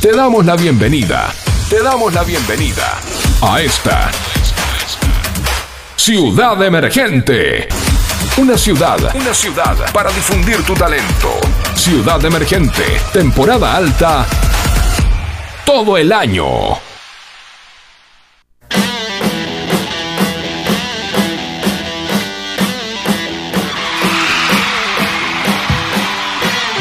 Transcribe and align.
Te 0.00 0.12
damos 0.12 0.46
la 0.46 0.54
bienvenida. 0.54 1.34
Te 1.68 1.82
damos 1.82 2.14
la 2.14 2.22
bienvenida 2.22 3.00
a 3.42 3.60
esta 3.60 4.08
Ciudad 5.96 6.62
Emergente. 6.62 7.66
Una 8.36 8.56
ciudad, 8.56 8.96
una 9.16 9.34
ciudad 9.34 9.76
para 9.92 10.10
difundir 10.12 10.62
tu 10.64 10.74
talento. 10.74 11.40
Ciudad 11.74 12.24
Emergente, 12.24 12.84
temporada 13.12 13.74
alta, 13.74 14.24
todo 15.66 15.96
el 15.96 16.12
año. 16.12 16.46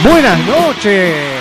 Buenas 0.04 0.40
noches. 0.46 1.37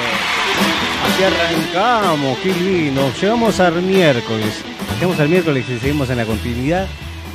Arrancamos, 1.25 2.37
qué 2.43 2.52
lindo. 2.52 3.11
Llegamos 3.20 3.59
al 3.59 3.80
miércoles. 3.80 4.62
Llegamos 4.97 5.19
al 5.19 5.29
miércoles 5.30 5.65
y 5.69 5.79
seguimos 5.79 6.11
en 6.11 6.19
la 6.19 6.27
continuidad 6.27 6.87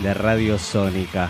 de 0.04 0.14
Radio 0.14 0.60
Sónica. 0.60 1.30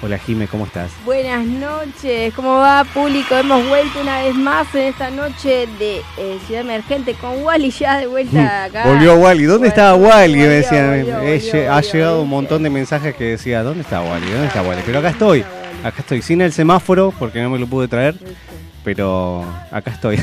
Hola 0.00 0.18
Jime, 0.18 0.46
¿cómo 0.46 0.66
estás? 0.66 0.90
Buenas 1.04 1.44
noches, 1.44 2.32
¿cómo 2.34 2.54
va 2.58 2.84
público? 2.84 3.36
Hemos 3.36 3.68
vuelto 3.68 4.00
una 4.00 4.22
vez 4.22 4.34
más 4.34 4.72
en 4.74 4.82
esta 4.82 5.10
noche 5.10 5.68
de 5.78 5.98
eh, 6.18 6.38
Ciudad 6.46 6.62
Emergente 6.62 7.14
con 7.14 7.42
Wally 7.44 7.70
ya 7.70 7.98
de 7.98 8.06
vuelta 8.06 8.64
acá. 8.64 8.84
Volvió 8.84 9.14
Wally. 9.16 9.44
¿Dónde 9.44 9.68
estaba 9.68 9.94
Wally? 9.96 10.36
Me 10.38 10.46
decían. 10.46 10.86
volvió, 10.88 11.18
Eh, 11.20 11.38
volvió, 11.38 11.52
lle- 11.52 11.68
ha 11.68 11.74
volvió, 11.74 11.92
llegado 11.92 12.22
un 12.22 12.28
montón 12.28 12.62
de 12.64 12.70
mensajes 12.70 13.14
que 13.16 13.24
decía, 13.24 13.62
¿dónde 13.64 13.82
está 13.82 14.00
Wally? 14.02 14.30
¿Dónde 14.30 14.46
está 14.46 14.62
Wally? 14.62 14.82
Pero 14.86 14.98
acá 15.00 15.12
¿Dónde 15.18 15.40
estoy. 15.40 15.44
Acá 15.84 15.96
estoy, 16.00 16.22
sin 16.22 16.40
el 16.42 16.52
semáforo, 16.52 17.12
porque 17.18 17.40
no 17.42 17.50
me 17.50 17.58
lo 17.58 17.66
pude 17.66 17.86
traer, 17.88 18.14
pero 18.84 19.44
acá 19.70 19.90
estoy. 19.92 20.18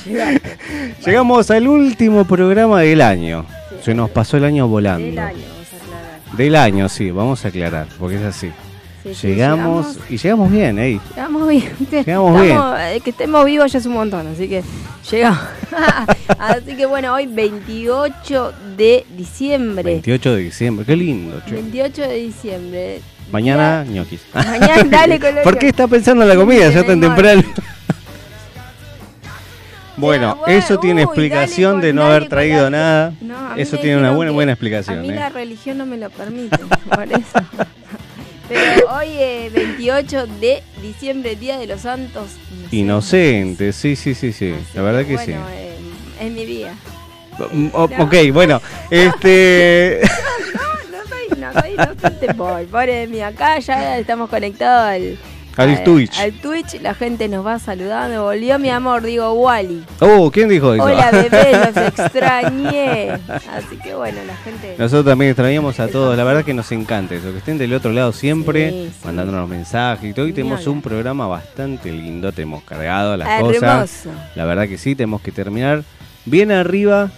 Llegamos 1.04 1.50
al 1.50 1.68
último 1.68 2.24
programa 2.24 2.80
del 2.80 3.00
año. 3.00 3.44
Se 3.82 3.94
nos 3.94 4.10
pasó 4.10 4.36
el 4.36 4.44
año 4.44 4.66
volando. 4.68 5.06
Del 5.06 5.18
año, 5.18 5.38
vamos 5.38 5.72
a 5.72 5.76
aclarar. 5.76 6.36
Del 6.36 6.56
año, 6.56 6.88
sí, 6.88 7.10
vamos 7.10 7.44
a 7.44 7.48
aclarar, 7.48 7.86
porque 7.98 8.16
es 8.16 8.22
así. 8.22 8.50
Sí, 9.04 9.14
sí, 9.14 9.26
llegamos, 9.28 9.98
y 10.10 10.16
llegamos 10.16 10.50
bien, 10.50 10.78
¿eh? 10.80 10.98
Llegamos 11.14 11.48
bien. 11.48 11.62
Llegamos 11.92 12.42
Estamos- 12.42 12.80
eh, 12.80 13.00
Que 13.04 13.10
estemos 13.10 13.44
vivos 13.44 13.70
ya 13.70 13.78
es 13.78 13.86
un 13.86 13.92
montón, 13.92 14.26
así 14.26 14.48
que 14.48 14.64
llegamos. 15.08 15.40
así 16.38 16.74
que 16.76 16.86
bueno, 16.86 17.14
hoy 17.14 17.28
28 17.28 18.52
de 18.76 19.06
diciembre. 19.16 19.84
28 19.84 20.34
de 20.34 20.40
diciembre, 20.42 20.84
qué 20.84 20.96
lindo, 20.96 21.40
che. 21.46 21.52
28 21.54 22.02
de 22.02 22.14
diciembre. 22.16 23.00
Mañana, 23.32 23.84
ñoquis. 23.88 24.20
Mañana, 24.34 24.84
dale 24.84 25.18
con 25.20 25.34
¿Por 25.42 25.58
qué 25.58 25.68
está 25.68 25.86
pensando 25.88 26.22
en 26.22 26.28
la 26.28 26.36
comida 26.36 26.70
ya 26.70 26.84
tan 26.84 27.00
temprano? 27.00 27.42
Bueno, 29.98 30.36
bueno, 30.36 30.58
eso 30.58 30.78
tiene 30.78 31.00
uy, 31.00 31.04
explicación 31.06 31.80
de 31.80 31.94
no 31.94 32.02
haber 32.04 32.28
traído 32.28 32.64
la- 32.64 32.70
nada. 32.70 33.12
No, 33.22 33.34
a 33.52 33.54
mí 33.54 33.62
Eso 33.62 33.78
tiene 33.78 33.96
una 33.96 34.10
buena 34.10 34.30
buena 34.30 34.52
A 34.52 34.54
explicación. 34.54 35.00
mí 35.00 35.08
¿eh? 35.08 35.14
la 35.14 35.30
religión 35.30 35.78
no 35.78 35.86
me 35.86 35.96
lo 35.96 36.10
permite, 36.10 36.58
por 36.58 37.04
eso. 37.04 37.40
Pero 38.46 38.94
hoy 38.94 39.08
es 39.18 39.52
28 39.54 40.26
de 40.38 40.62
diciembre, 40.82 41.34
Día 41.36 41.56
de 41.58 41.66
los 41.66 41.80
Santos 41.80 42.28
Inocente, 42.70 43.72
sí, 43.72 43.96
sí, 43.96 44.14
sí, 44.14 44.32
sí. 44.34 44.52
Así 44.52 44.76
La 44.76 44.82
verdad 44.82 45.06
que 45.06 45.14
bueno, 45.14 45.24
sí. 45.48 45.52
eh, 45.54 45.76
es 46.20 46.30
mi 46.30 46.44
día. 46.44 46.74
Mm, 47.52 47.68
o- 47.72 47.84
Ok, 47.98 48.14
bueno, 48.34 48.60
este. 48.90 50.02
No, 51.38 51.52
no 51.52 51.60
soy, 51.60 51.74
no 51.76 51.84
soy 51.84 51.92
inocente, 51.94 52.34
por, 52.34 52.64
pobre 52.66 52.94
de 52.94 53.06
mí. 53.06 53.20
Acá 53.20 53.58
ya 53.58 53.98
estamos 53.98 54.28
conectados 54.30 54.88
al, 54.90 55.18
Al 55.56 55.84
Twitch. 55.84 56.18
Al 56.20 56.32
Twitch, 56.32 56.80
la 56.82 56.94
gente 56.94 57.28
nos 57.28 57.44
va 57.46 57.58
saludando. 57.58 58.24
Volvió 58.24 58.58
mi 58.58 58.68
amor, 58.70 59.02
digo 59.02 59.32
Wally. 59.32 59.84
Oh, 60.00 60.30
¿quién 60.30 60.48
dijo 60.48 60.74
eso? 60.74 60.82
Hola 60.84 61.10
bebé, 61.10 61.52
los 61.74 61.76
extrañé. 61.76 63.12
Así 63.50 63.76
que 63.82 63.94
bueno, 63.94 64.18
la 64.26 64.36
gente. 64.36 64.74
Nosotros 64.78 65.06
también 65.06 65.30
extrañamos 65.30 65.80
a 65.80 65.88
todos, 65.88 66.16
la 66.16 66.24
verdad 66.24 66.44
que 66.44 66.52
nos 66.54 66.70
encanta 66.72 67.14
eso, 67.14 67.32
que 67.32 67.38
estén 67.38 67.56
del 67.58 67.72
otro 67.74 67.90
lado 67.92 68.12
siempre, 68.12 68.70
Sí, 68.70 68.90
sí. 68.92 69.06
mandándonos 69.06 69.48
mensajes 69.48 70.10
y 70.10 70.12
todo. 70.12 70.26
Y 70.28 70.32
tenemos 70.32 70.66
un 70.66 70.82
programa 70.82 71.26
bastante 71.26 71.90
lindo, 71.90 72.32
tenemos 72.32 72.62
cargado 72.64 73.16
las 73.16 73.28
Ah, 73.28 73.40
cosas. 73.40 73.62
Hermoso. 73.62 74.10
La 74.34 74.44
verdad 74.44 74.68
que 74.68 74.76
sí, 74.78 74.94
tenemos 74.94 75.20
que 75.22 75.32
terminar 75.32 75.84
bien 76.26 76.52
arriba, 76.52 77.10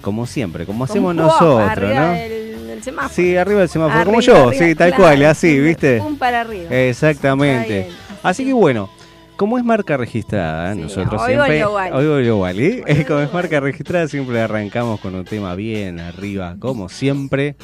como 0.00 0.26
siempre, 0.26 0.66
como 0.66 0.84
hacemos 0.84 1.10
Con 1.10 1.16
nosotros, 1.16 1.94
¿no? 1.94 2.12
Del, 2.12 2.53
del 2.74 2.82
semáforo. 2.84 3.14
Sí, 3.14 3.36
arriba 3.36 3.60
del 3.60 3.68
semáforo, 3.68 4.04
como 4.04 4.20
yo, 4.20 4.48
arriba, 4.48 4.66
sí, 4.66 4.74
tal 4.74 4.88
claro, 4.90 5.02
cual, 5.04 5.24
así, 5.24 5.50
sí, 5.52 5.60
¿viste? 5.60 6.00
Un 6.00 6.18
para 6.18 6.42
arriba. 6.42 6.70
Exactamente. 6.70 7.88
Así 8.22 8.44
que 8.44 8.52
bueno, 8.52 8.90
como 9.36 9.58
es 9.58 9.64
marca 9.64 9.96
registrada, 9.96 10.72
¿eh? 10.72 10.74
Sí, 10.76 10.80
nosotros 10.82 11.22
hoy 11.22 11.32
siempre. 11.34 11.66
Wally. 11.66 11.96
Hoy 11.96 12.06
volvió 12.06 12.38
Wally. 12.38 12.82
Hoy 12.88 13.04
como 13.08 13.20
es 13.20 13.32
marca 13.32 13.60
registrada, 13.60 14.08
siempre 14.08 14.40
arrancamos 14.40 15.00
con 15.00 15.14
un 15.14 15.24
tema 15.24 15.54
bien 15.54 16.00
arriba, 16.00 16.56
como 16.58 16.88
siempre. 16.88 17.56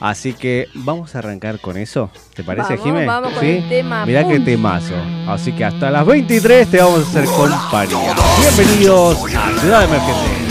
Así 0.00 0.32
que 0.32 0.66
vamos 0.72 1.14
a 1.14 1.18
arrancar 1.18 1.60
con 1.60 1.76
eso. 1.76 2.10
¿Te 2.34 2.42
parece, 2.42 2.76
Vamos, 2.76 2.84
Jimé? 2.86 3.06
vamos 3.06 3.34
con 3.34 3.44
el 3.44 3.68
tema, 3.68 4.06
Mirá 4.06 4.26
qué 4.26 4.36
pum. 4.36 4.44
temazo. 4.46 4.94
Así 5.28 5.52
que 5.52 5.62
hasta 5.62 5.90
las 5.90 6.06
23 6.06 6.68
te 6.68 6.78
vamos 6.78 7.00
a 7.00 7.02
hacer 7.02 7.24
compañía. 7.26 8.14
Bienvenidos 8.40 9.18
a 9.34 9.60
Ciudad 9.60 9.84
Emergente. 9.84 10.49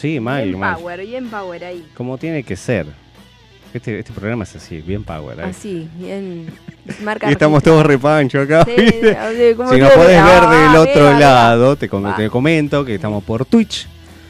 Sí, 0.00 0.18
mal, 0.20 0.44
bien 0.46 0.58
mal. 0.58 0.76
power, 0.76 1.06
bien 1.06 1.28
power 1.28 1.64
ahí. 1.64 1.86
Como 1.94 2.16
tiene 2.16 2.42
que 2.42 2.56
ser. 2.56 2.86
Este, 3.74 3.98
este 4.00 4.12
programa 4.12 4.44
es 4.44 4.56
así, 4.56 4.80
bien 4.80 5.04
power. 5.04 5.38
¿eh? 5.38 5.42
Así, 5.44 5.88
bien. 5.96 6.46
Marca 7.04 7.28
Y 7.28 7.32
estamos 7.32 7.62
todos 7.62 7.84
repancho 7.86 8.40
acá. 8.40 8.64
Si 8.64 8.72
nos 8.72 9.90
podés 9.92 10.24
ver 10.24 10.42
Ah, 10.42 10.68
del 10.72 10.88
otro 10.88 11.18
lado, 11.18 11.76
te, 11.76 11.88
com- 11.88 12.16
te 12.16 12.28
comento 12.30 12.84
que 12.84 12.94
estamos 12.96 13.22
por 13.22 13.44
Twitch. 13.44 13.86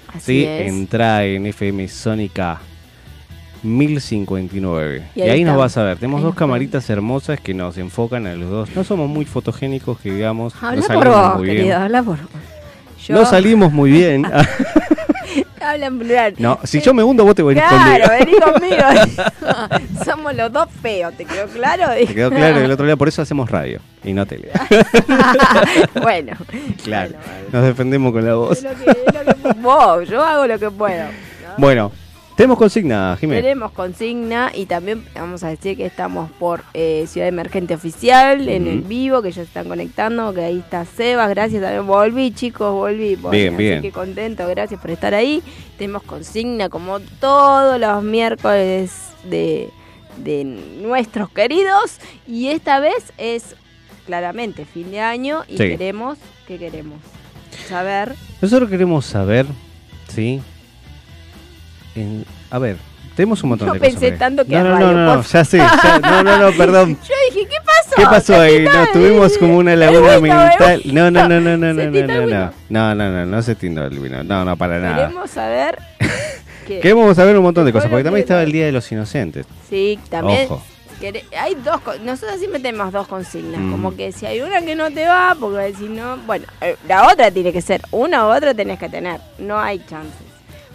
Así 0.08 0.40
¿sí? 0.42 0.44
es. 0.44 0.68
Entra 0.68 1.24
en 1.24 1.46
FM 1.46 1.86
Sónica 1.88 2.60
1059. 3.62 5.02
Y 5.14 5.18
Y 5.18 5.22
ahí, 5.22 5.30
ahí 5.30 5.44
nos 5.44 5.56
vas 5.56 5.76
a 5.76 5.84
ver. 5.84 5.96
Tenemos 5.98 6.18
Ahí 6.18 6.24
dos 6.24 6.34
camaritas 6.34 6.90
hermosas 6.90 7.40
que 7.40 7.54
nos 7.54 7.78
enfocan 7.78 8.26
a 8.26 8.34
los 8.34 8.50
dos. 8.50 8.70
No 8.74 8.84
somos 8.84 9.08
muy 9.08 9.24
fotogénicos, 9.24 10.00
que 10.00 10.12
digamos. 10.12 10.52
Habla 10.60 10.80
no 10.80 10.94
por 10.94 11.08
vos, 11.08 11.36
muy 11.38 11.46
querido, 11.46 11.64
bien. 11.66 11.76
habla 11.78 12.02
por 12.02 12.16
vos. 12.18 12.28
Yo, 13.06 13.14
No 13.14 13.24
salimos 13.24 13.72
muy 13.72 13.90
bien. 13.90 14.26
Habla 15.70 15.86
en 15.86 15.98
plural. 15.98 16.34
no, 16.38 16.58
si 16.64 16.80
yo 16.80 16.92
me 16.94 17.02
hundo, 17.02 17.24
vos 17.24 17.34
te 17.34 17.42
venís 17.42 17.62
Claro, 17.62 18.06
conmigo. 18.08 18.42
vení 18.52 18.78
conmigo. 18.78 19.24
Somos 20.04 20.34
los 20.34 20.52
dos 20.52 20.68
feos, 20.82 21.14
¿te 21.16 21.24
quedó 21.24 21.46
claro? 21.48 21.84
Te 21.94 22.06
quedó 22.14 22.30
claro 22.30 22.60
del 22.60 22.70
otro 22.70 22.84
lado, 22.86 22.96
por 22.96 23.08
eso 23.08 23.22
hacemos 23.22 23.50
radio 23.50 23.80
y 24.04 24.12
no 24.12 24.26
tele. 24.26 24.50
bueno, 26.02 26.32
Claro, 26.84 27.10
bueno, 27.12 27.48
nos 27.52 27.64
defendemos 27.64 28.12
con 28.12 28.24
la 28.24 28.34
voz. 28.34 28.58
Es 28.58 28.64
lo 28.64 28.70
que, 28.70 28.90
es 28.90 29.26
lo 29.26 29.52
que- 29.54 29.60
vos, 29.60 30.08
yo 30.08 30.22
hago 30.24 30.46
lo 30.46 30.58
que 30.58 30.70
puedo. 30.70 31.04
¿no? 31.04 31.10
Bueno, 31.58 31.92
tenemos 32.40 32.56
consigna, 32.58 33.16
Jiménez. 33.20 33.42
Tenemos 33.44 33.72
consigna 33.72 34.50
y 34.54 34.64
también 34.64 35.04
vamos 35.14 35.44
a 35.44 35.48
decir 35.48 35.76
que 35.76 35.84
estamos 35.84 36.30
por 36.32 36.62
eh, 36.72 37.04
Ciudad 37.06 37.28
Emergente 37.28 37.74
Oficial 37.74 38.48
en 38.48 38.66
el 38.66 38.80
vivo, 38.80 39.20
que 39.20 39.28
ya 39.30 39.34
se 39.36 39.42
están 39.42 39.68
conectando, 39.68 40.32
que 40.32 40.42
ahí 40.42 40.58
está 40.58 40.86
Sebas, 40.86 41.28
gracias 41.28 41.60
también, 41.62 41.86
volví 41.86 42.30
chicos, 42.32 42.72
volví. 42.72 43.16
volví, 43.16 43.36
Bien, 43.36 43.54
así 43.54 43.62
bien. 43.62 43.82
que 43.82 43.90
contento, 43.92 44.48
gracias 44.48 44.80
por 44.80 44.90
estar 44.90 45.12
ahí. 45.12 45.42
Tenemos 45.76 46.02
consigna 46.02 46.70
como 46.70 46.98
todos 47.20 47.78
los 47.78 48.02
miércoles 48.02 48.90
de, 49.24 49.68
de 50.16 50.44
nuestros 50.44 51.28
queridos 51.28 51.98
y 52.26 52.46
esta 52.48 52.80
vez 52.80 53.12
es 53.18 53.54
claramente 54.06 54.64
fin 54.64 54.90
de 54.90 55.00
año 55.00 55.42
y 55.46 55.52
Sí. 55.58 55.68
queremos, 55.68 56.16
¿qué 56.48 56.56
queremos? 56.56 56.98
Saber 57.68 58.14
Nosotros 58.40 58.70
queremos 58.70 59.04
saber, 59.04 59.44
¿sí? 60.08 60.40
En- 62.00 62.24
a 62.50 62.58
ver, 62.58 62.76
tenemos 63.16 63.42
un 63.42 63.50
montón 63.50 63.68
No 63.68 63.74
de 63.74 63.80
cosas. 63.80 63.94
pensé 63.94 64.16
tanto 64.16 64.44
que 64.44 64.50
no, 64.56 64.64
no, 64.64 64.70
radio, 64.70 64.92
no, 64.92 65.16
no, 65.16 65.22
ya 65.22 65.44
sé. 65.44 65.58
ya- 65.58 65.98
no, 66.00 66.22
no, 66.22 66.38
no, 66.50 66.56
perdón. 66.56 66.98
Yo 67.06 67.14
dije, 67.34 67.46
¿qué 67.48 67.56
pasó? 67.64 67.94
¿Qué 67.96 68.04
pasó 68.04 68.40
ahí? 68.40 68.64
No, 68.64 68.86
tuvimos 68.92 69.36
como 69.38 69.56
una 69.58 69.76
laguna 69.76 70.18
mental. 70.20 70.82
No, 70.86 71.10
no, 71.10 71.28
no, 71.28 71.40
no, 71.40 71.56
no, 71.56 71.72
no, 71.72 71.72
no, 71.74 71.90
no, 71.92 72.26
no, 72.26 72.50
no, 72.68 72.94
no, 72.94 73.10
no, 73.10 73.26
no 73.26 73.42
se 73.42 73.54
tindó 73.54 73.84
el 73.84 73.98
vino. 73.98 74.22
No, 74.24 74.44
no, 74.44 74.56
para 74.56 74.78
nada. 74.78 75.06
Queremos 75.08 75.30
saber 75.30 75.78
que 76.66 76.80
Queremos 76.80 77.16
saber 77.16 77.36
un 77.36 77.42
montón 77.42 77.64
de 77.66 77.72
cosas, 77.72 77.90
porque 77.90 78.04
también 78.04 78.22
estaba 78.22 78.42
el 78.42 78.52
Día 78.52 78.66
de 78.66 78.72
los 78.72 78.90
Inocentes. 78.92 79.44
sí, 79.68 79.98
también 80.08 80.46
Ojo. 80.48 80.62
hay 81.38 81.54
dos 81.56 81.80
nosotros 82.04 82.38
siempre 82.38 82.60
tenemos 82.60 82.92
dos 82.92 83.08
consignas, 83.08 83.60
Mm. 83.60 83.72
como 83.72 83.96
que 83.96 84.12
si 84.12 84.26
hay 84.26 84.40
una 84.40 84.60
que 84.62 84.74
no 84.76 84.90
te 84.90 85.04
va, 85.06 85.34
porque 85.38 85.74
si 85.76 85.84
no, 85.88 86.16
bueno, 86.26 86.46
eh, 86.60 86.76
la 86.86 87.08
otra 87.08 87.30
tiene 87.30 87.52
que 87.52 87.60
ser, 87.60 87.80
una 87.90 88.26
u 88.26 88.30
otra 88.30 88.54
tenés 88.54 88.78
que 88.78 88.88
tener, 88.88 89.20
no 89.38 89.58
hay 89.58 89.78
chances. 89.88 90.29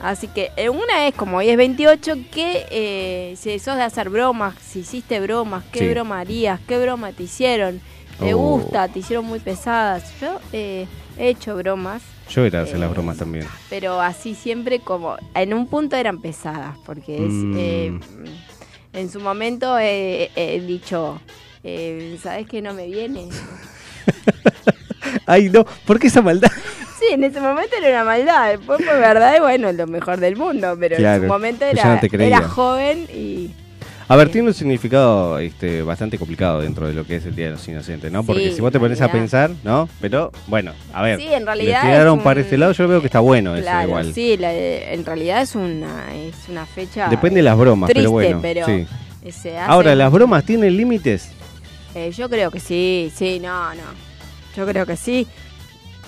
Así 0.06 0.28
que 0.28 0.52
eh, 0.56 0.70
una 0.70 1.08
es 1.08 1.16
como 1.16 1.38
hoy 1.38 1.50
es 1.50 1.58
28, 1.58 2.14
que 2.32 2.68
eh, 2.70 3.34
si 3.38 3.58
sos 3.58 3.76
de 3.76 3.82
hacer 3.82 4.10
bromas, 4.12 4.54
si 4.62 4.80
hiciste 4.82 5.20
bromas, 5.20 5.64
qué 5.72 5.80
Sí. 5.80 5.90
broma 5.90 6.20
harías, 6.20 6.60
qué 6.68 6.78
broma 6.80 7.12
te 7.12 7.24
hicieron, 7.24 7.82
te 8.20 8.36
Oh. 8.36 8.38
gusta, 8.38 8.88
te 8.88 9.00
hicieron 9.00 9.26
muy 9.26 9.40
pesadas. 9.40 10.14
Yo 10.22 10.40
eh, 10.54 10.86
he 11.18 11.30
hecho 11.30 11.56
bromas, 11.56 12.04
Yo 12.30 12.46
era 12.46 12.60
de 12.60 12.66
hacer 12.66 12.78
las 12.80 12.90
Eh, 12.90 12.94
bromas 12.94 13.18
también. 13.18 13.48
pero 13.68 14.00
así 14.00 14.36
siempre 14.36 14.80
como 14.80 15.18
en 15.34 15.56
un 15.56 15.66
punto 15.68 15.96
eran 15.96 16.22
pesadas 16.22 16.78
porque 16.86 17.26
es 17.26 17.34
Mm. 17.34 17.54
eh, 17.58 18.00
en 18.94 19.10
su 19.12 19.20
momento 19.20 19.78
he, 19.80 20.30
dicho 20.68 21.20
eh, 21.64 22.16
sabes 22.22 22.46
que 22.48 22.62
no 22.62 22.74
me 22.76 22.86
viene 22.86 23.28
Ay, 25.26 25.50
no, 25.50 25.66
¿por 25.86 26.00
qué 26.00 26.08
esa 26.08 26.22
maldad? 26.22 26.52
Sí 27.08 27.14
en 27.14 27.24
ese 27.24 27.40
momento 27.42 27.76
era 27.78 27.90
una 27.90 28.04
maldad 28.06 28.50
después 28.52 28.84
fue 28.84 28.98
verdad 29.00 29.36
y 29.38 29.40
bueno 29.42 29.72
lo 29.72 29.88
mejor 29.88 30.20
del 30.20 30.36
mundo 30.36 30.76
pero 30.80 30.96
en 30.98 31.22
su 31.22 31.28
momento 31.28 31.66
pues 31.70 31.74
era, 31.80 32.40
no 32.42 32.50
joven 32.50 33.08
y 33.14 33.52
A 34.08 34.16
ver, 34.16 34.30
tiene 34.30 34.50
un 34.50 34.54
significado 34.54 35.40
este, 35.40 35.82
bastante 35.82 36.20
complicado 36.20 36.62
dentro 36.62 36.88
de 36.88 36.94
lo 36.94 37.06
que 37.08 37.16
es 37.16 37.26
el 37.26 37.36
Día 37.36 37.46
de 37.46 37.52
los 37.54 37.68
Inocentes, 37.68 38.12
¿no? 38.12 38.24
Porque 38.24 38.50
Sí, 38.50 38.56
si 38.58 38.62
vos 38.62 38.72
te 38.72 38.80
pones 38.80 39.02
a 39.02 39.12
pensar, 39.12 39.50
¿no? 39.64 39.90
Pero, 40.00 40.32
bueno, 40.46 40.74
a 40.94 41.02
ver. 41.02 41.20
Sí, 41.20 41.26
en 41.34 41.44
realidad 41.44 41.82
Le 41.84 41.90
tiraron 41.90 42.20
es 42.20 42.24
para 42.24 42.40
este 42.42 42.56
lado, 42.56 42.72
yo 42.74 42.88
veo 42.88 43.00
que 43.02 43.08
está 43.08 43.20
bueno 43.20 43.56
eso 43.56 43.68
igual. 43.82 44.14
sí 44.14 44.38
la- 44.38 44.54
en 44.54 45.04
realidad 45.04 45.42
es 45.42 45.56
una 45.56 46.14
es 46.16 46.36
una 46.50 46.68
fecha 46.68 47.10
Depende 47.10 47.38
de 47.38 47.44
las 47.44 47.58
bromas, 47.58 47.90
triste 47.90 48.04
pero 48.04 48.12
bueno. 48.12 48.40
pero 48.44 48.66
sí. 48.68 48.86
hace- 49.28 49.58
Ahora, 49.58 49.96
¿las 49.96 50.12
bromas 50.12 50.44
tienen 50.46 50.78
límites? 50.78 51.32
Eh, 51.96 52.12
yo 52.12 52.30
creo 52.30 52.52
que 52.52 52.60
sí, 52.60 53.12
sí, 53.16 53.40
no, 53.40 53.74
no. 53.74 53.82
Yo 54.56 54.68
creo 54.68 54.86
que 54.86 54.98
sí. 54.98 55.26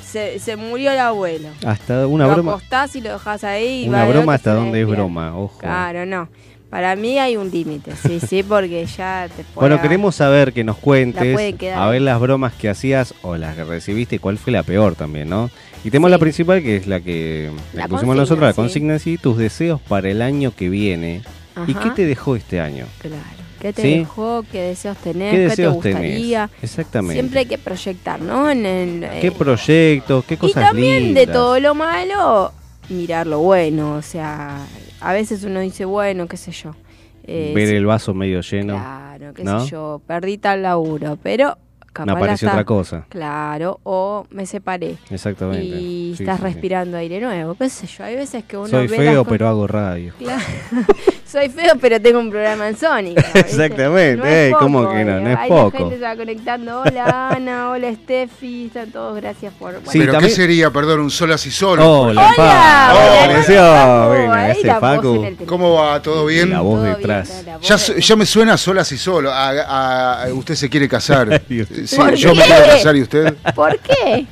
Se, 0.09 0.39
se 0.39 0.55
murió 0.55 0.91
el 0.91 0.99
abuelo. 0.99 1.49
Hasta 1.65 2.07
una 2.07 2.27
lo 2.27 2.33
broma. 2.33 2.51
acostás 2.53 2.95
y 2.95 3.01
lo 3.01 3.11
dejás 3.11 3.43
ahí. 3.43 3.83
y 3.85 3.89
Una 3.89 4.05
broma 4.05 4.33
hasta 4.35 4.51
se 4.51 4.55
dónde 4.57 4.81
es 4.81 4.87
broma, 4.87 5.37
ojo. 5.37 5.59
Claro, 5.59 6.05
no. 6.05 6.29
Para 6.69 6.95
mí 6.97 7.17
hay 7.17 7.37
un 7.37 7.49
límite, 7.49 7.93
sí, 7.95 8.19
sí, 8.27 8.43
porque 8.43 8.85
ya 8.85 9.27
te 9.35 9.43
puede... 9.43 9.69
Bueno, 9.69 9.81
queremos 9.81 10.15
saber 10.15 10.51
que 10.51 10.63
nos 10.65 10.75
cuentes, 10.77 11.37
a 11.75 11.87
ver 11.87 12.01
las 12.01 12.19
bromas 12.19 12.51
que 12.53 12.67
hacías 12.69 13.13
o 13.21 13.37
las 13.37 13.55
que 13.55 13.63
recibiste, 13.63 14.19
cuál 14.19 14.37
fue 14.37 14.51
la 14.51 14.63
peor 14.63 14.95
también, 14.95 15.29
¿no? 15.29 15.49
Y 15.85 15.91
tenemos 15.91 16.09
Sí. 16.09 16.11
la 16.11 16.17
principal, 16.19 16.61
que 16.61 16.75
es 16.75 16.87
la 16.87 16.99
que, 16.99 17.51
la 17.73 17.81
La 17.81 17.83
que 17.83 17.89
pusimos 17.89 18.17
nosotros, 18.17 18.47
la 18.47 18.53
consigna, 18.53 18.99
sí, 18.99 19.17
tus 19.17 19.37
deseos 19.37 19.79
para 19.81 20.09
el 20.09 20.21
año 20.21 20.53
que 20.55 20.67
viene. 20.69 21.21
¿Y 21.67 21.73
qué 21.73 21.89
te 21.91 22.05
dejó 22.05 22.35
este 22.35 22.59
año? 22.59 22.85
Claro. 22.99 23.46
¿Qué 23.59 23.73
te 23.73 23.81
¿Sí? 23.81 23.97
dejó? 23.99 24.43
¿Qué 24.51 24.61
deseos 24.61 24.97
tenés? 24.97 25.31
¿Qué 25.31 25.37
¿Qué, 25.37 25.43
deseos 25.49 25.71
te 25.79 25.89
gustaría? 25.91 26.47
tenés? 26.47 26.63
Exactamente. 26.63 27.13
Siempre 27.13 27.39
hay 27.39 27.45
que 27.47 27.57
proyectar, 27.57 28.21
¿no? 28.21 28.49
En, 28.49 28.65
en- 28.65 29.01
¿Qué 29.19 29.27
eh, 29.27 29.31
proyectos? 29.31 30.25
¿Qué 30.25 30.33
Y 30.35 30.37
cosas 30.37 30.63
también 30.67 31.03
lindas? 31.05 31.25
de 31.27 31.33
todo 31.33 31.59
lo 31.59 31.73
malo, 31.73 32.53
mirar 32.89 33.25
lo 33.27 33.39
bueno. 33.39 33.95
O 33.95 34.01
sea, 34.01 34.57
a 35.01 35.13
veces 35.13 35.43
uno 35.43 35.59
dice, 35.59 35.85
bueno, 35.85 36.27
qué 36.27 36.37
sé 36.37 36.51
yo. 36.51 36.75
eh, 37.23 37.53
Ver 37.55 37.69
el 37.69 37.85
vaso 37.85 38.13
medio 38.13 38.41
lleno. 38.41 38.75
Claro, 38.75 39.33
qué 39.33 39.43
¿no? 39.43 39.61
sé 39.61 39.71
yo, 39.71 40.01
perdí 40.05 40.37
tal 40.37 40.61
laburo, 40.61 41.17
pero 41.21 41.57
capaz 41.97 42.05
Me 42.05 42.11
apareció 42.19 42.47
otra 42.49 42.63
cosa. 42.63 43.05
Claro, 43.09 43.79
o 43.83 44.25
me 44.31 44.45
separé 44.45 44.97
Exactamente. 45.09 45.65
y 45.65 46.13
Sí, 46.15 46.23
estás 46.23 46.37
sí, 46.39 46.45
sí. 46.47 46.53
respirando 46.53 46.97
aire 46.97 47.19
nuevo, 47.19 47.55
qué 47.55 47.69
sé 47.69 47.87
yo, 47.87 48.03
hay 48.03 48.15
veces 48.15 48.43
que 48.45 48.57
uno 48.57 48.67
Soy 48.67 48.87
ve 48.87 48.97
feo, 48.97 49.21
las 49.23 49.27
pero 49.29 49.47
hago 49.47 49.67
radio. 49.67 50.13
Claro. 50.17 50.41
Soy 51.27 51.49
feo, 51.49 51.73
pero 51.81 51.99
tengo 52.01 52.19
un 52.19 52.29
programa 52.29 52.69
en 52.69 52.77
Sónica. 52.77 53.21
¿viste? 53.21 53.39
Exactamente, 53.41 54.15
No 54.15 54.25
es 54.25 54.33
eh, 54.49 54.55
¿cómo 54.57 54.83
poco, 54.83 54.93
que 54.93 55.03
no? 55.03 55.19
No 55.19 55.29
es 55.29 55.37
Ahí 55.37 55.49
poco. 55.49 55.71
La 55.73 55.79
gente 55.79 55.95
se 55.97 56.01
va 56.03 56.15
conectando. 56.15 56.81
Hola 56.83 57.29
Ana, 57.31 57.69
hola 57.71 57.93
Steffi, 57.93 58.67
están 58.67 58.91
todos, 58.91 59.17
gracias 59.17 59.53
por. 59.55 59.73
Bueno, 59.73 59.91
Sí, 59.91 59.99
Pero 59.99 60.13
también- 60.13 60.29
¿qué 60.31 60.35
sería, 60.35 60.71
perdón, 60.71 61.01
un 61.01 61.11
solas 61.11 61.45
y 61.45 61.51
solos? 61.51 61.85
Hola, 61.85 62.31
Hola, 62.37 64.07
hola, 64.09 64.53
Venga, 64.55 64.79
Facu. 64.79 65.25
¿Cómo 65.45 65.73
va? 65.73 66.01
¿Todo 66.01 66.25
bien? 66.25 66.49
La 66.49 66.61
voz 66.61 66.83
detrás. 66.83 67.43
Ya, 67.61 67.75
ya 67.75 68.15
me 68.15 68.25
suena 68.25 68.55
solas 68.57 68.89
y 68.93 68.97
solo. 68.97 69.29
A, 69.31 69.49
a- 69.49 70.23
a- 70.23 70.33
usted 70.33 70.55
se 70.55 70.69
quiere 70.69 70.87
casar. 70.87 71.41
Sí, 71.87 71.95
¿Por 71.95 72.13
yo 72.15 72.33
qué? 72.33 72.39
me 72.39 72.45
quiero 72.45 72.65
casar 72.65 72.95
y 72.95 73.01
usted. 73.01 73.33
¿Por 73.55 73.79
qué? 73.79 74.25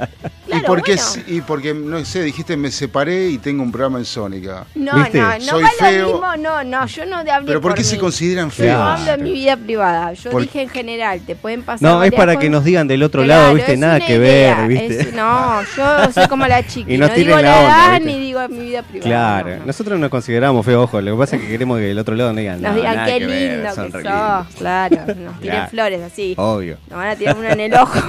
Y 0.58 0.62
bueno. 0.68 0.84
s- 0.88 1.24
y 1.28 1.42
porque 1.42 1.74
no 1.74 2.04
sé, 2.06 2.24
dijiste 2.24 2.58
me 2.58 2.72
separé 2.72 3.30
y 3.30 3.38
tengo 3.38 3.64
un 3.64 3.72
programa 3.72 4.00
en 4.00 4.06
Sónica. 4.06 4.66
No, 4.76 4.96
¿Viste? 4.96 5.20
no, 5.20 5.34
no 5.36 5.40
Soy 5.42 5.64
va 5.64 5.70
feo. 5.80 6.02
lo 6.02 6.12
mismo, 6.14 6.38
no, 6.38 6.64
no, 6.64 6.86
yo 6.88 7.06
no 7.06 7.18
hablé 7.18 7.34
Pero 7.46 7.62
¿por 7.62 7.74
qué 7.76 7.84
se 7.84 7.96
mí. 7.96 8.00
consideran 8.02 8.50
Yo 8.50 8.56
feos? 8.56 8.80
hablo 8.82 9.12
de 9.12 9.18
mi 9.18 9.32
vida 9.34 9.58
privada, 9.58 10.14
yo 10.14 10.32
Por- 10.32 10.42
dije 10.42 10.62
en 10.64 10.70
general, 10.70 11.22
te 11.26 11.36
pueden 11.36 11.64
pasar 11.64 11.82
No, 11.90 12.04
es 12.04 12.12
para 12.14 12.38
que 12.38 12.50
nos 12.50 12.64
digan 12.64 12.88
del 12.88 13.04
otro 13.04 13.24
Claro, 13.24 13.42
lado, 13.44 13.56
¿viste? 13.56 13.74
es 13.74 13.80
Nada 13.80 13.96
una 13.98 14.06
que 14.06 14.16
idea, 14.16 14.56
ver, 14.62 14.68
¿viste? 14.68 15.00
es- 15.02 15.14
no, 15.16 15.62
yo 15.76 16.12
soy 16.12 16.28
como 16.28 16.48
la 16.48 16.66
chiqui, 16.66 16.94
Y 16.96 16.98
no 16.98 17.08
digo 17.10 17.36
la 17.36 17.42
la 17.42 17.60
onda, 17.60 17.68
edad 17.70 18.00
¿viste? 18.00 18.06
ni 18.06 18.20
digo 18.20 18.48
mi 18.50 18.60
vida 18.66 18.84
privada. 18.84 19.10
Claro, 19.10 19.50
no, 19.52 19.56
no. 19.58 19.66
nosotros 19.66 20.00
nos 20.00 20.10
consideramos 20.10 20.66
feos, 20.66 20.84
ojo, 20.86 21.02
lo 21.02 21.12
que 21.14 21.18
pasa 21.18 21.36
es 21.36 21.42
que 21.42 21.48
queremos 21.48 21.78
que 21.80 21.86
del 21.86 22.00
otro 22.00 22.16
lado 22.16 22.32
nos 22.32 22.40
digan, 22.40 22.62
Nos 22.62 22.72
no, 22.72 22.78
digan 22.78 22.96
nada 22.96 23.08
qué 23.08 23.20
que 23.20 23.26
ver, 23.26 23.52
lindo 23.54 23.70
que 23.70 23.76
sos, 23.76 23.86
lindos". 24.04 24.48
claro, 24.58 24.98
nos 25.16 25.40
tiren 25.42 25.68
flores 25.70 26.02
así. 26.02 26.34
Obvio. 26.38 26.78
Nos 26.90 26.98
van 26.98 27.08
a 27.10 27.16
tirar 27.16 27.38
una 27.38 27.52
en 27.52 27.60
el 27.60 27.74
ojo. 27.74 28.00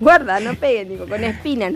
guarda, 0.00 0.40
no 0.40 0.54
peguen, 0.54 0.88
digo, 0.88 1.06
con 1.06 1.22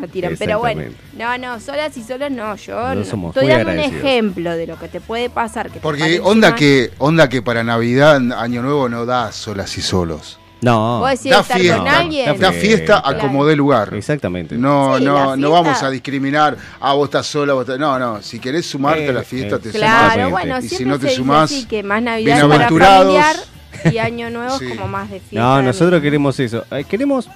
espinas 0.04 0.30
nos 0.30 0.36
tiran. 0.36 0.36
Pero 0.38 0.58
bueno, 0.58 0.82
no, 1.16 1.38
no, 1.38 1.60
solas 1.60 1.96
y 1.96 2.02
solos 2.02 2.30
no. 2.30 2.56
Yo 2.56 2.94
no. 2.94 3.04
somos 3.04 3.36
estoy 3.36 3.48
dando 3.50 3.72
un 3.72 3.78
ejemplo 3.78 4.56
de 4.56 4.66
lo 4.66 4.78
que 4.78 4.88
te 4.88 5.00
puede 5.00 5.30
pasar. 5.30 5.70
Que 5.70 5.80
Porque 5.80 6.20
onda 6.22 6.48
encima. 6.48 6.54
que, 6.58 6.90
onda 6.98 7.28
que 7.28 7.42
para 7.42 7.64
Navidad, 7.64 8.16
Año 8.38 8.62
Nuevo 8.62 8.88
no 8.88 9.06
da 9.06 9.32
solas 9.32 9.76
y 9.78 9.82
solos. 9.82 10.38
No, 10.62 11.00
Vos 11.00 11.22
Da 11.22 11.40
estar 11.40 11.58
fiesta, 11.58 11.76
con 11.78 11.86
alguien. 11.88 12.40
da 12.40 12.50
fiesta 12.50 12.98
a 12.98 13.02
Claro. 13.02 13.18
como 13.20 13.44
dé 13.44 13.54
lugar. 13.54 13.92
exactamente. 13.94 14.56
No, 14.56 14.96
Sí, 14.98 15.04
no, 15.04 15.36
no 15.36 15.48
fiesta- 15.48 15.48
vamos 15.48 15.82
a 15.82 15.90
discriminar, 15.90 16.56
ah, 16.80 16.94
vos 16.94 17.04
estás 17.08 17.26
sola, 17.26 17.52
vos 17.52 17.62
estás... 17.62 17.78
No, 17.78 17.98
no, 17.98 18.22
si 18.22 18.40
querés 18.40 18.64
sumarte 18.66 19.04
Eh, 19.04 19.10
a 19.10 19.12
la 19.12 19.22
fiesta, 19.22 19.56
eh, 19.56 19.58
te 19.58 19.70
Claro, 19.70 19.94
Exactamente. 20.26 20.30
bueno, 20.32 20.58
Y 20.64 20.68
si 20.68 20.84
no 20.86 20.94
te 20.94 21.00
se 21.02 21.06
dice 21.08 21.16
sumás, 21.18 21.52
así 21.52 21.66
que 21.66 21.82
más 21.82 22.02
Navidad 22.02 22.36
para 22.40 22.46
bienaventurados. 22.48 23.04
familiar. 23.04 23.36
y 23.92 23.98
Año 23.98 24.30
Nuevo 24.30 24.58
Sí. 24.58 24.64
es 24.64 24.70
como 24.76 24.88
más 24.88 25.10
de 25.10 25.20
fiesta. 25.20 25.40
No, 25.40 25.62
nosotros 25.62 26.00
queremos 26.00 26.40
eso. 26.40 26.64
Eh, 26.70 26.84
Queremos 26.84 27.28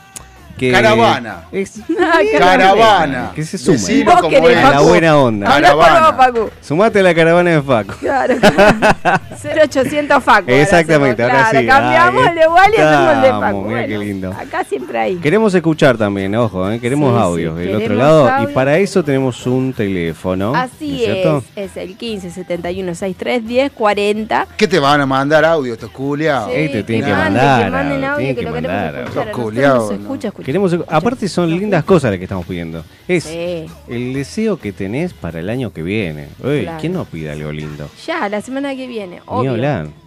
que. 0.60 0.72
Caravana. 0.72 1.44
Es- 1.52 1.80
Caravana. 2.38 3.32
Que 3.34 3.44
se. 3.44 3.56
Decilo 3.72 4.10
Vos 4.12 4.20
como 4.20 4.30
querés, 4.30 4.50
es. 4.50 4.56
a 4.58 4.62
la 4.62 4.72
Facu. 4.76 4.88
buena 4.88 5.16
onda. 5.18 5.46
Por 5.46 5.54
Caravana. 5.62 6.10
vos, 6.10 6.16
Facu. 6.16 6.50
Sumate 6.60 7.00
a 7.00 7.02
la 7.02 7.14
caravana 7.14 7.50
de 7.50 7.62
Facu. 7.62 7.94
Claro. 7.98 8.34
0800 9.42 10.22
Facu. 10.22 10.50
ahora 10.50 10.62
Exactamente, 10.62 11.22
hacemos, 11.22 11.38
ahora 11.40 11.50
claro, 11.50 11.60
sí. 11.60 11.66
Cambiamos 11.66 12.26
Ahí 12.26 12.32
el 12.36 12.42
igual 12.44 12.70
y 12.76 12.80
hacemos 12.80 13.12
el 13.14 13.20
de 13.20 13.26
estamos, 13.26 13.42
Facu. 13.44 13.60
mirá 13.62 13.80
qué 13.86 13.96
Bueno, 13.96 14.02
lindo. 14.04 14.32
Acá 14.38 14.64
siempre 14.64 14.98
hay. 14.98 15.16
Queremos 15.16 15.54
escuchar 15.54 15.96
también, 15.96 16.34
ojo, 16.36 16.70
¿eh? 16.70 16.80
queremos 16.80 17.10
Sí, 17.12 17.16
sí, 17.18 17.22
audios 17.22 17.56
del 17.56 17.68
otro 17.68 17.78
queremos 17.80 17.98
lado 18.04 18.26
y 18.26 18.30
audios. 18.30 18.52
para 18.52 18.78
eso 18.78 19.02
tenemos 19.04 19.46
un 19.46 19.72
teléfono. 19.72 20.52
¿no 20.52 20.54
Así 20.54 21.04
es. 21.04 21.12
cierto? 21.12 21.44
es, 21.56 21.76
el 21.76 21.96
15 21.96 22.30
71 22.30 22.94
63 22.94 23.46
10 23.46 23.72
40. 23.72 24.46
¿Qué 24.56 24.68
te 24.68 24.78
van 24.78 25.00
a 25.00 25.06
mandar 25.06 25.44
audio 25.44 25.72
estos 25.74 25.90
culiados? 25.90 26.50
Sí. 26.52 26.68
te 26.70 26.82
tienen 26.82 27.06
que 27.06 27.12
manden, 27.12 27.34
mandar, 27.34 27.64
que 27.64 27.70
manden 27.70 28.04
ah, 28.04 28.12
audio, 28.12 28.16
tienen 28.18 28.34
que 28.36 28.40
que 28.40 28.46
lo 28.46 28.54
queremos 28.54 28.76
mandar, 28.76 28.94
escuchar. 29.02 29.22
A 29.22 29.26
nosotros 29.26 29.54
nos 29.54 29.90
¿no? 29.90 29.94
escucha, 30.04 30.28
escucha. 30.28 30.44
Queremos, 30.50 30.76
aparte 30.88 31.28
son 31.28 31.48
lindas 31.48 31.84
cosas 31.84 32.10
las 32.10 32.18
que 32.18 32.24
estamos 32.24 32.44
pidiendo. 32.44 32.84
Es 33.06 33.22
Sí. 33.22 33.66
el 33.86 34.12
deseo 34.12 34.56
que 34.58 34.72
tenés 34.72 35.14
para 35.14 35.38
el 35.38 35.48
año 35.48 35.72
que 35.72 35.80
viene. 35.84 36.26
Uy, 36.42 36.62
Claro. 36.62 36.80
¿Quién 36.80 36.92
no 36.94 37.04
pide 37.04 37.30
algo 37.30 37.52
lindo? 37.52 37.88
Ya, 38.04 38.28
la 38.28 38.40
semana 38.40 38.74
que 38.74 38.88
viene, 38.88 39.20
obvio. 39.26 39.54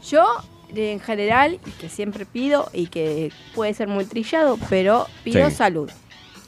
Yo, 0.05 0.25
en 0.75 0.99
general, 0.99 1.61
y 1.65 1.69
que 1.79 1.87
siempre 1.87 2.25
pido, 2.25 2.69
y 2.73 2.87
que 2.87 3.31
puede 3.55 3.73
ser 3.73 3.87
muy 3.87 4.03
trillado, 4.03 4.59
pero 4.69 5.07
pido 5.23 5.49
Sí. 5.49 5.55
salud. 5.55 5.89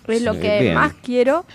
Es 0.10 0.22
lo 0.24 0.38
que 0.42 0.60
bien. 0.60 0.74
más 0.74 0.94
quiero 1.02 1.46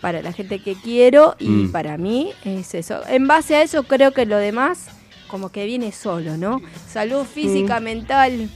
para 0.00 0.22
la 0.22 0.32
gente 0.32 0.58
que 0.60 0.76
quiero 0.76 1.36
y 1.38 1.48
Mm. 1.48 1.72
para 1.72 1.98
mí 1.98 2.30
es 2.46 2.74
eso. 2.74 3.06
En 3.10 3.26
base 3.26 3.56
a 3.56 3.62
eso 3.62 3.82
creo 3.82 4.12
que 4.12 4.24
lo 4.24 4.38
demás 4.38 4.86
como 5.28 5.50
que 5.52 5.66
viene 5.66 5.92
solo, 5.92 6.38
¿no? 6.38 6.62
Salud 6.88 7.24
física, 7.26 7.78
mental, 7.78 8.48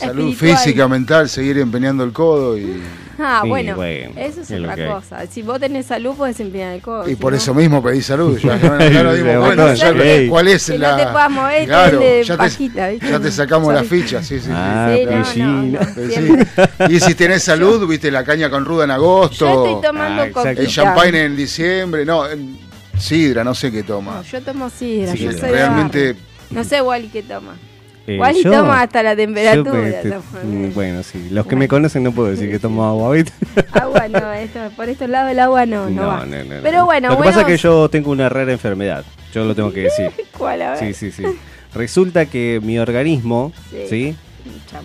Salud 0.00 0.30
espiritual. 0.30 0.58
física, 0.64 0.88
mental, 0.88 1.28
seguir 1.28 1.58
empeñando 1.58 2.04
el 2.04 2.12
codo 2.12 2.56
y, 2.58 2.82
Ah, 3.22 3.42
bueno, 3.46 3.76
bueno, 3.76 4.12
eso 4.16 4.40
es 4.40 4.50
otra 4.50 4.86
cosa. 4.94 5.26
Si 5.26 5.42
vos 5.42 5.60
tenés 5.60 5.84
salud, 5.84 6.14
podés 6.16 6.40
empeñar 6.40 6.72
el 6.74 6.80
codo. 6.80 7.06
y 7.06 7.10
si 7.10 7.16
por 7.16 7.32
no- 7.32 7.36
eso 7.36 7.52
mismo 7.52 7.82
pedí 7.82 8.00
salud. 8.00 8.38
Ya, 8.38 8.56
ya- 8.78 8.90
ya 8.90 9.02
nos 9.02 9.16
dimos 9.16 9.44
cuenta. 9.44 9.74
ya-. 9.74 10.28
¿Cuál 10.30 10.48
es 10.48 10.64
Que 10.70 10.78
la.? 10.78 10.90
no 10.92 10.96
te 10.96 11.06
puedas 11.08 11.30
mover, 11.30 11.66
Claro, 11.66 11.98
de 12.00 12.24
ya 12.24 12.34
te, 12.34 12.38
pajita, 12.38 12.88
¿viste? 12.88 13.10
ya 13.10 13.20
te 13.20 13.30
sacamos 13.30 13.74
la 13.74 13.84
ficha, 13.84 14.22
sí, 14.22 14.38
sí. 14.38 14.46
sí. 14.46 14.50
Ah, 14.54 14.96
Sí, 15.24 15.40
no, 15.40 15.62
no, 15.62 15.62
no, 15.64 15.80
Sí. 16.88 16.94
Y 16.94 16.98
si 17.00 17.14
tenés 17.14 17.42
salud, 17.42 17.86
viste 17.86 18.10
la 18.10 18.24
caña 18.24 18.48
con 18.48 18.64
ruda 18.64 18.84
en 18.84 18.88
Yo 18.90 18.94
agosto, 18.94 19.66
estoy 19.66 19.90
tomando 19.90 20.22
Ah, 20.42 20.50
el 20.52 20.66
champagne 20.68 21.24
en 21.26 21.36
diciembre, 21.36 22.06
no, 22.06 22.26
en 22.26 22.58
sidra, 22.98 23.44
no 23.44 23.54
sé 23.54 23.70
qué 23.70 23.82
toma. 23.82 24.14
No, 24.14 24.22
yo 24.22 24.40
tomo 24.40 24.70
sidra, 24.70 25.12
Sí, 25.12 25.18
yo 25.24 25.30
yo 25.32 25.38
soy 25.38 25.50
Realmente. 25.50 26.16
No 26.50 26.64
sé 26.64 26.80
Wally 26.80 27.08
qué 27.08 27.22
toma. 27.22 27.52
Eh, 28.06 28.18
Wally 28.18 28.42
yo- 28.42 28.50
toma 28.50 28.82
hasta 28.82 29.02
la 29.02 29.14
temperatura. 29.14 30.02
yo, 30.02 30.10
este, 30.12 30.70
bueno, 30.74 31.02
sí. 31.02 31.28
Los 31.30 31.46
que 31.46 31.54
me 31.56 31.68
conocen 31.68 32.02
no 32.02 32.12
puedo 32.12 32.28
decir 32.30 32.50
que 32.50 32.58
tomo 32.58 32.84
agua, 32.84 33.12
¿viste? 33.12 33.32
Agua 33.72 34.08
no, 34.08 34.32
esto, 34.32 34.58
por 34.74 34.88
estos 34.88 35.08
lados 35.08 35.30
el 35.30 35.38
agua 35.38 35.66
no, 35.66 35.88
no, 35.90 36.06
va. 36.06 36.26
no, 36.26 36.42
no. 36.44 36.54
Pero 36.62 36.84
bueno, 36.86 37.10
Lo 37.10 37.16
que 37.18 37.24
pasa 37.24 37.40
es 37.42 37.46
que 37.46 37.56
yo 37.58 37.88
tengo 37.88 38.10
una 38.10 38.28
rara 38.28 38.50
enfermedad. 38.52 39.04
Yo 39.32 39.44
lo 39.44 39.54
tengo 39.54 39.72
que 39.72 39.82
decir. 39.82 40.10
¿Cuál? 40.38 40.62
A 40.62 40.70
ver. 40.72 40.78
Sí, 40.78 40.94
sí, 40.94 41.12
sí. 41.12 41.24
Resulta 41.74 42.26
que 42.26 42.60
mi 42.62 42.78
organismo, 42.78 43.52
Sí. 43.70 43.86
¿sí? 43.88 44.16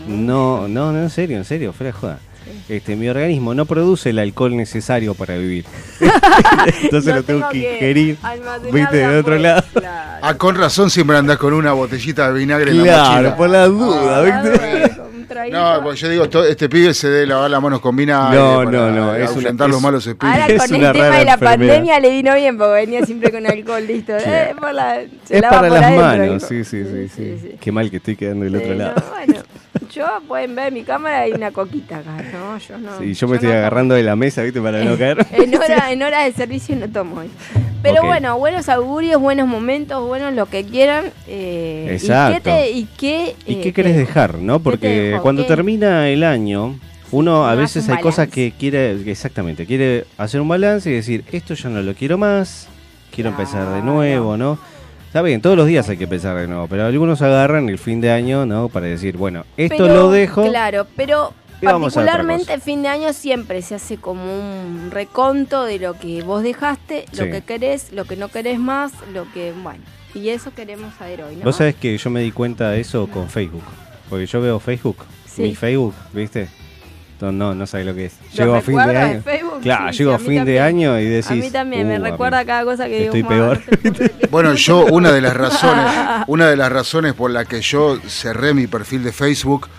No, 0.08 0.68
no, 0.68 0.92
no, 0.92 1.02
en 1.02 1.10
serio, 1.10 1.38
en 1.38 1.46
serio, 1.46 1.72
fuera 1.74 1.92
de 1.94 1.98
joda. 1.98 2.20
Este, 2.68 2.96
mi 2.96 3.08
organismo 3.08 3.54
no 3.54 3.66
produce 3.66 4.10
el 4.10 4.18
alcohol 4.20 4.58
necesario 4.58 5.14
para 5.14 5.36
vivir. 5.38 5.66
Entonces 6.84 7.10
No 7.12 7.18
lo 7.18 7.24
tengo 7.24 7.50
que 7.50 7.60
que 7.62 7.74
ingerir, 7.76 8.18
viste, 8.72 8.98
de 8.98 9.08
del 9.08 9.20
otro 9.20 9.38
lado. 9.38 9.64
Claro. 9.74 10.20
ah, 10.24 10.34
con 10.36 10.56
razón 10.56 10.90
siempre 10.90 11.16
andás 11.18 11.38
con 11.38 11.54
una 11.54 11.74
botellita 11.74 12.32
de 12.32 12.40
vinagre 12.40 12.72
en 12.72 12.78
la 12.78 12.84
Claro, 12.84 13.12
mochila. 13.14 13.38
por 13.38 13.50
la 13.50 13.66
duda, 13.68 14.24
Ah. 15.38 15.52
No, 15.52 15.84
porque 15.84 16.00
yo 16.00 16.10
digo, 16.10 16.30
to- 16.30 16.46
este 16.46 16.70
pibe 16.70 16.94
se 16.94 17.10
debe 17.10 17.28
lavar 17.28 17.50
las 17.52 17.62
manos 17.62 17.80
con 17.82 17.96
vinagre 17.96 18.38
No, 18.40 18.58
para 18.64 18.72
no, 18.72 18.92
no, 18.92 19.16
es 19.16 19.30
una- 19.32 19.52
los 19.68 19.78
es- 19.78 19.84
malos 19.84 20.08
espíritus. 20.08 20.42
Ahora 20.42 20.58
con 20.58 20.76
el 20.76 20.82
tema 20.82 20.94
de 20.94 20.94
la 20.94 21.34
enfermedad. 21.34 21.40
pandemia 21.40 22.00
le 22.00 22.10
vino 22.12 22.36
bien 22.36 22.58
porque 22.58 22.74
venía 22.74 23.06
siempre 23.06 23.32
con 23.32 23.46
alcohol, 23.46 23.86
listo. 23.86 24.14
Eh, 24.18 24.54
por 24.60 24.74
la, 24.74 25.02
se 25.26 25.36
Es 25.36 25.42
lava 25.42 25.56
para 25.58 25.68
por 25.70 25.78
las 25.78 25.84
adentro, 25.84 26.06
manos, 26.28 26.44
sí, 26.44 26.64
sí, 26.64 26.84
sí, 26.84 27.10
sí, 27.16 27.38
sí. 27.42 27.56
Qué 27.60 27.72
mal 27.72 27.90
que 27.92 27.98
estoy 27.98 28.16
quedando 28.16 28.46
del 28.46 28.56
otro 28.56 28.74
lado. 28.76 28.94
no, 28.96 29.04
bueno, 29.16 29.44
yo 29.96 30.06
pueden 30.28 30.56
ver 30.56 30.72
mi 30.74 30.84
cámara 30.84 31.22
hay 31.22 31.32
una 31.32 31.52
coquita 31.52 32.00
acá, 32.00 32.22
¿no? 32.34 32.58
Yo 32.58 32.78
no. 32.78 33.00
Sí, 33.00 33.14
yo 33.14 33.28
me 33.28 33.36
estoy 33.36 33.50
no 33.50 33.56
agarrando 33.56 33.96
de 33.96 34.04
la 34.04 34.16
mesa, 34.16 34.44
¿viste? 34.44 34.62
Para 34.62 34.84
no 34.84 34.98
caer. 34.98 35.26
En 35.32 35.56
hora, 35.56 35.92
en 35.92 36.04
hora 36.04 36.24
de 36.26 36.34
servicio 36.34 36.76
no 36.76 36.90
tomo 36.90 37.22
hoy. 37.22 37.30
Pero 37.82 38.04
bueno, 38.04 38.38
buenos 38.38 38.68
augurios, 38.68 39.22
buenos 39.22 39.48
momentos, 39.48 40.06
buenos 40.06 40.34
lo 40.34 40.48
que 40.48 40.64
quieran. 40.64 41.06
Eh, 41.28 41.88
Exacto. 41.92 42.38
¿Y 42.38 42.42
qué, 42.42 42.42
te, 42.42 42.72
y 42.72 42.84
qué, 42.98 43.36
¿Y 43.46 43.54
eh, 43.54 43.62
qué 43.62 43.74
querés 43.74 43.96
dejar, 43.96 44.40
no? 44.40 44.58
¿Qué 44.58 44.60
te 44.60 44.64
Porque 44.64 45.20
cuando 45.22 45.44
¿Qué? 45.44 45.48
termina 45.48 46.10
el 46.10 46.24
año, 46.24 46.80
uno 47.12 47.48
a 47.48 47.56
veces 47.56 47.88
hay 47.88 48.02
cosas 48.02 48.28
que 48.28 48.54
quiere, 48.58 49.00
exactamente, 49.10 49.66
quiere 49.66 50.06
hacer 50.18 50.42
un 50.42 50.48
balance 50.48 50.90
y 50.90 50.94
decir, 50.94 51.24
esto 51.32 51.54
ya 51.54 51.70
no 51.70 51.82
lo 51.82 51.94
quiero 51.94 52.18
más, 52.18 52.68
quiero 53.14 53.30
empezar 53.30 53.72
de 53.74 53.82
nuevo, 53.82 54.36
¿no? 54.36 54.58
Está 55.16 55.24
bien, 55.24 55.40
todos 55.40 55.56
los 55.56 55.66
días 55.66 55.88
hay 55.88 55.96
que 55.96 56.04
empezar 56.04 56.36
de 56.36 56.46
nuevo, 56.46 56.68
pero 56.68 56.86
algunos 56.86 57.22
agarran 57.22 57.70
el 57.70 57.78
fin 57.78 58.02
de 58.02 58.12
año, 58.12 58.46
¿no? 58.46 58.68
Para 58.68 58.88
decir, 58.88 59.16
bueno, 59.16 59.46
esto 59.56 59.86
Pero, 59.86 59.96
lo 59.96 60.12
dejo. 60.12 60.46
Claro, 60.50 60.86
pero 60.98 61.32
particularmente 61.62 62.48
cosa. 62.48 62.60
fin 62.60 62.82
de 62.82 62.90
año 62.90 63.14
siempre 63.14 63.62
se 63.62 63.76
hace 63.76 63.96
como 63.96 64.22
un 64.26 64.90
reconto 64.92 65.64
de 65.64 65.80
lo 65.80 65.94
que 65.94 66.22
vos 66.22 66.44
dejaste, 66.44 67.06
lo 67.14 67.28
que 67.32 67.42
querés, 67.44 67.94
lo 67.94 68.04
que 68.04 68.18
no 68.18 68.28
querés 68.28 68.60
más, 68.60 68.92
lo 69.14 69.26
que, 69.32 69.54
bueno, 69.64 69.86
y 70.14 70.28
eso 70.28 70.54
queremos 70.54 70.94
saber 70.96 71.24
hoy, 71.24 71.38
¿no? 71.38 71.46
Vos 71.46 71.56
sabés 71.56 71.76
que 71.76 71.98
yo 71.98 72.10
me 72.10 72.20
di 72.20 72.34
cuenta 72.34 72.72
de 72.72 72.82
eso 72.82 73.08
con 73.08 73.30
Facebook, 73.30 73.64
porque 74.10 74.26
yo 74.26 74.42
veo 74.42 74.60
Facebook, 74.60 74.98
Sí. 75.28 75.44
mi 75.44 75.56
Facebook, 75.56 75.96
¿viste? 76.12 76.50
No, 77.22 77.32
no, 77.32 77.56
no 77.56 77.66
sabés 77.66 77.86
lo 77.86 77.96
que 77.96 78.06
es. 78.06 78.14
¿Los 78.30 78.34
Llego 78.36 78.56
a 78.56 78.62
fin 78.62 78.76
de 78.76 78.98
año. 78.98 79.22
Facebook? 79.22 79.62
Claro, 79.62 79.92
Sí, 79.94 80.00
llego 80.00 80.14
a 80.14 80.20
fin 80.20 80.28
de 80.32 80.38
también. 80.58 80.64
año 80.64 81.00
y 81.00 81.06
decís. 81.06 81.32
a 81.32 81.36
mí 81.36 81.50
también 81.50 81.88
me 81.88 81.98
"Uh, 82.00 82.04
recuerda 82.04 82.40
amigo". 82.40 82.48
cada 82.48 82.66
cosa 82.66 82.86
que 82.88 83.00
digo. 83.00 83.06
Estoy 83.06 83.24
"Ma, 83.24 83.30
peor". 83.30 83.58
no 83.58 83.64
sé 83.66 83.92
por 83.92 83.94
qué". 84.20 84.28
Bueno, 84.32 84.54
yo 84.56 84.86
una 84.88 85.12
de 85.14 85.22
las 85.22 85.34
razones, 85.38 85.86
una 86.28 86.50
de 86.50 86.58
las 86.58 86.72
razones 86.72 87.14
por 87.14 87.32
la 87.32 87.46
que 87.46 87.62
yo 87.62 87.98
cerré 88.08 88.54
mi 88.54 88.68
perfil 88.68 89.04
de 89.04 89.14
Facebook, 89.14 89.70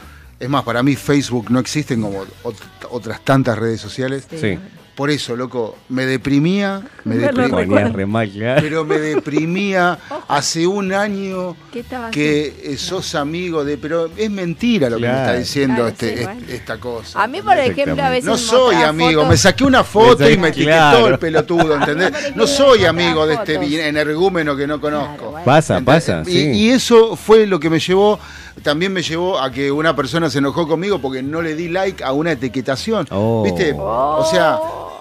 es 0.40 0.48
más, 0.48 0.62
para 0.64 0.82
mí 0.82 0.96
Facebook 0.96 1.50
no 1.50 1.58
existen 1.60 2.00
como 2.00 2.24
ot- 2.42 2.54
otras 2.90 3.20
tantas 3.22 3.58
redes 3.58 3.80
sociales. 3.82 4.26
Sí. 4.30 4.58
Por 4.96 5.10
eso, 5.10 5.36
loco, 5.36 5.76
me 5.90 6.06
deprimía, 6.06 6.80
me 7.04 7.16
deprimía, 7.16 8.56
pero 8.58 8.82
me 8.82 8.98
deprimía 8.98 9.98
hace 10.26 10.66
un 10.66 10.90
año 10.94 11.54
¿Qué 11.70 11.80
estabas 11.80 12.10
que 12.10 12.74
sos 12.78 13.14
amigo 13.14 13.62
de, 13.62 13.76
pero 13.76 14.08
es 14.16 14.30
mentira 14.30 14.88
lo 14.88 14.96
que 14.96 15.02
me 15.02 15.08
está 15.12 15.34
diciendo 15.34 15.74
Claro, 15.76 15.88
este, 15.88 16.08
sí, 16.08 16.14
est- 16.14 16.24
bueno. 16.24 16.40
esta 16.48 16.80
cosa. 16.80 17.22
A 17.22 17.26
mí, 17.26 17.42
por 17.42 17.58
ejemplo, 17.58 18.02
a 18.02 18.08
veces 18.08 18.24
No 18.24 18.38
soy 18.38 18.76
amigo, 18.76 19.20
fotos- 19.20 19.28
me 19.28 19.36
saqué 19.36 19.64
una 19.64 19.84
foto 19.84 20.30
y 20.30 20.38
me 20.38 20.48
etiquetó 20.48 20.70
Claro. 20.70 21.06
el 21.08 21.18
pelotudo, 21.18 21.74
¿entendés? 21.76 22.12
No 22.34 22.46
soy 22.46 22.78
me 22.80 22.86
amigo 22.86 23.26
de 23.26 23.34
este 23.34 23.56
fotos. 23.56 23.70
energúmeno 23.72 24.56
que 24.56 24.66
no 24.66 24.80
conozco. 24.80 25.16
Claro, 25.16 25.30
bueno. 25.32 25.44
Pasa, 25.44 25.76
¿Entendés? 25.76 26.04
pasa, 26.06 26.30
y 26.30 26.70
eso 26.70 27.16
fue 27.16 27.46
lo 27.46 27.60
que 27.60 27.68
me 27.68 27.80
llevó, 27.80 28.18
también 28.62 28.94
me 28.94 29.02
llevó 29.02 29.38
a 29.38 29.50
que 29.52 29.70
una 29.70 29.94
persona 29.94 30.30
se 30.30 30.38
enojó 30.38 30.66
conmigo 30.66 30.98
porque 31.02 31.22
no 31.22 31.42
le 31.42 31.54
di 31.54 31.68
like 31.68 32.02
a 32.02 32.12
una 32.12 32.32
etiquetación. 32.32 33.06
Oh. 33.10 33.42
¿Viste? 33.44 33.74
O 33.78 34.24
sea. 34.30 34.58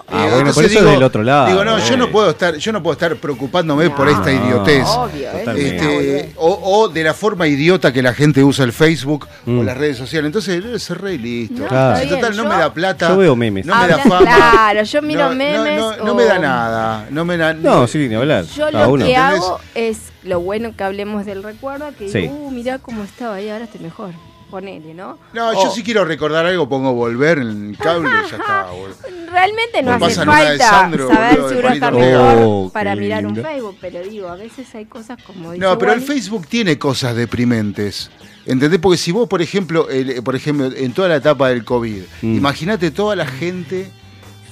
Ah, 0.08 0.26
eh, 0.28 0.30
bueno, 0.34 0.52
por 0.52 0.64
eso 0.64 0.78
digo, 0.78 0.90
del 0.92 1.02
otro 1.02 1.22
lado, 1.24 1.48
Digo, 1.48 1.64
no, 1.64 1.78
yo 1.78 1.94
eh. 1.94 1.96
no 1.96 2.10
puedo 2.10 2.30
estar, 2.30 2.54
yo 2.56 2.72
no 2.72 2.80
puedo 2.80 2.92
estar 2.92 3.16
preocupándome 3.16 3.90
por 3.90 4.08
esta 4.08 4.32
idiotez. 4.32 4.86
Obvio, 4.86 5.30
es 5.32 5.42
una 5.42 5.52
Este, 5.54 6.32
o, 6.36 6.60
o 6.82 6.88
de 6.88 7.02
la 7.02 7.12
forma 7.12 7.48
idiota 7.48 7.92
que 7.92 8.02
la 8.02 8.14
gente 8.14 8.44
usa 8.44 8.64
el 8.64 8.72
Facebook 8.72 9.26
o 9.46 9.50
Mm. 9.50 9.64
las 9.64 9.76
redes 9.76 9.96
sociales. 9.96 10.26
Entonces, 10.28 10.62
eh, 10.64 10.78
cerré 10.78 11.14
y 11.14 11.18
listo. 11.18 11.62
No, 11.62 11.68
Claro. 11.68 12.08
Total, 12.08 12.36
no 12.36 12.42
yo- 12.44 12.48
me 12.48 12.54
da 12.56 12.72
plata. 12.72 13.08
Yo 13.08 13.16
veo 13.16 13.34
memes. 13.34 13.66
No 13.66 13.76
me 13.76 13.88
da 13.88 13.98
fama. 13.98 14.20
Claro, 14.20 14.82
yo 14.84 15.02
miro 15.02 15.28
no, 15.28 15.34
memes 15.34 15.78
No, 15.80 15.96
no 15.96 16.12
o- 16.12 16.14
me 16.14 16.24
da 16.24 16.38
nada. 16.38 17.06
No 17.10 17.24
me 17.24 17.36
da 17.36 17.52
No, 17.52 17.86
sí, 17.88 18.06
ni 18.08 18.14
hablar. 18.14 18.44
Yo 18.44 18.70
lo 18.70 18.88
uno. 18.90 19.04
que 19.06 19.16
hago 19.16 19.58
es 19.74 19.98
lo 20.22 20.40
bueno 20.40 20.72
que 20.76 20.84
hablemos 20.84 21.26
del 21.26 21.42
recuerdo, 21.42 21.86
que 21.98 22.08
Sí. 22.10 22.18
digo, 22.20 22.34
uh, 22.34 22.50
mirá 22.52 22.78
cómo 22.78 23.02
estaba 23.02 23.34
ahí, 23.36 23.48
ahora 23.48 23.64
estoy 23.64 23.80
mejor. 23.80 24.10
Ponele, 24.50 24.94
¿no? 24.94 25.18
No, 25.32 25.50
O- 25.50 25.64
yo 25.64 25.70
si 25.72 25.82
quiero 25.82 26.04
recordar 26.04 26.46
algo, 26.46 26.68
pongo 26.68 26.92
volver 26.94 27.38
en 27.38 27.70
el 27.70 27.76
cable 27.78 28.08
y 28.08 28.30
ya 28.30 28.36
está. 28.36 28.66
Realmente 29.32 29.82
no 29.82 29.92
hace 29.92 30.24
falta 30.24 30.68
Sandro, 30.70 31.08
saber 31.08 31.40
boludo, 31.40 31.48
si 31.50 31.54
uno 31.58 31.68
está 31.68 31.90
mejor 31.90 32.36
Oh, 32.42 32.70
para 32.72 32.94
mirar 32.96 33.26
un. 33.26 33.36
Facebook, 33.36 33.76
pero 33.80 34.00
digo, 34.02 34.28
a 34.28 34.36
veces 34.36 34.72
hay 34.74 34.84
cosas 34.86 35.18
como 35.22 35.50
dice 35.52 35.64
No, 35.64 35.76
pero 35.78 35.92
el 35.92 36.00
Facebook 36.00 36.46
tiene 36.46 36.78
cosas 36.78 37.16
deprimentes. 37.16 38.10
¿Entendés? 38.46 38.78
Porque 38.78 38.96
si 38.98 39.10
vos, 39.10 39.28
por 39.28 39.42
ejemplo, 39.42 39.88
el- 39.90 40.22
por 40.22 40.36
ejemplo, 40.36 40.66
en 40.72 40.92
toda 40.92 41.08
la 41.08 41.16
etapa 41.16 41.48
del 41.48 41.64
COVID, 41.64 42.02
Mm. 42.22 42.36
imagínate 42.36 42.92
toda 42.92 43.16
la 43.16 43.26
gente 43.26 43.90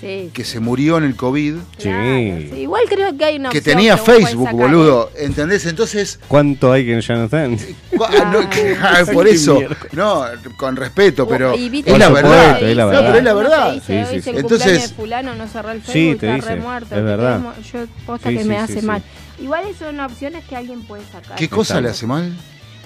sí, 0.05 0.31
que 0.33 0.45
se 0.45 0.61
murió 0.61 0.99
en 0.99 1.05
el 1.05 1.17
COVID, 1.17 1.55
claro, 1.81 2.05
Sí. 2.05 2.51
sí. 2.53 2.61
Igual 2.61 2.83
creo 2.89 3.17
que 3.17 3.25
hay 3.25 3.37
una 3.37 3.49
que 3.51 3.59
opción 3.59 3.77
tenía 3.77 3.97
podés 3.97 4.25
Facebook, 4.27 4.51
boludo. 4.53 5.11
¿Entendés? 5.17 5.67
Entonces, 5.67 6.21
¿Cuánto 6.29 6.71
hay 6.73 6.85
que 6.87 7.01
ya 7.01 7.15
no 7.15 7.25
están? 7.25 7.57
cu- 7.57 8.05
ah, 8.05 8.31
no, 8.33 8.49
que- 8.51 8.77
ah, 8.81 9.03
por 9.13 9.27
eso, 9.29 9.59
no, 9.93 10.25
con 10.57 10.77
respeto, 10.77 11.27
pero 11.27 11.57
Y 11.57 11.69
viste 11.69 11.91
es 11.93 11.99
la 11.99 12.09
que 12.09 12.13
verdad. 12.15 12.43
supuesto, 12.45 12.67
es 12.67 12.77
la 12.77 12.83
No, 12.85 12.89
verdad. 12.91 13.07
pero 13.07 13.19
es 13.19 13.25
la 13.25 13.35
verdad. 13.35 13.73
dice, 13.75 14.07
Sí, 14.07 14.15
sí, 14.17 14.23
sí. 14.23 14.31
el 14.31 14.37
Entonces- 14.39 14.83
de 14.91 14.95
fulano, 14.95 15.35
no 15.35 15.49
cerró 15.49 15.71
el 15.71 15.83
Sí, 15.83 15.93
Facebook, 15.93 16.21
te 16.21 16.27
está 16.27 16.35
dice, 16.37 16.49
re 16.55 16.61
muerto, 16.61 16.87
es 16.95 16.99
que 16.99 17.01
verdad. 17.03 17.41
Yo, 17.73 17.79
posta 18.07 18.29
Sí, 18.31 18.37
que 18.37 18.43
sí, 18.43 18.49
me 18.49 18.55
sí, 18.57 18.61
hace 18.63 18.81
sí. 18.81 18.87
mal. 18.87 19.03
Igual 19.41 19.65
son 19.79 19.99
opciones 20.01 20.45
que 20.45 20.55
alguien 20.57 20.83
puede 20.85 21.03
sacar. 21.11 21.37
¿Qué 21.37 21.49
cosa 21.49 21.81
le 21.81 21.89
hace 21.89 22.07
mal? 22.07 22.33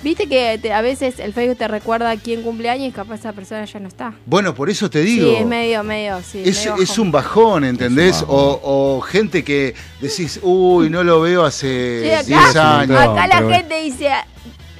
Viste 0.02 0.28
que 0.28 0.58
te- 0.62 0.72
a 0.72 0.80
veces 0.80 1.18
el 1.18 1.32
Facebook 1.32 1.58
te 1.58 1.66
recuerda 1.66 2.16
quién 2.16 2.42
cumpleaños 2.42 2.88
y 2.88 2.92
capaz 2.92 3.16
esa 3.16 3.32
persona 3.32 3.64
ya 3.64 3.80
no 3.80 3.88
está. 3.88 4.12
Bueno, 4.26 4.54
por 4.54 4.70
eso 4.70 4.88
te 4.88 5.00
digo. 5.02 5.28
Sí, 5.28 5.34
es 5.36 5.46
medio, 5.46 5.82
medio, 5.82 6.18
sí. 6.22 6.42
Es, 6.44 6.58
medio 6.58 6.82
es 6.82 6.88
bajón. 6.90 7.04
un 7.06 7.12
bajón, 7.12 7.64
¿entendés? 7.64 8.16
Es 8.16 8.22
un 8.22 8.28
bajón. 8.28 8.60
O, 8.62 8.96
o 8.96 9.00
gente 9.00 9.42
que 9.42 9.74
decís, 10.00 10.38
uy, 10.42 10.88
no 10.88 11.02
lo 11.02 11.20
veo 11.20 11.44
hace 11.44 12.02
Sí, 12.04 12.10
acá- 12.12 12.40
10 12.44 12.56
años. 12.56 12.88
No, 13.04 13.12
Acá 13.12 13.26
la 13.26 13.36
pero 13.38 13.50
gente 13.50 13.82
dice, 13.82 14.10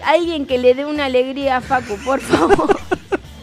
alguien 0.05 0.47
que 0.47 0.59
le 0.59 0.75
dé 0.75 0.85
una 0.85 1.07
alegría 1.07 1.57
a 1.57 1.61
Facu, 1.61 1.97
por 2.05 2.21
favor. 2.21 2.79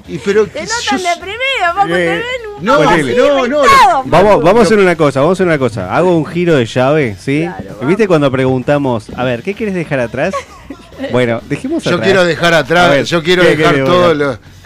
Y 0.08 0.20
pero 0.20 0.46
Te 0.46 0.62
notan 0.62 1.00
yo- 1.00 1.10
deprimido, 1.15 1.74
Facu, 1.74 1.88
te 1.88 2.05
Eh, 2.05 2.10
ven 2.20 2.24
un 2.60 2.63
No, 2.63 2.74
así, 2.75 3.01
no, 3.17 3.48
no, 3.48 3.63
irritado, 3.65 4.03
Vamos, 4.05 4.44
vamos 4.44 4.60
a 4.60 4.63
hacer 4.63 4.77
una 4.77 4.96
cosa, 4.96 5.22
vamos 5.22 5.32
a 5.32 5.34
hacer 5.44 5.48
una 5.48 5.58
cosa. 5.58 5.96
Hago 5.98 6.15
un 6.15 6.27
giro 6.27 6.55
de 6.55 6.65
llave, 6.67 7.15
¿sí? 7.20 7.41
Claro, 7.41 7.79
¿Y 7.82 7.86
¿Viste 7.86 8.08
cuando 8.08 8.29
preguntamos, 8.32 9.10
a 9.17 9.24
ver, 9.24 9.41
¿qué 9.41 9.55
quieres 9.55 9.74
dejar 9.74 10.00
atrás? 10.00 10.36
Bueno, 11.12 11.42
dejemos 11.48 11.84
Yo 11.84 11.92
atrás. 11.92 12.06
quiero 12.06 12.24
dejar 12.24 12.54
atrás, 12.54 12.90
ver, 12.90 13.06
yo 13.06 13.24
quiero 13.24 13.44
¿qué 13.44 13.56
dejar 13.56 13.74
querés 13.75 13.90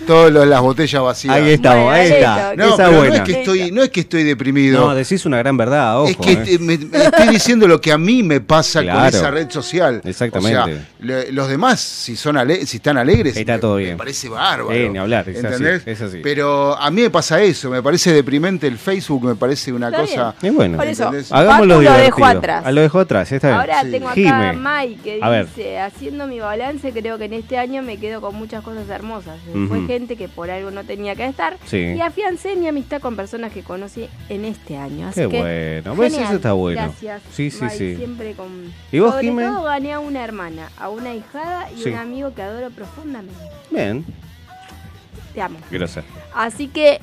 todas 0.09 0.47
las 0.47 0.61
botellas 0.61 1.01
vacías. 1.03 1.35
Ahí 1.35 1.51
estamos, 1.51 1.83
Bueno, 1.85 1.91
ahí 2.01 2.11
está. 2.11 2.55
No, 2.55 2.73
Esa 2.73 3.15
es 3.15 3.21
que 3.21 3.31
estoy, 3.31 3.71
no 3.71 3.83
es 3.83 3.89
que 3.89 3.99
estoy 3.99 4.23
deprimido. 4.23 4.79
No, 4.87 4.95
decís 4.95 5.25
una 5.25 5.37
gran 5.37 5.55
verdad, 5.55 5.99
ojo. 6.01 6.09
es 6.09 6.17
que 6.17 6.31
eh. 6.31 6.57
me, 6.59 6.77
me 6.77 7.05
estoy 7.05 7.27
diciendo 7.27 7.67
lo 7.67 7.79
que 7.79 7.91
a 7.91 7.97
mí 7.97 8.23
me 8.23 8.41
pasa 8.41 8.81
Claro. 8.81 8.99
con 8.99 9.07
esa 9.07 9.29
red 9.31 9.49
social. 9.51 10.01
Exactamente. 10.03 10.57
O 10.59 10.65
sea, 10.65 10.85
le- 10.99 11.31
los 11.31 11.47
demás, 11.47 11.79
si 11.79 12.15
son 12.15 12.37
ale- 12.37 12.65
si 12.65 12.77
están 12.77 12.97
alegres, 12.97 13.37
Está 13.37 13.53
me- 13.53 13.59
todo 13.59 13.75
me 13.75 13.83
bien. 13.83 13.97
parece 13.97 14.29
bárbaro. 14.29 14.71
Ni 14.89 14.97
hablar, 14.97 15.29
es 15.29 15.37
así, 15.37 15.45
¿entendés? 15.45 15.83
es 15.85 16.01
así. 16.01 16.19
Pero 16.23 16.75
a 16.75 16.89
mí 16.89 17.01
me 17.03 17.09
pasa 17.11 17.41
eso, 17.41 17.69
me 17.69 17.83
parece 17.83 18.11
deprimente 18.11 18.65
el 18.67 18.77
Facebook, 18.79 19.23
me 19.25 19.35
parece 19.35 19.71
una 19.71 19.89
Está 19.89 20.01
cosa. 20.01 20.35
Y 20.41 20.49
bueno, 20.49 20.77
Por 20.77 20.87
eso, 20.87 21.11
hagámoslo 21.29 21.81
lo 21.81 21.93
dejó 21.93 22.25
atrás. 22.25 22.63
Ah, 22.65 22.71
lo 22.71 22.81
dejó 22.81 22.99
atrás, 22.99 23.31
está 23.31 23.47
bien. 23.49 23.59
Ahora 23.59 23.81
Sí. 23.83 23.91
tengo 23.91 24.09
acá 24.09 24.49
a 24.49 24.53
Mai 24.53 24.95
que 25.03 25.19
dice, 25.45 25.79
haciendo 25.79 26.25
mi 26.27 26.39
balance, 26.39 26.91
creo 26.91 27.17
que 27.17 27.25
en 27.25 27.33
este 27.33 27.57
año 27.57 27.81
me 27.83 27.97
quedo 27.97 28.21
con 28.21 28.35
muchas 28.35 28.63
cosas 28.63 28.87
hermosas. 28.89 29.35
Fue 29.67 29.77
Ujú. 29.79 29.87
Gente 29.99 30.15
que 30.15 30.27
por 30.27 30.49
algo 30.49 30.71
no 30.71 30.83
tenía 30.83 31.15
que 31.15 31.25
estar. 31.25 31.57
Sí. 31.65 31.77
Y 31.77 32.01
afiancé 32.01 32.55
mi 32.55 32.67
amistad 32.67 32.99
con 33.01 33.15
personas 33.15 33.51
que 33.53 33.61
conocí 33.63 34.07
en 34.29 34.45
este 34.45 34.77
año. 34.77 35.07
Así 35.09 35.21
Qué 35.21 35.29
que, 35.29 35.81
bueno, 35.85 36.01
genial. 36.03 36.23
Eso 36.23 36.35
está 36.35 36.53
bueno. 36.53 36.81
Gracias. 36.81 37.21
Sí, 37.31 37.51
sí, 37.51 37.65
sí. 37.69 37.95
Siempre 37.97 38.33
con... 38.33 38.49
¿Y 38.91 38.99
vos, 38.99 39.11
Sobre 39.13 39.29
todo 39.29 39.63
gané 39.63 39.93
a 39.93 39.99
una 39.99 40.23
hermana, 40.23 40.69
a 40.77 40.89
una 40.89 41.13
hijada 41.13 41.69
y 41.71 41.81
Sí. 41.83 41.89
un 41.89 41.95
amigo 41.97 42.33
que 42.33 42.41
adoro 42.41 42.69
profundamente. 42.71 43.35
Bien, 43.71 44.03
Te 45.33 45.41
amo. 45.41 45.59
grosa. 45.69 46.03
Así 46.33 46.67
que 46.67 46.99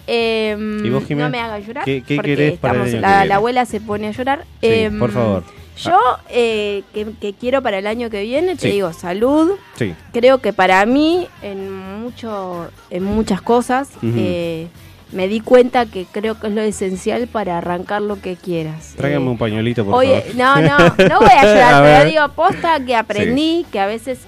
¿Y 0.84 0.90
vos, 0.90 1.04
Jimé? 1.04 1.22
no 1.22 1.30
me 1.30 1.38
hagas 1.38 1.66
llorar. 1.66 1.84
¿Qué- 1.84 2.02
qué 2.02 2.16
porque 2.16 2.30
querés 2.36 2.58
para 2.58 2.74
el 2.74 2.80
estamos- 2.80 2.94
año 2.94 2.96
que 2.96 3.00
la, 3.02 3.08
viene? 3.18 3.26
la 3.28 3.34
abuela 3.36 3.64
se 3.66 3.80
pone 3.80 4.08
a 4.08 4.10
llorar. 4.10 4.44
Sí, 4.60 4.66
Em, 4.68 4.98
por 4.98 5.12
favor. 5.12 5.44
Yo, 5.76 5.98
eh, 6.30 6.82
que, 6.94 7.06
que 7.20 7.32
quiero 7.34 7.62
para 7.62 7.78
el 7.78 7.86
año 7.86 8.08
que 8.10 8.22
viene, 8.22 8.54
te 8.56 8.62
Sí. 8.62 8.70
digo 8.70 8.92
salud. 8.92 9.52
Sí, 9.76 9.94
Creo 10.12 10.38
que 10.38 10.52
para 10.52 10.84
mí, 10.86 11.28
en 11.42 11.70
mucho, 12.00 12.68
en 12.90 13.04
muchas 13.04 13.42
cosas, 13.42 13.90
eh, 14.02 14.68
me 15.12 15.28
di 15.28 15.40
cuenta 15.40 15.86
que 15.86 16.06
creo 16.10 16.40
que 16.40 16.46
es 16.48 16.52
lo 16.54 16.62
esencial 16.62 17.28
para 17.28 17.58
arrancar 17.58 18.02
lo 18.02 18.20
que 18.20 18.36
quieras. 18.36 18.94
tráigame 18.96 19.26
Eh, 19.26 19.28
un 19.28 19.38
pañuelito, 19.38 19.84
por 19.84 19.94
Oye, 19.94 20.20
favor. 20.22 20.36
no, 20.36 20.60
no, 20.62 20.78
no 21.08 21.20
voy 21.20 21.30
a 21.30 21.42
llorar, 21.44 21.82
pero 21.84 21.98
ver. 22.04 22.08
digo, 22.08 22.28
posta 22.30 22.80
que 22.84 22.96
aprendí 22.96 23.64
que 23.70 23.78
a 23.78 23.86
veces, 23.86 24.20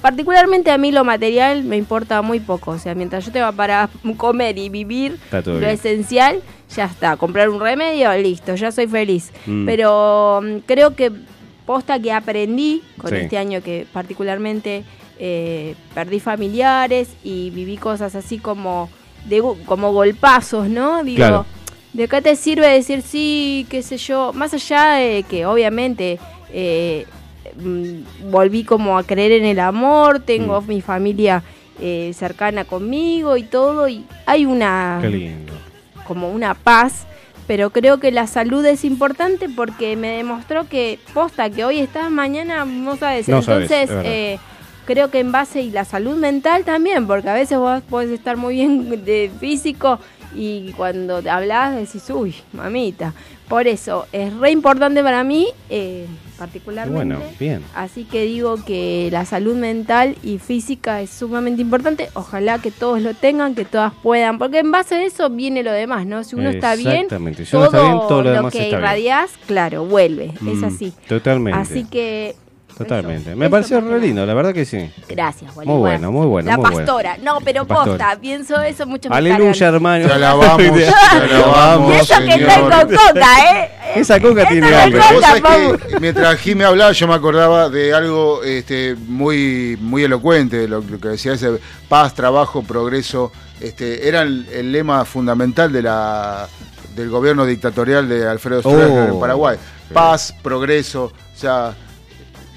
particularmente 0.00 0.70
a 0.70 0.78
mí 0.78 0.90
lo 0.90 1.04
material 1.04 1.64
me 1.64 1.76
importa 1.76 2.22
muy 2.22 2.40
poco. 2.40 2.72
O 2.72 2.78
sea, 2.78 2.94
mientras 2.94 3.24
yo 3.26 3.32
tenga 3.32 3.52
para 3.52 3.88
comer 4.16 4.58
y 4.58 4.68
vivir 4.68 5.18
lo 5.30 5.58
bien. 5.58 5.64
esencial, 5.70 6.40
ya 6.76 6.84
está. 6.86 7.16
Comprar 7.16 7.48
un 7.50 7.60
remedio, 7.60 8.12
listo, 8.14 8.54
ya 8.54 8.70
soy 8.72 8.86
feliz. 8.86 9.32
Mm. 9.46 9.66
Pero 9.66 10.40
mm, 10.42 10.56
creo 10.66 10.94
que 10.94 11.10
posta 11.66 11.98
que 12.00 12.12
aprendí 12.12 12.82
con 12.98 13.10
Sí. 13.10 13.16
este 13.16 13.38
año 13.38 13.62
que 13.62 13.86
particularmente 13.92 14.84
eh, 15.18 15.74
perdí 15.94 16.18
familiares 16.20 17.10
y 17.22 17.50
viví 17.50 17.76
cosas 17.76 18.14
así 18.16 18.38
como, 18.38 18.88
de, 19.26 19.40
como 19.66 19.92
golpazos, 19.92 20.68
¿no? 20.68 21.04
Digo, 21.04 21.16
Claro. 21.18 21.46
¿De 21.92 22.08
qué 22.08 22.22
te 22.22 22.36
sirve 22.36 22.66
decir 22.68 23.02
sí, 23.02 23.66
qué 23.68 23.82
sé 23.82 23.98
yo? 23.98 24.32
Más 24.32 24.54
allá 24.54 24.92
de 24.94 25.24
que 25.24 25.44
obviamente 25.44 26.18
eh, 26.50 27.04
mm, 27.62 28.30
volví 28.30 28.64
como 28.64 28.96
a 28.98 29.02
creer 29.04 29.32
en 29.32 29.44
el 29.44 29.60
amor, 29.60 30.20
tengo 30.20 30.60
Mm. 30.62 30.66
mi 30.68 30.80
familia 30.80 31.42
eh, 31.80 32.12
cercana 32.14 32.64
conmigo 32.64 33.36
y 33.36 33.42
todo, 33.42 33.88
y 33.88 34.04
hay 34.26 34.46
una 34.46 34.98
Qué 35.02 35.08
lindo. 35.10 35.52
Como 36.06 36.30
una 36.30 36.54
paz, 36.54 37.06
pero 37.46 37.70
creo 37.70 37.98
que 37.98 38.10
la 38.10 38.26
salud 38.26 38.64
es 38.64 38.84
importante 38.84 39.48
porque 39.48 39.96
me 39.96 40.16
demostró 40.16 40.68
que 40.68 40.98
posta 41.12 41.50
que 41.50 41.64
hoy 41.64 41.80
estás, 41.80 42.10
mañana 42.10 42.64
no 42.64 42.96
sabes. 42.96 43.28
No 43.28 43.38
Entonces, 43.38 43.90
eh, 43.90 44.38
creo 44.86 45.10
que 45.10 45.20
en 45.20 45.32
base 45.32 45.60
y 45.60 45.70
la 45.70 45.84
salud 45.84 46.16
mental 46.16 46.64
también, 46.64 47.06
porque 47.06 47.28
a 47.28 47.34
veces 47.34 47.58
vos 47.58 47.82
podés 47.82 48.10
estar 48.10 48.36
muy 48.36 48.54
bien 48.54 49.04
de 49.04 49.30
físico 49.40 49.98
y 50.34 50.72
cuando 50.72 51.22
te 51.22 51.30
hablas 51.30 51.74
decís, 51.76 52.08
uy, 52.10 52.34
mamita. 52.52 53.12
Por 53.48 53.66
eso 53.66 54.06
es 54.12 54.32
re 54.34 54.50
importante 54.50 55.02
para 55.02 55.24
mí, 55.24 55.48
eh, 55.68 56.06
particularmente. 56.42 56.96
Bueno, 57.04 57.20
bien. 57.38 57.62
Así 57.74 58.04
que 58.04 58.22
digo 58.24 58.56
que 58.64 59.08
la 59.12 59.24
salud 59.24 59.54
mental 59.54 60.16
y 60.24 60.38
física 60.38 61.00
es 61.00 61.10
sumamente 61.10 61.62
importante. 61.62 62.08
Ojalá 62.14 62.58
que 62.58 62.70
todos 62.72 63.00
lo 63.00 63.14
tengan, 63.14 63.54
que 63.54 63.64
todas 63.64 63.92
puedan, 64.02 64.38
porque 64.38 64.58
en 64.58 64.72
base 64.72 64.96
a 64.96 65.02
eso 65.04 65.30
viene 65.30 65.62
lo 65.62 65.70
demás, 65.70 66.04
¿no? 66.04 66.24
Si 66.24 66.34
uno 66.34 66.50
está 66.50 66.74
bien. 66.74 67.06
Si 67.08 67.56
uno 67.56 67.66
está 67.66 67.80
bien, 67.82 67.98
todo 68.08 68.22
lo 68.22 68.30
demás 68.32 68.52
que 68.52 68.58
está 68.58 68.68
bien. 68.76 68.80
irradiás, 68.80 69.30
claro, 69.46 69.84
vuelve. 69.84 70.32
es 70.34 70.42
Mm, 70.42 70.64
así. 70.64 70.92
Totalmente. 71.08 71.58
Así 71.60 71.84
que. 71.84 72.34
Totalmente. 72.76 73.28
eso, 73.30 73.38
Me 73.38 73.44
eso 73.46 73.50
pareció 73.50 73.80
más 73.82 73.90
re 73.92 74.00
que 74.00 74.06
lindo, 74.06 74.24
la 74.24 74.32
verdad 74.34 74.54
que 74.54 74.64
sí. 74.64 74.90
Gracias, 75.06 75.54
Wally. 75.54 75.68
Muy 75.70 75.78
bueno, 75.78 76.10
muy 76.10 76.26
bueno, 76.26 76.50
La 76.50 76.56
muy 76.56 76.62
bueno. 76.70 76.78
pastora. 76.78 77.18
No, 77.22 77.38
pero 77.44 77.66
posta, 77.66 78.16
pienso 78.18 78.60
eso 78.62 78.86
mucho 78.86 79.10
me 79.10 79.16
Aleluya, 79.16 79.52
cargan. 79.52 79.74
hermano. 79.74 80.06
Te 80.06 80.12
alabamos, 80.14 80.56
te 80.56 80.86
alabamos, 81.20 81.92
Y 81.94 81.96
eso 82.00 82.14
que 82.24 82.32
Señor. 82.32 82.48
estoy 82.50 82.62
con 82.70 82.96
coca, 82.96 83.26
¿eh? 83.52 83.70
Esa 83.94 84.20
coca 84.20 84.48
tiene 84.48 84.68
es 84.68 84.74
hambre. 84.76 85.00
Pau. 85.42 85.78
que 85.78 86.00
mientras 86.00 86.38
Jimmy 86.40 86.64
hablaba, 86.64 86.92
yo 86.92 87.06
me 87.08 87.14
acordaba 87.14 87.68
de 87.68 87.92
algo 87.94 88.42
este, 88.42 88.94
muy, 88.94 89.76
muy 89.80 90.04
elocuente, 90.04 90.66
lo, 90.68 90.80
lo 90.80 90.98
que 91.00 91.08
decía 91.08 91.32
ese 91.34 91.58
paz, 91.88 92.14
trabajo, 92.14 92.62
progreso. 92.62 93.32
Este, 93.60 94.08
era 94.08 94.22
el, 94.22 94.46
el 94.52 94.72
lema 94.72 95.04
fundamental 95.04 95.72
de 95.72 95.82
la, 95.82 96.48
del 96.96 97.08
gobierno 97.10 97.46
dictatorial 97.46 98.08
de 98.08 98.26
Alfredo 98.26 98.60
Stroessner 98.60 99.10
Oh. 99.10 99.14
en 99.14 99.20
Paraguay. 99.20 99.56
Paz, 99.92 100.34
progreso, 100.42 101.04
o 101.04 101.38
sea, 101.38 101.74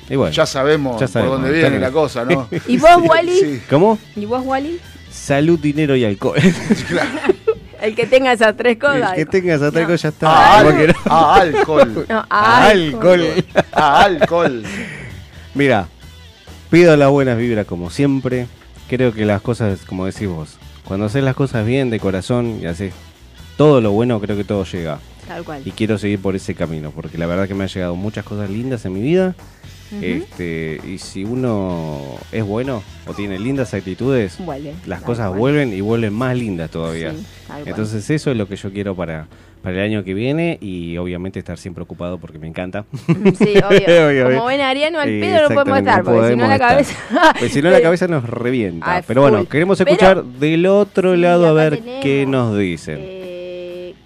Y 0.10 0.16
bueno. 0.16 0.32
ya 0.34 0.46
sabemos, 0.46 1.00
ya 1.00 1.08
sabemos, 1.08 1.36
por 1.38 1.44
dónde 1.44 1.60
viene 1.60 1.80
la 1.80 1.92
cosa, 1.92 2.24
¿no? 2.26 2.48
¿Y 2.68 2.78
vos, 2.78 2.90
Wally? 3.04 3.40
Sí, 3.40 3.62
¿Cómo? 3.70 4.00
¿Y 4.16 4.26
vos, 4.26 4.42
Wally? 4.46 4.80
Salud, 5.12 5.60
dinero 5.60 5.96
y 5.96 6.06
alcohol. 6.06 6.40
El 7.82 7.96
que 7.96 8.06
tenga 8.06 8.32
esas 8.34 8.56
tres 8.58 8.78
cosas. 8.78 9.12
El 9.12 9.16
que 9.16 9.26
tengas 9.26 9.62
otra 9.62 9.82
No. 9.82 9.88
cosa 9.88 10.02
ya 10.02 10.08
a, 10.08 10.12
está. 10.12 10.58
al- 10.60 10.66
Porque 10.66 10.88
no- 10.88 10.94
a 11.14 11.36
alcohol, 11.36 12.06
No, 12.10 12.26
Alcohol. 12.30 13.46
a 13.74 14.02
alcohol. 14.04 14.64
Mira, 15.54 15.88
pido 16.70 16.96
las 16.98 17.10
buenas 17.10 17.38
vibras 17.38 17.66
como 17.66 17.90
siempre. 17.90 18.48
Creo 18.90 19.14
que 19.14 19.26
las 19.26 19.42
cosas, 19.42 19.80
como 19.86 20.06
decís 20.06 20.28
vos, 20.28 20.58
cuando 20.86 21.08
haces 21.08 21.24
las 21.24 21.36
cosas 21.36 21.66
bien 21.66 21.90
de 21.90 22.00
corazón 22.00 22.60
y 22.62 22.66
haces 22.68 22.94
todo 23.58 23.82
lo 23.82 23.92
bueno, 23.92 24.20
creo 24.20 24.38
que 24.38 24.44
todo 24.44 24.64
llega. 24.66 25.00
Tal 25.28 25.44
cual. 25.44 25.62
Y 25.66 25.72
quiero 25.72 25.98
seguir 25.98 26.20
por 26.22 26.36
ese 26.36 26.54
camino, 26.54 26.92
porque 26.92 27.18
la 27.18 27.26
verdad 27.26 27.48
que 27.48 27.56
me 27.56 27.64
han 27.64 27.70
llegado 27.70 27.96
muchas 27.96 28.24
cosas 28.26 28.50
lindas 28.50 28.86
en 28.86 28.94
mi 28.94 29.02
vida. 29.02 29.34
Este, 30.02 30.80
y 30.88 30.98
si 30.98 31.24
uno 31.24 32.02
es 32.32 32.44
bueno 32.44 32.82
o 33.08 33.14
tiene 33.14 33.38
lindas 33.40 33.74
actitudes, 33.74 34.38
Vuelve. 34.40 34.74
las 34.86 35.02
cosas 35.02 35.28
cual. 35.30 35.40
vuelven 35.40 35.74
y 35.74 35.82
vuelven 35.82 36.14
más 36.14 36.36
lindas 36.36 36.70
todavía. 36.72 37.12
Sí. 37.14 37.26
Entonces 37.66 38.10
eso 38.10 38.32
es 38.32 38.38
lo 38.38 38.48
que 38.48 38.56
yo 38.56 38.72
quiero 38.72 38.96
para, 38.96 39.28
para 39.62 39.76
el 39.78 39.82
año 39.92 40.04
que 40.04 40.14
viene 40.14 40.58
y 40.62 40.98
obviamente 40.98 41.38
estar 41.40 41.58
siempre 41.58 41.84
ocupado 41.84 42.18
porque 42.18 42.40
me 42.40 42.48
encanta. 42.48 42.86
Sí, 43.38 43.54
obvio. 43.58 44.08
Obvio, 44.08 44.26
Como 44.38 44.46
ven 44.48 44.62
Ariano 44.62 45.00
al 45.00 45.10
pedo 45.10 45.50
no 45.50 45.56
podemos 45.56 45.78
estar, 45.80 46.04
porque 46.04 46.30
si 46.30 46.36
no 46.36 46.48
la 46.48 46.58
podemos 46.58 46.60
cabeza. 46.60 47.34
Pues 47.40 47.52
si 47.54 47.62
no 47.62 47.70
la 47.70 47.82
cabeza 47.82 48.08
nos 48.08 48.24
revienta. 48.28 48.96
Ay, 48.96 49.04
Pero 49.08 49.22
bueno, 49.22 49.48
queremos 49.48 49.78
Pero- 49.78 49.92
escuchar 49.92 50.24
del 50.24 50.66
otro 50.66 51.16
lado 51.16 51.48
a 51.48 51.54
ver 51.54 51.78
tenemos, 51.78 52.04
qué 52.04 52.26
nos 52.26 52.58
dicen. 52.58 52.98
eh, 53.00 53.22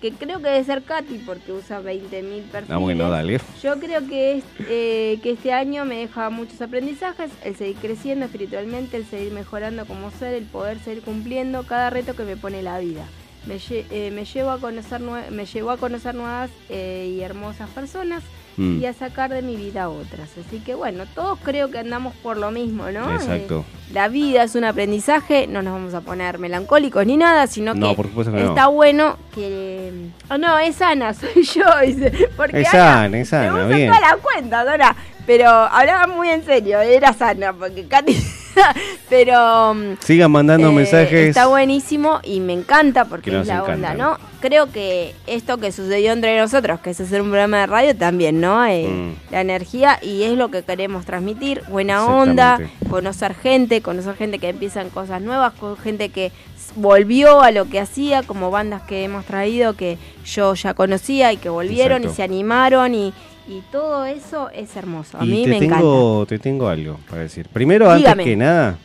que 0.02 0.12
creo 0.12 0.38
que 0.42 0.50
debe 0.50 0.64
ser 0.64 0.84
Katy 0.84 1.20
porque 1.26 1.52
usa 1.52 1.82
20.000 1.82 2.44
perfiles. 2.44 2.70
Ah, 2.70 2.78
bueno, 2.78 3.10
dale. 3.10 3.40
Yo 3.62 3.80
creo 3.80 4.08
que, 4.08 4.38
es, 4.38 4.44
eh, 4.70 5.20
que 5.22 5.32
este 5.32 5.52
año 5.54 5.86
me 5.86 5.98
deja 5.98 6.30
muchos 6.30 6.62
aprendizajes, 6.62 7.32
el 7.44 7.56
seguir 7.56 7.76
creciendo 7.78 8.26
espiritualmente, 8.26 8.98
el 8.98 9.06
seguir 9.06 9.34
mejorando 9.34 9.86
como 9.86 10.12
ser, 10.12 10.34
el 10.36 10.46
poder 10.46 10.80
seguir 10.80 11.04
cumpliendo 11.04 11.64
cada 11.64 11.90
reto 11.90 12.16
que 12.16 12.24
me 12.24 12.38
pone 12.38 12.62
la 12.64 12.80
vida. 12.80 13.06
me, 13.46 13.56
lle- 13.58 13.86
eh, 13.90 14.12
me 14.12 14.26
llevo 14.26 14.52
a 14.52 14.60
conocer 14.60 15.00
me 15.02 15.46
llevó 15.46 15.72
a 15.72 15.78
conocer 15.78 16.14
nuevas 16.14 16.50
eh, 16.70 17.14
y 17.16 17.22
hermosas 17.22 17.70
personas 17.70 18.22
Mm. 18.58 18.82
y 18.82 18.86
a 18.86 18.94
sacar 18.94 19.30
de 19.32 19.42
mi 19.42 19.56
vida 19.56 19.90
otras. 19.90 20.30
Así 20.46 20.60
que 20.60 20.76
bueno, 20.76 21.06
todos 21.16 21.40
creo 21.44 21.72
que 21.72 21.80
andamos 21.80 22.14
por 22.16 22.38
lo 22.38 22.52
mismo, 22.52 22.90
¿no? 22.92 23.12
Exacto. 23.14 23.64
Eh, 23.90 23.94
la 23.94 24.08
vida 24.08 24.44
es 24.44 24.56
un 24.56 24.66
aprendizaje, 24.66 25.48
no 25.48 25.62
nos 25.62 25.74
vamos 25.74 25.94
a 25.94 26.02
poner 26.02 26.40
melancólicos 26.40 27.06
ni 27.06 27.18
nada, 27.18 27.48
sino 27.48 27.74
No, 27.74 27.90
que 27.92 27.96
por 27.96 28.08
supuesto 28.08 28.34
que 28.34 28.42
no. 28.44 28.50
está 28.50 28.68
bueno 28.68 29.18
que... 29.34 30.10
Oh, 30.30 30.38
no, 30.38 30.60
es 30.60 30.82
Ana, 30.82 31.14
soy 31.16 31.44
yo, 31.44 31.64
dice. 31.86 32.30
Porque 32.36 32.62
Es 32.62 32.74
Ana, 32.74 33.18
es 33.20 33.32
Ana, 33.34 33.66
bien. 33.68 33.88
toda 33.90 34.02
la 34.02 34.18
cuenta, 34.18 34.66
Dora. 34.66 34.96
Pero 35.26 35.48
hablaba 35.50 36.08
muy 36.08 36.30
en 36.30 36.44
serio, 36.44 36.80
era 36.82 37.14
sana, 37.14 37.54
porque 37.54 37.86
Katy... 37.88 38.18
pero... 39.10 39.74
mm, 39.74 39.98
Sigan 40.02 40.32
mandando 40.32 40.70
eh, 40.70 40.74
mensajes. 40.74 41.30
Está 41.30 41.48
buenísimo 41.48 42.20
y 42.24 42.40
me 42.40 42.54
encanta 42.54 43.06
porque 43.06 43.38
es 43.40 43.48
la 43.48 43.64
onda, 43.64 43.94
¿no? 43.94 44.18
Creo 44.42 44.72
que 44.72 45.14
esto 45.28 45.58
que 45.58 45.72
sucedió 45.72 46.14
entre 46.14 46.38
nosotros, 46.40 46.80
que 46.80 46.92
es 46.92 47.02
hacer 47.02 47.22
un 47.22 47.30
programa 47.30 47.60
de 47.60 47.68
radio, 47.68 47.96
también, 47.96 48.42
¿no? 48.42 48.66
Eh, 48.66 48.90
Mm. 48.90 49.14
La 49.32 49.42
energía 49.42 50.00
y 50.02 50.24
es 50.24 50.34
lo 50.34 50.50
que 50.50 50.64
queremos 50.64 51.06
transmitir. 51.06 51.64
Buena 51.70 52.06
onda, 52.06 52.60
conocer 52.90 53.36
gente, 53.36 53.82
conocer 53.82 54.16
gente 54.16 54.40
que 54.40 54.50
empiezan 54.50 54.90
cosas 54.90 55.22
nuevas, 55.22 55.54
con 55.54 55.78
gente 55.78 56.10
que 56.10 56.32
volvió 56.76 57.42
a 57.42 57.52
lo 57.52 57.66
que 57.70 57.80
hacía, 57.80 58.24
como 58.24 58.52
bandas 58.52 58.82
que 58.84 59.04
hemos 59.04 59.26
traído 59.26 59.74
que 59.74 59.98
yo 60.26 60.54
ya 60.54 60.74
conocía 60.74 61.34
y 61.34 61.38
que 61.38 61.50
volvieron 61.50 62.04
Exacto. 62.04 62.14
y 62.14 62.16
se 62.16 62.24
animaron 62.24 62.96
y, 62.96 63.14
y 63.50 63.62
todo 63.72 64.06
eso 64.06 64.50
es 64.52 64.76
hermoso. 64.76 65.18
A 65.20 65.26
y 65.26 65.30
mí 65.30 65.44
te 65.44 65.50
me 65.50 65.60
tengo, 65.60 66.26
te 66.28 66.40
tengo 66.40 66.68
algo 66.70 67.00
para 67.10 67.24
decir. 67.24 67.48
Primero, 67.52 67.86
Dígame. 67.96 68.12
antes 68.12 68.26
que 68.26 68.36
nada, 68.38 68.78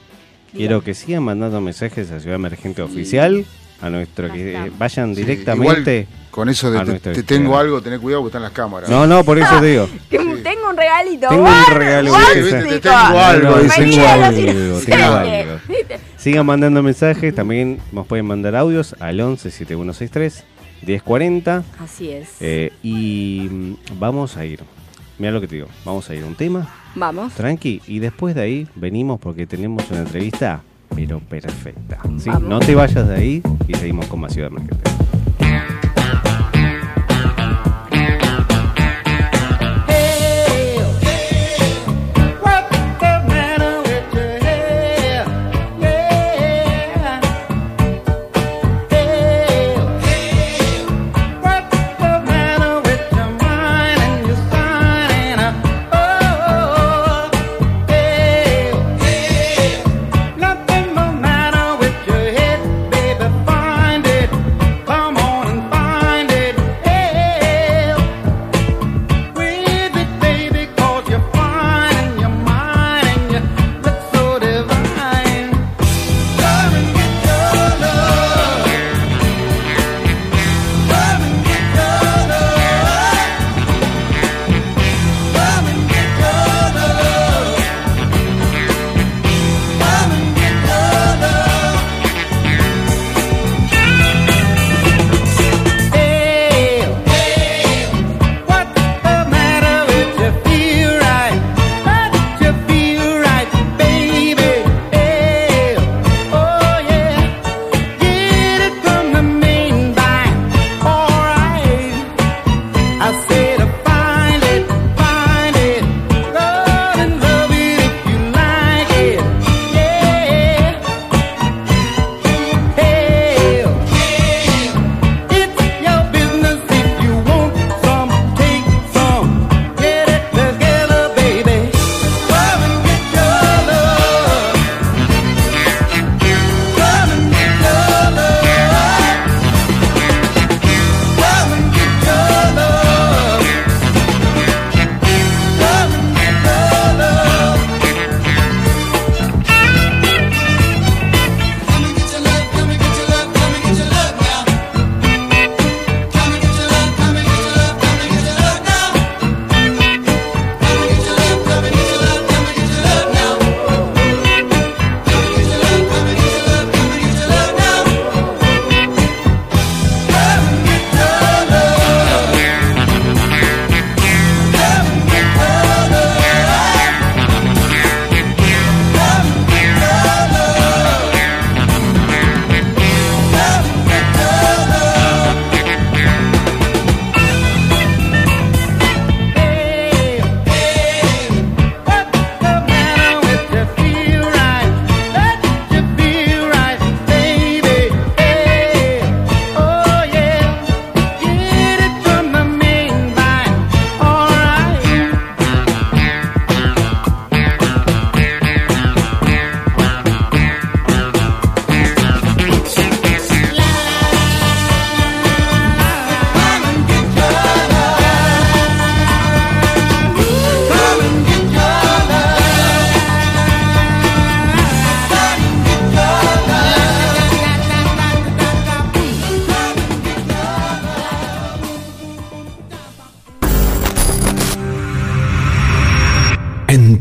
quiero 0.53 0.83
que 0.83 0.95
sigan 0.95 1.23
mandando 1.23 1.61
mensajes 1.61 2.11
a 2.11 2.19
Ciudad 2.21 2.37
Emergente 2.37 2.81
Oficial, 2.83 3.45
a 3.83 3.91
nuestro, 3.91 4.33
que 4.33 4.55
eh, 4.55 4.73
vayan 4.79 5.15
Sí, 5.15 5.23
directamente. 5.23 6.07
igual, 6.09 6.31
con 6.31 6.49
eso 6.49 6.71
de 6.71 6.99
te, 6.99 7.23
tengo 7.23 7.57
algo, 7.59 7.81
tené 7.83 7.99
cuidado 7.99 8.23
porque 8.23 8.31
están 8.31 8.43
las 8.43 8.53
cámaras. 8.53 8.89
No, 8.89 9.07
no, 9.07 9.23
por 9.23 9.39
eso 9.39 9.61
te 9.61 9.67
digo. 9.71 9.89
encanta. 10.11 10.51
Tengo 10.51 10.71
un 10.71 10.77
regalito. 10.77 11.29
Tengo 11.29 11.45
un 11.45 11.75
regalo, 11.75 12.11
¡Guau, 12.11 12.23
viste, 12.35 12.63
te 12.65 12.81
tengo 12.81 12.97
algo, 12.99 13.51
No, 13.51 13.61
tengo 13.69 14.07
algo, 14.09 14.81
tengo 14.81 15.05
algo. 15.15 15.59
Sigan 16.17 16.47
mandando 16.47 16.83
mensajes, 16.83 17.35
también 17.35 17.81
nos 17.93 18.07
pueden 18.07 18.25
mandar 18.27 18.57
audios 18.57 18.97
al 18.99 19.21
11 19.21 19.51
7163 19.51 20.45
1040 20.85 21.63
Así 21.81 22.11
es. 22.11 22.29
eh, 22.41 22.73
y 22.83 23.49
mm, 23.51 23.99
vamos 23.99 24.37
a 24.37 24.45
ir. 24.45 24.61
Mira 25.19 25.31
lo 25.33 25.41
que 25.41 25.47
te 25.49 25.55
digo, 25.57 25.69
vamos 25.85 26.09
a 26.11 26.15
ir 26.15 26.25
a 26.25 26.27
un 26.27 26.35
tema 26.35 26.69
Vamos. 26.97 27.33
tranqui 27.35 27.81
y 27.87 27.99
después 28.01 28.35
de 28.35 28.43
ahí 28.43 28.69
venimos 28.75 29.21
porque 29.21 29.47
tenemos 29.47 29.89
una 29.91 30.01
entrevista 30.01 30.63
pero 30.95 31.19
perfecta. 31.21 31.99
¿sí? 32.19 32.31
No 32.43 32.59
te 32.61 32.75
vayas 32.75 33.09
de 33.09 33.15
ahí 33.15 33.43
y 33.67 33.75
seguimos 33.75 34.07
con 34.07 34.21
más 34.21 34.33
Ciudad 34.33 34.51
Emergente. 34.51 34.91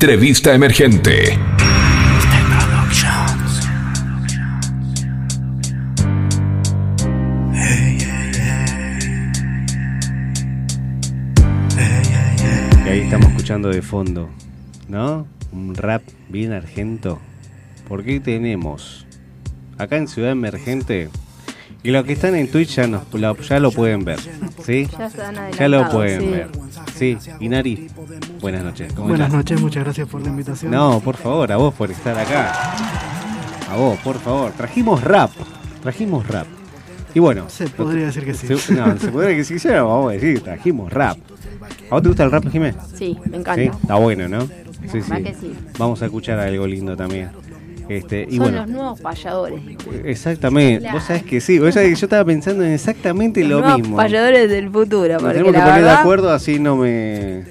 Entrevista 0.04 0.54
Emergente. 0.54 1.40
Y 12.86 12.90
ahí 12.90 13.00
estamos 13.00 13.30
escuchando 13.30 13.70
de 13.70 13.82
fondo, 13.82 14.30
¿no? 14.90 15.26
Un 15.54 15.74
rap 15.74 16.04
bien 16.28 16.52
argento. 16.52 17.22
Porque 17.88 18.20
tenemos 18.20 19.08
acá 19.78 19.96
en 19.96 20.10
Ciudad 20.10 20.32
Emergente 20.32 21.10
y 21.84 21.92
los 21.92 22.06
que 22.06 22.14
están 22.14 22.36
en 22.36 22.50
Twitch 22.50 22.76
ya, 22.76 22.88
nos, 22.88 23.04
ya 23.48 23.60
lo 23.60 23.72
pueden 23.72 24.06
ver, 24.06 24.18
¿sí? 24.66 24.88
Ya, 25.60 25.68
lo 25.68 25.90
pueden 25.90 26.32
ver. 26.32 26.50
Sí, 26.96 27.18
y 27.42 27.50
Nari, 27.50 27.83
noches. 28.74 28.94
¿Cómo 28.94 29.08
Buenas 29.10 29.28
estás? 29.28 29.38
noches, 29.38 29.62
muchas 29.62 29.84
gracias 29.84 30.08
por 30.10 30.22
la 30.22 30.30
invitación. 30.30 30.72
No, 30.72 31.00
por 31.00 31.16
favor, 31.16 31.52
a 31.52 31.58
vos 31.58 31.74
por 31.76 31.92
estar 31.92 32.18
acá. 32.18 32.52
A 33.70 33.76
vos, 33.76 33.98
por 34.00 34.18
favor. 34.20 34.52
Trajimos 34.52 35.04
rap. 35.04 35.30
Trajimos 35.82 36.28
rap. 36.28 36.48
Y 37.14 37.20
bueno. 37.20 37.46
Se 37.50 37.68
podría 37.68 38.08
decir 38.08 38.26
que 38.26 38.34
sí. 38.34 38.48
se- 38.58 38.74
no, 38.74 38.98
se 38.98 39.10
podría 39.10 39.38
decir 39.38 39.56
que 39.58 39.60
sí, 39.60 39.68
pero 39.68 39.88
vamos 39.88 40.10
a 40.10 40.14
decir, 40.14 40.42
trajimos 40.42 40.92
rap. 40.92 41.18
¿A 41.90 41.94
vos 41.96 42.02
te 42.02 42.08
gusta 42.10 42.24
el 42.24 42.32
rap, 42.32 42.50
Jiménez? 42.50 42.76
Sí, 42.96 43.16
me 43.26 43.30
Sí, 43.32 43.36
encanta. 43.36 43.62
está 43.62 43.96
bueno, 43.96 44.28
¿no? 44.28 44.42
Sí, 44.46 45.00
que 45.02 45.34
sí. 45.40 45.54
Vamos 45.78 46.02
a 46.02 46.06
escuchar 46.06 46.40
algo 46.40 46.66
lindo 46.68 46.98
también. 46.98 47.30
Este, 47.90 48.26
y 48.28 48.38
Son 48.38 48.40
bueno, 48.40 48.58
los 48.62 48.70
nuevos 48.70 49.02
payadores. 49.02 49.62
exactamente. 50.06 50.80
Claro. 50.82 50.98
Vos 50.98 51.04
sabés 51.08 51.24
que 51.24 51.42
sí, 51.42 51.60
vos 51.60 51.74
sabés 51.74 51.90
que 51.90 51.96
yo 51.96 52.06
estaba 52.06 52.26
pensando 52.26 52.64
en 52.64 52.72
exactamente 52.72 53.44
Los 53.44 53.62
lo 53.62 53.78
mismo. 53.78 53.98
payadores 53.98 54.50
del 54.50 54.70
futuro. 54.72 55.20
Nos 55.20 55.32
tenemos 55.34 55.52
que 55.52 55.58
la 55.60 55.66
poner 55.66 55.84
de 55.84 55.90
acuerdo, 55.92 56.32
así 56.32 56.60
no 56.60 56.78
me 56.78 57.44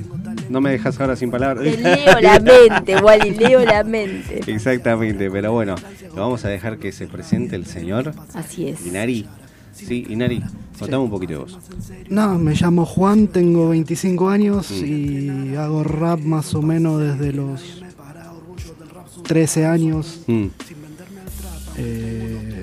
no 0.53 0.61
me 0.61 0.71
dejas 0.71 1.01
ahora 1.01 1.17
sin 1.17 1.31
palabras. 1.31 1.65
Te 1.65 1.77
leo 1.77 2.21
la 2.21 2.39
mente, 2.39 2.97
Wally, 3.03 3.31
leo 3.35 3.65
la 3.65 3.83
mente. 3.83 4.41
Exactamente, 4.47 5.31
pero 5.31 5.51
bueno, 5.53 5.75
lo 6.15 6.23
vamos 6.23 6.45
a 6.45 6.49
dejar 6.49 6.79
que 6.79 6.93
se 6.93 7.07
presente 7.07 7.57
el 7.57 7.67
señor 7.67 8.13
Así 8.35 8.69
es. 8.69 8.87
Inari. 8.87 9.27
Sí, 9.73 10.07
Inari, 10.11 10.43
contame 10.79 11.03
un 11.05 11.11
poquito 11.11 11.33
de 11.33 11.39
vos. 11.39 11.59
No, 12.11 12.39
me 12.39 12.55
llamo 12.55 12.85
Juan, 12.85 13.27
tengo 13.29 13.71
25 13.71 14.29
años 14.29 14.71
Mm. 14.71 14.85
y 15.53 15.57
hago 15.57 15.83
rap 15.83 16.21
más 16.21 16.55
o 16.55 16.61
menos 16.63 17.01
desde 17.01 17.33
los 17.33 17.83
13 19.25 19.65
años. 19.67 20.21
Mm. 20.27 20.47
eh, 21.79 22.61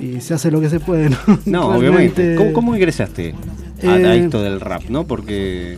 y 0.00 0.20
se 0.20 0.34
hace 0.34 0.50
lo 0.50 0.60
que 0.60 0.70
se 0.70 0.80
puede, 0.80 1.10
¿no? 1.10 1.18
No, 1.44 1.68
obviamente. 1.76 2.34
¿Cómo, 2.36 2.52
cómo 2.52 2.74
ingresaste 2.74 3.34
a, 3.84 3.90
a 3.92 4.14
Eh, 4.14 4.24
esto 4.24 4.42
del 4.42 4.60
rap, 4.60 4.84
no? 4.88 5.06
Porque. 5.06 5.76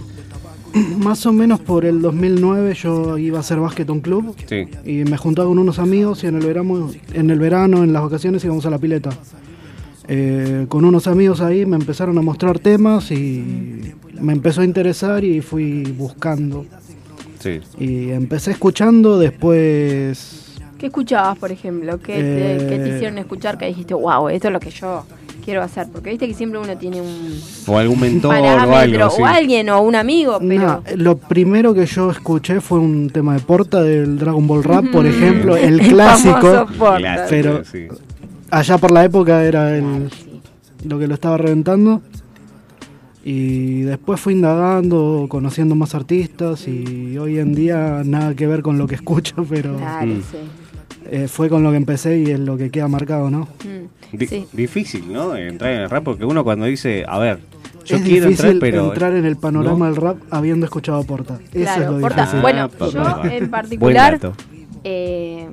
Más 0.98 1.26
o 1.26 1.33
menos 1.33 1.61
por 1.61 1.85
el 1.85 2.00
2009 2.02 2.74
yo 2.74 3.18
iba 3.18 3.38
a 3.38 3.40
hacer 3.40 3.59
básquet 3.59 3.88
a 3.88 3.92
un 3.92 4.00
club 4.00 4.35
Sí. 4.46 4.66
y 4.85 5.04
me 5.04 5.16
juntaba 5.16 5.48
con 5.48 5.59
unos 5.59 5.78
amigos 5.78 6.22
y 6.24 6.28
en 6.28 6.37
el 6.37 6.46
verano, 6.46 6.90
en 7.12 7.30
el 7.30 7.38
verano, 7.38 7.83
en 7.83 7.92
las 7.92 8.02
vacaciones 8.02 8.44
íbamos 8.44 8.66
a 8.66 8.70
la 8.70 8.78
pileta. 8.78 9.11
Eh, 10.09 10.66
con 10.68 10.85
unos 10.85 11.06
amigos 11.06 11.40
ahí 11.40 11.64
me 11.66 11.76
empezaron 11.76 12.18
a 12.18 12.22
mostrar 12.22 12.59
temas 12.59 13.11
y 13.12 13.94
me 14.20 14.33
empezó 14.33 14.61
a 14.61 14.64
interesar 14.64 15.24
y 15.24 15.40
fui 15.40 15.83
buscando. 15.96 16.66
Sí. 17.38 17.61
Y 17.78 18.11
empecé 18.11 18.50
escuchando, 18.52 19.18
después 19.18 20.46
¿Qué 20.78 20.87
escuchabas, 20.87 21.37
por 21.38 21.52
ejemplo? 21.52 21.98
¿Qué, 21.98 22.14
te, 22.14 22.54
Eh, 22.56 22.66
qué 22.68 22.78
te 22.78 22.88
hicieron 22.96 23.18
escuchar 23.18 23.59
que 23.59 23.66
dijiste, 23.66 23.92
wow, 23.94 24.28
esto 24.30 24.48
es 24.48 24.52
lo 24.52 24.61
que 24.61 24.70
yo 24.70 25.04
quiero 25.40 25.62
hacer? 25.62 25.88
Porque 25.92 26.11
viste 26.11 26.26
que 26.29 26.35
siempre 26.35 26.59
uno 26.61 26.76
tiene 26.76 27.00
un 27.00 27.40
O 27.66 27.79
algún 27.79 28.00
mentor 28.00 28.35
o 28.35 28.76
algo. 28.76 29.11
sí. 29.11 29.22
o 29.22 29.26
alguien, 29.26 29.68
o 29.70 29.81
un 29.83 29.94
amigo, 29.96 30.38
pero... 30.46 30.83
Lo 30.96 31.16
primero 31.16 31.74
que 31.74 31.87
yo 31.87 32.11
escuché 32.11 32.61
fue 32.61 32.79
un 32.79 33.11
tema 33.11 33.35
de 33.35 33.40
Porta 33.40 33.83
del 33.83 34.18
Dragon 34.18 34.46
Ball 34.46 34.62
Rap, 34.64 34.87
por 34.92 35.07
ejemplo, 35.07 35.57
el 35.57 35.81
clásico. 35.81 36.66
Porta. 36.79 37.26
Pero- 37.29 37.64
sí. 37.64 37.87
Allá 38.50 38.79
por 38.79 38.90
la 38.90 39.05
época 39.05 39.44
era 39.44 39.76
el, 39.76 40.09
lo 40.85 40.98
que 40.98 41.07
lo 41.07 41.14
estaba 41.14 41.37
reventando. 41.37 42.03
Y 43.22 43.83
después 43.83 44.18
fui 44.18 44.33
indagando, 44.33 45.26
conociendo 45.29 45.74
más 45.74 45.94
artistas 45.94 46.66
y 46.66 47.18
hoy 47.18 47.38
en 47.38 47.55
día 47.55 48.00
nada 48.05 48.35
que 48.35 48.46
ver 48.46 48.62
con 48.62 48.79
lo 48.79 48.87
que 48.87 48.94
escucho, 48.94 49.44
pero 49.48 49.76
Claro, 49.76 50.07
Mm. 50.07 50.22
sí. 50.22 50.38
Eh, 51.11 51.29
fue 51.29 51.49
con 51.49 51.63
lo 51.63 51.71
que 51.71 51.77
empecé 51.77 52.19
y 52.19 52.31
es 52.31 52.41
lo 52.41 52.57
que 52.57 52.71
queda 52.71 52.89
marcado, 52.89 53.31
¿no? 53.31 53.49
Mm, 53.65 54.17
Di- 54.17 54.27
sí. 54.27 54.47
Difícil, 54.53 55.13
¿no? 55.13 55.37
Entrar 55.37 55.73
en 55.73 55.81
el 55.83 55.91
rap 55.91 56.05
porque 56.05 56.25
uno 56.25 56.43
cuando 56.45 56.67
dice, 56.67 57.05
a 57.09 57.19
ver, 57.19 57.39
yo 57.85 57.97
es 57.97 58.03
quiero 58.03 58.27
difícil 58.27 58.51
entrar, 58.53 58.61
pero. 58.61 58.87
entrar 58.89 59.15
en 59.15 59.25
el 59.25 59.37
panorama 59.37 59.87
¿no? 59.89 59.93
del 59.93 59.97
rap 60.03 60.17
habiendo 60.31 60.67
escuchado 60.67 61.03
Porta. 61.05 61.39
Eso 61.53 61.63
Claro, 61.63 61.83
es 61.83 61.91
lo 61.91 62.01
Porta. 62.01 62.21
difícil. 62.23 62.41
Bueno, 62.43 62.61
Ah, 62.63 62.69
pa, 62.69 62.89
yo 62.89 63.25
en 63.31 63.51
particular, 63.51 64.21
eh, 64.85 65.49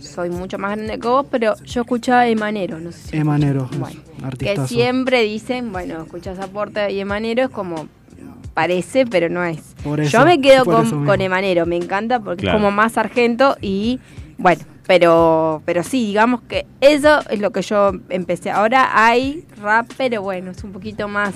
soy 0.00 0.30
mucho 0.30 0.58
más 0.58 0.76
grande 0.76 0.98
que 0.98 1.08
vos, 1.08 1.26
pero 1.30 1.54
yo 1.64 1.80
escuchaba 1.82 2.26
Emanero, 2.28 2.78
no 2.78 2.92
sé 2.92 2.98
si 3.08 3.16
Emanero, 3.16 3.68
Bueno, 3.78 4.00
que 4.38 4.56
siempre 4.66 5.22
dicen, 5.22 5.72
bueno, 5.72 6.02
escuchas 6.02 6.38
a 6.38 6.46
Porta 6.46 6.90
y 6.90 7.00
Emanero 7.00 7.44
es 7.44 7.50
como 7.50 7.88
parece, 8.52 9.06
pero 9.06 9.28
no 9.28 9.42
es. 9.44 9.74
Por 9.82 10.00
eso, 10.00 10.18
Yo 10.18 10.24
me 10.24 10.40
quedo 10.40 10.64
con, 10.64 11.20
Emanero, 11.20 11.66
me 11.66 11.76
encanta 11.76 12.20
porque 12.20 12.42
Claro. 12.42 12.58
es 12.58 12.62
como 12.62 12.70
más 12.70 12.92
sargento 12.92 13.56
y 13.60 13.98
bueno, 14.38 14.62
pero 14.86 15.62
pero 15.64 15.82
sí, 15.82 16.06
digamos 16.06 16.42
que 16.42 16.66
eso 16.80 17.20
es 17.30 17.40
lo 17.40 17.50
que 17.52 17.62
yo 17.62 17.92
empecé. 18.08 18.50
Ahora 18.50 18.90
hay 19.06 19.44
rap, 19.62 19.86
pero 19.96 20.22
bueno, 20.22 20.50
es 20.50 20.62
un 20.64 20.72
poquito 20.72 21.08
más 21.08 21.34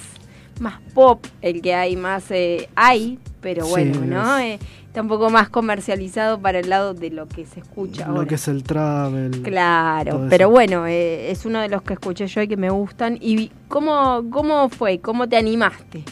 más 0.60 0.80
pop 0.92 1.24
el 1.40 1.62
que 1.62 1.72
hay, 1.74 1.94
más 1.96 2.30
eh, 2.30 2.68
hay, 2.74 3.18
pero 3.40 3.64
Sí, 3.64 3.70
bueno, 3.70 4.00
¿no? 4.04 4.38
Eh, 4.40 4.58
está 4.86 5.02
un 5.02 5.06
poco 5.08 5.30
más 5.30 5.48
comercializado 5.48 6.40
para 6.40 6.58
el 6.58 6.68
lado 6.68 6.94
de 6.94 7.10
lo 7.10 7.28
que 7.28 7.46
se 7.46 7.60
escucha 7.60 8.06
Lo 8.08 8.14
ahora. 8.16 8.26
que 8.28 8.34
es 8.34 8.48
el 8.48 8.64
trap, 8.64 9.14
el- 9.14 9.42
Claro, 9.42 10.26
pero 10.28 10.50
bueno, 10.50 10.86
eh, 10.88 11.30
es 11.30 11.46
uno 11.46 11.60
de 11.60 11.68
los 11.68 11.82
que 11.82 11.92
escuché 11.92 12.26
yo 12.26 12.42
y 12.42 12.48
que 12.48 12.56
me 12.56 12.70
gustan. 12.70 13.18
¿Y 13.20 13.52
cómo, 13.68 14.24
cómo 14.30 14.68
fue? 14.68 14.98
¿Cómo 14.98 15.28
te 15.28 15.36
animaste? 15.36 16.02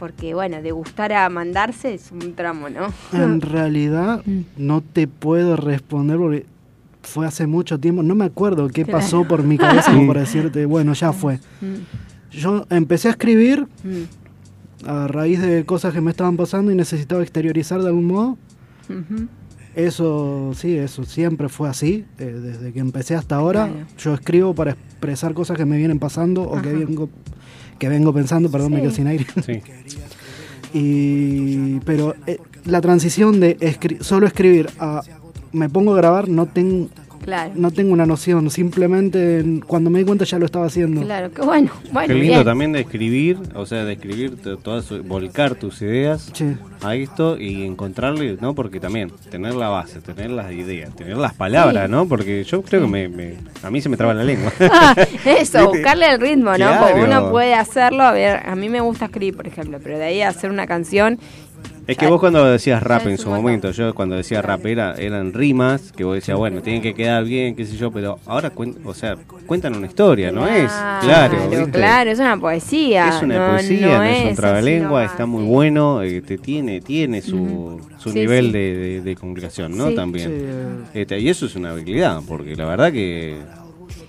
Porque 0.00 0.34
bueno, 0.34 0.60
de 0.60 0.72
gustar 0.72 1.12
a 1.12 1.28
mandarse 1.28 1.94
es 1.94 2.10
un 2.10 2.34
tramo, 2.34 2.68
¿no? 2.70 2.88
En 3.12 3.40
realidad 3.40 4.20
Mm. 4.26 4.40
no 4.56 4.80
te 4.80 5.06
puedo 5.06 5.54
responder 5.56 6.16
porque 6.18 6.46
fue 7.02 7.26
hace 7.26 7.46
mucho 7.46 7.78
tiempo. 7.78 8.02
No 8.02 8.14
me 8.14 8.24
acuerdo 8.24 8.68
qué 8.68 8.84
Claro. 8.84 8.98
pasó 9.00 9.24
por 9.26 9.42
mi 9.42 9.58
cabeza 9.58 9.92
como 9.92 10.06
para 10.08 10.20
decirte, 10.20 10.64
bueno, 10.66 10.92
ya 10.94 11.12
fue. 11.12 11.36
Mm, 11.60 12.34
Yo 12.36 12.64
empecé 12.70 13.08
a 13.08 13.10
escribir 13.12 13.66
mm, 13.84 14.88
a 14.88 15.06
raíz 15.08 15.40
de 15.42 15.64
cosas 15.64 15.92
que 15.92 16.00
me 16.00 16.10
estaban 16.10 16.36
pasando 16.36 16.72
y 16.72 16.74
necesitaba 16.74 17.22
exteriorizar 17.22 17.80
de 17.82 17.88
algún 17.88 18.06
modo. 18.06 18.38
Eso, 19.74 20.52
sí, 20.54 20.76
eso 20.76 21.04
siempre 21.04 21.48
fue 21.48 21.68
así. 21.68 22.04
eh, 22.18 22.24
desde 22.42 22.72
que 22.72 22.80
empecé 22.80 23.14
hasta 23.14 23.36
ahora, 23.36 23.68
Claro. 23.68 23.86
yo 23.98 24.14
escribo 24.14 24.54
para 24.54 24.72
expresar 24.72 25.32
cosas 25.34 25.56
que 25.56 25.64
me 25.64 25.76
vienen 25.78 25.98
pasando 25.98 26.42
o 26.42 26.60
que 26.60 26.72
vengo, 26.72 27.08
que 27.78 27.88
vengo 27.88 28.12
pensando, 28.12 28.50
perdón, 28.50 28.72
me 28.72 28.76
Sí. 28.78 28.82
quedo 28.82 28.92
sin 28.94 29.06
aire. 29.08 29.26
Sí. 29.44 29.60
Y, 30.74 31.80
pero 31.80 32.14
eh, 32.26 32.38
la 32.64 32.80
transición 32.80 33.40
de 33.40 33.58
escri- 33.58 34.00
solo 34.00 34.26
escribir 34.26 34.70
a 34.78 35.02
me 35.52 35.68
pongo 35.68 35.94
a 35.94 35.96
grabar 35.96 36.28
no, 36.28 36.46
ten- 36.46 36.88
Claro, 37.22 37.52
no 37.54 37.70
tengo 37.70 37.92
una 37.92 38.04
noción, 38.04 38.50
simplemente 38.50 39.38
en- 39.38 39.60
cuando 39.60 39.90
me 39.90 40.00
di 40.00 40.04
cuenta 40.04 40.24
ya 40.24 40.40
lo 40.40 40.44
estaba 40.46 40.66
haciendo. 40.66 41.02
claro, 41.02 41.30
qué 41.30 41.40
bueno. 41.42 41.70
Bueno, 41.92 42.08
Qué 42.08 42.14
lindo 42.14 42.32
bien. 42.32 42.44
también 42.44 42.72
de 42.72 42.80
escribir, 42.80 43.38
o 43.54 43.64
sea, 43.64 43.84
de 43.84 43.92
escribir 43.92 44.38
todas, 44.60 44.88
volcar 45.06 45.54
tus 45.54 45.80
ideas 45.82 46.30
Sí. 46.32 46.56
a 46.82 46.96
esto 46.96 47.38
y 47.38 47.62
encontrarle, 47.62 48.38
¿no? 48.40 48.56
Porque 48.56 48.80
también 48.80 49.12
tener 49.30 49.54
la 49.54 49.68
base, 49.68 50.00
tener 50.00 50.30
las 50.30 50.50
ideas, 50.50 50.96
tener 50.96 51.16
las 51.16 51.32
palabras, 51.34 51.84
Sí. 51.86 51.92
¿no? 51.92 52.08
Porque 52.08 52.42
yo 52.42 52.60
creo 52.62 52.80
que 52.82 52.88
me, 52.88 53.08
me- 53.08 53.34
a 53.62 53.70
mí 53.70 53.80
se 53.80 53.88
me 53.88 53.96
traba 53.96 54.14
la 54.14 54.24
lengua. 54.24 54.52
Ah, 54.72 54.96
eso, 55.24 55.68
buscarle 55.68 56.10
el 56.10 56.20
ritmo, 56.20 56.50
¿no? 56.50 56.56
Claro. 56.56 56.86
Porque 56.88 57.04
uno 57.04 57.30
puede 57.30 57.54
hacerlo, 57.54 58.02
a 58.02 58.10
ver, 58.10 58.40
a 58.44 58.56
mí 58.56 58.68
me 58.68 58.80
gusta 58.80 59.04
escribir, 59.04 59.36
por 59.36 59.46
ejemplo, 59.46 59.78
pero 59.80 59.96
de 59.96 60.06
ahí 60.06 60.22
a 60.22 60.28
hacer 60.30 60.50
una 60.50 60.66
canción, 60.66 61.20
Es 61.86 61.96
que 61.98 62.06
vos 62.06 62.20
cuando 62.20 62.44
decías 62.44 62.82
rap 62.82 63.06
en 63.06 63.12
es 63.14 63.20
su 63.20 63.28
un 63.30 63.36
momento, 63.36 63.70
yo 63.72 63.94
cuando 63.94 64.14
decía 64.16 64.40
rap 64.40 64.64
era, 64.66 64.94
eran 64.94 65.32
rimas, 65.32 65.92
que 65.92 66.04
vos 66.04 66.14
decías, 66.14 66.38
bueno, 66.38 66.62
tienen 66.62 66.80
que 66.80 66.94
quedar 66.94 67.24
bien, 67.24 67.56
qué 67.56 67.64
sé 67.66 67.76
yo, 67.76 67.90
pero 67.90 68.18
ahora, 68.26 68.54
cuen- 68.54 68.76
o 68.84 68.94
sea, 68.94 69.16
cuentan 69.46 69.74
una 69.76 69.86
historia, 69.88 70.30
¿no 70.30 70.46
es? 70.46 70.70
Claro, 71.00 71.48
¿viste? 71.50 71.70
claro, 71.72 72.10
es 72.10 72.18
una 72.20 72.36
poesía. 72.38 73.08
Es 73.08 73.22
una 73.22 73.38
no- 73.38 73.50
poesía, 73.52 73.98
no, 73.98 74.04
es 74.04 74.20
un 74.22 74.26
así 74.28 74.36
trabalengua, 74.36 75.04
está 75.04 75.26
muy 75.26 75.44
bueno, 75.44 76.02
eh, 76.02 76.20
te 76.22 76.38
tiene, 76.38 76.80
tiene 76.80 77.20
su, 77.20 77.80
su 77.98 78.10
Sí, 78.10 78.18
nivel 78.20 78.46
sí. 78.46 78.52
De, 78.52 78.76
de- 78.76 79.00
de 79.02 79.16
comunicación, 79.16 79.76
¿no? 79.76 79.88
Sí. 79.88 79.94
También. 79.96 80.28
Sí, 80.92 80.98
Este, 81.00 81.18
y 81.18 81.28
eso 81.28 81.46
es 81.46 81.56
una 81.56 81.70
habilidad, 81.70 82.20
porque 82.28 82.54
la 82.54 82.64
verdad 82.66 82.92
que 82.92 83.36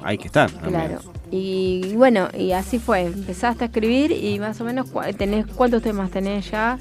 hay 0.03 0.17
que 0.17 0.27
estar. 0.27 0.51
también. 0.51 0.71
Claro. 0.73 0.99
Y 1.31 1.93
bueno, 1.95 2.27
y 2.37 2.51
así 2.51 2.77
fue. 2.77 3.01
Empezaste 3.01 3.63
a 3.63 3.67
escribir 3.67 4.11
y 4.11 4.37
más 4.39 4.61
o 4.61 4.63
menos, 4.63 4.87
tenés 5.17 5.47
¿cuántos 5.47 5.81
temas 5.81 6.11
tenés 6.11 6.51
ya? 6.51 6.77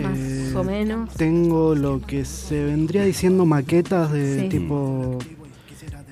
Más 0.00 0.18
Eh, 0.18 0.52
o 0.56 0.64
menos. 0.64 1.10
Tengo 1.14 1.74
lo 1.74 2.00
que 2.00 2.24
se 2.24 2.64
vendría 2.64 3.04
diciendo 3.04 3.44
maquetas 3.44 4.10
de 4.12 4.40
Sí. 4.42 4.48
tipo 4.48 5.18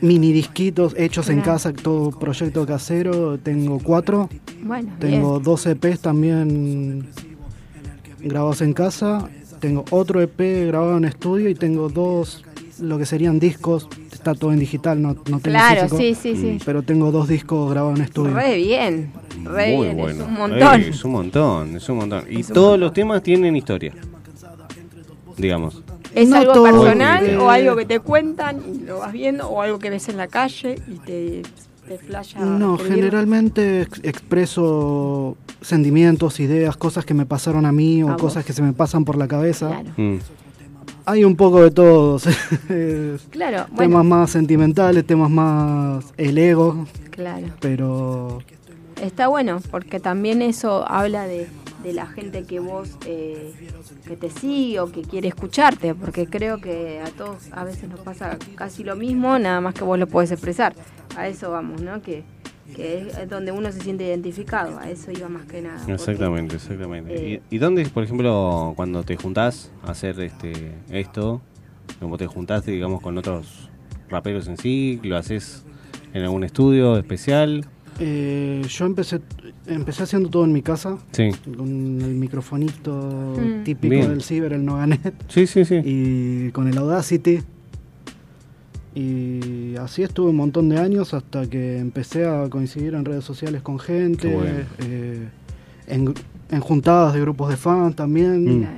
mini 0.02 0.32
disquitos 0.32 0.94
hechos 0.96 1.28
en 1.28 1.40
casa, 1.40 1.72
todo 1.72 2.10
proyecto 2.10 2.66
casero. 2.66 3.38
Tengo 3.38 3.78
cuatro. 3.78 4.28
Bueno, 4.62 4.92
Tengo 4.98 5.32
bien. 5.32 5.42
dos 5.42 5.66
EPs 5.66 6.00
también 6.00 7.06
grabados 8.20 8.60
en 8.62 8.72
casa. 8.72 9.28
Tengo 9.60 9.84
otro 9.90 10.20
EP 10.22 10.66
grabado 10.66 10.96
en 10.96 11.04
estudio 11.04 11.48
y 11.48 11.54
tengo 11.54 11.88
dos, 11.90 12.44
lo 12.80 12.98
que 12.98 13.06
serían 13.06 13.38
discos. 13.38 13.88
Está 14.20 14.34
todo 14.34 14.52
en 14.52 14.58
digital, 14.58 15.00
no, 15.00 15.14
no 15.14 15.14
tengo 15.22 15.40
Claro, 15.40 15.80
físico, 15.88 15.96
sí, 15.96 16.14
sí, 16.14 16.36
sí. 16.36 16.58
Pero 16.62 16.82
tengo 16.82 17.10
dos 17.10 17.26
discos 17.26 17.70
grabados 17.70 17.98
en 17.98 18.04
estudio. 18.04 18.34
Re 18.34 18.54
bien. 18.56 19.10
Re 19.44 19.74
Muy 19.74 19.86
bien, 19.86 19.96
bueno. 19.96 20.24
es 20.24 20.28
un 20.28 20.34
montón. 20.34 20.80
Es 20.82 21.04
un 21.04 21.12
montón, 21.12 21.76
es 21.76 21.88
un 21.88 21.96
montón. 21.96 22.24
Y 22.28 22.42
todos 22.42 22.54
montón. 22.72 22.80
los 22.80 22.92
temas 22.92 23.22
tienen 23.22 23.56
historia. 23.56 23.94
digamos. 25.38 25.82
¿Es 26.14 26.28
No 26.28 26.36
algo 26.36 26.52
todo, 26.52 26.64
personal 26.64 27.38
o 27.38 27.48
algo 27.50 27.76
que 27.76 27.86
te 27.86 28.00
cuentan 28.00 28.60
y 28.74 28.80
lo 28.80 28.98
vas 28.98 29.12
viendo 29.12 29.48
o 29.48 29.62
algo 29.62 29.78
que 29.78 29.88
ves 29.88 30.08
en 30.10 30.18
la 30.18 30.26
calle 30.26 30.74
y 30.86 30.98
te, 30.98 31.42
te 31.88 31.96
flasha? 31.98 32.40
No, 32.40 32.76
generalmente 32.76 33.82
ex- 33.82 34.00
expreso 34.02 35.36
sentimientos, 35.62 36.40
ideas, 36.40 36.76
cosas 36.76 37.06
que 37.06 37.14
me 37.14 37.24
pasaron 37.26 37.64
a 37.64 37.72
mí 37.72 38.02
o 38.02 38.08
A 38.08 38.12
vos. 38.12 38.20
cosas 38.22 38.44
que 38.44 38.52
se 38.52 38.60
me 38.60 38.72
pasan 38.74 39.04
por 39.06 39.16
la 39.16 39.28
cabeza. 39.28 39.68
Claro, 39.68 39.90
Mm. 39.96 40.16
Hay 41.10 41.24
un 41.24 41.34
poco 41.34 41.62
de 41.62 41.72
todo. 41.72 42.18
Es 42.68 43.22
claro, 43.30 43.64
temas 43.64 43.88
bueno, 43.88 44.04
más 44.04 44.30
sentimentales, 44.30 45.04
temas 45.04 45.28
más 45.28 46.04
el 46.16 46.38
ego, 46.38 46.86
claro. 47.10 47.48
pero 47.58 48.38
Está 49.02 49.26
bueno, 49.26 49.60
porque 49.72 49.98
también 49.98 50.40
eso 50.40 50.88
habla 50.88 51.26
de, 51.26 51.48
de 51.82 51.92
la 51.94 52.06
gente 52.06 52.44
que 52.44 52.60
vos, 52.60 52.90
eh, 53.06 53.52
que 54.06 54.16
te 54.16 54.30
sigue 54.30 54.78
o 54.78 54.92
que 54.92 55.02
quiere 55.02 55.26
escucharte, 55.26 55.96
porque 55.96 56.26
creo 56.26 56.60
que 56.60 57.00
a 57.00 57.10
todos 57.10 57.48
a 57.50 57.64
veces 57.64 57.88
nos 57.88 58.00
pasa 58.00 58.38
casi 58.54 58.84
lo 58.84 58.94
mismo, 58.94 59.36
nada 59.38 59.60
más 59.60 59.74
que 59.74 59.82
vos 59.82 59.98
lo 59.98 60.06
podés 60.06 60.30
expresar. 60.30 60.74
A 61.16 61.26
eso 61.26 61.50
vamos, 61.50 61.80
¿no? 61.80 62.02
Que, 62.02 62.22
que 62.74 63.08
es 63.08 63.28
donde 63.28 63.52
uno 63.52 63.70
se 63.72 63.80
siente 63.80 64.04
identificado, 64.04 64.78
a 64.78 64.90
eso 64.90 65.10
iba 65.12 65.28
más 65.28 65.44
que 65.46 65.60
nada. 65.62 65.78
porque- 65.78 65.92
Exactamente, 65.92 66.56
exactamente. 66.56 67.14
eh, 67.34 67.42
¿Y, 67.50 67.56
y 67.56 67.58
dónde, 67.58 67.84
por 67.86 68.04
ejemplo, 68.04 68.72
cuando 68.76 69.02
te 69.02 69.16
juntás 69.16 69.70
a 69.84 69.90
hacer 69.92 70.18
este 70.20 70.72
esto, 70.90 71.40
como 71.98 72.16
te 72.16 72.26
juntaste, 72.26 72.70
digamos, 72.70 73.00
con 73.00 73.18
otros 73.18 73.68
raperos 74.08 74.48
en 74.48 74.56
sí, 74.56 75.00
lo 75.02 75.16
haces 75.16 75.64
en 76.14 76.22
algún 76.22 76.44
estudio 76.44 76.96
especial? 76.96 77.64
eh, 78.02 78.62
yo 78.66 78.86
empecé 78.86 79.20
empecé 79.66 80.02
haciendo 80.04 80.30
todo 80.30 80.44
en 80.44 80.52
mi 80.52 80.62
casa, 80.62 80.96
Sí, 81.12 81.30
con 81.56 82.00
el 82.00 82.14
microfonito 82.14 83.36
Mm. 83.38 83.62
típico 83.64 83.90
Bien. 83.94 84.08
del 84.08 84.22
ciber, 84.22 84.52
el 84.54 84.64
Noganet, 84.64 85.14
sí, 85.28 85.46
sí, 85.46 85.64
sí. 85.64 85.80
y 85.84 86.50
con 86.50 86.66
el 86.68 86.78
Audacity. 86.78 87.40
Y 88.94 89.76
así 89.76 90.02
estuve 90.02 90.30
un 90.30 90.36
montón 90.36 90.68
de 90.68 90.78
años 90.78 91.14
hasta 91.14 91.46
que 91.46 91.78
empecé 91.78 92.26
a 92.26 92.48
coincidir 92.50 92.94
en 92.94 93.04
redes 93.04 93.24
sociales 93.24 93.62
con 93.62 93.78
gente, 93.78 94.34
bueno. 94.34 94.50
eh, 94.80 95.28
en, 95.86 96.14
en 96.50 96.60
juntadas 96.60 97.14
de 97.14 97.20
grupos 97.20 97.50
de 97.50 97.56
fans 97.56 97.94
también. 97.96 98.44
Mm. 98.44 98.60
Claro, 98.62 98.76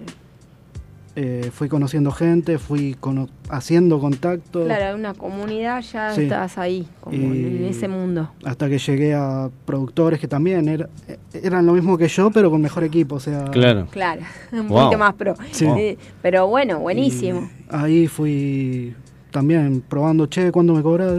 Eh, 1.15 1.51
fui 1.53 1.69
conociendo 1.69 2.11
gente, 2.11 2.57
fui 2.57 2.95
cono- 2.99 3.29
haciendo 3.51 4.01
contacto. 4.01 4.65
claro, 4.65 4.97
una 4.97 5.13
comunidad 5.13 5.83
ya 5.83 6.15
Sí. 6.15 6.23
estás 6.23 6.57
ahí, 6.57 6.89
como 7.03 7.35
Y- 7.35 7.45
en 7.59 7.65
ese 7.67 7.87
mundo. 7.87 8.31
Hasta 8.45 8.67
que 8.71 8.79
llegué 8.79 9.13
a 9.13 9.51
productores 9.67 10.19
que 10.19 10.27
también 10.27 10.67
era- 10.71 10.89
eran 11.35 11.67
lo 11.67 11.75
mismo 11.75 11.99
que 11.99 12.09
yo, 12.09 12.31
pero 12.31 12.51
con 12.51 12.63
mejor 12.63 12.85
equipo. 12.85 13.17
O 13.17 13.21
sea, 13.21 13.45
Claro. 13.51 13.89
Claro, 13.91 14.23
un 14.53 14.69
Wow. 14.69 14.79
poquito 14.85 14.99
más 14.99 15.13
pro. 15.13 15.35
Sí. 15.51 15.67
Eh, 15.67 15.99
pero 16.23 16.47
bueno, 16.47 16.79
buenísimo. 16.81 17.41
y 17.71 17.77
ahí 17.77 18.07
fui 18.07 18.95
también 19.33 19.83
probando, 19.89 20.27
che, 20.27 20.53
¿cuándo 20.53 20.75
me 20.75 20.83
cobras? 20.83 21.13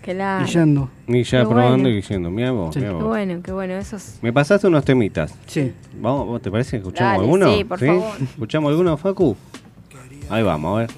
Claro. 0.00 0.44
Y 0.46 0.48
yendo. 0.48 0.88
Y 1.06 1.22
ya 1.24 1.40
Qué 1.40 1.46
probando 1.46 1.70
bueno. 1.72 1.88
y 1.90 1.96
diciendo, 1.96 2.30
mira 2.30 2.50
vos, 2.52 2.72
Sí. 2.72 2.78
mirá 2.80 2.92
Qué 2.92 2.96
vos. 2.96 3.04
bueno, 3.04 3.40
qué 3.42 3.52
bueno, 3.52 3.74
eso 3.74 3.96
es... 3.96 4.18
Me 4.22 4.32
pasaste 4.32 4.66
unos 4.68 4.84
temitas. 4.84 5.34
Sí. 5.46 5.72
Vamos, 6.00 6.26
¿vos 6.26 6.40
¿te 6.40 6.50
parece 6.50 6.70
que 6.72 6.76
escuchamos 6.78 7.12
Dale, 7.12 7.24
alguno? 7.24 7.52
sí, 7.54 7.64
por 7.64 7.78
favor. 7.78 8.14
¿Escuchamos 8.22 8.70
alguno, 8.70 8.96
Facu? 8.96 9.36
Ahí 10.30 10.42
vamos, 10.42 10.74
a 10.74 10.80
ver. 10.80 10.90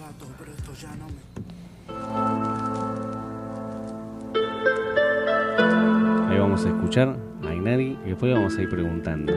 Ahí 6.28 6.38
vamos 6.38 6.64
a 6.64 6.68
escuchar 6.68 7.16
a 7.48 7.54
Inari 7.54 7.98
y 8.04 8.08
después 8.10 8.32
vamos 8.34 8.56
a 8.56 8.62
ir 8.62 8.68
preguntando. 8.68 9.32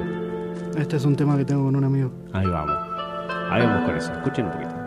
Este 0.77 0.97
es 0.97 1.05
un 1.05 1.15
tema 1.15 1.37
que 1.37 1.45
tengo 1.45 1.63
con 1.65 1.75
un 1.75 1.83
amigo. 1.83 2.11
Ahí 2.33 2.47
vamos. 2.47 2.75
Ahí 3.49 3.65
vamos 3.65 3.85
con 3.87 3.97
eso. 3.97 4.11
Escuchen 4.13 4.45
un 4.45 4.51
poquito. 4.51 4.80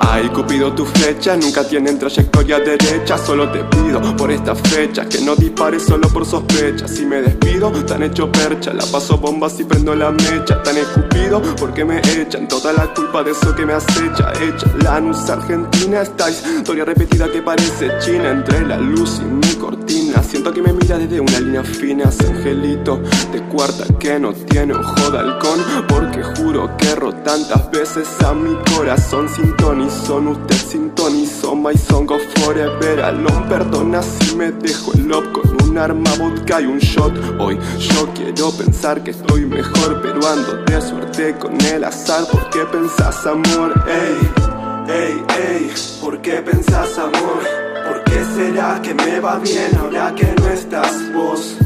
Ay, 0.00 0.28
Cupido, 0.28 0.72
tu 0.72 0.84
flecha 0.84 1.36
nunca 1.36 1.66
tienen 1.66 1.98
trayectoria 1.98 2.58
derecha. 2.58 3.18
Solo 3.18 3.50
te 3.50 3.64
pido 3.64 4.00
por 4.16 4.30
esta 4.30 4.54
fecha 4.54 5.08
que 5.08 5.20
no 5.20 5.34
dispares 5.36 5.82
solo 5.82 6.08
por 6.08 6.24
sospecha. 6.24 6.88
Si 6.88 7.04
me 7.04 7.20
despido, 7.20 7.70
tan 7.86 8.02
hecho 8.02 8.30
percha. 8.30 8.72
La 8.72 8.84
paso 8.86 9.18
bombas 9.18 9.58
y 9.60 9.64
prendo 9.64 9.94
la 9.94 10.10
mecha. 10.10 10.62
Tan 10.62 10.76
escupido 10.76 11.42
porque 11.58 11.84
me 11.84 11.98
echan 11.98 12.48
toda 12.48 12.72
la 12.72 12.92
culpa 12.94 13.22
de 13.22 13.32
eso 13.32 13.54
que 13.54 13.66
me 13.66 13.74
acecha. 13.74 14.32
Hecha 14.40 14.66
Lanús, 14.82 15.28
Argentina, 15.28 16.02
esta 16.02 16.30
historia 16.30 16.84
repetida 16.84 17.30
que 17.30 17.42
parece 17.42 17.90
china. 18.00 18.30
Entre 18.30 18.66
la 18.66 18.78
luz 18.78 19.20
y 19.20 19.24
mi 19.24 19.54
cortina. 19.54 20.22
Siento 20.22 20.52
que 20.52 20.62
me 20.62 20.72
mira 20.72 20.98
desde 20.98 21.20
una 21.20 21.40
línea 21.40 21.62
fina. 21.62 22.04
Angelito 22.04 23.00
de 23.32 23.42
cuarta 23.48 23.84
que 23.98 24.18
no 24.18 24.32
tiene 24.32 24.74
ojo 24.74 25.10
de 25.10 25.18
halcón. 25.18 25.60
Porque 25.88 26.22
juro 26.22 26.76
que 26.76 26.88
erro 26.88 27.12
tantas 27.12 27.70
veces 27.70 28.08
a 28.24 28.32
mi 28.32 28.54
corazón 28.74 29.28
sintonizó. 29.74 30.16
Usted 30.18 30.56
sintonizó 30.56 31.56
My 31.56 31.76
Song 31.76 32.10
of 32.10 32.22
Forever 32.36 33.00
Alone. 33.00 33.46
Perdona 33.48 34.02
si 34.02 34.36
me 34.36 34.52
dejo 34.52 34.92
el 34.94 35.08
lob 35.08 35.32
con 35.32 35.68
un 35.68 35.78
arma, 35.78 36.10
vodka 36.18 36.60
y 36.60 36.66
un 36.66 36.78
shot. 36.78 37.12
Hoy 37.38 37.58
yo 37.78 38.08
quiero 38.14 38.50
pensar 38.52 39.02
que 39.02 39.10
estoy 39.10 39.46
mejor, 39.46 40.00
pero 40.02 40.26
ando 40.26 40.64
de 40.64 40.80
suerte 40.80 41.34
con 41.38 41.60
el 41.60 41.84
azar. 41.84 42.26
¿Por 42.30 42.50
qué 42.50 42.60
pensás 42.70 43.26
amor? 43.26 43.72
Ey, 43.88 44.94
ey, 44.94 45.24
ey, 45.48 45.72
¿por 46.00 46.20
qué 46.20 46.42
pensás 46.42 46.98
amor? 46.98 47.42
¿Por 47.86 48.04
qué 48.04 48.24
será 48.36 48.80
que 48.82 48.94
me 48.94 49.20
va 49.20 49.38
bien 49.38 49.76
ahora 49.78 50.14
que 50.14 50.34
no 50.40 50.48
estás 50.48 51.12
vos? 51.12 51.56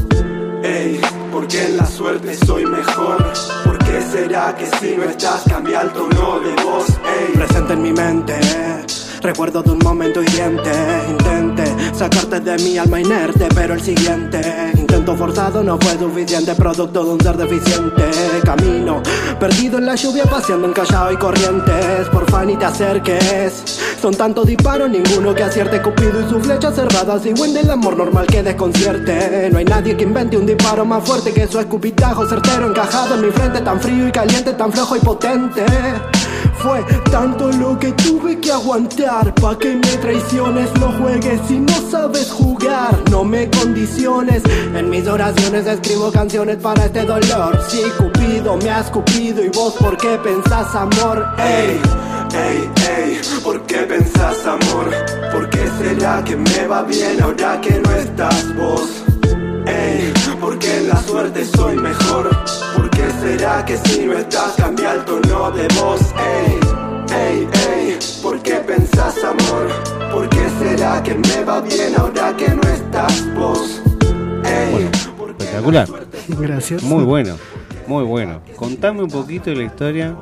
Ey, 0.63 0.99
porque 1.31 1.65
en 1.65 1.77
la 1.77 1.85
suerte 1.85 2.35
soy 2.45 2.65
mejor. 2.65 3.33
¿Por 3.63 3.78
qué 3.89 4.01
será 4.01 4.55
que 4.55 4.65
si 4.77 4.95
no 4.95 5.03
estás 5.03 5.43
cambia 5.49 5.81
el 5.81 5.91
tono 5.91 6.39
de 6.39 6.63
voz? 6.63 6.87
Ey, 6.89 7.33
presente 7.33 7.73
en 7.73 7.81
mi 7.81 7.91
mente. 7.91 8.39
Recuerdo 9.21 9.61
de 9.61 9.71
un 9.71 9.79
momento 9.79 10.23
hiriente. 10.23 10.71
Intenté 11.09 11.65
sacarte 11.93 12.39
de 12.39 12.57
mi 12.63 12.77
alma 12.77 13.01
inerte, 13.01 13.47
pero 13.53 13.73
el 13.73 13.81
siguiente 13.81 14.71
intento 14.75 15.15
forzado 15.15 15.61
no 15.61 15.77
fue 15.79 15.97
suficiente. 15.97 16.55
Producto 16.55 17.03
de 17.03 17.09
un 17.11 17.21
ser 17.21 17.37
deficiente. 17.37 18.09
Camino 18.43 19.01
perdido 19.39 19.77
en 19.77 19.85
la 19.85 19.95
lluvia, 19.95 20.23
paseando 20.25 20.67
en 20.67 20.73
callao 20.73 21.11
y 21.11 21.17
corrientes. 21.17 22.07
Porfa, 22.11 22.45
ni 22.45 22.55
te 22.55 22.65
acerques. 22.65 23.79
Son 24.01 24.13
tantos 24.13 24.45
disparos, 24.47 24.89
ninguno 24.89 25.33
que 25.33 25.43
acierte. 25.43 25.81
Cupido 25.81 26.21
y 26.21 26.29
su 26.29 26.39
flecha 26.39 26.71
cerrada. 26.71 27.19
Si 27.19 27.33
win 27.33 27.53
del 27.53 27.69
amor 27.69 27.97
normal 27.97 28.25
que 28.27 28.43
desconcierte. 28.43 29.49
No 29.51 29.57
hay 29.57 29.65
nadie 29.65 29.95
que 29.97 30.03
invente 30.03 30.37
un 30.37 30.45
disparo 30.45 30.85
más 30.85 31.03
fuerte 31.03 31.33
que 31.33 31.47
su 31.47 31.59
escupitajo 31.59 32.27
certero 32.27 32.67
encajado 32.67 33.15
en 33.15 33.21
mi 33.25 33.31
frente. 33.31 33.61
Tan 33.61 33.79
frío 33.79 34.07
y 34.07 34.11
caliente, 34.11 34.53
tan 34.53 34.71
flojo 34.71 34.95
y 34.95 34.99
potente. 34.99 35.65
Fue 36.61 36.83
tanto 37.09 37.51
lo 37.53 37.79
que 37.79 37.91
tuve 37.93 38.39
que 38.39 38.51
aguantar 38.51 39.33
Pa' 39.35 39.57
que 39.57 39.75
me 39.75 39.97
traiciones, 39.97 40.69
no 40.79 40.91
juegues 40.99 41.39
si 41.47 41.59
no 41.59 41.73
sabes 41.89 42.31
jugar 42.31 42.97
No 43.11 43.23
me 43.23 43.49
condiciones 43.49 44.43
En 44.75 44.89
mis 44.89 45.07
oraciones 45.07 45.65
escribo 45.65 46.11
canciones 46.11 46.57
para 46.57 46.85
este 46.85 47.03
dolor 47.05 47.59
Sí, 47.69 47.81
Cupido, 47.97 48.57
me 48.57 48.69
has 48.69 48.89
cupido 48.89 49.43
Y 49.43 49.49
vos, 49.49 49.73
¿por 49.75 49.97
qué 49.97 50.17
pensás 50.23 50.75
amor? 50.75 51.25
ey, 51.37 51.79
ey, 52.33 52.69
ey, 52.97 53.21
¿por 53.43 53.61
qué 53.63 53.77
pensás 53.79 54.45
amor? 54.45 54.89
¿Por 55.31 55.49
qué 55.49 55.65
será 55.77 56.23
que 56.23 56.35
me 56.35 56.67
va 56.67 56.83
bien 56.83 57.21
ahora 57.21 57.59
que 57.61 57.79
no 57.79 57.91
estás 57.91 58.55
vos? 58.55 59.08
Ey, 59.79 60.13
porque 60.41 60.77
en 60.77 60.89
la 60.89 60.97
suerte 60.97 61.45
soy 61.45 61.77
mejor. 61.77 62.29
¿Por 62.75 62.89
qué 62.89 63.09
será 63.21 63.63
que 63.63 63.77
si 63.77 64.05
no 64.05 64.13
estás 64.13 64.55
cambia 64.57 64.93
el 64.93 65.05
tono 65.05 65.51
de 65.51 65.67
voz? 65.79 66.01
Ey, 66.17 66.59
ey, 67.15 67.47
ey, 67.69 67.99
¿por 68.21 68.41
qué 68.41 68.55
pensás 68.55 69.23
amor? 69.23 69.69
¿Por 70.11 70.29
qué 70.29 70.49
será 70.59 71.01
que 71.01 71.15
me 71.15 71.43
va 71.45 71.61
bien 71.61 71.93
ahora 71.97 72.35
que 72.35 72.49
no 72.49 72.61
estás 72.61 73.33
vos? 73.35 73.81
Ey, 74.43 74.89
porque 75.17 75.45
en 75.45 75.63
la 75.65 75.83
Espectacular. 75.83 75.87
Gracias. 76.27 76.83
Muy 76.83 77.03
bueno, 77.03 77.35
muy 77.87 78.03
bueno. 78.03 78.41
Contame 78.55 79.03
un 79.03 79.09
poquito 79.09 79.49
de 79.49 79.55
la 79.55 79.63
historia 79.63 80.15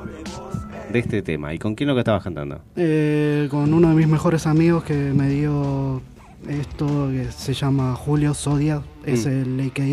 de 0.91 0.99
este 0.99 1.21
tema. 1.21 1.53
¿Y 1.53 1.59
con 1.59 1.75
quién 1.75 1.87
lo 1.87 1.95
que 1.95 2.01
estabas 2.01 2.23
cantando? 2.23 2.59
Eh, 2.75 3.47
con 3.49 3.73
uno 3.73 3.89
de 3.89 3.95
mis 3.95 4.07
mejores 4.07 4.45
amigos 4.45 4.83
que 4.83 4.93
me 4.93 5.29
dio 5.29 6.01
esto 6.47 7.09
que 7.11 7.27
se 7.31 7.53
llama 7.53 7.95
Julio 7.95 8.33
Sodia, 8.33 8.81
es 9.05 9.25
Mm. 9.25 9.29
el 9.29 9.59
AKA, 9.67 9.83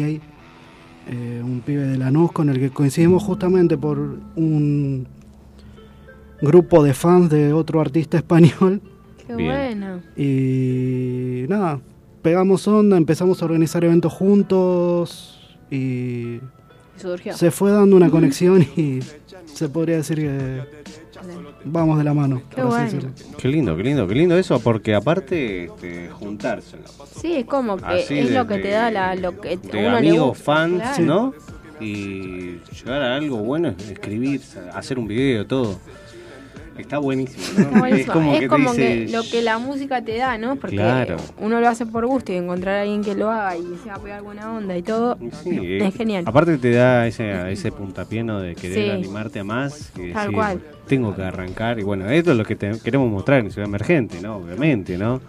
eh, 1.06 1.42
un 1.44 1.60
pibe 1.64 1.82
de 1.82 1.98
Lanús 1.98 2.32
con 2.32 2.48
el 2.48 2.58
que 2.58 2.70
coincidimos 2.70 3.22
justamente 3.22 3.76
por 3.76 3.98
un 4.36 5.06
grupo 6.40 6.82
de 6.82 6.94
fans 6.94 7.30
de 7.30 7.52
otro 7.52 7.80
artista 7.80 8.16
español 8.18 8.80
Qué 9.26 9.34
Bien. 9.36 9.80
bueno. 9.80 10.00
y 10.16 11.46
nada, 11.48 11.80
pegamos 12.22 12.66
onda, 12.68 12.96
empezamos 12.96 13.40
a 13.40 13.44
organizar 13.46 13.82
eventos 13.84 14.12
juntos 14.12 15.56
y 15.70 16.40
Surgió. 16.96 17.34
se 17.34 17.50
fue 17.50 17.70
dando 17.70 17.96
una 17.96 18.10
conexión 18.10 18.62
y 18.76 19.00
se 19.46 19.68
podría 19.68 19.96
decir 19.96 20.16
que 20.18 20.62
vamos 21.64 21.98
de 21.98 22.04
la 22.04 22.14
mano. 22.14 22.42
Qué 22.54 22.62
bueno. 22.62 23.00
Qué 23.38 23.48
lindo, 23.48 23.76
qué 23.76 23.82
lindo, 23.82 24.06
qué 24.06 24.14
lindo 24.14 24.36
eso, 24.36 24.60
porque 24.60 24.94
aparte 24.94 25.64
este, 25.64 26.08
juntarse 26.10 26.76
Sí, 27.20 27.34
es 27.36 27.44
como 27.46 27.76
que 27.76 27.84
Así 27.84 28.18
es 28.18 28.28
de- 28.30 28.34
lo 28.34 28.46
que 28.46 28.58
te 28.58 28.70
da 28.70 28.90
la, 28.90 29.14
lo 29.14 29.40
que 29.40 29.56
de 29.56 29.86
uno 29.86 29.96
amigos, 29.96 30.38
fans, 30.38 30.76
Claro. 30.96 31.04
¿no? 31.04 31.34
y 31.80 32.60
llegar 32.72 33.02
a 33.02 33.16
algo 33.16 33.38
bueno, 33.38 33.74
es 33.76 33.90
escribir, 33.90 34.40
hacer 34.72 34.98
un 34.98 35.08
video, 35.08 35.44
todo. 35.46 35.78
Está 36.78 36.98
buenísimo, 36.98 37.44
¿no? 37.58 37.64
Está 37.66 37.78
buenísimo. 37.78 38.02
Es 38.04 38.10
como 38.10 38.32
Es 38.34 38.40
que 38.40 38.48
como 38.48 38.72
lo 38.74 39.22
que 39.30 39.42
la 39.42 39.58
música 39.58 40.02
te 40.02 40.16
da, 40.16 40.36
¿no? 40.38 40.56
Porque 40.56 40.76
Claro. 40.76 41.16
uno 41.38 41.60
lo 41.60 41.68
hace 41.68 41.86
por 41.86 42.06
gusto 42.06 42.32
y 42.32 42.36
encontrar 42.36 42.76
a 42.76 42.80
alguien 42.82 43.02
que 43.04 43.14
lo 43.14 43.30
haga 43.30 43.56
y 43.56 43.62
se 43.82 43.88
va 43.88 43.94
a 43.94 43.98
pegar 44.00 44.22
buena 44.22 44.52
onda 44.52 44.76
y 44.76 44.82
todo, 44.82 45.16
Sí, 45.44 45.78
es 45.80 45.94
genial. 45.94 46.24
Aparte 46.26 46.58
te 46.58 46.72
da 46.72 47.06
ese, 47.06 47.52
ese 47.52 47.70
puntapié 47.72 48.24
¿no? 48.24 48.40
de 48.40 48.54
querer 48.54 48.84
Sí. 48.84 48.90
animarte 48.90 49.38
a 49.40 49.44
más. 49.44 49.92
y 49.96 50.12
Tal 50.12 50.22
decir, 50.22 50.32
cual. 50.34 50.60
Tengo 50.88 51.14
que 51.14 51.22
arrancar. 51.22 51.78
Y 51.78 51.82
bueno, 51.82 52.08
esto 52.10 52.32
es 52.32 52.36
lo 52.36 52.44
que 52.44 52.56
te- 52.56 52.78
queremos 52.80 53.10
mostrar 53.10 53.40
en 53.40 53.50
Ciudad 53.50 53.68
Emergente, 53.68 54.20
¿no? 54.20 54.36
Obviamente, 54.36 54.98
¿no? 54.98 55.20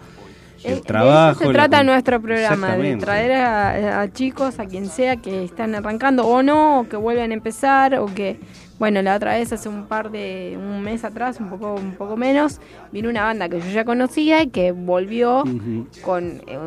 Eh, 0.64 0.72
El 0.72 0.82
trabajo. 0.82 1.38
De 1.40 1.44
eso 1.44 1.52
se 1.52 1.56
la 1.58 1.68
trata 1.68 1.76
con- 1.78 1.86
nuestro 1.86 2.20
programa, 2.20 2.76
de 2.76 2.96
traer 2.96 3.32
a, 3.32 4.00
a 4.02 4.12
chicos, 4.12 4.58
a 4.58 4.66
quien 4.66 4.88
sea 4.88 5.16
que 5.16 5.44
están 5.44 5.74
arrancando 5.74 6.26
o 6.26 6.42
no, 6.42 6.80
o 6.80 6.88
que 6.88 6.96
vuelven 6.96 7.30
a 7.30 7.34
empezar, 7.34 7.94
o 8.00 8.06
que, 8.06 8.36
bueno, 8.78 9.00
la 9.02 9.16
otra 9.16 9.34
vez 9.38 9.52
hace 9.52 9.68
un 9.68 9.86
par 9.86 10.10
de, 10.10 10.56
un 10.60 10.82
mes 10.82 11.04
atrás, 11.04 11.40
un 11.40 11.48
poco, 11.48 11.74
un 11.74 11.92
poco 11.94 12.16
menos, 12.16 12.60
vino 12.92 13.08
una 13.08 13.24
banda 13.24 13.48
que 13.48 13.60
yo 13.60 13.70
ya 13.70 13.84
conocía 13.84 14.42
y 14.42 14.48
que 14.48 14.72
volvió 14.72 15.44
con, 16.02 16.42
eh, 16.46 16.58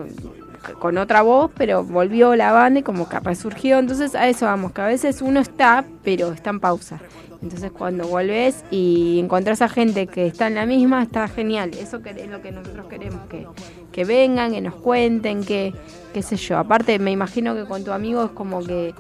con 0.80 0.98
otra 0.98 1.22
voz, 1.22 1.52
pero 1.56 1.84
volvió 1.84 2.36
la 2.36 2.52
banda 2.52 2.80
y 2.80 2.84
como 2.84 3.08
que 3.08 3.20
resurgió. 3.20 3.80
Entonces 3.80 4.16
a 4.16 4.28
eso 4.28 4.46
vamos, 4.46 4.72
que 4.72 4.82
a 4.82 4.88
veces 4.88 5.22
uno 5.22 5.40
está, 5.40 5.86
pero 6.04 6.32
está 6.32 6.50
en 6.50 6.60
pausa. 6.60 7.00
Entonces 7.42 7.72
cuando 7.72 8.06
volvés 8.08 8.66
y 8.70 9.20
encontrás 9.20 9.62
a 9.62 9.70
gente 9.70 10.08
que 10.08 10.26
está 10.28 10.48
en 10.48 10.56
la 10.56 10.66
misma, 10.66 11.04
está 11.04 11.28
genial. 11.30 11.72
Eso 11.80 12.02
que- 12.02 12.10
es 12.10 12.28
lo 12.30 12.42
que 12.42 12.52
nosotros 12.52 12.88
queremos, 12.88 13.22
que, 13.30 13.48
que 13.94 14.04
vengan, 14.04 14.52
que 14.52 14.60
nos 14.60 14.76
cuenten, 14.76 15.44
que 15.46 15.74
qué 16.14 16.22
sé 16.22 16.36
yo. 16.36 16.58
Aparte 16.58 17.00
me 17.00 17.12
imagino 17.12 17.56
que 17.56 17.64
con 17.64 17.84
tu 17.86 17.92
amigo 17.94 18.26
es 18.26 18.32
como 18.32 18.62
que 18.62 18.94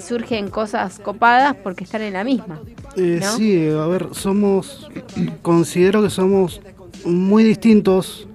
surgen 0.00 0.48
cosas 0.48 0.98
copadas 0.98 1.56
porque 1.56 1.84
están 1.84 2.02
en 2.02 2.14
la 2.14 2.24
misma. 2.24 2.60
Eh. 2.96 3.20
Sí, 3.36 3.68
a 3.68 3.86
ver, 3.86 4.08
somos, 4.12 4.90
considero 5.42 6.02
que 6.02 6.10
somos 6.10 6.60
muy 7.04 7.44
distintos, 7.44 8.26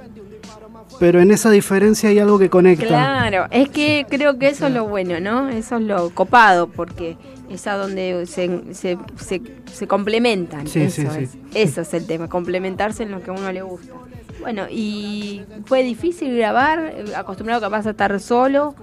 pero 1.00 1.22
en 1.22 1.32
esa 1.32 1.50
diferencia 1.50 2.10
hay 2.10 2.20
algo 2.20 2.40
que 2.40 2.50
conecta. 2.50 2.88
Claro, 2.88 3.46
es 3.52 3.70
que 3.70 4.06
creo 4.10 4.40
que 4.40 4.50
eso 4.50 4.68
es 4.68 4.74
lo 4.74 4.88
bueno, 4.88 5.20
¿no? 5.20 5.50
Eso 5.50 5.78
es 5.78 5.84
lo 5.84 6.10
copado, 6.12 6.68
porque 6.68 7.18
es 7.50 7.68
a 7.68 7.76
donde 7.76 8.26
se, 8.26 8.74
se, 8.74 8.98
se, 9.18 9.42
se 9.72 9.88
complementan. 9.88 10.68
Sí, 10.68 10.82
eso, 10.82 11.02
sí, 11.02 11.08
sí. 11.28 11.40
Es, 11.54 11.70
eso 11.70 11.82
es 11.82 11.94
el 11.94 12.06
tema, 12.06 12.28
complementarse 12.28 13.04
en 13.04 13.12
lo 13.12 13.22
que 13.22 13.30
a 13.30 13.34
uno 13.34 13.52
le 13.52 13.62
gusta. 13.62 13.94
Bueno, 14.40 14.66
y 14.70 15.44
fue 15.66 15.84
difícil 15.84 16.36
grabar, 16.36 16.94
eh, 16.96 17.16
acostumbrado 17.16 17.62
capaz 17.62 17.86
a 17.88 17.92
estar 17.92 18.20
solo 18.20 18.76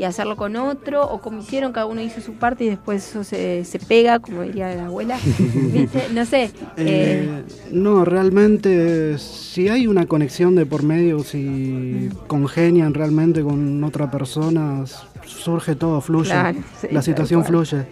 y 0.00 0.04
hacerlo 0.04 0.34
con 0.34 0.56
otro, 0.56 1.06
o 1.06 1.20
como 1.20 1.40
hicieron, 1.42 1.72
cada 1.72 1.84
uno 1.84 2.00
hizo 2.00 2.22
su 2.22 2.32
parte 2.32 2.64
y 2.64 2.68
después 2.70 3.06
eso 3.06 3.22
se, 3.22 3.66
se 3.66 3.78
pega, 3.78 4.18
como 4.18 4.40
diría 4.40 4.74
la 4.74 4.86
abuela. 4.86 5.18
¿Viste? 5.72 6.04
No 6.14 6.24
sé. 6.24 6.44
eh, 6.44 6.50
Eh, 6.78 7.42
no, 7.70 8.06
realmente, 8.06 9.18
si 9.18 9.68
hay 9.68 9.86
una 9.86 10.06
conexión 10.06 10.54
de 10.56 10.64
por 10.64 10.82
medio, 10.84 11.22
si 11.22 12.08
congenian 12.28 12.94
realmente 12.94 13.42
con 13.42 13.84
otra 13.84 14.10
persona, 14.10 14.84
surge 15.26 15.74
todo, 15.74 16.00
fluye. 16.00 16.30
Claro, 16.30 16.58
sí, 16.80 16.88
la 16.90 17.02
situación 17.02 17.44
fluye. 17.44 17.84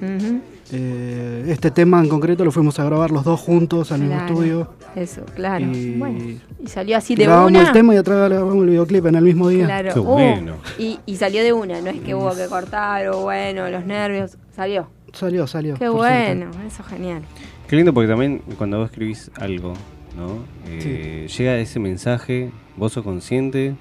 Eh, 0.73 1.45
este 1.49 1.71
tema 1.71 2.01
en 2.03 2.09
concreto 2.09 2.45
lo 2.45 2.53
fuimos 2.53 2.79
a 2.79 2.85
grabar 2.85 3.11
los 3.11 3.25
dos 3.25 3.41
juntos 3.41 3.91
al 3.93 4.01
mismo 4.01 4.17
Claro, 4.17 4.33
estudio. 4.33 4.71
Eso, 4.95 5.23
claro. 5.35 5.65
Y- 5.65 5.95
Bueno, 5.97 6.19
y 6.63 6.67
salió 6.67 6.97
así 6.97 7.15
de 7.15 7.25
Grabamos 7.25 7.51
una. 7.53 7.63
el 7.63 7.73
tema 7.73 7.95
y 7.95 7.97
atrás 7.97 8.29
grabamos 8.29 8.63
el 8.65 8.71
videoclip 8.71 9.07
en 9.07 9.15
el 9.15 9.25
mismo 9.25 9.49
día. 9.49 9.65
Claro. 9.67 10.03
Bueno. 10.03 10.55
y, 10.79 10.99
y 11.07 11.17
salió 11.17 11.43
de 11.43 11.53
una, 11.53 11.81
no 11.81 11.89
es 11.91 12.01
que 12.01 12.15
hubo 12.15 12.35
que 12.35 12.47
cortar 12.49 13.09
o 13.09 13.23
bueno, 13.23 13.69
los 13.71 13.85
nervios. 13.87 14.37
Salió. 14.55 14.89
Salió, 15.13 15.47
salió. 15.47 15.75
Qué 15.77 15.89
bueno, 15.89 16.51
eso 16.67 16.83
genial. 16.83 17.23
Qué 17.67 17.77
lindo 17.77 17.95
porque 17.95 18.09
también 18.09 18.43
cuando 18.59 18.79
vos 18.79 18.91
escribís 18.91 19.31
algo, 19.37 19.73
¿no? 20.17 20.45
Eh, 20.67 21.27
Llega 21.37 21.57
ese 21.59 21.79
mensaje, 21.81 22.51
vos 22.77 22.93
sos 22.93 23.05
consciente 23.05 23.75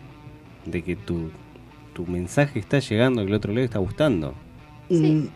de 0.66 0.82
que 0.84 0.96
tu, 0.96 1.30
tu 1.94 2.06
mensaje 2.06 2.60
está 2.60 2.80
llegando, 2.80 3.22
que 3.24 3.28
el 3.30 3.34
otro 3.34 3.52
le 3.54 3.64
está 3.64 3.80
gustando. 3.80 4.34
suerte. 4.90 5.30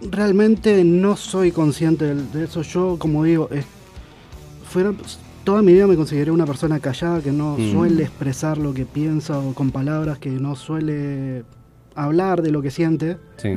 Realmente 0.00 0.84
no 0.84 1.16
soy 1.16 1.50
consciente 1.52 2.14
de, 2.14 2.44
eso. 2.44 2.62
Yo, 2.62 2.96
como 2.98 3.24
digo, 3.24 3.48
es- 3.50 3.64
fuera- 4.68 4.92
toda 5.44 5.62
mi 5.62 5.72
vida 5.72 5.86
me 5.86 5.96
consideré 5.96 6.30
una 6.30 6.46
persona 6.46 6.78
callada 6.80 7.20
que 7.20 7.32
no 7.32 7.56
Mm. 7.58 7.72
suele 7.72 8.02
expresar 8.02 8.58
lo 8.58 8.74
que 8.74 8.84
piensa 8.86 9.38
o 9.38 9.54
con 9.54 9.70
palabras, 9.70 10.18
que 10.18 10.30
no 10.30 10.56
suele 10.56 11.44
hablar 11.94 12.42
de 12.42 12.50
lo 12.50 12.60
que 12.62 12.70
siente. 12.70 13.16
Sí. 13.36 13.54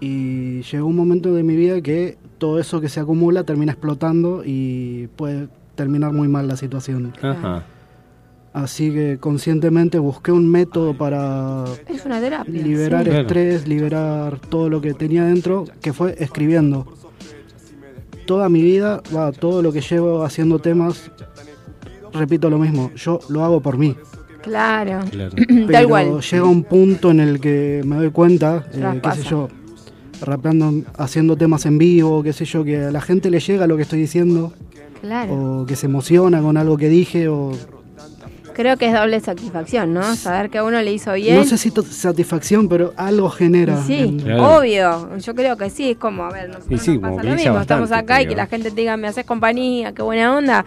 Y 0.00 0.62
llegó 0.62 0.86
un 0.86 0.96
momento 0.96 1.34
de 1.34 1.42
mi 1.42 1.56
vida 1.56 1.80
que 1.82 2.16
todo 2.38 2.58
eso 2.58 2.80
que 2.80 2.88
se 2.88 3.00
acumula 3.00 3.44
termina 3.44 3.72
explotando 3.72 4.42
y 4.46 5.08
puede 5.16 5.48
terminar 5.74 6.12
muy 6.12 6.26
mal 6.26 6.48
la 6.48 6.56
situación. 6.56 7.12
Ajá. 7.22 7.64
Así 8.52 8.90
que 8.90 9.18
conscientemente 9.20 9.98
busqué 10.00 10.32
un 10.32 10.50
método 10.50 10.96
para 10.96 11.64
Es 11.86 12.04
una 12.04 12.20
terapia. 12.20 12.62
liberar 12.62 13.04
sí. 13.04 13.10
Estrés, 13.12 13.68
liberar 13.68 14.40
todo 14.48 14.68
lo 14.68 14.80
que 14.80 14.92
tenía 14.94 15.24
dentro, 15.24 15.66
que 15.80 15.92
fue 15.92 16.16
escribiendo. 16.18 16.86
Toda 18.26 18.48
mi 18.48 18.62
vida, 18.62 19.02
va, 19.14 19.32
todo 19.32 19.62
lo 19.62 19.72
que 19.72 19.80
llevo 19.80 20.24
haciendo 20.24 20.58
temas, 20.58 21.10
repito 22.12 22.50
lo 22.50 22.58
mismo, 22.58 22.90
yo 22.96 23.20
lo 23.28 23.44
hago 23.44 23.60
por 23.60 23.76
mí. 23.78 23.96
Claro. 24.42 25.00
Claro. 25.10 25.30
Tal 25.48 25.66
Pero 25.68 25.88
cual. 25.88 26.20
llega 26.20 26.44
un 26.44 26.64
punto 26.64 27.10
en 27.10 27.20
el 27.20 27.40
que 27.40 27.82
me 27.84 27.96
doy 27.96 28.10
cuenta, 28.10 28.66
eh, 28.72 29.00
qué 29.02 29.12
sé 29.12 29.22
yo, 29.28 29.48
rapeando, 30.22 30.82
haciendo 30.96 31.36
temas 31.36 31.66
en 31.66 31.78
vivo, 31.78 32.22
qué 32.22 32.32
sé 32.32 32.44
yo, 32.44 32.64
que 32.64 32.84
a 32.84 32.90
la 32.90 33.00
gente 33.00 33.30
le 33.30 33.38
llega 33.40 33.66
lo 33.66 33.76
que 33.76 33.82
estoy 33.82 34.00
diciendo, 34.00 34.52
Claro. 35.00 35.60
o 35.62 35.66
que 35.66 35.76
se 35.76 35.86
emociona 35.86 36.40
con 36.42 36.56
algo 36.56 36.76
que 36.76 36.88
dije, 36.88 37.28
o 37.28 37.52
Creo 38.54 38.76
que 38.76 38.86
es 38.88 38.92
doble 38.92 39.20
satisfacción, 39.20 39.94
¿no? 39.94 40.14
Saber 40.16 40.50
que 40.50 40.58
a 40.58 40.64
uno 40.64 40.80
le 40.82 40.92
hizo 40.92 41.12
bien. 41.14 41.36
no 41.36 41.44
sé 41.44 41.56
si 41.58 41.70
satisfacción, 41.70 42.68
pero 42.68 42.92
algo 42.96 43.30
genera. 43.30 43.80
Sí, 43.82 43.94
en- 43.98 44.20
Claro. 44.20 44.58
obvio. 44.58 45.16
Yo 45.18 45.34
creo 45.34 45.56
que 45.56 45.70
sí, 45.70 45.90
es 45.90 45.96
como, 45.96 46.24
a 46.24 46.30
ver, 46.32 46.48
nosotros 46.48 46.72
Y 46.72 46.78
sí, 46.84 46.98
nos 46.98 47.10
pasa 47.12 47.22
lo 47.22 47.34
mismo. 47.36 47.54
bastante, 47.54 47.84
Estamos 47.84 47.92
acá 47.92 48.22
y 48.22 48.26
que 48.26 48.34
la 48.36 48.46
gente 48.46 48.70
te 48.70 48.76
diga, 48.80 48.96
me 48.96 49.08
haces 49.08 49.24
compañía, 49.24 49.92
qué 49.92 50.02
buena 50.02 50.36
onda. 50.36 50.64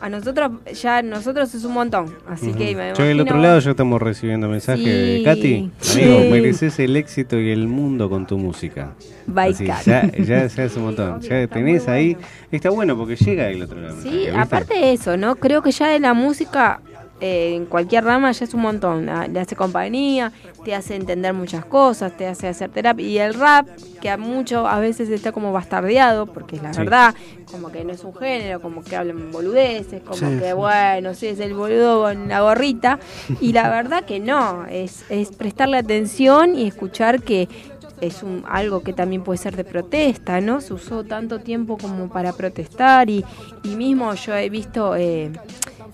A 0.00 0.10
nosotros, 0.10 0.50
ya 0.82 1.00
nosotros 1.00 1.54
es 1.54 1.64
un 1.64 1.72
montón. 1.72 2.14
Así 2.28 2.52
que 2.52 2.74
me 2.76 2.92
Yo 2.94 3.04
del 3.04 3.20
otro 3.20 3.38
lado 3.38 3.58
ya 3.60 3.70
estamos 3.70 4.02
recibiendo 4.02 4.48
mensajes 4.50 4.84
de 4.84 5.16
Sí, 5.18 5.24
Katy. 5.24 5.70
sí. 5.80 6.02
Amigo, 6.02 6.18
mereces 6.30 6.78
el 6.78 6.94
éxito 6.96 7.38
y 7.40 7.50
el 7.50 7.68
mundo 7.68 8.10
con 8.10 8.26
tu 8.26 8.36
música. 8.36 8.92
By 9.26 9.52
Así, 9.52 9.64
Katy. 9.64 9.90
ya, 9.90 10.12
ya 10.18 10.44
hace 10.44 10.78
un 10.78 10.84
montón. 10.84 11.22
Sí, 11.22 11.28
Ya 11.30 11.46
tenés 11.46 11.88
ahí. 11.88 12.14
bueno. 12.14 12.28
Está 12.52 12.70
bueno 12.70 12.96
porque 12.98 13.16
llega 13.16 13.44
del 13.44 13.62
otro 13.62 13.80
lado. 13.80 13.96
Sí, 14.02 14.26
aparte 14.36 14.74
de 14.74 14.92
eso, 14.92 15.16
¿no? 15.16 15.36
Creo 15.36 15.62
que 15.62 15.70
ya 15.70 15.88
de 15.88 15.98
la 16.00 16.12
música, 16.12 16.80
eh, 17.26 17.54
en 17.54 17.64
cualquier 17.64 18.04
rama, 18.04 18.30
ya 18.32 18.44
es 18.44 18.52
un 18.52 18.60
montón. 18.60 19.08
Ah, 19.08 19.26
Le 19.26 19.40
hace 19.40 19.56
compañía, 19.56 20.30
te 20.62 20.74
hace 20.74 20.94
entender 20.94 21.32
muchas 21.32 21.64
cosas, 21.64 22.14
te 22.14 22.26
hace 22.26 22.48
hacer 22.48 22.68
terapia. 22.70 23.06
Y 23.06 23.16
el 23.18 23.32
rap, 23.32 23.66
que 24.02 24.10
a 24.10 24.18
mucho 24.18 24.66
a 24.68 24.78
veces 24.78 25.08
está 25.08 25.32
como 25.32 25.50
bastardeado, 25.50 26.26
porque 26.26 26.56
es 26.56 26.62
la 26.62 26.74
Sí. 26.74 26.80
verdad, 26.80 27.14
como 27.50 27.72
que 27.72 27.82
no 27.82 27.92
es 27.94 28.04
un 28.04 28.14
género, 28.14 28.60
como 28.60 28.84
que 28.84 28.94
hablan 28.94 29.32
boludeces, 29.32 30.02
como 30.02 30.28
Sí, 30.32 30.38
que 30.38 30.48
sí. 30.48 30.52
bueno, 30.52 31.14
sí, 31.14 31.28
es 31.28 31.40
el 31.40 31.54
boludo 31.54 32.02
con 32.02 32.28
la 32.28 32.42
gorrita. 32.42 32.98
Y 33.40 33.52
la 33.54 33.70
verdad 33.70 34.04
que 34.04 34.20
no, 34.20 34.66
es, 34.66 35.06
es 35.08 35.30
prestarle 35.30 35.78
atención 35.78 36.54
y 36.58 36.66
escuchar 36.66 37.22
que 37.22 37.48
es 38.02 38.22
un, 38.22 38.44
algo 38.46 38.82
que 38.82 38.92
también 38.92 39.22
puede 39.22 39.38
ser 39.38 39.56
de 39.56 39.64
protesta, 39.64 40.42
¿no? 40.42 40.60
Se 40.60 40.74
usó 40.74 41.04
tanto 41.04 41.38
tiempo 41.38 41.78
como 41.78 42.08
para 42.08 42.34
protestar 42.34 43.08
y, 43.08 43.24
y 43.62 43.68
mismo 43.76 44.12
yo 44.14 44.34
he 44.34 44.50
visto, 44.50 44.94
eh, 44.94 45.30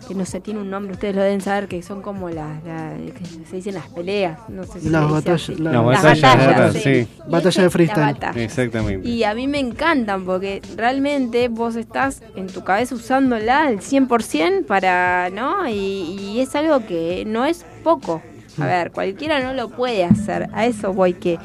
que 0.08 0.14
no 0.14 0.24
sé, 0.24 0.40
tiene 0.40 0.60
un 0.60 0.70
nombre, 0.70 0.92
ustedes 0.94 1.14
lo 1.14 1.22
deben 1.22 1.40
saber, 1.40 1.68
que 1.68 1.82
son 1.82 2.02
como 2.02 2.28
las, 2.30 2.62
la- 2.64 2.94
que 3.16 3.24
se 3.48 3.56
dicen 3.56 3.74
las 3.74 3.86
peleas, 3.88 4.38
no 4.48 4.64
sé 4.64 4.80
si 4.80 4.88
Las 4.88 5.02
se 5.02 5.30
dice 5.30 5.30
batallas- 5.30 5.48
la- 5.60 5.72
Las 5.72 5.72
Las 5.72 5.84
batallas, 6.02 6.22
batallas, 6.22 6.46
¿verdad? 6.58 6.72
sí. 6.72 6.80
Sí. 6.80 7.08
Y 7.26 7.30
Batalla 7.30 7.62
de 7.62 7.70
freestyle. 7.70 8.12
batalla. 8.14 8.42
Exactamente. 8.42 9.08
Y 9.08 9.24
a 9.24 9.34
mí 9.34 9.46
me 9.46 9.58
encantan 9.60 10.24
porque 10.24 10.62
realmente 10.76 11.48
vos 11.48 11.76
estás 11.76 12.22
en 12.36 12.46
tu 12.48 12.64
cabeza 12.64 12.94
usándola 12.94 13.66
al 13.66 13.80
100% 13.80 14.66
para, 14.66 15.30
¿no? 15.30 15.68
Y, 15.68 15.72
y 15.74 16.40
es 16.40 16.54
algo 16.54 16.84
que 16.86 17.24
no 17.26 17.44
es 17.44 17.64
poco. 17.84 18.22
A 18.60 18.66
ver, 18.66 18.90
cualquiera 18.90 19.40
no 19.40 19.54
lo 19.54 19.68
puede 19.70 20.04
hacer. 20.04 20.48
A 20.52 20.66
eso 20.66 20.92
voy 20.92 21.14
que 21.14 21.38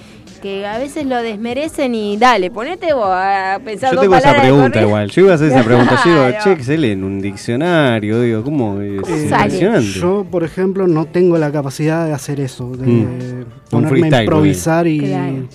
que 0.45 0.63
a 0.63 0.77
veces 0.77 1.07
lo 1.07 1.23
desmerecen 1.23 1.95
y 1.95 2.17
dale, 2.17 2.51
ponete 2.51 2.93
vos 2.93 3.07
a 3.09 3.59
pensar 3.65 3.89
Yo 3.89 3.95
dos 3.95 4.01
tengo 4.03 4.15
esa 4.15 4.39
pregunta 4.39 4.79
igual. 4.79 5.09
Yo 5.09 5.21
iba 5.23 5.31
a 5.31 5.35
hacer 5.35 5.47
esa 5.51 5.63
pregunta. 5.63 5.99
Yo 6.05 6.11
digo, 6.11 6.27
Claro. 6.27 6.43
che, 6.43 6.55
que 6.57 6.63
se 6.63 6.77
lee 6.77 6.91
en 6.91 7.03
un 7.03 7.19
diccionario. 7.19 8.21
Digo, 8.21 8.43
¿cómo? 8.43 8.79
Es 8.79 9.01
¿Cómo 9.01 9.15
sale? 9.27 9.43
impresionante. 9.45 9.99
Yo, 9.99 10.23
por 10.29 10.43
ejemplo, 10.43 10.85
no 10.85 11.05
tengo 11.05 11.39
la 11.39 11.51
capacidad 11.51 12.05
de 12.05 12.13
hacer 12.13 12.39
eso, 12.39 12.69
de 12.77 12.85
Mm. 12.85 13.45
ponerme 13.71 14.15
a 14.15 14.21
improvisar 14.21 14.85
y 14.85 14.99
Claro. 14.99 15.47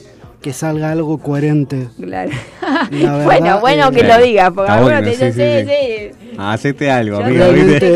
que 0.42 0.52
salga 0.52 0.90
algo 0.90 1.18
coherente. 1.18 1.86
Claro. 1.96 2.32
Verdad, 2.90 3.24
bueno, 3.24 3.60
bueno 3.60 3.88
eh, 3.90 3.92
que 3.94 4.02
lo 4.02 4.18
digas, 4.18 4.50
porque 4.52 4.72
algunos 4.72 4.92
bueno, 5.00 5.04
te 5.04 5.10
dicen, 5.10 5.32
sí, 5.32 5.40
sí, 5.40 5.70
sí, 5.70 6.10
sí. 6.19 6.19
Hacete 6.40 6.90
algo, 6.90 7.18
Yo 7.20 7.24
amigo. 7.26 7.44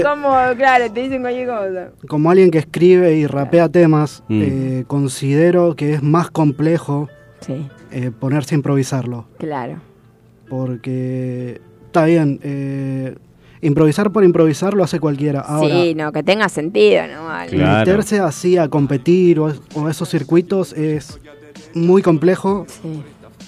cómo, 0.03 0.31
claro, 0.57 0.91
te 0.93 1.01
dicen 1.03 1.23
cualquier 1.23 1.47
cosa. 1.49 1.91
Como 2.09 2.31
alguien 2.31 2.51
que 2.51 2.59
escribe 2.59 3.15
y 3.17 3.27
rapea 3.27 3.69
temas, 3.69 4.23
Mm. 4.29 4.43
eh, 4.43 4.85
considero 4.87 5.75
que 5.77 5.95
es 5.95 6.03
más 6.03 6.31
complejo 6.31 7.09
Sí, 7.41 7.67
eh, 7.91 8.11
ponerse 8.19 8.55
a 8.55 8.57
improvisarlo. 8.57 9.27
claro. 9.39 9.77
Porque 10.49 11.61
está 11.87 12.05
bien, 12.05 12.39
eh, 12.43 13.15
improvisar 13.63 14.11
por 14.11 14.25
improvisar 14.25 14.75
lo 14.75 14.85
hace 14.85 15.01
cualquiera. 15.01 15.41
Ahora, 15.41 15.75
sí, 15.83 15.95
no, 15.95 16.13
que 16.13 16.23
tenga 16.23 16.49
sentido, 16.49 17.03
¿no? 17.07 17.29
Claro. 17.49 17.79
meterse 17.79 18.21
así 18.21 18.57
a 18.59 18.69
competir 18.69 19.41
o, 19.41 19.53
o 19.75 19.89
esos 19.89 20.09
circuitos 20.09 20.73
es 20.75 21.19
muy 21.75 22.03
complejo, 22.03 22.67
Sí. 22.69 23.03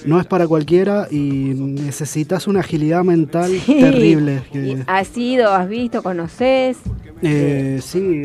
No 0.04 0.20
es 0.20 0.26
para 0.26 0.46
cualquiera 0.46 1.08
y 1.10 1.18
necesitas 1.54 2.46
una 2.46 2.60
agilidad 2.60 3.02
mental 3.04 3.50
Sí. 3.64 3.76
terrible. 3.80 4.42
Que- 4.52 4.82
¿Has 4.86 5.16
ido, 5.16 5.52
has 5.52 5.68
visto, 5.68 6.02
conoces? 6.02 6.78
Eh, 7.22 7.80
sí. 7.82 8.22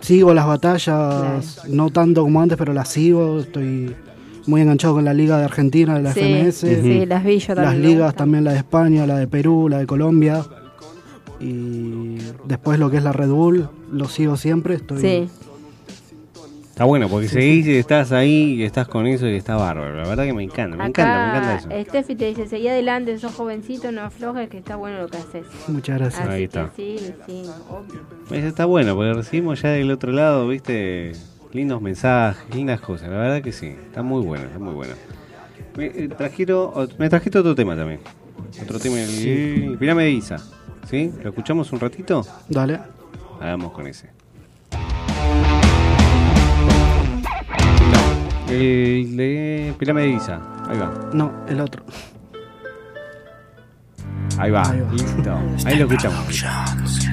Sigo 0.00 0.32
las 0.34 0.46
batallas, 0.46 1.62
no 1.68 1.90
tanto 1.90 2.22
como 2.22 2.40
antes, 2.40 2.56
pero 2.56 2.72
las 2.72 2.88
sigo. 2.88 3.40
Estoy 3.40 3.94
muy 4.46 4.60
enganchado 4.60 4.94
con 4.94 5.04
la 5.04 5.12
Liga 5.12 5.38
de 5.38 5.44
Argentina, 5.44 5.96
de 5.96 6.02
la 6.02 6.12
sí, 6.14 6.20
FMS. 6.20 6.60
sí, 6.82 7.06
las 7.06 7.24
vi 7.24 7.38
yo 7.40 7.54
también. 7.56 7.64
las 7.82 7.90
ligas 7.90 8.14
también, 8.14 8.44
la 8.44 8.52
de 8.52 8.58
España, 8.58 9.06
la 9.06 9.18
de 9.18 9.26
Perú, 9.26 9.68
la 9.68 9.78
de 9.78 9.86
Colombia. 9.86 10.44
Y 11.40 12.18
después 12.46 12.78
lo 12.78 12.90
que 12.90 12.98
es 12.98 13.02
la 13.02 13.12
Red 13.12 13.28
Bull, 13.30 13.68
lo 13.92 14.08
sigo 14.08 14.36
siempre. 14.36 14.76
Estoy, 14.76 15.00
Sí, 15.00 15.28
Está 16.76 16.84
bueno, 16.84 17.08
porque 17.08 17.26
seguís 17.26 17.66
y 17.68 17.76
estás 17.78 18.12
ahí 18.12 18.52
y 18.60 18.62
estás 18.62 18.86
con 18.86 19.06
eso 19.06 19.26
y 19.26 19.34
está 19.36 19.56
bárbaro. 19.56 19.96
La 19.96 20.06
verdad 20.06 20.24
que 20.24 20.34
me 20.34 20.42
encanta, 20.42 20.76
me 20.76 20.84
encanta, 20.84 21.22
me 21.22 21.28
encanta 21.38 21.54
eso. 21.56 21.68
Acá 21.68 21.84
Steffi 22.02 22.16
te 22.16 22.26
dice, 22.26 22.46
seguí 22.46 22.68
adelante, 22.68 23.18
sos 23.18 23.34
jovencito, 23.34 23.90
no 23.92 24.02
aflojes, 24.02 24.50
que 24.50 24.58
está 24.58 24.76
bueno 24.76 24.98
lo 24.98 25.08
que 25.08 25.16
haces. 25.16 25.46
Muchas 25.68 25.98
gracias. 25.98 26.20
Así 26.22 26.30
Ahí 26.30 26.38
que 26.40 26.44
está. 26.44 26.70
sí, 26.76 26.96
sí, 27.24 27.42
obvio. 27.70 28.00
Eso 28.38 28.46
está 28.48 28.66
bueno, 28.66 28.94
porque 28.94 29.14
recibimos 29.14 29.62
ya 29.62 29.70
del 29.70 29.90
otro 29.90 30.12
lado, 30.12 30.46
viste, 30.48 31.12
lindos 31.54 31.80
mensajes, 31.80 32.54
lindas 32.54 32.82
cosas. 32.82 33.08
La 33.08 33.16
verdad 33.16 33.40
que 33.40 33.52
sí, 33.52 33.68
está 33.68 34.02
muy 34.02 34.22
bueno, 34.22 34.44
está 34.44 34.58
muy 34.58 34.74
bueno. 34.74 34.92
Me, 35.78 35.86
eh, 35.86 36.10
trajero- 36.10 36.74
ot- 36.74 36.98
me 36.98 37.08
trajiste 37.08 37.38
otro 37.38 37.54
tema 37.54 37.74
también. 37.74 38.00
Otro 38.62 38.78
tema, 38.78 39.00
el 39.00 39.76
Pirámide 39.80 40.08
de 40.08 40.12
Giza. 40.12 40.36
¿Sí? 40.90 41.10
¿Lo 41.22 41.30
escuchamos 41.30 41.72
un 41.72 41.80
ratito? 41.80 42.20
Dale. 42.50 42.80
Hagamos 43.40 43.72
con 43.72 43.86
ese. 43.86 44.10
El 48.48 49.16
de 49.16 49.74
Pirámide 49.78 50.06
de 50.06 50.12
Giza. 50.14 50.40
Ahí 50.68 50.78
va. 50.78 51.10
No, 51.12 51.32
el 51.48 51.60
otro. 51.60 51.84
Ahí 54.38 54.50
va. 54.50 54.62
Ahí 54.68 54.80
va. 54.80 54.92
Listo. 54.92 55.38
Ahí 55.64 55.76
lo 55.76 55.86
escuchamos. 55.86 57.06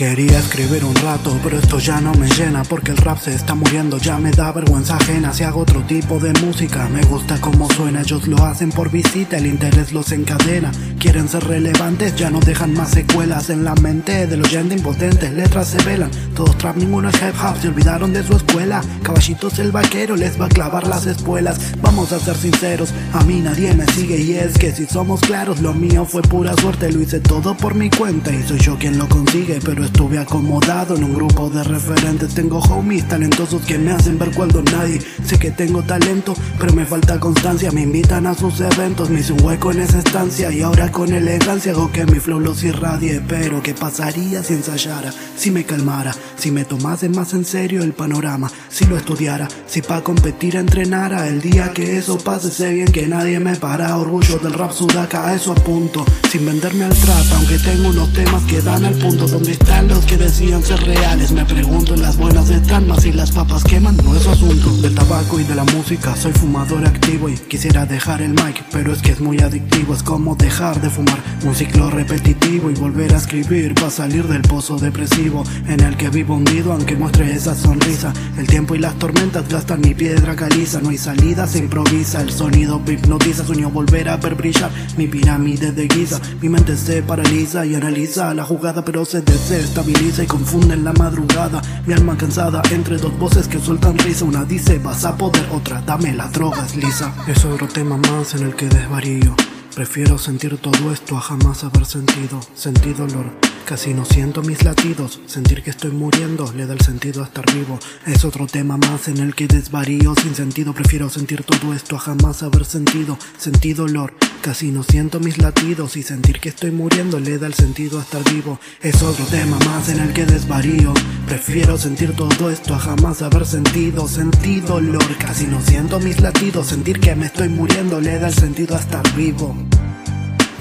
Quería 0.00 0.38
escribir 0.38 0.82
un 0.82 0.94
rato, 0.94 1.38
pero 1.44 1.58
esto 1.58 1.78
ya 1.78 2.00
no 2.00 2.14
me 2.14 2.26
llena 2.26 2.62
porque 2.62 2.90
el 2.90 2.96
rap 2.96 3.18
se 3.18 3.34
está 3.34 3.54
muriendo, 3.54 3.98
ya 3.98 4.16
me 4.16 4.30
da 4.30 4.50
vergüenza 4.50 4.96
ajena 4.96 5.30
si 5.34 5.44
hago 5.44 5.60
otro 5.60 5.82
tipo 5.82 6.18
de 6.18 6.32
música. 6.40 6.88
Me 6.88 7.02
gusta 7.02 7.38
cómo 7.38 7.68
suena, 7.70 8.00
ellos 8.00 8.26
lo 8.26 8.42
hacen 8.46 8.70
por 8.70 8.90
visita, 8.90 9.36
el 9.36 9.44
interés 9.44 9.92
los 9.92 10.10
encadena. 10.12 10.72
Quieren 10.98 11.28
ser 11.28 11.44
relevantes, 11.44 12.16
ya 12.16 12.30
no 12.30 12.40
dejan 12.40 12.72
más 12.72 12.92
secuelas 12.92 13.50
en 13.50 13.62
la 13.62 13.74
mente 13.74 14.26
del 14.26 14.42
oyente 14.42 14.74
impotente. 14.74 15.30
Letras 15.32 15.68
se 15.68 15.82
velan, 15.84 16.10
todos 16.34 16.56
trap, 16.56 16.76
ninguno 16.78 17.10
es 17.10 17.16
hip 17.16 17.34
hop, 17.38 17.60
se 17.60 17.68
olvidaron 17.68 18.14
de 18.14 18.22
su 18.22 18.34
escuela. 18.34 18.80
Caballitos 19.02 19.58
el 19.58 19.70
vaquero 19.70 20.16
les 20.16 20.40
va 20.40 20.46
a 20.46 20.48
clavar 20.48 20.86
las 20.86 21.04
espuelas. 21.04 21.58
Vamos 21.82 22.12
a 22.12 22.20
ser 22.20 22.36
sinceros, 22.36 22.94
a 23.12 23.22
mí 23.24 23.40
nadie 23.40 23.74
me 23.74 23.84
sigue 23.88 24.16
y 24.16 24.32
es 24.32 24.56
que 24.56 24.72
si 24.72 24.86
somos 24.86 25.20
claros, 25.20 25.60
lo 25.60 25.74
mío 25.74 26.06
fue 26.06 26.22
pura 26.22 26.54
suerte, 26.56 26.90
lo 26.90 27.02
hice 27.02 27.20
todo 27.20 27.54
por 27.54 27.74
mi 27.74 27.90
cuenta 27.90 28.32
y 28.32 28.42
soy 28.44 28.60
yo 28.60 28.78
quien 28.78 28.96
lo 28.96 29.06
consigue, 29.06 29.60
pero 29.62 29.89
estuve 29.90 30.18
acomodado 30.18 30.96
en 30.96 31.04
un 31.04 31.14
grupo 31.14 31.50
de 31.50 31.64
referentes. 31.64 32.34
Tengo 32.34 32.58
homies 32.60 33.06
talentosos 33.08 33.62
que 33.62 33.76
me 33.76 33.90
hacen 33.90 34.18
ver 34.18 34.30
cuando 34.30 34.62
nadie 34.62 35.00
sé 35.24 35.38
que 35.38 35.50
tengo 35.50 35.82
talento, 35.82 36.34
pero 36.58 36.72
me 36.72 36.86
falta 36.86 37.18
constancia. 37.18 37.72
Me 37.72 37.82
invitan 37.82 38.26
a 38.26 38.34
sus 38.34 38.60
eventos, 38.60 39.10
me 39.10 39.20
hice 39.20 39.32
un 39.32 39.42
hueco 39.42 39.72
en 39.72 39.80
esa 39.80 39.98
estancia 39.98 40.50
y 40.52 40.62
ahora 40.62 40.90
con 40.92 41.12
elegancia 41.12 41.72
hago 41.72 41.90
que 41.90 42.06
mi 42.06 42.20
flow 42.20 42.40
los 42.40 42.62
irradie. 42.62 43.20
Pero 43.28 43.62
¿qué 43.62 43.74
pasaría 43.74 44.42
si 44.42 44.54
ensayara? 44.54 45.12
Si 45.36 45.50
me 45.50 45.64
calmara, 45.64 46.14
si 46.36 46.50
me 46.50 46.64
tomase 46.64 47.08
más 47.08 47.34
en 47.34 47.44
serio 47.44 47.82
el 47.82 47.92
panorama, 47.92 48.50
si 48.68 48.84
lo 48.84 48.96
estudiara, 48.96 49.48
si 49.66 49.82
pa' 49.82 50.02
competir 50.02 50.56
entrenara. 50.56 51.26
El 51.26 51.40
día 51.40 51.72
que 51.72 51.98
eso 51.98 52.16
pase, 52.18 52.50
sé 52.50 52.72
bien 52.72 52.92
que 52.92 53.06
nadie 53.06 53.40
me 53.40 53.56
para. 53.56 53.96
Orgullo 53.96 54.38
del 54.38 54.52
rap 54.52 54.72
sudaca, 54.72 55.28
a 55.28 55.34
eso 55.34 55.52
apunto. 55.52 56.04
Sin 56.30 56.46
venderme 56.46 56.84
al 56.84 56.94
trap, 56.94 57.26
aunque 57.36 57.58
tengo 57.58 57.88
unos 57.88 58.12
temas 58.12 58.42
que 58.44 58.62
dan 58.62 58.84
al 58.84 58.94
punto 58.94 59.26
donde 59.26 59.52
los 59.88 60.04
que 60.04 60.16
decían 60.16 60.62
ser 60.62 60.80
reales. 60.80 61.32
Me 61.32 61.44
pregunto 61.44 61.94
en 61.94 62.02
las 62.02 62.16
buenas 62.16 62.50
están 62.50 62.86
más 62.86 63.04
y 63.04 63.12
las 63.12 63.30
papas 63.30 63.64
queman, 63.64 63.96
no 64.04 64.14
es 64.14 64.22
su 64.22 64.30
asunto. 64.30 64.70
Del 64.78 64.94
tabaco 64.94 65.38
y 65.38 65.44
de 65.44 65.54
la 65.54 65.64
música, 65.64 66.16
soy 66.16 66.32
fumador 66.32 66.86
activo 66.86 67.28
y 67.28 67.34
quisiera 67.36 67.86
dejar 67.86 68.22
el 68.22 68.30
mic, 68.30 68.64
pero 68.72 68.92
es 68.92 69.00
que 69.02 69.12
es 69.12 69.20
muy 69.20 69.38
adictivo. 69.40 69.94
Es 69.94 70.02
como 70.02 70.34
dejar 70.34 70.80
de 70.80 70.90
fumar, 70.90 71.18
un 71.44 71.54
ciclo 71.54 71.90
repetitivo 71.90 72.70
y 72.70 72.74
volver 72.74 73.14
a 73.14 73.18
escribir 73.18 73.74
para 73.74 73.90
salir 73.90 74.26
del 74.26 74.42
pozo 74.42 74.76
depresivo 74.76 75.44
en 75.68 75.80
el 75.80 75.96
que 75.96 76.10
vivo 76.10 76.34
hundido, 76.36 76.72
aunque 76.72 76.96
muestre 76.96 77.32
esa 77.32 77.54
sonrisa. 77.54 78.12
El 78.36 78.46
tiempo 78.46 78.74
y 78.74 78.78
las 78.78 78.98
tormentas 78.98 79.48
gastan 79.48 79.80
mi 79.80 79.94
piedra 79.94 80.36
caliza, 80.36 80.80
no 80.80 80.90
hay 80.90 80.98
salida, 80.98 81.46
se 81.46 81.58
improvisa. 81.58 82.20
El 82.20 82.30
sonido 82.30 82.80
hipnotiza, 82.86 83.44
sueño 83.44 83.70
volver 83.70 84.08
a 84.08 84.16
ver 84.16 84.34
brillar 84.34 84.70
mi 84.96 85.06
pirámide 85.06 85.72
de 85.72 85.86
guisa. 85.86 86.20
Mi 86.40 86.48
mente 86.48 86.76
se 86.76 87.02
paraliza 87.02 87.64
y 87.66 87.74
analiza 87.74 88.34
la 88.34 88.44
jugada, 88.44 88.84
pero 88.84 89.04
se 89.04 89.22
desestabiliza 89.60 90.24
y 90.24 90.26
confunde 90.26 90.74
en 90.74 90.84
la 90.84 90.92
madrugada. 90.92 91.60
Mi 91.86 91.92
alma 91.92 92.16
cansada 92.16 92.62
entre 92.70 92.96
dos 92.96 93.16
voces 93.18 93.46
que 93.46 93.60
sueltan 93.60 93.98
risa. 93.98 94.24
Una 94.24 94.44
dice 94.44 94.78
vas 94.78 95.04
a 95.04 95.16
poder, 95.16 95.46
otra 95.52 95.82
dame 95.82 96.14
las 96.14 96.32
drogas 96.32 96.76
lisa. 96.76 97.12
Es 97.26 97.44
otro 97.44 97.68
tema 97.68 97.96
más 97.96 98.34
en 98.34 98.46
el 98.46 98.54
que 98.54 98.66
desvarío. 98.68 99.34
Prefiero 99.74 100.18
sentir 100.18 100.56
todo 100.58 100.92
esto 100.92 101.16
a 101.16 101.20
jamás 101.20 101.64
haber 101.64 101.84
sentido. 101.84 102.40
Sentí 102.54 102.92
dolor, 102.92 103.26
casi 103.64 103.94
no 103.94 104.04
siento 104.04 104.42
mis 104.42 104.64
latidos. 104.64 105.20
Sentir 105.26 105.62
que 105.62 105.70
estoy 105.70 105.90
muriendo 105.90 106.52
le 106.56 106.66
da 106.66 106.74
el 106.74 106.80
sentido 106.80 107.22
a 107.22 107.26
estar 107.26 107.44
vivo. 107.54 107.78
Es 108.06 108.24
otro 108.24 108.46
tema 108.46 108.76
más 108.76 109.08
en 109.08 109.18
el 109.18 109.34
que 109.34 109.46
desvarío 109.46 110.14
sin 110.20 110.34
sentido. 110.34 110.72
Prefiero 110.72 111.08
sentir 111.08 111.42
todo 111.44 111.74
esto 111.74 111.96
a 111.96 111.98
jamás 111.98 112.42
haber 112.42 112.64
sentido. 112.64 113.18
Sentí 113.38 113.72
dolor, 113.72 114.14
casi 114.42 114.70
no 114.70 114.82
siento 114.82 115.20
mis 115.20 115.38
latidos. 115.38 115.96
Y 115.96 116.02
sentir 116.02 116.40
que 116.40 116.50
estoy 116.50 116.70
muriendo 116.70 117.20
le 117.20 117.38
da 117.38 117.46
el 117.46 117.54
sentido 117.54 117.98
a 117.98 118.02
estar 118.02 118.22
vivo. 118.32 118.58
Es 118.82 119.02
otro 119.02 119.24
tema 119.26 119.58
más 119.66 119.88
en 119.88 120.00
el 120.00 120.12
que 120.12 120.26
desvarío. 120.26 120.92
Prefiero 121.26 121.78
sentir 121.78 122.14
todo 122.16 122.50
esto 122.50 122.74
a 122.74 122.78
jamás 122.78 123.22
haber 123.22 123.46
sentido. 123.46 124.08
Sentí 124.08 124.60
dolor, 124.60 125.16
casi 125.18 125.46
no 125.46 125.60
siento 125.60 126.00
mis 126.00 126.20
latidos. 126.20 126.68
Sentir 126.68 127.00
que 127.00 127.14
me 127.14 127.26
estoy 127.26 127.48
muriendo 127.48 128.00
le 128.00 128.18
da 128.18 128.28
el 128.28 128.34
sentido 128.34 128.76
a 128.76 128.80
estar 128.80 129.14
vivo. 129.14 129.69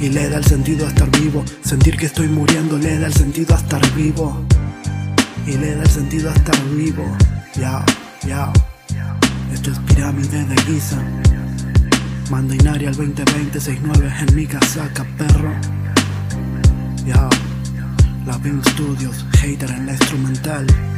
Y 0.01 0.09
le 0.09 0.29
da 0.29 0.37
el 0.37 0.45
sentido 0.45 0.85
a 0.85 0.89
estar 0.89 1.09
vivo. 1.19 1.43
Sentir 1.61 1.97
que 1.97 2.05
estoy 2.05 2.27
muriendo 2.27 2.77
le 2.77 2.99
da 2.99 3.07
el 3.07 3.13
sentido 3.13 3.55
a 3.55 3.57
estar 3.57 3.95
vivo. 3.95 4.45
Y 5.45 5.57
le 5.57 5.75
da 5.75 5.83
el 5.83 5.89
sentido 5.89 6.29
a 6.29 6.33
estar 6.33 6.55
vivo. 6.75 7.03
Ya, 7.55 7.83
ya. 8.25 8.51
Esto 9.53 9.71
es 9.71 9.79
pirámide 9.79 10.45
de 10.45 10.61
Giza. 10.61 10.97
Mando 12.29 12.53
Inaria 12.53 12.89
al 12.89 12.95
2020, 12.95 13.59
69 13.59 14.13
en 14.27 14.35
mi 14.35 14.45
casaca, 14.45 15.03
perro. 15.17 15.53
Ya. 17.05 17.29
La 18.25 18.37
Beam 18.37 18.61
Studios, 18.63 19.25
hater 19.41 19.71
en 19.71 19.85
la 19.87 19.93
instrumental. 19.93 20.88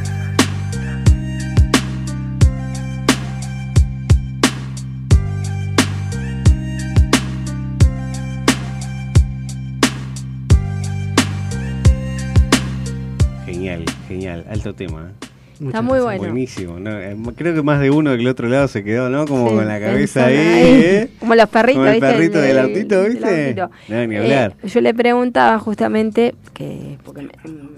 Genial. 14.12 14.44
Alto 14.50 14.74
tema. 14.74 15.10
¿eh? 15.10 15.26
Está 15.66 15.80
muy 15.80 16.00
bueno. 16.00 16.18
Buenísimo. 16.18 16.80
¿no? 16.80 16.90
Eh, 16.98 17.16
Creo 17.36 17.54
que 17.54 17.62
más 17.62 17.80
de 17.80 17.90
uno 17.90 18.10
del 18.10 18.26
otro 18.26 18.48
lado 18.48 18.66
se 18.66 18.82
quedó, 18.82 19.08
¿no? 19.08 19.26
Como 19.26 19.48
Sí, 19.50 19.54
con 19.54 19.68
la 19.68 19.78
cabeza 19.80 20.26
ahí. 20.26 20.36
ahí. 20.36 20.80
¿eh? 20.84 21.08
Como 21.20 21.34
los 21.36 21.48
perritos, 21.48 21.78
Como 21.80 21.86
el 21.86 22.00
¿viste? 22.00 22.06
perrito 22.12 22.38
El- 22.38 22.42
del 22.44 22.50
el- 22.50 22.58
autito, 22.64 23.02
del 23.02 23.12
¿viste? 23.12 23.44
autito. 23.46 23.70
No, 23.88 24.06
ni 24.06 24.14
Eh, 24.16 24.18
hablar. 24.18 24.56
yo 24.64 24.80
le 24.80 24.92
preguntaba 24.94 25.58
justamente, 25.60 26.34
que 26.52 26.98
porque 27.04 27.22
me- 27.22 27.28
como 27.28 27.70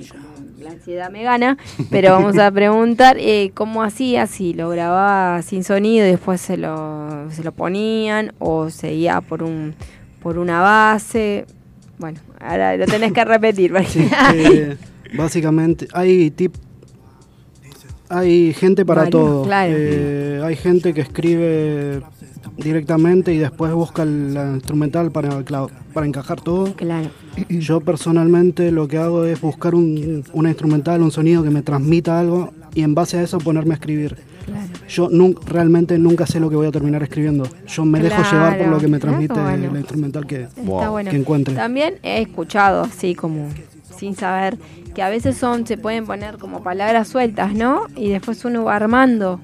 la 0.63 0.71
ansiedad 0.71 1.11
me 1.11 1.25
gana, 1.25 1.59
pero 1.91 2.13
vamos 2.13 2.39
a 2.39 2.51
preguntar 2.53 3.17
eh, 3.21 3.51
cómo 3.53 3.83
hacía, 3.83 4.27
si 4.29 4.55
lo 4.55 4.71
grababa 4.71 5.43
sin 5.43 5.63
sonido 5.63 6.07
y 6.07 6.11
después 6.11 6.41
se 6.41 6.57
lo, 6.57 7.31
se 7.33 7.45
lo 7.45 7.53
ponían 7.53 8.33
o 8.39 8.71
seguía 8.71 9.21
por 9.21 9.43
un 9.43 9.75
por 10.23 10.39
una 10.39 10.63
base. 10.63 11.45
Bueno, 11.99 12.19
ahora 12.41 12.79
lo 12.79 12.87
tenés 12.87 13.13
que 13.13 13.25
repetir. 13.27 13.73
porque- 13.75 14.09
Eh, 14.33 14.77
básicamente, 15.17 15.89
hay 15.93 16.31
tip. 16.31 16.55
Hay 18.11 18.53
gente 18.53 18.85
para 18.85 19.03
Varios, 19.05 19.11
todo. 19.23 19.43
claro. 19.45 19.73
Eh, 19.77 20.41
hay 20.45 20.57
gente 20.57 20.93
que 20.93 21.01
escribe 21.01 22.03
directamente 22.59 23.33
y 23.33 23.39
después 23.39 23.73
busca 23.73 24.05
la 24.05 24.53
instrumental 24.53 25.11
para, 25.11 25.43
para 25.93 26.07
encajar 26.07 26.41
todo. 26.41 26.75
Claro. 26.77 27.09
Yo 27.49 27.81
personalmente 27.81 28.71
lo 28.71 28.87
que 28.89 28.99
hago 28.99 29.25
es 29.25 29.41
buscar 29.41 29.75
un, 29.75 30.23
una 30.35 30.51
instrumental, 30.51 31.03
un 31.03 31.11
sonido 31.11 31.43
que 31.43 31.51
me 31.51 31.63
transmita 31.63 32.21
algo 32.21 32.53
y 32.75 32.83
en 32.83 32.95
base 32.95 33.19
a 33.19 33.23
eso 33.23 33.39
ponerme 33.39 33.73
a 33.73 33.77
escribir. 33.77 34.17
Claro. 34.45 34.69
Yo 34.87 35.09
nun- 35.09 35.39
realmente 35.47 35.99
nunca 35.99 36.27
sé 36.27 36.39
lo 36.39 36.51
que 36.51 36.57
voy 36.57 36.67
a 36.67 36.71
terminar 36.71 37.03
escribiendo. 37.03 37.49
Yo 37.67 37.85
me 37.87 38.01
dejo 38.01 38.23
llevar 38.31 38.59
por 38.59 38.69
lo 38.69 38.79
que 38.79 38.87
me 38.89 38.99
transmite 38.99 39.33
bueno. 39.41 39.73
la 39.73 39.79
instrumental 39.79 40.27
que 40.27 40.47
encuentre. 41.11 41.55
También 41.55 41.95
he 42.03 42.21
escuchado 42.21 42.83
así 42.83 43.15
como 43.15 43.49
sin 44.05 44.15
saber 44.17 44.59
que 44.95 45.03
a 45.03 45.09
veces 45.09 45.37
son 45.39 45.67
se 45.67 45.79
pueden 45.79 46.05
poner 46.05 46.37
como 46.37 46.63
palabras 46.63 47.09
sueltas, 47.09 47.55
¿no? 47.55 47.87
Y 47.97 48.11
después 48.11 48.45
uno 48.45 48.65
va 48.65 48.77
armando. 48.77 49.41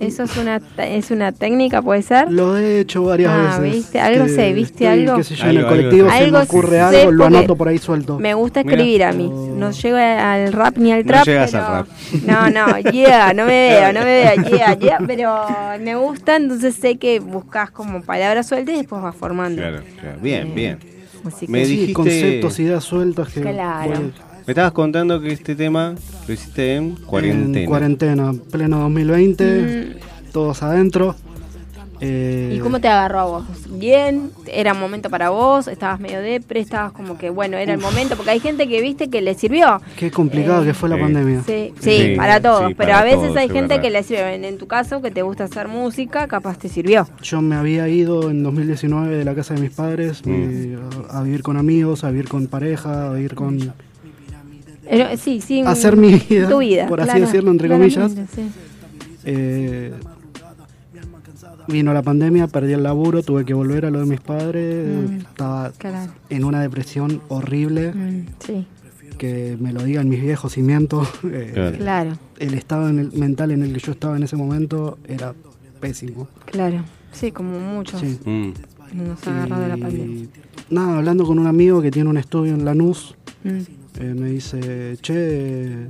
Eso 0.00 0.24
es 0.24 0.36
una 0.36 0.60
es 0.78 1.10
una 1.12 1.30
técnica, 1.32 1.80
puede 1.82 2.02
ser. 2.02 2.30
Lo 2.30 2.56
he 2.56 2.80
hecho 2.80 3.02
varias 3.04 3.30
Ah, 3.32 3.58
veces. 3.60 3.76
¿viste? 3.76 4.00
Algo 4.00 4.26
sé, 4.28 4.52
¿viste 4.52 4.84
estoy, 4.84 5.00
algo? 5.00 5.16
qué 5.16 5.24
sé 5.24 5.34
yo, 5.36 5.44
en 5.44 5.48
Algo, 5.50 5.60
el 5.60 5.66
algo. 5.66 5.76
colectivo 5.76 6.10
se 6.10 6.30
me 6.30 6.38
ocurre 6.38 6.80
algo, 6.80 7.10
lo 7.12 7.24
anoto 7.26 7.56
por 7.56 7.68
ahí 7.68 7.78
suelto. 7.78 8.18
Me 8.18 8.34
gusta 8.34 8.62
Mira. 8.62 8.74
escribir 8.76 9.04
a 9.04 9.12
mí. 9.12 9.28
No 9.28 9.70
llego 9.72 9.96
al 9.96 10.52
rap 10.52 10.76
ni 10.78 10.92
al 10.92 11.00
No 11.04 11.06
trap. 11.12 11.26
llegas 11.26 11.50
pero- 11.52 11.64
al 11.64 11.72
rap. 11.72 11.86
No, 12.24 12.50
no, 12.50 12.78
yeah, 12.90 13.32
no 13.34 13.44
me 13.46 13.68
veo, 13.70 13.92
no 13.92 14.00
me 14.00 14.04
veo, 14.06 14.48
yeah, 14.50 14.78
yeah, 14.78 14.98
pero 15.06 15.44
me 15.80 15.94
gusta, 15.96 16.36
entonces 16.36 16.74
sé 16.76 16.96
que 16.96 17.18
buscas 17.20 17.70
como 17.70 18.00
palabras 18.02 18.46
sueltas 18.48 18.74
y 18.74 18.78
después 18.78 19.00
vas 19.02 19.14
formando. 19.16 19.60
Claro, 19.60 19.80
claro. 20.00 20.18
Bien, 20.20 20.54
bien. 20.54 20.78
Así 21.24 21.46
Me 21.48 21.60
que- 21.60 21.64
Sí, 21.66 21.72
dijiste- 21.72 21.92
conceptos, 21.94 22.58
ideas 22.60 22.84
sueltas 22.84 23.28
que 23.32 23.40
Claro. 23.40 23.92
Me 24.46 24.50
estabas 24.52 24.72
contando 24.72 25.20
que 25.20 25.32
este 25.32 25.54
tema 25.56 25.94
lo 26.28 26.34
hiciste 26.34 26.76
en 26.76 26.96
cuarentena. 26.96 27.60
En 27.60 27.66
cuarentena, 27.66 28.34
pleno 28.50 28.78
2020, 28.80 29.96
todos 30.32 30.62
adentro. 30.62 31.16
Eh. 32.00 32.52
¿Y 32.54 32.58
cómo 32.58 32.80
te 32.80 32.88
agarró 32.88 33.20
a 33.20 33.24
vos? 33.24 33.44
¿Bien? 33.70 34.30
¿Era 34.46 34.72
un 34.72 34.80
momento 34.80 35.08
para 35.10 35.30
vos? 35.30 35.68
¿Estabas 35.68 36.00
medio 36.00 36.20
depre? 36.20 36.60
¿Estabas 36.60 36.92
como 36.92 37.16
que, 37.16 37.30
bueno, 37.30 37.56
era 37.56 37.72
el 37.72 37.80
momento? 37.80 38.16
Porque 38.16 38.30
hay 38.32 38.40
gente 38.40 38.68
que 38.68 38.80
viste 38.82 39.08
que 39.08 39.22
le 39.22 39.34
sirvió. 39.34 39.80
Qué 39.96 40.10
complicado 40.10 40.62
Eh, 40.62 40.66
que 40.66 40.74
fue 40.74 40.88
la 40.88 40.96
sí. 40.96 41.02
pandemia. 41.02 41.42
Sí, 41.46 41.72
sí, 41.80 41.90
Sí, 42.10 42.14
para 42.16 42.40
todos. 42.40 42.68
sí, 42.68 42.74
pero 42.76 42.90
para 42.92 43.00
a 43.00 43.04
veces 43.04 43.20
todos, 43.22 43.36
hay 43.36 43.48
gente 43.48 43.68
verdad. 43.74 43.82
que 43.82 43.90
le 43.90 44.02
sirve. 44.02 44.34
En, 44.34 44.44
en 44.44 44.58
tu 44.58 44.66
caso, 44.66 45.00
que 45.00 45.10
te 45.10 45.22
gusta 45.22 45.44
hacer 45.44 45.68
música, 45.68 46.26
capaz 46.26 46.58
te 46.58 46.68
sirvió. 46.68 47.06
Yo 47.22 47.40
me 47.40 47.56
había 47.56 47.88
ido 47.88 48.28
en 48.30 48.42
2019 48.42 49.16
de 49.16 49.24
la 49.24 49.34
casa 49.34 49.54
de 49.54 49.60
mis 49.60 49.70
padres 49.70 50.22
Mm. 50.26 50.30
eh, 50.32 50.78
a, 51.10 51.20
a 51.20 51.22
vivir 51.22 51.42
con 51.42 51.56
amigos, 51.56 52.04
a 52.04 52.10
vivir 52.10 52.28
con 52.28 52.46
pareja, 52.48 53.10
a 53.10 53.12
vivir 53.14 53.34
con... 53.34 53.72
Pero, 54.88 55.16
sí, 55.16 55.40
sí. 55.40 55.62
Hacer 55.64 55.96
mi 55.96 56.14
vida, 56.28 56.48
tu 56.48 56.58
vida, 56.58 56.86
por 56.88 57.00
así 57.00 57.10
claro, 57.10 57.24
decirlo, 57.26 57.50
entre 57.50 57.68
comillas. 57.68 58.12
sí. 58.34 58.50
eh, 59.24 59.92
vino 61.68 61.92
la 61.94 62.02
pandemia, 62.02 62.46
perdí 62.48 62.72
el 62.72 62.82
laburo, 62.82 63.22
tuve 63.22 63.44
que 63.44 63.54
volver 63.54 63.86
a 63.86 63.90
lo 63.90 64.00
de 64.00 64.06
mis 64.06 64.20
padres, 64.20 64.86
Mm. 65.10 65.14
estaba 65.16 65.72
Claro. 65.78 66.12
en 66.30 66.44
una 66.44 66.60
depresión 66.60 67.20
horrible, 67.28 67.92
Mm, 67.92 68.26
sí, 68.38 68.66
que 69.18 69.56
me 69.60 69.72
lo 69.72 69.82
digan 69.84 70.08
mis 70.08 70.20
viejos 70.22 70.52
cimientos. 70.52 71.08
eh, 71.24 71.74
Claro. 71.78 72.12
el 72.38 72.54
estado 72.54 72.88
en 72.88 72.98
el- 72.98 73.12
mental 73.12 73.50
en 73.52 73.62
el 73.62 73.72
que 73.72 73.80
yo 73.80 73.92
estaba 73.92 74.16
en 74.16 74.22
ese 74.24 74.36
momento 74.36 74.98
era 75.06 75.34
pésimo. 75.80 76.28
claro. 76.46 76.84
Sí, 77.12 77.30
como 77.30 77.60
muchos 77.60 78.00
Sí. 78.00 78.18
Mm. 78.24 78.52
nos 79.06 79.26
ha 79.28 79.36
agarrado 79.44 79.68
la 79.68 79.76
pandemia. 79.76 80.26
Nada, 80.70 80.98
hablando 80.98 81.24
con 81.24 81.38
un 81.38 81.46
amigo 81.46 81.80
que 81.80 81.90
tiene 81.92 82.10
un 82.10 82.16
estudio 82.16 82.54
en 82.54 82.64
Lanús, 82.64 83.14
Mm, 83.44 83.58
eh, 84.00 84.14
me 84.14 84.30
dice, 84.30 84.96
che, 85.00 85.86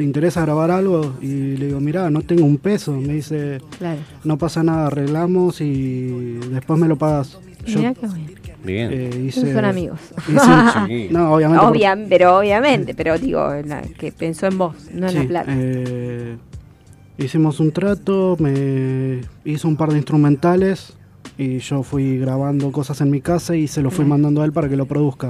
¿te 0.00 0.04
interesa 0.04 0.40
grabar 0.40 0.70
algo? 0.70 1.12
Y 1.20 1.58
le 1.58 1.66
digo, 1.66 1.78
mirá, 1.78 2.08
no 2.08 2.22
tengo 2.22 2.46
un 2.46 2.56
peso. 2.56 2.92
Me 2.92 3.12
dice, 3.12 3.60
claro. 3.78 4.00
no 4.24 4.38
pasa 4.38 4.62
nada, 4.62 4.86
arreglamos 4.86 5.60
y 5.60 6.38
después 6.50 6.80
me 6.80 6.88
lo 6.88 6.96
pagas. 6.96 7.38
Yo 7.66 7.80
Mirá 7.80 7.92
qué 7.92 8.06
bueno. 8.06 8.24
Bien. 8.64 8.90
eh, 8.90 9.24
hice, 9.26 9.52
Son 9.52 9.62
amigos. 9.66 10.00
hice- 10.26 10.40
Sí. 10.86 11.08
no, 11.10 11.34
obviamente. 11.34 11.66
por- 11.66 12.08
pero 12.08 12.38
obviamente, 12.38 12.94
pero 12.94 13.18
digo, 13.18 13.46
la- 13.66 13.82
que 13.82 14.10
pensó 14.10 14.46
en 14.46 14.56
vos, 14.56 14.74
no 14.94 15.06
en 15.06 15.14
la 15.16 15.24
plata. 15.24 15.52
eh, 15.54 16.36
hicimos 17.18 17.60
un 17.60 17.70
trato, 17.70 18.38
me 18.40 19.20
hizo 19.44 19.68
un 19.68 19.76
par 19.76 19.90
de 19.90 19.96
instrumentales 19.98 20.94
y 21.36 21.58
yo 21.58 21.82
fui 21.82 22.16
grabando 22.18 22.72
cosas 22.72 23.02
en 23.02 23.10
mi 23.10 23.20
casa 23.20 23.54
y 23.54 23.68
se 23.68 23.82
lo 23.82 23.90
fui 23.90 24.06
mandando 24.06 24.40
a 24.40 24.46
él 24.46 24.52
para 24.52 24.66
que 24.70 24.76
lo 24.76 24.86
produzca. 24.86 25.28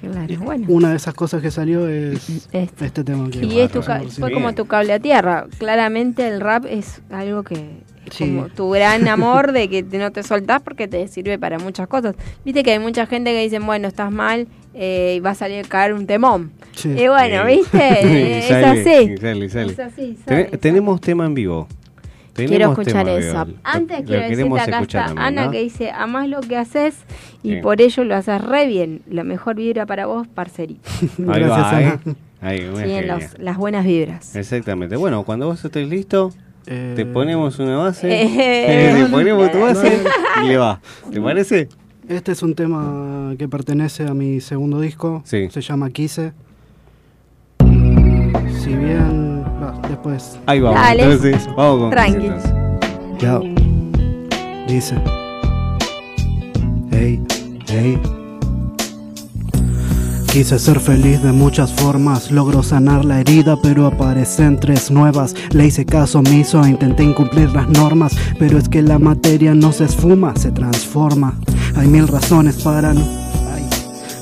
Claro, 0.00 0.34
bueno. 0.40 0.66
Una 0.68 0.90
de 0.90 0.96
esas 0.96 1.14
cosas 1.14 1.42
que 1.42 1.50
salió 1.50 1.88
es 1.88 2.28
Este. 2.52 2.86
este 2.86 3.04
tema. 3.04 3.28
Que 3.30 3.44
Y 3.44 3.60
es 3.60 3.70
tu 3.70 3.82
fue 3.82 4.32
como 4.32 4.54
tu 4.54 4.66
cable 4.66 4.92
a 4.92 4.98
tierra. 5.00 5.46
Claramente 5.58 6.26
el 6.28 6.40
rap 6.40 6.64
es 6.68 7.00
algo 7.10 7.42
que 7.42 7.54
es 7.54 8.14
Sí. 8.14 8.24
como 8.26 8.48
tu 8.48 8.70
gran 8.70 9.06
amor 9.08 9.52
de 9.52 9.68
que 9.68 9.82
no 9.82 10.12
te 10.12 10.22
soltás 10.22 10.62
porque 10.62 10.86
te 10.88 11.08
sirve 11.08 11.38
para 11.38 11.58
muchas 11.58 11.88
cosas. 11.88 12.14
Viste 12.44 12.62
que 12.62 12.72
hay 12.72 12.78
mucha 12.78 13.06
gente 13.06 13.32
que 13.32 13.40
dicen, 13.42 13.64
bueno, 13.66 13.88
estás 13.88 14.12
mal 14.12 14.46
eh, 14.74 15.14
y 15.16 15.20
va 15.20 15.30
a 15.30 15.34
salir 15.34 15.64
a 15.64 15.68
caer 15.68 15.92
un 15.94 16.06
temón. 16.06 16.52
Sí. 16.72 16.90
Y 16.90 17.08
bueno, 17.08 17.42
Sí. 17.48 17.56
¿viste? 17.56 18.38
Es 18.38 18.48
sale, 18.48 18.66
así. 18.66 19.12
y 19.12 19.16
sale, 19.16 19.44
y 19.44 19.48
sale. 19.48 19.72
Es 19.72 19.78
así, 19.80 20.18
Ten- 20.24 20.44
sale, 20.46 20.58
tenemos 20.58 21.00
tema 21.00 21.24
en 21.26 21.34
vivo. 21.34 21.66
Quiero 22.36 22.70
escuchar 22.70 23.08
eso. 23.08 23.46
Antes 23.64 24.00
lo 24.00 24.06
quiero 24.06 24.22
decirte 24.28 24.60
acá 24.60 24.70
escuchar 24.78 24.82
está 24.82 25.06
también, 25.06 25.26
Ana 25.26 25.44
¿no? 25.46 25.50
que 25.50 25.60
dice, 25.62 25.90
amás 25.90 26.28
lo 26.28 26.40
que 26.40 26.56
haces 26.56 26.94
y 27.42 27.56
por 27.56 27.80
ello 27.80 28.04
lo 28.04 28.14
haces 28.16 28.40
re 28.42 28.66
bien. 28.66 29.02
La 29.08 29.24
mejor 29.24 29.56
vibra 29.56 29.86
para 29.86 30.06
vos, 30.06 30.26
parcerito. 30.28 30.88
Ahí 31.28 31.40
Gracias, 31.40 31.50
va, 31.72 31.82
¿eh? 31.82 31.86
Ana. 31.86 32.00
Ahí, 32.40 32.58
Sí, 32.84 33.06
los- 33.06 33.38
las 33.38 33.56
buenas 33.56 33.84
vibras. 33.86 34.36
Exactamente. 34.36 34.96
Bueno, 34.96 35.24
cuando 35.24 35.46
vos 35.46 35.64
estés 35.64 35.88
listo, 35.88 36.32
Eh, 36.68 36.94
te 36.96 37.06
ponemos 37.06 37.58
una 37.60 37.76
base. 37.78 38.08
Eh. 38.22 38.92
te 38.96 39.06
ponemos 39.06 39.50
tu 39.52 39.60
base 39.60 40.02
y 40.44 40.48
le 40.48 40.56
va. 40.58 40.80
¿Te 41.12 41.20
parece? 41.20 41.68
Este 42.08 42.32
es 42.32 42.42
un 42.42 42.54
tema 42.54 43.34
que 43.38 43.48
pertenece 43.48 44.04
a 44.06 44.14
mi 44.14 44.40
segundo 44.40 44.80
disco. 44.80 45.22
Sí. 45.24 45.48
Se 45.50 45.60
llama 45.60 45.90
Quise. 45.90 46.32
Si 48.62 48.74
bien. 48.74 49.44
Después. 49.88 50.38
Ahí 50.46 50.60
vamos. 50.60 50.80
Dale. 50.80 51.02
Entonces, 51.02 51.48
vamos 51.56 51.80
con 51.80 51.90
Tranqui. 51.90 52.26
entonces. 52.26 52.52
Ya. 53.18 53.40
Dice. 54.66 54.96
Hey, 56.90 57.22
hey. 57.68 58.00
Quise 60.36 60.58
ser 60.58 60.80
feliz 60.80 61.22
de 61.22 61.32
muchas 61.32 61.72
formas, 61.72 62.30
logro 62.30 62.62
sanar 62.62 63.06
la 63.06 63.20
herida, 63.20 63.56
pero 63.62 63.86
aparecen 63.86 64.60
tres 64.60 64.90
nuevas. 64.90 65.34
Le 65.52 65.66
hice 65.66 65.86
caso 65.86 66.18
omiso, 66.18 66.62
e 66.62 66.68
intenté 66.68 67.04
incumplir 67.04 67.50
las 67.52 67.66
normas, 67.68 68.14
pero 68.38 68.58
es 68.58 68.68
que 68.68 68.82
la 68.82 68.98
materia 68.98 69.54
no 69.54 69.72
se 69.72 69.84
esfuma, 69.84 70.36
se 70.36 70.52
transforma. 70.52 71.38
Hay 71.74 71.86
mil 71.86 72.06
razones 72.06 72.56
para 72.56 72.92
no. 72.92 73.00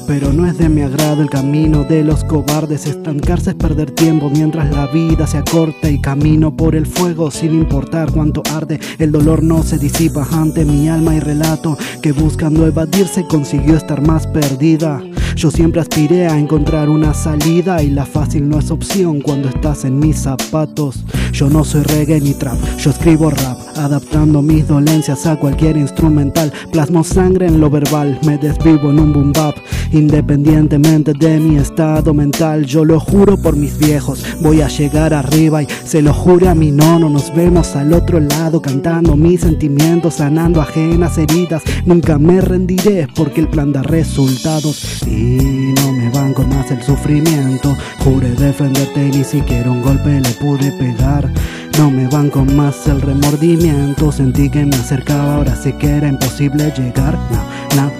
Pero 0.07 0.32
no 0.32 0.46
es 0.46 0.59
de 0.59 0.68
mi 0.68 0.82
agrado 0.82 1.22
el 1.22 1.30
camino 1.30 1.84
de 1.84 2.05
los 2.05 2.24
cobardes. 2.24 2.86
Estancarse 2.86 3.50
es 3.50 3.57
perder 3.57 3.90
tiempo 3.90 4.28
mientras 4.28 4.70
la 4.70 4.86
vida 4.86 5.26
se 5.26 5.38
acorta 5.38 5.88
y 5.88 6.00
camino 6.00 6.55
por 6.55 6.74
el 6.74 6.86
fuego 6.86 7.30
sin 7.30 7.55
importar 7.55 8.12
cuánto 8.12 8.42
arde. 8.52 8.78
El 8.98 9.12
dolor 9.12 9.42
no 9.42 9.62
se 9.62 9.78
disipa 9.78 10.26
ante 10.32 10.64
mi 10.64 10.88
alma 10.88 11.14
y 11.14 11.20
relato 11.20 11.78
que 12.02 12.12
buscando 12.12 12.66
evadirse 12.66 13.24
consiguió 13.26 13.76
estar 13.76 14.07
más 14.07 14.26
perdida. 14.26 15.02
Yo 15.37 15.51
siempre 15.51 15.80
aspiré 15.80 16.26
a 16.26 16.39
encontrar 16.39 16.89
una 16.89 17.12
salida 17.12 17.82
y 17.82 17.91
la 17.91 18.07
fácil 18.07 18.49
no 18.49 18.61
es 18.61 18.70
opción 18.70 19.20
cuando 19.20 19.49
estás 19.49 19.85
en 19.85 19.99
mis 19.99 20.18
zapatos. 20.18 21.05
Yo 21.32 21.51
no 21.51 21.64
soy 21.64 21.82
reggae 21.82 22.20
ni 22.20 22.35
trap, 22.35 22.57
yo 22.78 22.91
escribo 22.91 23.28
rap, 23.28 23.59
adaptando 23.76 24.41
mis 24.41 24.68
dolencias 24.68 25.26
a 25.26 25.37
cualquier 25.37 25.76
instrumental. 25.76 26.53
Plasmo 26.70 27.03
sangre 27.03 27.49
en 27.49 27.61
lo 27.61 27.68
verbal, 27.68 28.20
me 28.24 28.39
desvivo 28.39 28.91
en 28.91 29.01
un 29.01 29.12
boom 29.12 29.32
bap. 29.32 29.57
Independientemente 29.93 31.12
de 31.12 31.41
mi 31.41 31.57
estado 31.57 32.14
mental, 32.14 32.64
yo 32.64 32.85
lo 32.85 33.01
juro 33.01 33.37
por 33.37 33.57
mis 33.57 33.76
viejos, 33.78 34.24
voy 34.41 34.61
a 34.61 34.68
llegar 34.68 35.12
arriba 35.12 35.62
y 35.62 35.66
se 35.85 36.03
lo 36.03 36.14
juro 36.14 36.49
a 36.49 36.55
mi 36.55 36.70
nono. 36.70 37.11
Nos 37.11 37.35
vemos 37.35 37.74
al 37.74 37.93
otro 37.93 38.20
lado 38.20 38.62
cantando 38.62 39.16
mis 39.16 39.41
sentimientos, 39.41 40.14
sanando 40.14 40.61
ajenas 40.61 41.18
heridas. 41.18 41.62
Nunca 41.85 42.18
me 42.18 42.41
rendiré 42.41 43.09
porque 43.14 43.41
el 43.41 43.49
plan 43.49 43.72
da 43.72 43.82
resultados 43.82 45.03
no 45.25 45.93
me 45.93 46.11
banco 46.11 46.43
más 46.45 46.70
el 46.70 46.83
sufrimiento. 46.83 47.77
Juré 48.01 48.31
defenderte 48.31 49.09
y 49.09 49.11
ni 49.11 49.25
siquiera 49.25 49.70
un 49.70 49.83
golpe 49.83 50.20
le 50.20 50.31
pude 50.31 50.72
pegar. 50.72 51.31
No 51.79 51.91
me 51.91 52.07
banco 52.07 52.45
más 52.45 52.87
el 52.87 53.01
remordimiento. 53.01 54.12
Sentí 54.12 54.51
que 54.51 54.64
me 54.64 54.77
acercaba, 54.77 55.37
ahora 55.37 55.57
sé 55.57 55.77
que 55.77 55.89
era 55.89 56.09
imposible 56.09 56.72
llegar. 56.77 57.18
No, 57.31 57.83
no. 57.83 57.93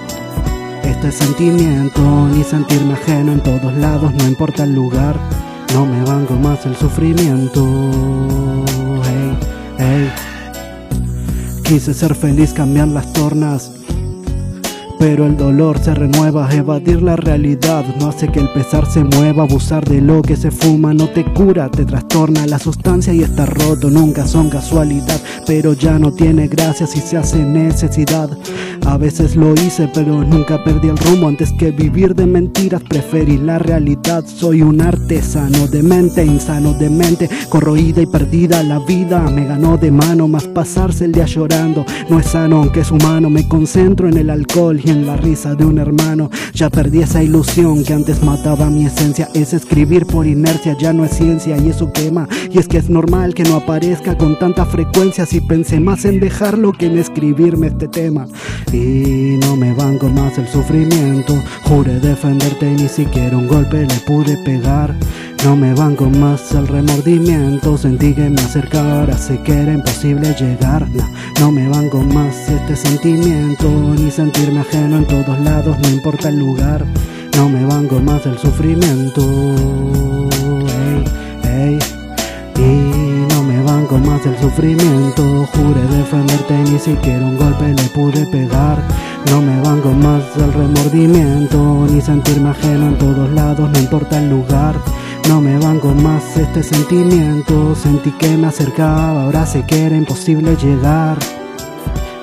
Este 0.83 1.11
sentimiento, 1.11 2.27
ni 2.27 2.43
sentirme 2.43 2.93
ajeno 2.93 3.33
en 3.33 3.41
todos 3.41 3.73
lados, 3.75 4.13
no 4.13 4.27
importa 4.27 4.63
el 4.63 4.75
lugar. 4.75 5.19
No 5.73 5.85
me 5.85 6.01
banco 6.03 6.35
más 6.35 6.65
el 6.65 6.75
sufrimiento. 6.75 7.63
Quise 11.63 11.95
ser 11.95 12.13
feliz, 12.13 12.53
cambiar 12.53 12.87
las 12.89 13.11
tornas. 13.11 13.71
Pero 15.05 15.27
el 15.27 15.37
dolor 15.37 15.77
se 15.77 15.93
renueva. 15.93 16.51
Evadir 16.51 17.03
la 17.03 17.15
realidad 17.15 17.85
no 17.99 18.07
hace 18.07 18.27
que 18.27 18.39
el 18.39 18.49
pesar 18.49 18.87
se 18.87 19.03
mueva. 19.03 19.43
Abusar 19.43 19.87
de 19.87 20.01
lo 20.01 20.23
que 20.23 20.35
se 20.35 20.49
fuma 20.49 20.95
no 20.95 21.07
te 21.07 21.23
cura, 21.23 21.69
te 21.69 21.85
trastorna 21.85 22.47
la 22.47 22.57
sustancia 22.57 23.13
y 23.13 23.21
está 23.21 23.45
roto. 23.45 23.91
Nunca 23.91 24.25
son 24.25 24.49
casualidad, 24.49 25.21
pero 25.45 25.73
ya 25.73 25.99
no 25.99 26.11
tiene 26.11 26.47
gracia 26.47 26.87
si 26.87 27.01
se 27.01 27.17
hace 27.17 27.45
necesidad. 27.45 28.35
A 28.87 28.97
veces 28.97 29.35
lo 29.35 29.53
hice, 29.53 29.89
pero 29.93 30.23
nunca 30.23 30.63
perdí 30.63 30.87
el 30.87 30.97
rumbo. 30.97 31.27
Antes 31.27 31.51
que 31.53 31.69
vivir 31.69 32.15
de 32.15 32.25
mentiras, 32.25 32.81
preferí 32.81 33.37
la 33.37 33.59
realidad. 33.59 34.25
Soy 34.25 34.63
un 34.63 34.81
artesano 34.81 35.67
de 35.67 35.83
mente, 35.83 36.25
insano 36.25 36.73
de 36.73 36.89
mente, 36.89 37.29
corroída 37.49 38.01
y 38.01 38.07
perdida. 38.07 38.63
La 38.63 38.79
vida 38.79 39.21
me 39.29 39.45
ganó 39.45 39.77
de 39.77 39.91
mano, 39.91 40.27
más 40.27 40.45
pasarse 40.45 41.05
el 41.05 41.11
día 41.11 41.25
llorando. 41.25 41.85
No 42.09 42.19
es 42.19 42.25
sano, 42.25 42.57
aunque 42.57 42.79
es 42.79 42.89
humano. 42.89 43.29
Me 43.29 43.47
concentro 43.47 44.07
en 44.07 44.17
el 44.17 44.31
alcohol 44.31 44.79
y 44.83 44.94
la 45.03 45.17
risa 45.17 45.55
de 45.55 45.65
un 45.65 45.79
hermano. 45.79 46.29
Ya 46.53 46.69
perdí 46.69 47.01
esa 47.01 47.23
ilusión 47.23 47.83
que 47.83 47.93
antes 47.93 48.23
mataba 48.23 48.69
mi 48.69 48.85
esencia. 48.85 49.29
Es 49.33 49.53
escribir 49.53 50.05
por 50.05 50.25
inercia, 50.27 50.77
ya 50.77 50.93
no 50.93 51.05
es 51.05 51.11
ciencia 51.11 51.57
y 51.57 51.69
eso 51.69 51.91
quema. 51.91 52.27
Y 52.51 52.59
es 52.59 52.67
que 52.67 52.77
es 52.77 52.89
normal 52.89 53.33
que 53.33 53.43
no 53.43 53.55
aparezca 53.55 54.17
con 54.17 54.37
tanta 54.39 54.65
frecuencia. 54.65 55.25
Si 55.25 55.41
pensé 55.41 55.79
más 55.79 56.05
en 56.05 56.19
dejarlo 56.19 56.71
que 56.71 56.85
en 56.87 56.97
escribirme 56.97 57.67
este 57.67 57.87
tema. 57.87 58.27
Y 58.71 59.37
no 59.41 59.55
me 59.55 59.73
banco 59.73 60.07
más 60.09 60.37
el 60.37 60.47
sufrimiento. 60.47 61.33
Juré 61.63 61.99
defenderte 61.99 62.71
y 62.71 62.75
ni 62.75 62.87
siquiera 62.87 63.37
un 63.37 63.47
golpe 63.47 63.85
le 63.85 63.95
pude 64.05 64.37
pegar. 64.45 64.95
No 65.45 65.55
me 65.55 65.75
banco 65.75 66.09
más 66.09 66.53
el 66.53 66.67
remordimiento. 66.67 67.77
Sentí 67.77 68.15
que 68.15 68.31
me 68.31 68.41
acercaba, 68.41 69.01
ahora 69.01 69.15
sé 69.15 69.39
que 69.43 69.53
era 69.53 69.73
imposible 69.73 70.33
llegar. 70.33 70.89
No, 70.89 71.07
no 71.39 71.51
me 71.51 71.69
banco 71.69 72.01
más 72.01 72.49
este 72.49 72.75
sentimiento. 72.75 73.69
Ni 73.69 74.09
sentirme 74.09 74.61
ajeno 74.61 74.97
en 74.97 75.05
todos 75.05 75.39
lados, 75.41 75.77
no 75.79 75.89
importa 75.89 76.29
el 76.29 76.39
lugar. 76.39 76.83
No 77.37 77.47
me 77.47 77.63
banco 77.63 77.99
más 77.99 78.25
el 78.25 78.39
sufrimiento. 78.39 79.21
Ey, 80.67 81.03
ey. 81.43 81.79
Y 82.57 83.31
no 83.31 83.43
me 83.43 83.61
banco 83.61 83.99
más 83.99 84.25
el 84.25 84.35
sufrimiento. 84.39 85.47
Juré 85.53 85.81
defenderte, 85.95 86.57
ni 86.71 86.79
siquiera 86.79 87.23
un 87.23 87.37
golpe 87.37 87.71
le 87.71 87.83
pude 87.89 88.25
pegar. 88.31 88.81
No 89.29 89.43
me 89.43 89.61
banco 89.61 89.91
más 89.91 90.23
el 90.37 90.51
remordimiento, 90.53 91.85
ni 91.91 92.01
sentirme 92.01 92.49
ajeno 92.49 92.87
en 92.87 92.97
todos 92.97 93.29
lados, 93.31 93.69
no 93.69 93.79
importa 93.79 94.17
el 94.17 94.29
lugar. 94.31 94.75
No 95.27 95.41
me 95.41 95.57
banco 95.57 95.87
más 95.93 96.37
este 96.37 96.61
sentimiento. 96.63 97.75
Sentí 97.75 98.11
que 98.11 98.29
me 98.37 98.47
acercaba, 98.47 99.23
ahora 99.23 99.45
sé 99.45 99.63
que 99.67 99.85
era 99.85 99.95
imposible 99.95 100.55
llegar. 100.55 101.17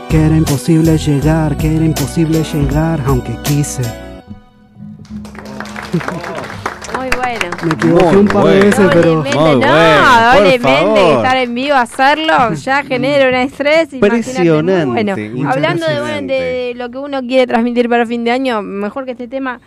Que 0.09 0.25
era 0.27 0.37
imposible 0.37 0.97
llegar, 0.99 1.57
que 1.57 1.75
era 1.77 1.85
imposible 1.85 2.43
llegar, 2.45 3.01
aunque 3.07 3.37
quise. 3.43 3.83
Muy 6.97 7.11
bueno. 7.17 7.57
Me 7.65 7.73
equivoqué 7.73 8.05
Muy 8.05 8.17
un 8.17 8.27
par 8.29 8.45
de 8.45 8.51
bueno. 8.51 8.65
veces, 8.67 8.87
pero. 8.93 9.15
Doblemente, 9.15 9.39
Muy 9.39 9.61
no, 9.61 10.35
doblemente, 10.35 10.59
favor. 10.69 11.17
estar 11.17 11.37
en 11.39 11.55
vivo, 11.55 11.75
hacerlo, 11.75 12.55
ya 12.55 12.83
genera 12.85 13.29
un 13.29 13.35
estrés. 13.35 13.93
Impresionante, 13.93 14.85
Bueno, 14.87 15.11
impresionante. 15.13 15.53
hablando 15.53 15.87
de, 15.87 16.01
bueno, 16.01 16.27
de 16.29 16.73
lo 16.77 16.91
que 16.91 16.99
uno 16.99 17.21
quiere 17.23 17.47
transmitir 17.47 17.89
para 17.89 18.07
fin 18.07 18.25
de 18.25 18.31
año, 18.33 18.63
mejor 18.63 19.05
que 19.07 19.13
este 19.13 19.29
tema, 19.29 19.61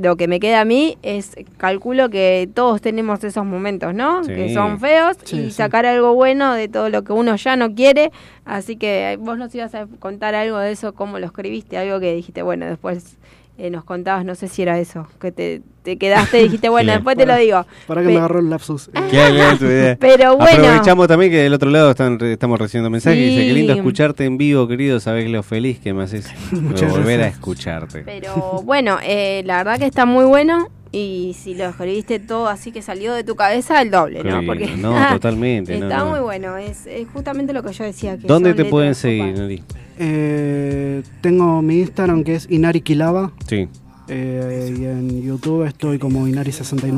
lo 0.00 0.16
que 0.16 0.28
me 0.28 0.40
queda 0.40 0.60
a 0.60 0.64
mí 0.64 0.98
es, 1.02 1.36
calculo 1.56 2.10
que 2.10 2.48
todos 2.54 2.80
tenemos 2.80 3.22
esos 3.24 3.44
momentos, 3.44 3.94
¿no? 3.94 4.24
Sí. 4.24 4.34
Que 4.34 4.54
son 4.54 4.78
feos 4.80 5.16
Sí, 5.24 5.36
y 5.36 5.44
sí. 5.46 5.50
sacar 5.52 5.86
algo 5.86 6.14
bueno 6.14 6.54
de 6.54 6.68
todo 6.68 6.88
lo 6.90 7.02
que 7.04 7.12
uno 7.12 7.36
ya 7.36 7.56
no 7.56 7.74
quiere. 7.74 8.12
Así 8.44 8.76
que 8.76 9.16
vos 9.20 9.38
nos 9.38 9.54
ibas 9.54 9.74
a 9.74 9.86
contar 9.98 10.34
algo 10.34 10.58
de 10.58 10.72
eso, 10.72 10.94
cómo 10.94 11.18
lo 11.18 11.26
escribiste, 11.26 11.78
algo 11.78 12.00
que 12.00 12.14
dijiste, 12.14 12.42
bueno, 12.42 12.66
después... 12.66 13.16
eh, 13.58 13.70
nos 13.70 13.84
contabas, 13.84 14.24
no 14.24 14.34
sé 14.34 14.48
si 14.48 14.62
era 14.62 14.78
eso, 14.78 15.06
que 15.20 15.32
te, 15.32 15.62
te 15.82 15.96
quedaste 15.96 16.40
y 16.40 16.44
dijiste, 16.44 16.68
bueno, 16.68 16.90
Sí. 16.92 16.96
después 16.96 17.16
te 17.16 17.26
lo 17.26 17.36
digo. 17.36 17.64
Para 17.86 18.02
que 18.02 18.08
Pe- 18.08 18.12
me 18.14 18.18
agarró 18.18 18.40
el 18.40 18.50
lapsus. 18.50 18.88
Eh, 18.88 19.00
Qué 19.10 19.30
bien 19.32 19.58
tu 19.58 19.64
idea. 19.64 19.96
Pero 20.00 20.36
bueno. 20.36 20.62
Aprovechamos 20.64 21.08
también 21.08 21.30
que 21.30 21.38
del 21.38 21.54
otro 21.54 21.70
lado 21.70 21.90
están, 21.90 22.18
estamos 22.22 22.58
recibiendo 22.58 22.90
mensajes. 22.90 23.18
Dice, 23.18 23.40
Sí. 23.40 23.46
qué 23.48 23.52
lindo 23.54 23.72
escucharte 23.72 24.24
en 24.24 24.36
vivo, 24.38 24.68
querido. 24.68 25.00
Sabés 25.00 25.28
lo 25.30 25.42
feliz 25.42 25.78
que 25.80 25.94
me 25.94 26.02
haces 26.04 26.28
volver 26.52 27.22
a 27.22 27.28
escucharte. 27.28 28.02
Pero 28.04 28.62
bueno, 28.64 28.98
eh, 29.02 29.42
la 29.46 29.58
verdad 29.58 29.78
que 29.78 29.86
está 29.86 30.04
muy 30.06 30.24
bueno. 30.24 30.68
Y 30.92 31.34
si 31.38 31.54
lo 31.54 31.64
escribiste 31.66 32.20
todo 32.20 32.48
así 32.48 32.72
que 32.72 32.80
salió 32.80 33.12
de 33.12 33.22
tu 33.24 33.34
cabeza, 33.34 33.82
el 33.82 33.90
doble, 33.90 34.22
¿no? 34.24 34.40
Porque 34.46 34.76
No, 34.76 34.94
totalmente, 35.10 35.74
Está 35.74 35.98
no. 35.98 36.06
muy 36.10 36.20
bueno. 36.20 36.56
Es, 36.56 36.86
es 36.86 37.06
justamente 37.12 37.52
lo 37.52 37.62
que 37.62 37.72
yo 37.72 37.84
decía. 37.84 38.16
Que 38.16 38.26
¿Dónde 38.26 38.54
te 38.54 38.64
pueden 38.64 38.94
seguir, 38.94 39.36
Nori? 39.38 39.62
Eh, 39.98 41.02
tengo 41.20 41.62
mi 41.62 41.78
Instagram 41.80 42.22
que 42.24 42.34
es 42.36 42.46
Inari 42.50 42.80
Quilaba. 42.80 43.32
Sí. 43.48 43.68
eh, 44.08 44.74
y 44.78 44.84
en 44.84 45.22
YouTube 45.22 45.64
estoy 45.66 45.98
como 45.98 46.28
Inari69. 46.28 46.90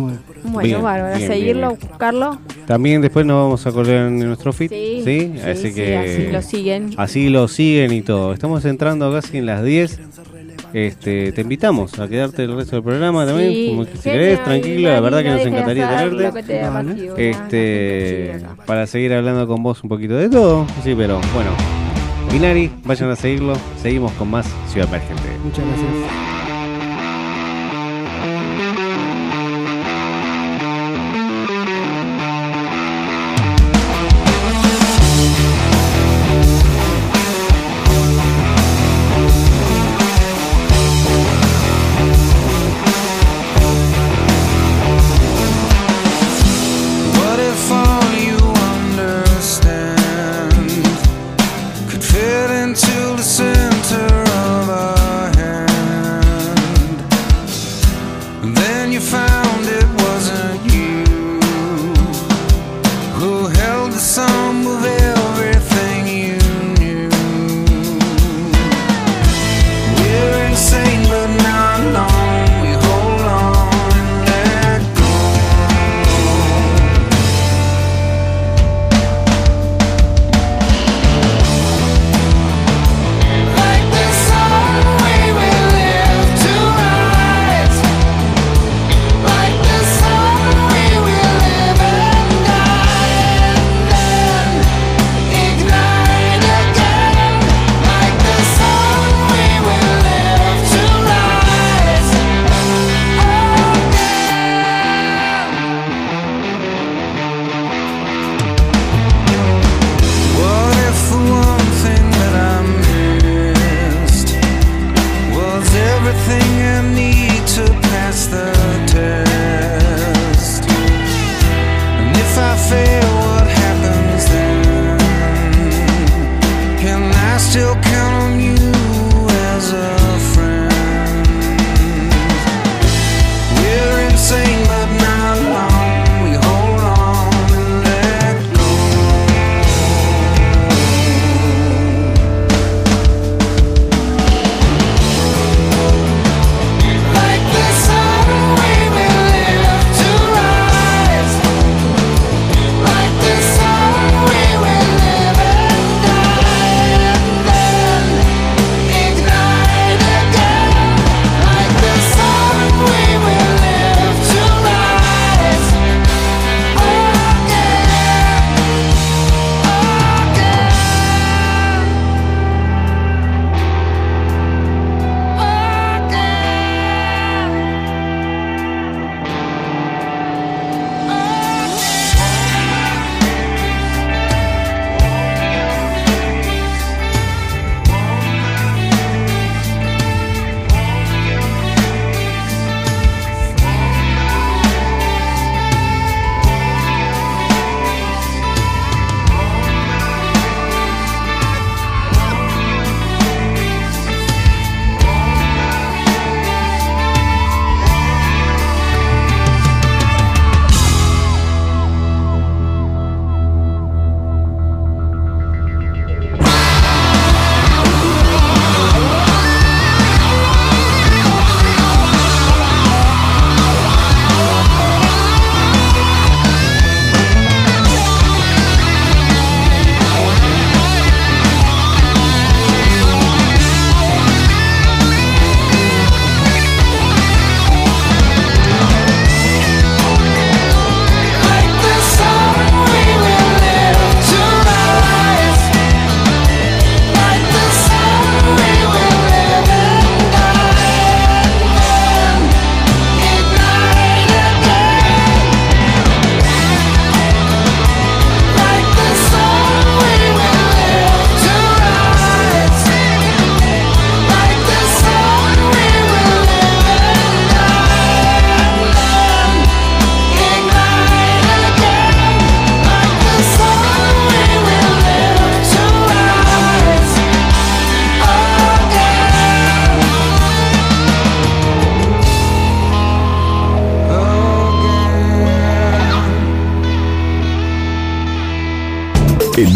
Bueno, 0.44 0.61
Bien, 0.62 0.82
bárbaro. 0.82 1.16
bien, 1.16 1.28
seguirlo, 1.30 1.68
bien, 1.76 1.80
buscarlo. 1.88 2.38
También 2.66 3.01
después 3.01 3.24
nos 3.24 3.42
vamos 3.44 3.66
a 3.66 3.72
colgar 3.72 4.09
en 4.09 4.18
nuestro 4.18 4.53
feed. 4.53 4.68
Sí, 4.70 5.03
Sí, 5.05 5.32
sí, 5.34 5.40
así 5.49 5.68
sí, 5.68 5.74
que. 5.74 5.96
así 5.96 6.26
lo 6.32 6.42
siguen. 6.42 6.90
Así 6.96 7.28
lo 7.30 7.49
siguen 7.49 7.92
y 7.92 8.03
todo. 8.03 8.32
Estamos 8.34 8.64
entrando 8.66 9.11
casi 9.12 9.38
en 9.38 9.46
las 9.46 9.64
10. 9.64 10.01
Este, 10.74 11.32
te 11.32 11.40
invitamos 11.40 11.99
a 11.99 12.07
quedarte 12.09 12.44
el 12.44 12.55
resto 12.55 12.76
del 12.76 12.82
programa 12.82 13.24
también. 13.24 13.55
Sí, 13.55 13.66
como 13.70 13.84
que 13.86 13.92
si 13.92 13.99
genial, 14.03 14.20
querés, 14.20 14.44
tranquilo, 14.44 14.88
la 14.90 15.01
verdad 15.01 15.18
que 15.22 15.28
no 15.30 15.34
nos 15.36 15.46
encantaría 15.46 15.88
tenerte. 16.11 16.42
te 16.42 16.68
Vale. 16.68 17.30
Este, 17.30 18.32
para 18.66 18.86
seguir 18.86 19.14
hablando 19.14 19.46
con 19.46 19.62
vos 19.62 19.82
un 19.82 19.88
poquito 19.88 20.14
de 20.14 20.28
todo. 20.28 20.66
Sí, 20.84 20.94
pero 20.94 21.20
bueno. 21.32 21.78
Binari, 22.33 22.70
vayan 22.85 23.11
a 23.11 23.16
seguirlo. 23.16 23.55
Seguimos 23.81 24.12
con 24.12 24.31
más 24.31 24.47
Ciudad 24.68 24.89
Emergente. 24.89 25.39
Muchas 25.43 25.64
gracias. 25.66 26.28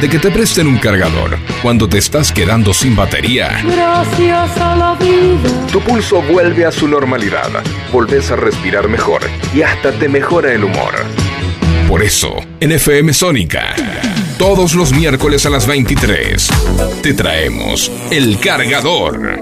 de 0.00 0.08
que 0.08 0.18
te 0.18 0.30
presten 0.30 0.66
un 0.66 0.78
cargador 0.78 1.38
cuando 1.62 1.88
te 1.88 1.98
estás 1.98 2.30
quedando 2.32 2.72
sin 2.72 2.94
batería. 2.94 3.60
Gracias 3.64 4.56
a 4.58 4.76
la 4.76 4.94
vida. 4.94 5.66
Tu 5.72 5.80
pulso 5.80 6.22
vuelve 6.22 6.64
a 6.64 6.72
su 6.72 6.86
normalidad, 6.86 7.50
volvés 7.92 8.30
a 8.30 8.36
respirar 8.36 8.88
mejor 8.88 9.22
y 9.54 9.62
hasta 9.62 9.92
te 9.92 10.08
mejora 10.08 10.52
el 10.52 10.64
humor. 10.64 10.94
Por 11.88 12.02
eso, 12.02 12.36
en 12.60 12.72
FM 12.72 13.12
Sónica, 13.12 13.74
todos 14.38 14.74
los 14.74 14.92
miércoles 14.92 15.46
a 15.46 15.50
las 15.50 15.66
23, 15.66 16.48
te 17.02 17.14
traemos 17.14 17.90
El 18.10 18.38
Cargador. 18.38 19.40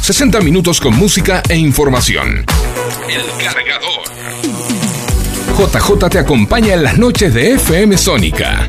60 0.00 0.40
minutos 0.40 0.80
con 0.80 0.96
música 0.96 1.42
e 1.48 1.56
información. 1.56 2.46
El 3.08 3.22
Cargador. 3.44 4.02
JJ 5.58 6.08
te 6.08 6.18
acompaña 6.18 6.74
en 6.74 6.82
las 6.82 6.96
noches 6.96 7.34
de 7.34 7.54
FM 7.54 7.98
Sónica. 7.98 8.66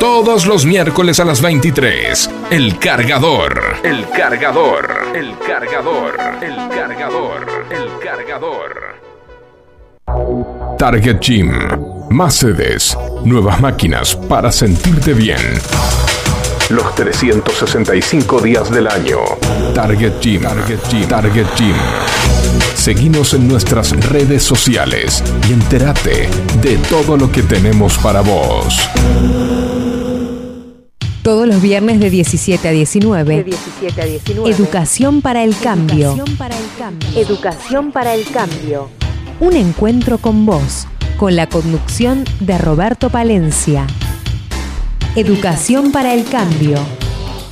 Todos 0.00 0.46
los 0.46 0.64
miércoles 0.64 1.18
a 1.18 1.24
las 1.24 1.42
23. 1.42 2.30
El 2.50 2.78
cargador. 2.78 3.78
El 3.82 4.08
cargador. 4.08 5.08
El 5.12 5.36
cargador. 5.38 6.16
El 6.40 6.56
cargador. 6.68 7.66
El 7.68 7.98
cargador. 7.98 8.94
Target 10.78 11.18
Gym. 11.20 11.52
Más 12.10 12.36
sedes. 12.36 12.96
Nuevas 13.24 13.60
máquinas 13.60 14.14
para 14.14 14.52
sentirte 14.52 15.14
bien. 15.14 15.40
Los 16.70 16.94
365 16.94 18.40
días 18.40 18.70
del 18.70 18.86
año. 18.86 19.18
Target 19.74 20.20
Gym. 20.20 20.42
Target 20.42 20.80
Gym. 20.88 21.08
Target 21.08 21.46
Gym. 21.56 22.37
Seguinos 22.88 23.34
en 23.34 23.46
nuestras 23.46 23.90
redes 24.08 24.42
sociales 24.42 25.22
y 25.46 25.52
entérate 25.52 26.26
de 26.62 26.78
todo 26.88 27.18
lo 27.18 27.30
que 27.30 27.42
tenemos 27.42 27.98
para 27.98 28.22
vos. 28.22 28.80
Todos 31.20 31.46
los 31.46 31.60
viernes 31.60 32.00
de 32.00 32.08
17 32.08 32.66
a 32.66 32.70
19. 32.70 33.36
De 33.36 33.44
17 33.44 34.00
a 34.00 34.06
19. 34.06 34.50
Educación 34.50 35.20
para 35.20 35.44
el 35.44 35.54
cambio. 35.58 36.12
Educación 36.12 36.36
para 36.38 36.56
el 36.56 36.64
cambio. 36.78 37.08
Educación 37.20 37.92
para 37.92 38.14
el 38.14 38.24
cambio. 38.24 38.88
Un 39.38 39.56
encuentro 39.56 40.16
con 40.16 40.46
vos, 40.46 40.86
con 41.18 41.36
la 41.36 41.46
conducción 41.46 42.24
de 42.40 42.56
Roberto 42.56 43.10
Palencia. 43.10 43.86
Educación 45.14 45.92
para 45.92 46.14
el 46.14 46.24
cambio. 46.24 46.78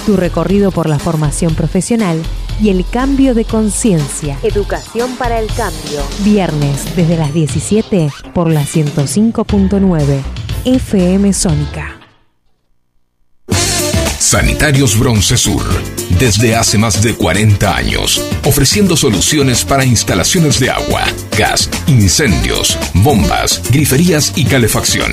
Tu 0.07 0.17
recorrido 0.17 0.71
por 0.71 0.89
la 0.89 0.99
formación 0.99 1.55
profesional 1.55 2.23
y 2.61 2.71
el 2.71 2.85
cambio 2.89 3.35
de 3.35 3.45
conciencia. 3.45 4.39
Educación 4.43 5.17
para 5.17 5.39
el 5.39 5.47
cambio. 5.49 6.03
Viernes 6.21 6.97
desde 6.97 7.17
las 7.17 7.33
17 7.33 8.11
por 8.35 8.51
la 8.51 8.63
105.9 8.63 10.23
FM 10.65 11.33
Sónica. 11.33 11.97
Sanitarios 14.19 14.99
Bronce 14.99 15.37
Sur, 15.37 15.63
desde 16.19 16.57
hace 16.57 16.79
más 16.79 17.01
de 17.03 17.15
40 17.15 17.77
años, 17.77 18.21
ofreciendo 18.45 18.97
soluciones 18.97 19.65
para 19.65 19.85
instalaciones 19.85 20.59
de 20.59 20.71
agua, 20.71 21.05
gas, 21.39 21.71
incendios, 21.87 22.77
bombas, 22.95 23.63
griferías 23.71 24.33
y 24.35 24.45
calefacción. 24.45 25.13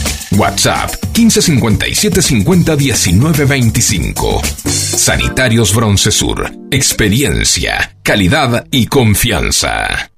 WhatsApp 0.37 0.91
1557 1.13 2.21
50 2.21 2.75
19 2.75 3.45
25. 3.45 4.41
Sanitarios 4.65 5.75
Broncesur. 5.75 6.51
Experiencia, 6.71 7.95
calidad 8.01 8.65
y 8.71 8.87
confianza. 8.87 10.11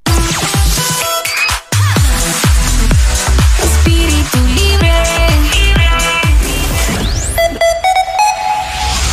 Espíritu 3.64 4.38
libre. 4.56 4.92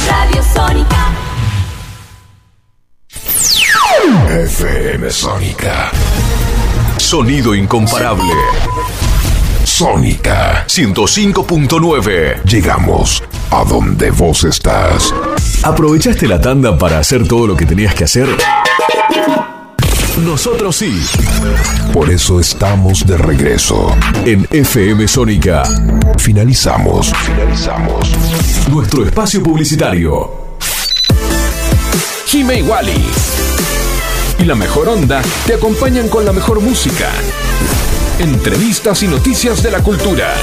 Radio 0.06 0.42
Sónica. 0.54 1.12
FM 4.28 5.10
Sónica. 5.10 5.90
Sonido 6.98 7.54
incomparable. 7.54 8.34
Sónica 9.80 10.66
105.9. 10.66 12.42
Llegamos 12.44 13.22
a 13.50 13.64
donde 13.64 14.10
vos 14.10 14.44
estás. 14.44 15.14
¿Aprovechaste 15.62 16.28
la 16.28 16.38
tanda 16.38 16.76
para 16.76 16.98
hacer 16.98 17.26
todo 17.26 17.46
lo 17.46 17.56
que 17.56 17.64
tenías 17.64 17.94
que 17.94 18.04
hacer? 18.04 18.28
Nosotros 20.22 20.76
sí. 20.76 21.02
Por 21.94 22.10
eso 22.10 22.40
estamos 22.40 23.06
de 23.06 23.16
regreso. 23.16 23.96
En 24.26 24.46
FM 24.50 25.08
Sónica. 25.08 25.62
Finalizamos. 26.18 27.10
Finalizamos. 27.24 28.06
Nuestro 28.70 29.06
espacio 29.06 29.42
publicitario. 29.42 30.58
Jime 32.26 32.58
y 32.58 32.62
Wally. 32.64 33.04
Y 34.40 34.44
la 34.44 34.54
mejor 34.54 34.90
onda 34.90 35.22
te 35.46 35.54
acompañan 35.54 36.10
con 36.10 36.26
la 36.26 36.34
mejor 36.34 36.60
música. 36.60 37.10
Entrevistas 38.20 39.02
y 39.02 39.08
noticias 39.08 39.62
de 39.62 39.70
la 39.70 39.82
cultura. 39.82 40.34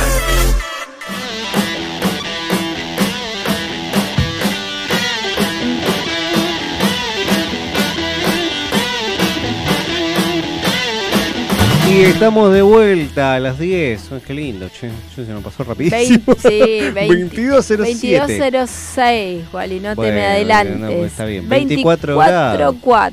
Y 11.90 12.02
estamos 12.04 12.52
de 12.54 12.62
vuelta 12.62 13.36
a 13.36 13.40
las 13.40 13.58
10. 13.58 14.12
Ay, 14.12 14.22
qué 14.28 14.34
lindo, 14.34 14.68
che. 14.70 14.90
Che, 15.16 15.26
Se 15.26 15.34
me 15.34 15.40
pasó 15.40 15.64
rapidísimo. 15.64 16.20
20, 16.26 16.36
sí, 16.50 16.92
20, 16.92 17.38
22.07. 17.38 18.28
22.06, 18.28 19.42
Wally, 19.54 19.80
no 19.80 19.90
te 19.92 19.96
Bueno, 19.96 20.14
me 20.16 20.26
adelantes. 20.26 20.78
no, 20.80 20.88
pues 20.88 21.12
está 21.12 21.26
bien. 21.26 21.48
24 21.48 22.18
grados. 22.18 22.76
24.4. 22.76 23.12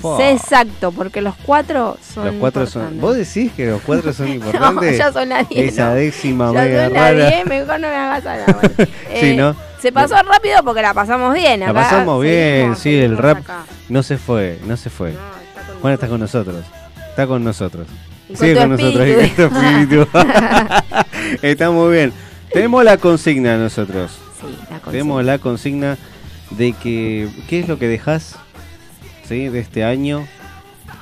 Fua. 0.00 0.16
Sé 0.16 0.30
exacto, 0.32 0.90
porque 0.92 1.20
los 1.20 1.34
cuatro 1.44 1.98
son. 2.14 2.24
Los 2.26 2.34
cuatro 2.36 2.66
son. 2.66 2.94
importantes. 2.94 3.00
¿Vos 3.02 3.16
decís 3.34 3.52
que 3.52 3.66
los 3.66 3.82
cuatro 3.82 4.12
son 4.12 4.26
No, 4.28 4.34
importantes? 4.34 4.98
ya 4.98 5.12
son 5.12 5.28
las 5.28 5.48
10. 5.48 5.72
Esa 5.72 5.88
no. 5.90 5.94
décima 5.94 6.52
Ya 6.52 6.60
media 6.62 6.84
son 6.86 6.94
rara. 6.94 7.30
10, 7.30 7.46
mejor 7.46 7.80
no 7.80 7.88
me 7.88 7.94
hagas. 7.94 8.24
Wally. 8.24 8.74
Sí, 8.76 8.86
Eh, 9.10 9.36
¿no? 9.36 9.54
Se 9.80 9.92
pasó 9.92 10.14
rápido 10.22 10.62
porque 10.64 10.80
la 10.80 10.94
pasamos 10.94 11.34
bien. 11.34 11.60
La 11.60 11.66
acá 11.70 11.74
pasamos 11.82 12.22
bien, 12.22 12.74
seguimos, 12.74 12.78
sí, 12.78 12.96
el 12.96 13.18
rap 13.18 13.38
acá. 13.38 13.64
no 13.90 14.02
se 14.02 14.16
fue, 14.16 14.58
no 14.66 14.78
se 14.78 14.88
fue. 14.88 15.12
Juan 15.82 15.92
está 15.92 16.08
con 16.08 16.18
nosotros, 16.20 16.64
está 17.10 17.26
con 17.26 17.44
nosotros. 17.44 17.86
Y 18.28 18.36
Sigue 18.36 18.56
con 18.56 18.70
nosotros, 18.70 19.06
espíritu. 19.06 19.50
con 19.50 19.50
tu 19.50 19.66
espíritu. 19.66 20.08
está 21.42 21.70
muy 21.70 21.92
bien. 21.92 22.12
Tenemos 22.52 22.84
la 22.84 22.96
consigna 22.96 23.56
nosotros. 23.56 24.12
Sí, 24.40 24.46
la 24.46 24.78
consigna. 24.78 24.90
Tenemos 24.90 25.24
la 25.24 25.38
consigna 25.38 25.98
de 26.50 26.72
que 26.72 27.28
qué 27.48 27.60
es 27.60 27.68
lo 27.68 27.78
que 27.78 27.88
dejas 27.88 28.36
¿sí? 29.28 29.48
de 29.48 29.58
este 29.60 29.84
año 29.84 30.26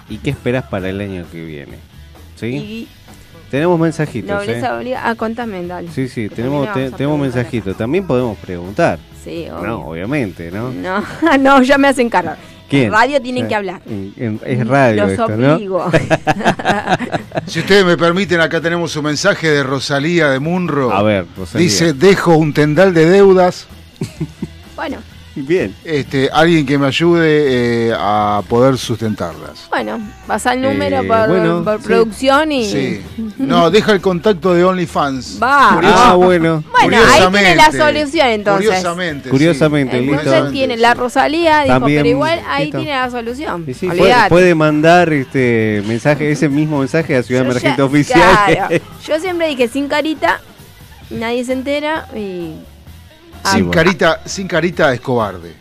y 0.09 0.19
qué 0.19 0.31
esperas 0.31 0.65
para 0.65 0.89
el 0.89 1.01
año 1.01 1.25
que 1.31 1.45
viene. 1.45 1.79
¿Sí? 2.37 2.47
Y 2.47 2.89
Tenemos 3.51 3.79
mensajitos. 3.79 4.31
nobleza 4.31 4.69
¿eh? 4.69 4.79
obliga. 4.79 5.03
Ah, 5.05 5.15
contame, 5.15 5.65
dale. 5.67 5.89
Sí, 5.93 6.09
sí, 6.09 6.29
Que 6.29 6.35
tenemos, 6.37 6.73
te- 6.73 6.91
tenemos 6.91 7.21
mensajitos. 7.21 7.77
También 7.77 8.07
podemos 8.07 8.37
preguntar. 8.39 8.99
Sí, 9.23 9.47
obvio. 9.51 9.67
No, 9.67 9.87
obviamente, 9.87 10.51
¿no? 10.51 10.71
No, 10.73 11.05
no, 11.41 11.63
ya 11.63 11.79
me 11.79 11.89
hacen 11.89 12.09
cargo. 12.11 12.33
Radio 12.91 13.21
tienen 13.21 13.49
que 13.49 13.55
hablar. 13.55 13.81
es 13.87 14.67
radio 14.67 15.03
Los 15.03 15.13
esto, 15.13 15.29
¿no? 15.37 15.55
obligo. 15.55 15.91
Si 17.47 17.61
ustedes 17.61 17.85
me 17.85 17.97
permiten, 17.97 18.41
acá 18.41 18.61
tenemos 18.61 18.95
un 18.97 19.05
mensaje 19.05 19.51
de 19.51 19.63
Rosalía 19.63 20.29
de 20.31 20.39
Munro. 20.39 20.93
A 20.93 21.03
ver, 21.03 21.27
Rosalía. 21.37 21.65
Dice, 21.65 21.93
dejo 21.93 22.37
un 22.37 22.55
tendal 22.55 22.95
de 22.95 23.05
deudas. 23.11 23.67
bueno, 24.75 24.99
Bien. 25.35 25.75
Este, 25.85 26.29
alguien 26.31 26.67
que 26.67 26.77
me 26.77 26.87
ayude 26.89 27.89
eh, 27.89 27.95
a 27.99 28.43
poder 28.49 28.77
sustentarlas. 28.77 29.67
Bueno, 29.71 29.99
vas 30.27 30.45
al 30.47 30.61
número 30.61 31.01
Eh, 31.01 31.05
por, 31.05 31.29
bueno, 31.29 31.65
por 31.65 31.79
sí. 31.81 31.87
producción 31.87 32.53
y. 32.53 32.67
Sí. 32.71 33.01
No, 33.39 33.71
deja 33.71 33.93
el 33.93 34.01
contacto 34.03 34.53
de 34.53 34.63
OnlyFans. 34.65 35.39
Va. 35.43 35.81
Ah, 35.83 36.15
bueno. 36.15 36.63
Bueno, 36.71 36.99
ahí 37.11 37.23
tiene 37.31 37.57
la 37.57 37.73
solución 37.73 38.27
entonces. 38.29 38.67
Curiosamente. 38.67 39.31
Curiosamente, 39.31 39.99
sí. 40.01 40.05
listo. 40.07 40.21
Entonces 40.23 40.53
tiene 40.53 40.77
la 40.77 40.95
Rosalía, 40.95 41.61
dijo, 41.63 41.75
También, 41.79 41.99
pero 42.03 42.09
igual 42.11 42.41
ahí 42.49 42.65
listo. 42.67 42.79
tiene 42.81 42.93
la 42.93 43.11
solución. 43.11 43.65
Y 43.67 43.75
sí, 43.75 43.87
puede, 43.89 44.15
puede 44.29 44.55
mandar 44.55 45.13
este 45.13 45.83
mensaje, 45.87 46.31
ese 46.31 46.49
mismo 46.51 46.81
mensaje 46.81 47.17
a 47.17 47.23
Ciudad 47.23 47.43
Yo 47.45 47.51
Emergente 47.51 47.79
ya- 47.79 47.85
Oficial. 47.85 48.39
claro. 48.47 48.77
Yo 49.09 49.19
siempre 49.21 49.49
dije 49.49 49.69
sin 49.69 49.89
carita, 49.89 50.41
nadie 51.11 51.45
se 51.45 51.53
entera 51.55 52.07
y. 52.15 52.53
Ah, 53.45 53.53
Sin 53.55 53.71
carita, 53.71 54.21
sin 54.25 54.47
carita 54.47 54.93
es 54.93 55.01
cobarde. 55.01 55.55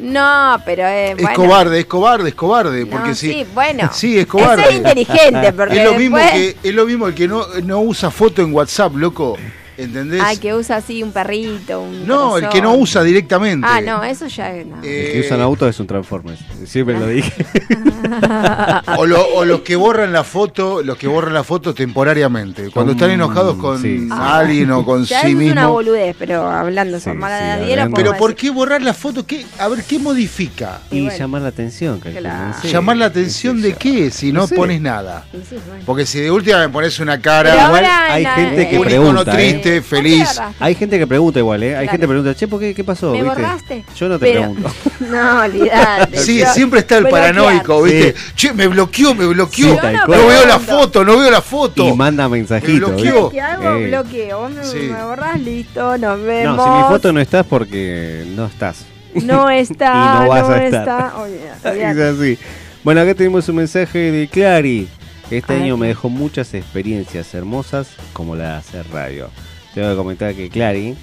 No, 0.00 0.56
pero 0.64 0.82
eh, 0.84 1.10
Es 1.12 1.16
bueno. 1.22 1.36
cobarde, 1.36 1.80
es 1.80 1.86
cobarde, 1.86 2.28
es 2.30 2.34
cobarde. 2.34 2.84
No, 2.84 2.90
Porque 2.90 3.14
si, 3.14 3.32
sí, 3.32 3.46
bueno. 3.54 3.90
Sí, 3.92 4.18
es 4.18 4.26
cobarde. 4.26 4.68
Es 4.68 4.74
inteligente, 4.76 5.52
porque 5.52 5.78
es 5.82 5.84
lo 5.84 5.94
mismo 5.94 6.16
que 6.18 6.56
es 6.62 6.74
lo 6.74 6.86
mismo 6.86 7.06
el 7.06 7.14
que 7.14 7.28
no, 7.28 7.46
no 7.64 7.80
usa 7.80 8.10
foto 8.10 8.42
en 8.42 8.52
WhatsApp, 8.52 8.94
loco. 8.96 9.36
¿Entendés? 9.78 10.20
Ay, 10.24 10.36
que 10.38 10.52
usa 10.54 10.76
así 10.76 11.02
un 11.04 11.12
perrito, 11.12 11.80
un 11.82 12.04
no, 12.06 12.36
el 12.36 12.48
que 12.48 12.60
no 12.60 12.74
usa 12.74 13.02
directamente. 13.04 13.64
Ah, 13.68 13.80
no, 13.80 14.02
eso 14.02 14.26
ya 14.26 14.52
es. 14.52 14.66
no. 14.66 14.82
Eh, 14.82 15.06
El 15.06 15.12
que 15.12 15.20
usan 15.26 15.40
auto 15.40 15.68
es 15.68 15.78
un 15.78 15.86
Transformers. 15.86 16.40
Siempre 16.66 16.98
lo 16.98 17.06
dije. 17.06 17.32
o, 18.96 19.06
lo- 19.06 19.24
o 19.34 19.44
los 19.44 19.60
que 19.60 19.76
borran 19.76 20.12
la 20.12 20.24
foto, 20.24 20.82
los 20.82 20.96
que 20.98 21.06
borran 21.06 21.32
la 21.34 21.44
foto 21.44 21.74
temporariamente. 21.74 22.70
Cuando 22.70 22.92
están 22.92 23.10
enojados 23.12 23.56
con 23.56 23.80
sí. 23.80 24.08
alguien 24.10 24.70
o 24.72 24.84
con 24.84 25.04
Ya 25.06 25.20
sí 25.22 25.28
eso 25.28 25.40
es 25.40 25.52
una 25.52 25.60
mismo. 25.62 25.72
boludez, 25.72 26.16
pero 26.18 26.48
hablando 26.48 26.98
Sí, 26.98 27.04
son 27.04 27.18
malas 27.18 27.38
sí, 27.40 27.44
de 27.46 27.52
hablando. 27.52 27.96
Adiero, 27.96 28.10
Pero 28.10 28.18
¿por 28.18 28.34
qué 28.34 28.50
borrar 28.50 28.82
la 28.82 28.94
foto? 28.94 29.24
¿Qué? 29.26 29.46
A 29.58 29.68
ver, 29.68 29.84
¿qué 29.84 29.98
modifica? 29.98 30.80
Y 30.90 30.98
Y 30.98 31.02
bueno. 31.04 31.16
llamar 31.18 31.42
la 31.42 31.48
atención. 31.48 32.00
Claro. 32.00 32.54
¿Llamar 32.64 32.96
la 32.96 33.06
atención 33.06 33.62
de 33.62 33.74
qué? 33.74 34.10
Si 34.10 34.32
no 34.32 34.40
No 34.40 34.46
sé. 34.48 34.56
pones 34.56 34.80
nada. 34.80 35.24
Sí, 35.32 35.56
bueno. 35.68 35.82
Porque 35.86 36.04
si 36.06 36.20
de 36.20 36.30
última 36.30 36.58
me 36.58 36.68
pones 36.68 36.98
una 37.00 37.20
cara, 37.20 37.50
Pero 37.52 37.66
igual, 37.66 37.84
ahora 37.84 38.12
hay 38.14 38.22
la- 38.24 38.34
gente 38.34 38.68
que 38.68 38.80
pregunta, 38.80 39.32
¿eh? 39.32 39.34
triste, 39.52 39.67
¿Por 39.68 39.74
qué 39.74 39.82
feliz. 39.82 40.40
Hay 40.58 40.74
gente 40.74 40.98
que 40.98 41.06
pregunta 41.06 41.38
igual, 41.38 41.62
¿eh? 41.62 41.76
Hay 41.76 41.84
Claro. 41.86 41.90
gente 41.92 42.02
que 42.04 42.08
pregunta, 42.08 42.34
che, 42.34 42.48
¿por 42.48 42.60
qué, 42.60 42.74
qué 42.74 42.84
pasó? 42.84 43.12
¿Me 43.12 43.22
¿Viste? 43.22 43.28
borraste? 43.28 43.84
Yo 43.96 44.08
no 44.08 44.18
te 44.18 44.26
Pero- 44.26 44.40
pregunto. 44.40 44.70
No, 45.10 45.40
olvidate. 45.44 46.18
Sí, 46.18 46.38
Yo- 46.40 46.52
siempre 46.52 46.80
está 46.80 46.98
el 46.98 47.04
bloquear. 47.04 47.34
paranoico, 47.34 47.86
Sí. 47.86 47.92
¿viste? 47.92 48.14
Che, 48.34 48.52
me 48.52 48.66
bloqueó, 48.68 49.14
me 49.14 49.26
bloqueó. 49.26 49.74
Sí, 49.74 49.80
no, 49.96 50.06
veo 50.08 50.46
la 50.46 50.58
foto, 50.58 51.04
no 51.04 51.18
veo 51.18 51.30
la 51.30 51.40
foto. 51.40 51.88
Y 51.88 51.92
manda 51.94 52.28
mensajito. 52.28 52.88
Me 52.88 52.94
bloqueó. 52.94 53.30
¿Qué 53.30 53.40
hago? 53.40 53.68
Eh. 53.76 53.86
Bloqueo. 53.88 54.38
Vos 54.40 54.50
me, 54.52 54.64
Sí. 54.64 54.76
me 54.92 55.02
borrás, 55.04 55.40
listo, 55.40 55.96
nos 55.98 56.22
vemos. 56.22 56.56
No, 56.56 56.64
si 56.64 56.70
mi 56.82 56.88
foto 56.88 57.12
no 57.12 57.20
estás 57.20 57.46
porque 57.46 58.24
no 58.36 58.46
estás. 58.46 58.84
No 59.14 59.48
está, 59.50 59.92
Y 60.20 60.22
no 60.24 60.28
vas 60.28 60.48
a 60.48 60.64
estar. 60.64 60.80
está. 60.82 61.12
Olvidate, 61.16 61.90
es 61.90 61.98
así. 62.18 62.38
Bueno, 62.84 63.00
acá 63.00 63.14
tenemos 63.14 63.48
un 63.48 63.56
mensaje 63.56 63.98
de 64.12 64.28
Clary. 64.28 64.88
Este 65.30 65.52
año 65.54 65.76
me 65.76 65.88
dejó 65.88 66.08
muchas 66.08 66.54
experiencias 66.54 67.34
hermosas 67.34 67.88
como 68.14 68.34
la 68.34 68.52
de 68.52 68.56
hacer 68.56 68.86
radio. 68.90 69.28
Tengo 69.74 69.90
que 69.90 69.96
comentar 69.96 70.34
que 70.34 70.48
Clary 70.48 70.96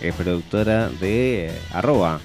es 0.00 0.14
productora 0.14 0.88
de 0.88 1.46
eh, 1.46 1.52
arroba. 1.72 2.20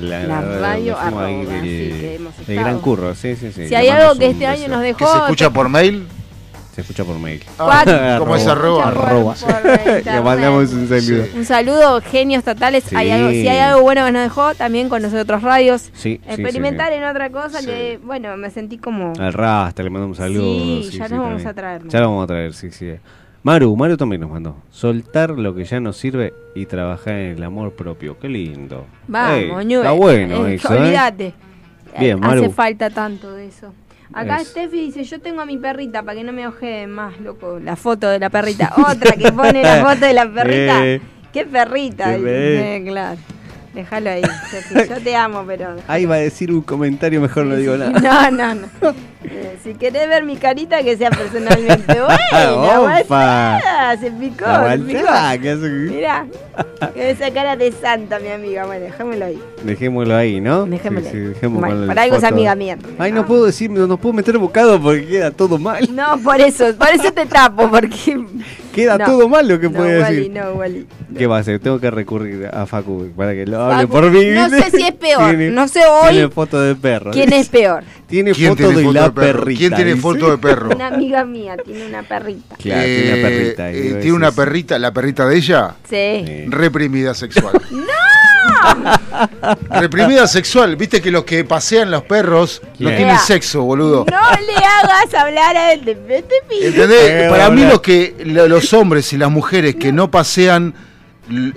La 0.00 0.24
radio 0.40 0.98
ahí 0.98 1.06
arroba, 1.06 1.28
sí, 1.28 1.46
que 1.68 2.14
hemos 2.14 2.38
estado. 2.38 2.60
gran 2.60 2.78
curro, 2.80 3.14
sí, 3.14 3.36
sí, 3.36 3.52
sí. 3.52 3.68
Si 3.68 3.74
hay 3.74 3.88
algo 3.88 4.18
que 4.18 4.30
este 4.30 4.46
año 4.46 4.68
nos 4.68 4.80
¿Que 4.80 4.86
dejó. 4.86 5.12
se 5.12 5.18
escucha 5.18 5.50
por 5.50 5.68
mail? 5.68 6.06
Se 6.74 6.80
escucha 6.80 7.04
por 7.04 7.18
mail. 7.18 7.42
Cuatro. 7.58 7.98
¿Cómo 8.18 8.34
es 8.34 8.46
arroba? 8.46 8.88
Arroba. 8.88 9.34
Le 10.06 10.20
mandamos 10.22 10.72
un 10.72 10.88
saludo. 10.88 11.24
Sí. 11.26 11.30
Un 11.36 11.44
saludo, 11.44 12.00
genios 12.00 12.42
totales. 12.44 12.84
Sí. 12.84 12.96
Hay 12.96 13.10
algo, 13.10 13.28
si 13.30 13.46
hay 13.46 13.58
algo 13.58 13.82
bueno 13.82 14.06
que 14.06 14.12
nos 14.12 14.22
dejó, 14.22 14.54
también 14.54 14.88
con 14.88 15.02
nosotros 15.02 15.42
radios. 15.42 15.82
Sí, 15.92 15.92
sí, 15.92 16.20
Experimentar 16.26 16.88
sí, 16.88 16.94
en 16.94 17.04
otra 17.04 17.28
cosa 17.28 17.60
Sí. 17.60 17.66
que, 17.66 18.00
bueno, 18.02 18.34
me 18.38 18.48
sentí 18.48 18.78
como. 18.78 19.12
Al 19.18 19.34
Rasta 19.34 19.82
le 19.82 19.90
mandamos 19.90 20.18
un 20.18 20.24
saludo. 20.24 20.82
Sí, 20.84 20.90
ya 20.96 21.08
nos 21.08 21.18
vamos 21.18 21.28
también. 21.28 21.48
a 21.48 21.54
traer. 21.54 21.82
Ya 21.88 22.00
lo 22.00 22.08
vamos 22.08 22.24
a 22.24 22.26
traer, 22.28 22.54
sí, 22.54 22.70
sí. 22.70 22.92
Maru, 23.42 23.74
Maru 23.76 23.96
también 23.96 24.20
nos 24.20 24.30
mandó. 24.30 24.56
Soltar 24.70 25.30
lo 25.30 25.54
que 25.54 25.64
ya 25.64 25.80
no 25.80 25.92
sirve 25.92 26.32
y 26.54 26.66
trabajar 26.66 27.14
en 27.14 27.36
el 27.36 27.42
amor 27.42 27.72
propio. 27.72 28.16
Qué 28.18 28.28
lindo. 28.28 28.86
Vamos, 29.08 29.64
Ey. 29.64 29.72
Está 29.74 29.92
bueno 29.92 30.46
Eh, 30.46 30.54
eso, 30.54 30.74
¿eh? 30.74 30.78
Olvídate. 30.78 31.34
Bien, 31.98 32.20
Maru. 32.20 32.44
Hace 32.44 32.52
falta 32.52 32.90
tanto 32.90 33.32
de 33.32 33.46
eso. 33.48 33.74
Acá 34.12 34.36
Es. 34.42 34.48
Steffi 34.48 34.78
dice, 34.78 35.02
yo 35.04 35.20
tengo 35.20 35.40
a 35.40 35.46
mi 35.46 35.56
perrita 35.58 36.02
para 36.02 36.18
que 36.18 36.24
no 36.24 36.32
me 36.32 36.46
oje 36.46 36.86
más, 36.86 37.18
loco, 37.20 37.58
la 37.58 37.76
foto 37.76 38.08
de 38.08 38.18
la 38.20 38.30
perrita. 38.30 38.72
Otra 38.76 39.12
que 39.12 39.32
pone 39.32 39.62
la 39.62 39.84
foto 39.84 40.06
de 40.06 40.12
la 40.12 40.30
perrita. 40.32 40.86
Eh. 40.86 41.00
¿Qué 41.32 41.44
perrita? 41.46 42.14
Eh, 42.16 42.84
claro. 42.86 43.18
Déjalo 43.74 44.10
ahí, 44.10 44.22
Steffi. 44.48 44.88
Yo 44.88 45.00
te 45.00 45.16
amo, 45.16 45.44
pero... 45.46 45.76
Ahí 45.88 46.04
va 46.04 46.16
a 46.16 46.18
decir 46.18 46.52
un 46.52 46.60
comentario, 46.60 47.22
mejor 47.22 47.46
no 47.46 47.56
digo 47.56 47.74
nada. 47.78 47.98
No, 47.98 48.30
no, 48.30 48.54
no. 48.54 48.68
Eh, 49.24 49.56
si 49.62 49.74
querés 49.74 50.08
ver 50.08 50.24
mi 50.24 50.36
carita, 50.36 50.82
que 50.82 50.96
sea 50.96 51.10
personalmente. 51.10 51.84
Bueno, 52.32 52.84
Opa. 53.00 53.60
se 54.00 54.10
picó, 54.10 54.46
La 54.46 54.72
se 54.72 54.78
picó. 54.78 55.00
que 55.42 55.50
hace- 55.50 55.68
Mirá, 55.68 56.26
esa 56.94 57.30
cara 57.30 57.56
de 57.56 57.70
santa, 57.72 58.18
mi 58.18 58.28
amiga. 58.28 58.64
Bueno, 58.66 58.84
déjamelo 58.84 59.24
ahí. 59.26 59.38
Dejémoslo 59.64 60.16
ahí, 60.16 60.40
¿no? 60.40 60.66
Sí, 60.66 61.32
sí, 61.40 61.46
Bueno, 61.46 61.74
la 61.74 61.86
para 61.86 62.02
algo 62.02 62.16
es 62.16 62.24
amiga 62.24 62.54
mía. 62.54 62.78
Ay, 62.98 63.12
no 63.12 63.26
puedo 63.26 63.46
decir, 63.46 63.70
no, 63.70 63.86
no 63.86 63.96
puedo 63.96 64.12
meter 64.14 64.38
bocado 64.38 64.80
porque 64.80 65.06
queda 65.06 65.30
todo 65.30 65.58
mal. 65.58 65.88
No, 65.94 66.18
por 66.18 66.40
eso, 66.40 66.74
por 66.76 66.88
eso 66.88 67.12
te 67.12 67.26
tapo, 67.26 67.68
porque. 67.70 68.20
Queda 68.72 68.96
No. 68.96 69.04
todo 69.04 69.28
mal 69.28 69.46
lo 69.46 69.60
que 69.60 69.68
no, 69.68 69.72
puede 69.76 70.00
Wally, 70.00 70.16
decir. 70.16 70.32
no, 70.32 70.52
Wally. 70.52 70.86
¿Qué 71.18 71.26
va 71.26 71.36
a 71.36 71.40
hacer? 71.40 71.58
Tengo 71.60 71.78
que 71.78 71.90
recurrir 71.90 72.48
a 72.50 72.64
Facu 72.64 73.10
para 73.14 73.34
que 73.34 73.44
lo 73.44 73.60
hable 73.62 73.86
por 73.86 74.10
mí. 74.10 74.30
no 74.30 74.48
sé 74.48 74.70
si 74.70 74.82
es 74.82 74.92
peor, 74.92 75.28
Tiene- 75.28 75.50
no 75.50 75.68
sé 75.68 75.80
hoy 75.84 76.12
Tiene 76.12 76.28
foto 76.30 76.58
de 76.58 76.74
perro. 76.74 77.10
¿Quién 77.10 77.34
es 77.34 77.50
peor? 77.50 77.84
Tiene 78.06 78.32
¿Quién 78.32 78.48
foto 78.52 78.62
tiene 78.68 78.76
de 78.78 78.82
foto 78.86 78.94
la 78.98 79.11
de 79.12 79.20
perro? 79.20 79.38
perrita. 79.40 79.58
¿Quién 79.58 79.74
tiene 79.74 79.90
dice. 79.90 80.02
foto 80.02 80.30
de 80.30 80.38
perro? 80.38 80.70
Una 80.74 80.86
amiga 80.88 81.24
mía 81.24 81.56
tiene 81.64 81.86
una 81.86 82.02
perrita. 82.02 82.56
Claro, 82.56 82.82
tiene 82.84 83.02
una 83.08 83.16
Eh, 83.16 83.22
perrita. 83.22 83.70
eh, 83.70 83.98
¿Tiene 84.00 84.12
una 84.16 84.32
perrita? 84.32 84.78
¿La 84.78 84.92
perrita 84.92 85.26
de 85.26 85.36
ella? 85.36 85.74
Sí. 85.88 85.96
eh, 85.96 86.46
Reprimida 86.48 87.14
sexual. 87.14 87.60
Reprimida 89.70 90.26
sexual. 90.26 90.76
Viste 90.76 91.00
que 91.00 91.10
los 91.10 91.24
que 91.24 91.44
pasean 91.44 91.90
los 91.90 92.02
perros 92.02 92.62
no 92.78 92.90
tienen 92.90 93.18
sexo, 93.18 93.62
boludo. 93.62 94.04
No 94.10 94.20
le 94.30 94.64
hagas 94.64 95.14
hablar 95.14 95.56
a 95.56 95.72
él 95.72 95.84
de 95.84 95.94
vete 95.94 96.34
pi. 96.48 96.56
¿Entendés? 96.66 96.98
Eh, 97.02 97.26
Para 97.30 97.50
mí 97.50 97.62
los 97.64 97.80
que 97.80 98.14
lo- 98.24 98.48
los 98.48 98.72
hombres 98.72 99.12
y 99.12 99.18
las 99.18 99.30
mujeres 99.30 99.76
que 99.76 99.92
no 99.92 100.10
pasean 100.10 100.74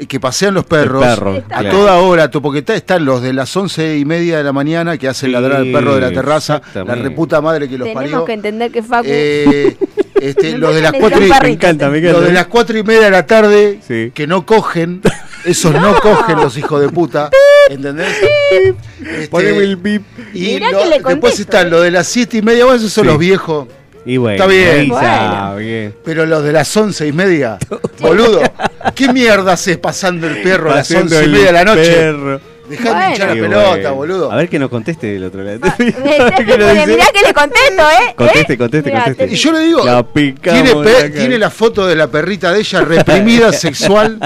que 0.08 0.20
pasean 0.20 0.54
los 0.54 0.64
perros 0.66 1.04
perro, 1.04 1.44
a 1.50 1.60
claro. 1.60 1.70
toda 1.78 1.96
hora, 1.96 2.30
porque 2.30 2.60
está- 2.60 2.76
están 2.76 3.04
los 3.04 3.22
de 3.22 3.34
las 3.34 3.56
once 3.58 3.98
y 3.98 4.06
media 4.06 4.38
de 4.38 4.44
la 4.44 4.54
mañana 4.54 4.98
que 4.98 5.08
hacen 5.08 5.28
Sí, 5.30 5.34
ladrar 5.34 5.62
al 5.62 5.72
perro 5.72 5.96
de 5.96 6.02
la 6.02 6.12
terraza, 6.12 6.62
la 6.74 6.96
reputa 6.96 7.42
madre 7.42 7.68
que 7.68 7.78
los 7.78 7.88
Tenemos 7.88 8.04
parió. 8.12 8.26
que 8.26 8.34
entender 8.34 8.72
que 8.72 8.84
Facu. 8.84 9.06
Eh, 9.10 9.76
este, 10.22 10.58
los 10.58 10.74
de 10.76 10.82
las 10.82 10.94
cuatro 10.94 11.18
y, 11.26 11.30
perrito. 11.30 11.44
Me 11.44 11.50
encanta, 11.54 11.90
me 11.90 12.00
los 12.02 12.24
de 12.24 12.32
las 12.32 12.46
cuatro 12.48 12.78
y 12.78 12.84
media 12.84 13.02
de 13.02 13.12
la 13.12 13.26
tarde 13.26 13.80
Sí. 13.88 14.12
que 14.14 14.28
no 14.28 14.46
cogen, 14.46 15.02
esos 15.46 15.74
no, 15.74 15.96
cogen 16.00 16.38
los 16.38 16.58
hijos 16.58 16.80
de 16.82 16.90
puta, 16.90 17.30
¿entendés? 17.70 18.16
Este, 18.52 19.28
Poneme 19.30 19.58
el 19.64 19.78
pip. 19.80 20.04
y 20.34 20.40
Mirá 20.54 20.72
lo- 20.72 20.80
que 20.80 20.86
le 20.86 21.00
después 21.00 21.40
están 21.40 21.68
eh. 21.68 21.70
los 21.72 21.82
de 21.84 21.92
las 21.92 22.08
siete 22.08 22.38
y 22.38 22.42
media, 22.44 22.66
bueno, 22.66 22.78
esos 22.80 22.94
son 22.94 23.04
Sí. 23.06 23.10
los 23.10 23.18
viejos. 23.20 23.68
Y 24.06 24.18
bueno, 24.18 24.36
Está 24.36 24.48
bien. 24.48 24.90
Bueno. 24.90 25.94
Pero 26.04 26.26
los 26.26 26.44
de 26.44 26.52
las 26.52 26.76
once 26.78 27.08
y 27.08 27.12
media, 27.12 27.58
boludo, 28.00 28.42
¿qué 28.96 29.12
mierda 29.12 29.54
haces 29.54 29.78
pasando 29.78 30.28
el 30.28 30.42
perro 30.42 30.72
a 30.72 30.76
las 30.78 30.92
once 30.92 31.26
y 31.26 31.28
media 31.28 31.46
de 31.48 31.52
la 31.52 31.64
noche? 31.66 31.92
perro. 31.92 32.42
Dejá 32.70 33.00
de 33.00 33.10
hinchar 33.10 33.28
la 33.30 33.34
pelota, 33.34 33.92
boludo. 33.92 34.32
A 34.32 34.36
ver 34.38 34.50
que 34.50 34.58
nos 34.58 34.70
conteste 34.70 35.08
del 35.08 35.24
otro 35.26 35.44
lado. 35.44 35.60
Mirá 35.78 36.32
que 36.36 37.22
le 37.24 37.34
contesto, 37.34 37.84
¿eh? 37.84 38.14
Conteste, 38.16 38.54
¿Eh? 38.54 38.58
conteste, 38.58 38.90
Mirá, 38.90 39.04
conteste. 39.06 39.34
Y 39.34 39.38
yo 39.38 39.52
le 39.52 39.60
digo, 39.60 39.86
La 39.86 40.04
tiene, 40.04 40.74
la 40.74 41.10
tiene 41.12 41.38
la 41.38 41.50
foto 41.50 41.86
de 41.86 41.96
la 41.96 42.08
perrita 42.08 42.52
de 42.52 42.60
ella 42.60 42.82
reprimida 42.82 43.54
sexual, 43.54 44.20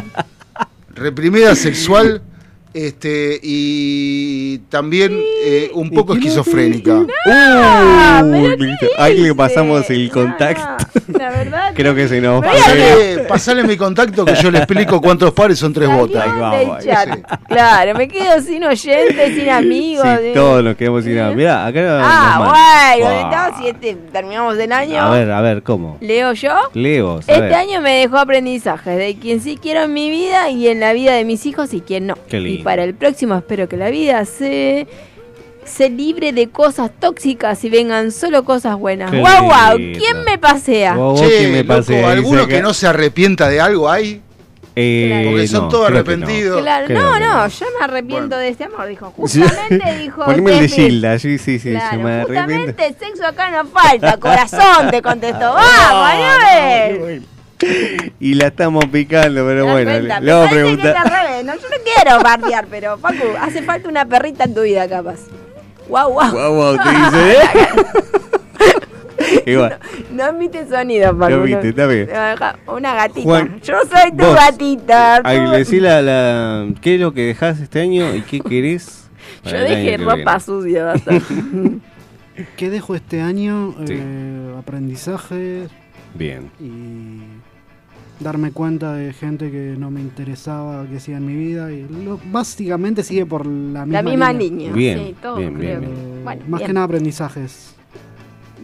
reprimida 0.93 1.55
sexual, 1.55 2.21
este 2.73 3.39
y 3.41 4.59
también 4.69 5.19
eh, 5.43 5.71
un 5.73 5.89
poco 5.89 6.13
esquizofrénica. 6.13 7.05
Ah, 7.25 8.21
Uh, 8.23 8.31
pero 8.31 8.57
¿qué. 8.57 8.87
Ahí 8.97 9.17
le 9.21 9.33
pasamos 9.33 9.89
el 9.89 10.07
No, 10.07 10.13
contacto. 10.13 10.85
No, 11.07 11.17
la 11.19 11.29
verdad. 11.29 11.71
Creo 11.75 11.95
que 11.95 12.01
nos 12.03 12.11
Pero 12.11 12.41
fue. 12.41 12.47
Pasale, 12.49 13.19
pasale 13.27 13.63
mi 13.63 13.77
contacto 13.77 14.25
que 14.25 14.35
yo 14.35 14.51
le 14.51 14.59
explico 14.59 15.01
cuántos 15.01 15.31
pares 15.33 15.59
son 15.59 15.73
tres 15.73 15.87
Salió 15.87 16.01
botas. 16.07 16.23
Ahí 16.27 16.39
vamos, 16.39 16.83
sí. 16.83 16.89
Claro, 17.47 17.95
me 17.95 18.07
quedo 18.07 18.41
sin 18.41 18.63
oyentes, 18.63 19.35
sin 19.35 19.49
amigos. 19.49 20.07
Sí, 20.21 20.31
todos 20.33 20.63
nos 20.63 20.75
quedamos 20.75 21.03
sin 21.03 21.15
nada. 21.15 21.31
Mirá, 21.33 21.65
acá 21.65 22.01
Ah, 22.03 22.95
bueno, 22.99 23.19
estamos 23.21 23.59
si 23.59 23.67
este, 23.69 23.95
terminamos 24.11 24.57
el 24.57 24.71
año. 24.71 24.99
A 25.01 25.09
ver, 25.11 25.31
a 25.31 25.41
ver, 25.41 25.63
¿cómo? 25.63 25.97
Leo 26.01 26.33
yo. 26.33 26.53
Leo, 26.73 27.19
Este 27.19 27.39
ver. 27.39 27.53
año 27.53 27.81
me 27.81 27.99
dejó 27.99 28.17
aprendizajes 28.17 28.97
de 28.97 29.15
quien 29.19 29.41
sí 29.41 29.57
quiero 29.61 29.83
en 29.83 29.93
mi 29.93 30.09
vida 30.09 30.49
y 30.49 30.67
en 30.67 30.79
la 30.79 30.93
vida 30.93 31.13
de 31.13 31.25
mis 31.25 31.45
hijos 31.45 31.73
y 31.73 31.81
quien 31.81 32.07
no. 32.07 32.15
Qué 32.27 32.37
Y 32.37 32.41
lindo. 32.41 32.63
para 32.63 32.83
el 32.83 32.93
próximo 32.95 33.35
espero 33.35 33.67
que 33.69 33.77
la 33.77 33.89
vida 33.89 34.23
se, 34.25 34.87
se 35.69 35.89
libre 35.89 36.33
de 36.33 36.49
cosas 36.49 36.91
tóxicas 36.99 37.63
y 37.63 37.69
vengan 37.69 38.11
solo 38.11 38.43
cosas 38.43 38.77
buenas. 38.77 39.11
Qué 39.11 39.19
¡Guau, 39.19 39.45
guau! 39.45 39.77
¿Quién 39.77 40.23
me 40.25 40.37
pasea? 40.37 40.95
Che, 41.17 41.47
me 41.51 41.63
loco, 41.63 42.07
¿alguno 42.07 42.47
que 42.47 42.61
no 42.61 42.73
se 42.73 42.87
arrepienta 42.87 43.47
de 43.47 43.61
algo 43.61 43.89
hay? 43.89 44.21
Eh, 44.75 45.25
Porque 45.29 45.47
son 45.47 45.63
no, 45.63 45.69
todos 45.69 45.87
arrepentidos. 45.87 46.61
Claro, 46.61 46.85
Creo 46.87 47.01
no, 47.01 47.19
no, 47.19 47.37
no. 47.43 47.47
yo 47.47 47.65
me 47.77 47.83
arrepiento 47.83 48.37
de 48.37 48.47
este 48.49 48.63
amor, 48.65 48.87
dijo. 48.87 49.11
Justamente 49.11 49.97
dijo. 49.99 50.23
Poneme 50.23 50.53
el 50.53 50.59
de. 50.61 50.69
Gilda, 50.69 51.19
sí, 51.19 51.37
sí, 51.37 51.59
sí. 51.59 51.71
Claro, 51.71 51.97
yo 51.97 52.03
me 52.03 52.11
arrepiento. 52.21 52.65
justamente 52.67 53.05
sexo 53.05 53.25
acá 53.25 53.49
no 53.51 53.65
falta, 53.69 54.17
corazón, 54.17 54.89
te 54.89 55.01
contestó. 55.01 55.39
¡Vamos, 55.53 56.09
Aníbal! 56.13 57.23
Y 58.21 58.35
la 58.35 58.47
estamos 58.47 58.85
picando, 58.85 59.45
pero 59.45 59.65
¿Te 59.65 59.65
das 59.65 59.71
bueno, 59.73 59.91
cuenta? 59.91 60.19
le, 60.19 60.19
Me 60.21 60.25
le 60.27 60.31
vamos 60.33 60.47
a 60.47 60.49
parece 60.49 60.65
que 60.65 60.71
es 60.71 60.93
preguntar. 60.93 60.97
al 60.97 61.27
revés. 61.27 61.45
No, 61.45 61.53
yo 61.55 61.61
no 61.69 61.75
quiero 61.83 62.23
bardear, 62.23 62.67
pero 62.69 62.97
Pacu, 62.99 63.23
hace 63.41 63.61
falta 63.63 63.89
una 63.89 64.05
perrita 64.05 64.43
en 64.45 64.53
tu 64.53 64.61
vida, 64.61 64.87
capaz. 64.87 65.19
Guau, 65.89 66.11
guau. 66.13 66.31
Guau, 66.31 66.53
guau, 66.55 66.77
te 66.77 66.89
dice, 66.97 67.31
¿eh? 67.33 67.43
Igual. 69.51 69.77
No 70.11 70.27
emite 70.27 70.67
sonido, 70.67 71.17
Pacu. 71.17 71.31
No 71.35 71.43
emite, 71.45 71.69
está 71.69 71.85
bien. 71.87 72.09
Una 72.67 72.93
gatita. 72.95 73.23
Juan, 73.27 73.59
yo 73.61 73.75
soy 73.91 74.11
tu 74.11 74.23
vos, 74.25 74.35
gatita. 74.35 75.21
Ay, 75.23 75.39
tú- 75.45 75.51
decí 75.51 75.79
la, 75.79 76.01
la, 76.01 76.67
¿Qué 76.81 76.95
es 76.95 77.01
lo 77.01 77.13
que 77.13 77.25
dejás 77.25 77.59
este 77.59 77.81
año 77.81 78.13
y 78.15 78.21
qué 78.21 78.39
querés? 78.39 79.09
Yo 79.43 79.57
dejé 79.59 79.97
ropa 79.97 80.15
viene? 80.15 80.39
sucia, 80.39 80.83
basta. 80.85 81.11
¿Qué 82.57 82.69
dejo 82.69 82.95
este 82.95 83.21
año? 83.21 83.73
Sí. 83.85 83.95
Eh, 83.97 84.55
aprendizaje 84.57 85.67
Bien. 86.13 86.49
y 86.59 87.21
darme 88.19 88.51
cuenta 88.51 88.93
de 88.93 89.13
gente 89.13 89.49
que 89.51 89.75
no 89.77 89.89
me 89.91 90.01
interesaba 90.01 90.85
que 90.87 90.99
siga 90.99 91.17
en 91.17 91.25
mi 91.25 91.35
vida 91.35 91.71
y 91.71 91.87
lo- 91.87 92.19
básicamente 92.31 93.03
sigue 93.03 93.25
por 93.25 93.45
la 93.45 93.85
misma, 93.85 94.01
La 94.01 94.03
misma 94.03 94.33
línea. 94.33 94.71
línea. 94.71 94.73
Bien, 94.73 94.99
sí, 95.07 95.15
todo 95.21 95.37
bien, 95.37 95.57
bien, 95.57 95.77
creo 95.77 95.79
bien. 95.81 95.91
que- 95.93 96.23
Bueno, 96.23 96.41
Más 96.47 96.59
bien, 96.59 96.67
que 96.67 96.73
nada 96.73 96.85
aprendizajes. 96.85 97.75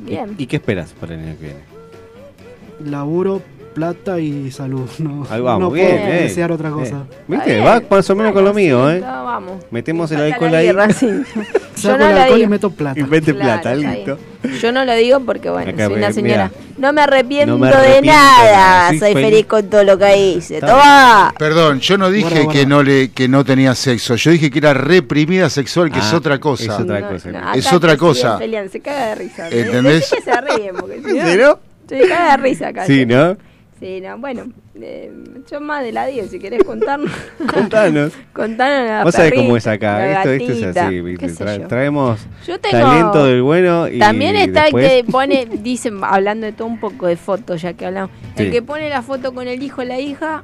Bien. 0.06 0.36
¿Y 0.38 0.46
qué 0.48 0.58
esperas 0.58 0.92
para 0.94 1.16
el 1.16 1.22
año 1.22 1.36
que 1.40 1.46
viene? 1.46 2.92
Laburo, 2.92 3.42
plata 3.76 4.20
y 4.20 4.50
salud. 4.52 4.90
No, 5.00 5.28
Ahí 5.30 5.40
vamos, 5.42 5.60
no 5.62 5.72
bien, 5.72 5.88
puedo 5.92 6.08
eh, 6.14 6.22
desear 6.24 6.52
otra 6.52 6.70
eh. 6.70 6.72
cosa. 6.72 7.04
¿Viste? 7.28 7.60
Va 7.60 7.84
más 7.88 8.10
o 8.10 8.16
menos 8.16 8.34
con 8.34 8.44
lo 8.44 8.54
mío, 8.54 8.90
¿eh? 8.90 9.02
No, 9.02 9.26
vamos. 9.26 9.64
Metemos 9.70 10.10
el 10.12 10.22
alcohol 10.22 10.52
la 10.52 10.58
ahí 10.60 10.68
birra, 10.68 10.90
sí. 10.92 11.08
Yo 11.36 11.82
Saco 11.92 11.98
no 12.00 12.08
el 12.10 12.16
lo 12.16 12.22
alcohol 12.22 12.38
y 12.38 12.40
digo. 12.42 12.50
meto 12.50 12.70
plata. 12.72 13.00
y 13.00 13.04
mete 13.04 13.34
Claro, 13.36 13.62
plata, 13.62 13.76
listo. 13.76 14.18
Yo 14.62 14.72
no 14.72 14.86
lo 14.86 14.94
digo 14.96 15.20
porque, 15.20 15.50
bueno, 15.50 15.72
Acá, 15.72 15.86
soy 15.88 15.96
una 15.98 16.14
señora. 16.14 16.50
mirá. 16.50 16.52
No 16.78 16.94
me 16.94 17.02
arrepiento, 17.02 17.54
No 17.54 17.58
me 17.60 17.68
de 17.68 17.74
arrepiento 17.74 18.02
de 18.08 18.08
nada. 18.08 18.52
nada. 18.52 18.90
Soy 19.00 19.14
feliz. 19.14 19.30
feliz. 19.30 19.46
con 19.46 19.70
todo 19.70 19.84
lo 19.84 19.98
que 19.98 20.18
hice. 20.18 20.60
¡Toma! 20.62 21.34
Perdón, 21.38 21.80
yo 21.82 21.98
no 21.98 22.10
dije 22.10 22.24
Guarda, 22.30 22.44
guarda. 22.46 22.60
que 22.60 22.66
no 22.66 22.84
le 22.84 23.12
que 23.12 23.28
no 23.28 23.44
tenía 23.44 23.76
sexo. 23.76 24.16
Yo 24.16 24.32
dije 24.32 24.50
que 24.50 24.60
era 24.60 24.74
reprimida 24.74 25.50
sexual, 25.50 25.92
que 25.92 26.00
es 26.00 26.14
Ah, 26.14 26.18
otra 26.18 26.40
cosa. 26.40 26.64
es 26.64 26.70
otra 26.80 27.02
No, 27.02 27.10
cosa. 27.10 27.32
no, 27.32 27.54
Es 27.54 27.68
acá 27.68 27.76
otra 27.76 27.98
cosa. 27.98 28.38
peleando, 28.40 28.72
se 28.72 28.80
caga 28.80 29.08
de 29.10 29.16
risa. 29.16 29.50
¿Entendés? 29.50 30.10
Decí 30.10 30.16
que 30.16 30.22
se 30.32 30.42
ríen, 30.42 30.76
porque 30.80 31.02
si 31.02 31.14
no... 31.18 31.28
¿Sí, 31.32 31.38
no? 31.38 31.60
Se 31.90 32.08
caga 32.08 32.32
de 32.32 32.38
risa 32.44 32.68
acá. 32.70 32.86
Sí, 32.86 33.06
¿no? 33.06 33.38
Sí, 33.86 34.02
no, 34.02 34.18
bueno. 34.18 34.46
eh, 34.82 35.12
yo 35.52 35.62
más 35.62 35.84
de 35.84 35.92
la 35.92 36.08
10, 36.08 36.32
si 36.32 36.40
querés 36.40 36.64
contarnos. 36.64 37.12
Contanos. 37.54 38.14
contanos 38.34 38.88
la 38.90 39.04
Vos 39.04 39.14
sabés 39.14 39.34
cómo 39.34 39.56
es 39.56 39.68
acá. 39.68 40.24
Esto, 40.24 40.32
esto 40.32 40.54
es 40.54 40.76
así, 40.76 40.96
Tra- 41.02 41.68
traemos 41.68 42.20
Yo 42.48 42.60
tengo- 42.60 42.80
talento 42.80 43.26
del 43.26 43.44
bueno 43.44 43.88
y 43.88 44.00
También 44.00 44.38
está 44.38 44.64
después... 44.64 44.92
el 44.92 45.06
que 45.06 45.12
pone, 45.12 45.48
dicen, 45.62 46.00
hablando 46.02 46.48
de 46.48 46.54
todo 46.54 46.68
un 46.68 46.80
poco 46.80 47.06
de 47.06 47.16
fotos, 47.16 47.62
ya 47.62 47.74
que 47.74 47.86
hablamos, 47.86 48.10
el 48.38 48.50
que 48.52 48.64
pone 48.64 48.90
la 48.90 49.04
foto 49.04 49.36
con 49.36 49.48
el 49.48 49.62
hijo 49.62 49.82
o 49.82 49.86
la 49.86 50.00
hija 50.00 50.44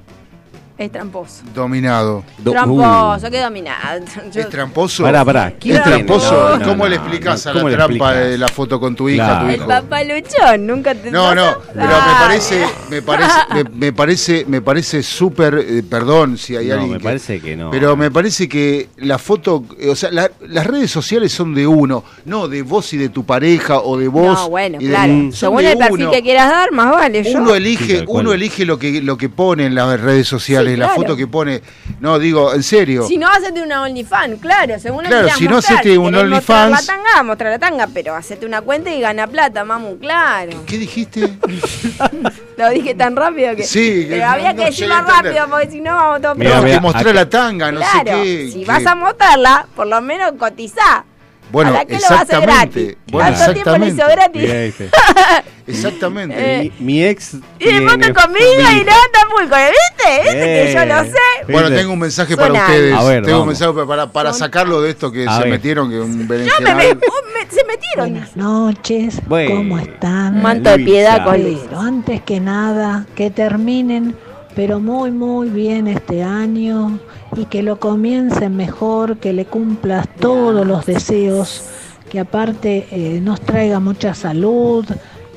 es 0.85 0.91
tramposo. 0.91 1.43
Dominado. 1.53 2.23
Do- 2.37 2.51
tramposo, 2.51 3.27
Uh. 3.27 3.31
qué 3.31 3.41
dominado. 3.41 3.99
Yo- 4.33 4.41
¿Es 4.41 4.49
tramposo? 4.49 5.03
Pará, 5.03 5.23
pará. 5.25 5.53
¿quién 5.59 5.77
¿Es 5.77 5.83
tramposo? 5.83 6.31
No, 6.51 6.57
no, 6.57 6.65
¿Cómo 6.65 6.87
le 6.87 6.95
explicas 6.95 7.45
no, 7.45 7.51
a 7.51 7.53
la 7.53 7.59
¿cómo 7.59 7.69
le 7.69 7.75
trampa 7.75 7.93
explicas? 8.09 8.29
de 8.31 8.37
la 8.37 8.47
foto 8.47 8.79
con 8.79 8.95
tu 8.95 9.09
hija, 9.09 9.25
Claro. 9.25 9.45
tu 9.47 9.61
el 9.61 9.67
papá 9.67 10.03
luchón, 10.03 10.67
nunca 10.67 10.95
te 10.95 11.11
No, 11.11 11.35
no, 11.35 11.57
pero 11.73 11.85
me 11.87 12.13
parece, 12.19 12.65
me 12.89 13.01
parece, 13.01 13.31
me, 13.53 13.63
me 13.63 13.93
parece, 13.93 14.45
me 14.47 14.61
parece 14.61 15.03
súper, 15.03 15.55
eh, 15.67 15.83
perdón 15.87 16.37
si 16.37 16.55
hay 16.55 16.67
No, 16.67 16.73
alguien 16.73 16.91
me 16.93 16.97
que- 16.97 17.03
parece 17.03 17.39
que 17.41 17.55
no. 17.55 17.71
pero 17.71 17.95
me 17.95 18.09
parece 18.11 18.47
que 18.49 18.89
la 18.97 19.17
foto, 19.17 19.63
eh, 19.79 19.89
o 19.89 19.95
sea, 19.95 20.11
la- 20.11 20.31
las 20.47 20.65
redes 20.67 20.91
sociales 20.91 21.31
son 21.31 21.53
de 21.53 21.67
uno, 21.67 22.03
no 22.25 22.47
de 22.47 22.61
vos 22.61 22.91
y 22.93 22.97
de 22.97 23.09
tu 23.09 23.25
pareja 23.25 23.79
o 23.79 23.97
de 23.97 24.07
vos. 24.07 24.33
No, 24.39 24.49
bueno, 24.49 24.77
y 24.79 24.85
de- 24.85 24.93
claro. 24.93 25.13
Según 25.31 25.63
el 25.65 25.77
perfil 25.77 26.01
uno. 26.03 26.11
que 26.11 26.21
quieras 26.21 26.49
dar, 26.49 26.71
más 26.71 26.91
vale. 26.91 27.23
Yo. 27.23 27.37
Uno 27.39 27.55
elige, 27.55 28.03
uno 28.07 28.33
elige 28.33 28.65
lo 28.65 28.77
que 28.79 29.01
lo 29.01 29.17
que 29.17 29.29
pone 29.29 29.65
en 29.65 29.75
las 29.75 29.99
redes 29.99 30.27
sociales, 30.27 30.70
Sí, 30.70 30.70
la 30.77 30.85
claro. 30.87 31.01
foto 31.01 31.15
que 31.17 31.27
pone. 31.27 31.61
No, 31.99 32.17
digo, 32.19 32.53
en 32.53 32.63
serio. 32.63 33.07
Si 33.07 33.17
no, 33.17 33.27
hacete 33.29 33.61
una 33.61 33.83
OnlyFans, 33.83 34.39
claro, 34.41 34.79
según 34.79 35.05
Claro, 35.05 35.29
si 35.37 35.45
no, 35.45 35.55
mostrar. 35.55 35.79
hacete 35.79 35.97
un 35.97 36.11
querés 36.11 36.29
mostrar 36.29 36.65
OnlyFans. 36.69 36.87
la 36.87 36.93
tanga, 36.95 37.23
mostrar 37.23 37.51
la 37.51 37.59
tanga, 37.59 37.87
pero 37.93 38.15
hacete 38.15 38.45
una 38.45 38.61
cuenta 38.61 38.89
y 38.91 38.99
gana 39.01 39.27
plata, 39.27 39.63
mamu, 39.63 39.97
claro. 39.99 40.63
¿Qué 40.65 40.77
dijiste? 40.77 41.33
Lo 42.57 42.69
dije 42.69 42.93
tan 42.95 43.15
rápido 43.15 43.55
que. 43.55 43.63
Sí, 43.63 44.03
que 44.03 44.07
Pero 44.11 44.25
no- 44.25 44.31
había 44.31 44.53
no 44.53 44.59
que 44.59 44.65
decir 44.65 44.81
llegué 44.87 44.93
a 44.93 45.01
más 45.01 45.23
rápido, 45.23 45.47
porque 45.49 45.71
si 45.71 45.81
no 45.81 45.95
vamos 45.95 46.21
todos 46.21 46.37
Mira, 46.37 46.55
no, 46.57 46.63
mira, 46.63 46.75
que 46.75 46.81
mostrar 46.81 47.15
la 47.15 47.29
tanga, 47.29 47.71
no 47.71 47.79
claro, 47.79 47.97
sé 47.97 48.03
qué. 48.23 48.49
si 48.51 48.59
que- 48.61 48.65
vas 48.65 48.85
a 48.85 48.95
mostrarla, 48.95 49.67
por 49.75 49.87
lo 49.87 50.01
menos 50.01 50.33
cotizá. 50.37 51.05
Bueno, 51.51 51.69
¿A 51.71 51.73
la 51.73 51.85
que 51.85 51.95
lo 51.95 51.99
vas 52.01 52.11
a 52.11 52.21
hacer 52.21 52.35
exactamente. 52.39 52.81
gratis? 52.83 52.97
Bueno, 53.11 53.29
¿Cuánto 53.37 53.53
tiempo 53.53 53.77
le 53.77 53.87
hizo 53.87 54.07
exactamente. 54.07 54.47
gratis? 54.47 55.43
Exactamente. 55.67 56.35
Eh, 56.37 56.71
Mi, 56.79 56.85
mi 56.85 57.03
ex. 57.05 57.35
Y 57.35 57.39
tiene 57.59 57.85
conmigo 57.85 58.01
y 58.11 59.47
con 59.47 59.59
él, 59.59 59.71
¿viste? 59.71 60.21
¿Viste 60.23 60.45
que 60.45 60.73
yo 60.73 60.85
lo 60.85 61.01
Eh. 61.01 61.11
sé? 61.11 61.51
Bueno, 61.51 61.69
tengo 61.69 61.93
un 61.93 61.99
mensaje 61.99 62.35
para 62.35 62.53
ustedes. 62.53 62.93
A 62.93 63.03
ver, 63.03 63.23
tengo 63.23 63.37
un 63.41 63.47
vamos. 63.47 63.59
mensaje 63.59 63.87
para, 63.87 64.11
para 64.11 64.33
sacarlo 64.33 64.81
de 64.81 64.89
esto 64.89 65.11
que 65.11 65.25
A 65.27 65.35
se 65.37 65.41
ver. 65.43 65.49
metieron, 65.51 65.89
que 65.89 65.99
un 65.99 66.11
Yo 66.11 66.17
me, 66.17 66.23
me- 66.23 66.27
berenjenal. 66.27 66.77
me- 66.77 67.51
se 67.51 67.63
metieron. 67.65 68.09
Buenas 68.11 68.35
noches, 68.35 69.21
Bueno. 69.27 69.55
¿cómo 69.55 69.77
están? 69.79 70.35
Un 70.37 70.41
manto 70.41 70.69
de 70.71 70.79
piedad. 70.79 71.25
Pero 71.31 71.79
antes 71.79 72.21
que 72.21 72.39
nada, 72.39 73.05
que 73.15 73.29
terminen, 73.29 74.15
pero 74.55 74.79
muy, 74.79 75.11
muy 75.11 75.49
bien 75.49 75.87
este 75.87 76.23
año 76.23 76.99
y 77.35 77.45
que 77.45 77.63
lo 77.63 77.79
comiencen 77.79 78.55
mejor, 78.55 79.17
que 79.17 79.33
le 79.33 79.45
cumplas 79.45 80.07
todos 80.19 80.65
los 80.65 80.85
deseos, 80.85 81.63
que 82.09 82.19
aparte 82.19 82.87
eh, 82.91 83.21
nos 83.21 83.39
traiga 83.41 83.79
mucha 83.79 84.13
salud, 84.13 84.85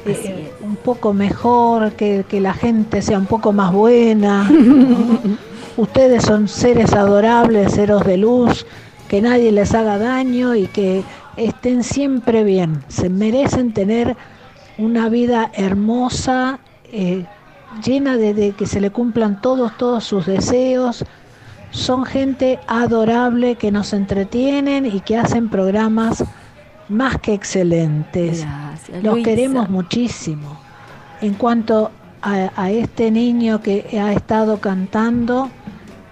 eh, 0.07 0.53
un 0.61 0.77
poco 0.77 1.12
mejor, 1.12 1.93
que, 1.93 2.24
que 2.28 2.41
la 2.41 2.53
gente 2.53 3.01
sea 3.01 3.19
un 3.19 3.27
poco 3.27 3.53
más 3.53 3.73
buena. 3.73 4.49
¿no? 4.51 5.19
Ustedes 5.77 6.24
son 6.24 6.49
seres 6.49 6.93
adorables, 6.93 7.73
seres 7.73 8.05
de 8.05 8.16
luz, 8.16 8.66
que 9.09 9.20
nadie 9.20 9.53
les 9.53 9.74
haga 9.74 9.99
daño 9.99 10.55
y 10.55 10.66
que 10.66 11.03
estén 11.36 11.85
siempre 11.85 12.45
bien. 12.45 12.82
Se 12.89 13.09
merecen 13.09 13.73
tener 13.73 14.16
una 14.78 15.09
vida 15.09 15.51
hermosa, 15.55 16.59
eh, 16.93 17.24
llena 17.83 18.17
de, 18.17 18.35
de 18.35 18.53
que 18.53 18.67
se 18.67 18.81
le 18.81 18.91
cumplan 18.91 19.41
todos, 19.41 19.77
todos 19.77 20.05
sus 20.05 20.27
deseos. 20.27 21.05
Son 21.71 22.05
gente 22.05 22.61
adorable 22.67 23.57
que 23.57 23.73
nos 23.73 23.93
entretienen 23.93 24.87
y 24.87 25.01
que 25.01 25.17
hacen 25.17 25.49
programas 25.49 26.25
más 26.89 27.19
que 27.19 27.35
excelentes. 27.35 28.43
Gracias, 28.45 29.03
Los 29.03 29.15
Luisa. 29.15 29.31
queremos 29.31 29.71
muchísimo. 29.71 30.59
En 31.21 31.35
cuanto 31.35 31.91
a, 32.23 32.51
a 32.57 32.71
este 32.71 33.11
niño 33.11 33.61
que 33.61 33.99
ha 34.01 34.13
estado 34.13 34.59
cantando, 34.59 35.51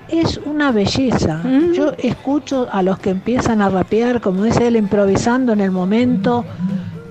es 0.09 0.39
una 0.45 0.73
belleza. 0.73 1.39
Mm. 1.45 1.73
Yo 1.73 1.93
escucho 1.99 2.69
a 2.73 2.83
los 2.83 2.99
que 2.99 3.11
empiezan 3.11 3.63
a 3.63 3.69
rapear, 3.69 4.21
como 4.21 4.45
dice 4.45 4.67
él, 4.67 4.77
improvisando 4.77 5.53
en 5.53 5.61
el 5.61 5.71
momento. 5.71 6.45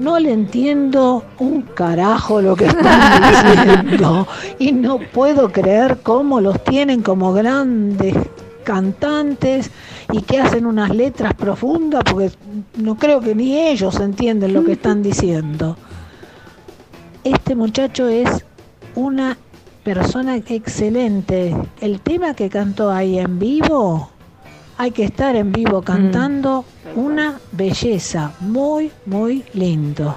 No 0.02 0.18
le 0.18 0.34
entiendo 0.34 1.24
un 1.38 1.62
carajo 1.62 2.42
lo 2.42 2.56
que 2.56 2.66
están 2.66 3.22
diciendo. 3.22 4.28
Y 4.58 4.72
no 4.72 4.98
puedo 4.98 5.52
creer 5.52 6.00
cómo 6.02 6.42
los 6.42 6.64
tienen 6.64 7.04
como 7.04 7.34
grandes 7.34 8.16
cantantes 8.64 9.70
y 10.12 10.24
que 10.24 10.40
hacen 10.40 10.66
unas 10.66 10.90
letras 10.90 11.36
profundas, 11.36 12.04
porque 12.04 12.32
no 12.78 12.98
creo 12.98 13.22
que 13.22 13.36
ni 13.36 13.56
ellos 13.56 14.00
entienden 14.00 14.56
lo 14.56 14.64
que 14.64 14.72
están 14.72 15.04
diciendo. 15.04 15.78
Este 17.24 17.54
muchacho 17.54 18.08
es 18.08 18.44
una 18.96 19.38
persona 19.84 20.36
excelente. 20.36 21.56
El 21.80 22.02
tema 22.02 22.34
que 22.34 22.50
cantó 22.50 22.90
ahí 22.90 23.20
en 23.20 23.38
vivo, 23.38 24.10
hay 24.82 24.90
que 24.90 25.04
estar 25.04 25.36
en 25.36 25.52
vivo 25.52 25.84
cantando 25.84 26.66
una 26.96 27.40
belleza, 27.52 28.34
muy, 28.40 28.92
muy 29.06 29.44
lindo. 29.54 30.16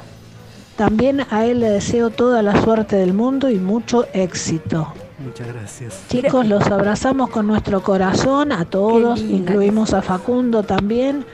También 0.78 1.20
a 1.28 1.44
él 1.44 1.60
le 1.60 1.68
deseo 1.68 2.08
toda 2.08 2.40
la 2.40 2.62
suerte 2.62 2.96
del 2.96 3.12
mundo 3.12 3.50
y 3.50 3.58
mucho 3.58 4.06
éxito. 4.14 4.90
Muchas 5.18 5.48
gracias. 5.48 6.04
Chicos, 6.08 6.46
los 6.46 6.66
abrazamos 6.68 7.28
con 7.28 7.46
nuestro 7.46 7.82
corazón, 7.82 8.52
a 8.52 8.64
todos, 8.64 9.20
incluimos 9.20 9.92
a 9.92 10.00
Facundo 10.00 10.62
también. 10.62 11.26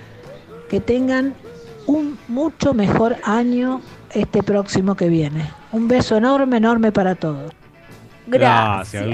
Que 0.69 0.81
tengan 0.81 1.35
un 1.87 2.19
mucho 2.27 2.75
mejor 2.75 3.15
año 3.23 3.81
este 4.13 4.43
próximo 4.43 4.97
que 4.97 5.09
viene. 5.09 5.53
Un 5.71 5.87
beso 5.87 6.17
enorme, 6.17 6.57
enorme 6.57 6.91
para 6.91 7.15
todos. 7.15 7.53
Gracias, 8.31 9.05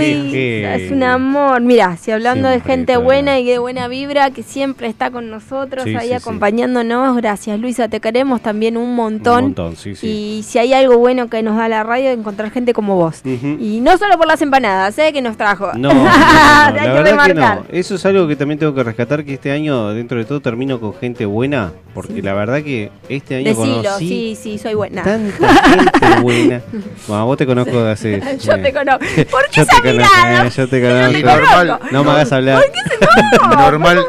Qué 0.00 0.74
es 0.86 0.90
un 0.90 1.02
amor. 1.02 1.60
Mira, 1.60 1.96
si 1.96 2.10
hablando 2.10 2.48
Siempre, 2.48 2.70
de 2.70 2.76
gente 2.76 2.96
buena 2.96 3.38
y 3.38 3.44
de 3.46 3.58
buena 3.58 3.88
vibra, 3.88 4.30
que 4.30 4.42
siempre 4.42 4.86
está 4.88 5.10
con 5.10 5.30
nosotros 5.30 5.84
Sí, 5.84 5.94
ahí 5.96 6.02
sí, 6.02 6.08
sí. 6.08 6.14
acompañándonos. 6.14 7.16
Gracias, 7.16 7.58
Luisa, 7.60 7.88
te 7.88 8.00
queremos 8.00 8.40
también 8.40 8.76
un 8.76 8.94
montón. 8.94 9.36
Un 9.38 9.42
montón, 9.50 9.76
sí, 9.76 9.94
sí. 9.94 10.06
Y 10.06 10.42
si 10.42 10.58
hay 10.58 10.72
algo 10.72 10.98
bueno 10.98 11.28
que 11.28 11.42
nos 11.42 11.56
da 11.56 11.68
la 11.68 11.82
radio, 11.82 12.10
encontrar 12.10 12.50
gente 12.50 12.72
como 12.72 12.96
vos. 12.96 13.20
Y 13.24 13.80
no 13.80 13.96
solo 13.98 14.16
por 14.18 14.26
las 14.26 14.40
empanadas, 14.42 14.98
¿eh? 14.98 15.12
Que 15.12 15.20
nos 15.22 15.36
trajo. 15.36 15.72
No, 15.74 15.88
no, 15.92 15.94
no, 15.94 16.02
no, 16.04 16.08
Hay 16.10 16.74
la 16.74 16.82
que 16.82 16.88
verdad 16.88 17.04
que 17.04 17.10
remarcar. 17.10 17.56
no. 17.58 17.64
Eso 17.70 17.94
es 17.96 18.06
algo 18.06 18.26
que 18.28 18.36
también 18.36 18.58
tengo 18.58 18.74
que 18.74 18.82
rescatar, 18.82 19.24
que 19.24 19.34
este 19.34 19.50
año, 19.52 19.90
dentro 19.94 20.18
de 20.18 20.24
todo, 20.24 20.40
termino 20.40 20.80
con 20.80 20.94
gente 20.94 21.26
buena, 21.26 21.72
porque 21.94 22.22
la 22.22 22.34
verdad 22.34 22.62
que 22.62 22.90
este 23.08 23.36
año 23.36 23.44
Decilo, 23.50 23.76
conocí 23.82 24.08
sí, 24.08 24.36
sí, 24.40 24.58
soy 24.58 24.74
buena. 24.74 25.02
tanta 25.02 25.54
gente 25.62 26.20
buena. 26.22 26.62
Bueno, 27.06 27.26
vos 27.26 27.36
te 27.36 27.46
conozco 27.46 27.82
de 27.82 27.90
hace... 27.92 28.22
Yo 28.40 28.61
te 28.62 28.72
conozco. 28.72 29.04
¿Por 29.30 29.42
qué 29.50 29.56
Yo 29.56 29.62
esa 29.62 29.82
te 29.82 29.92
mirada? 29.92 30.08
conozco, 30.08 30.46
eh, 30.46 30.50
yo 30.56 30.68
te 30.68 30.80
conozco. 30.82 31.12
te 31.12 31.22
conozco. 31.22 31.88
No 31.92 32.04
me 32.04 32.10
hagas 32.12 32.32
hablar. 32.32 32.62
Normal, 33.58 34.04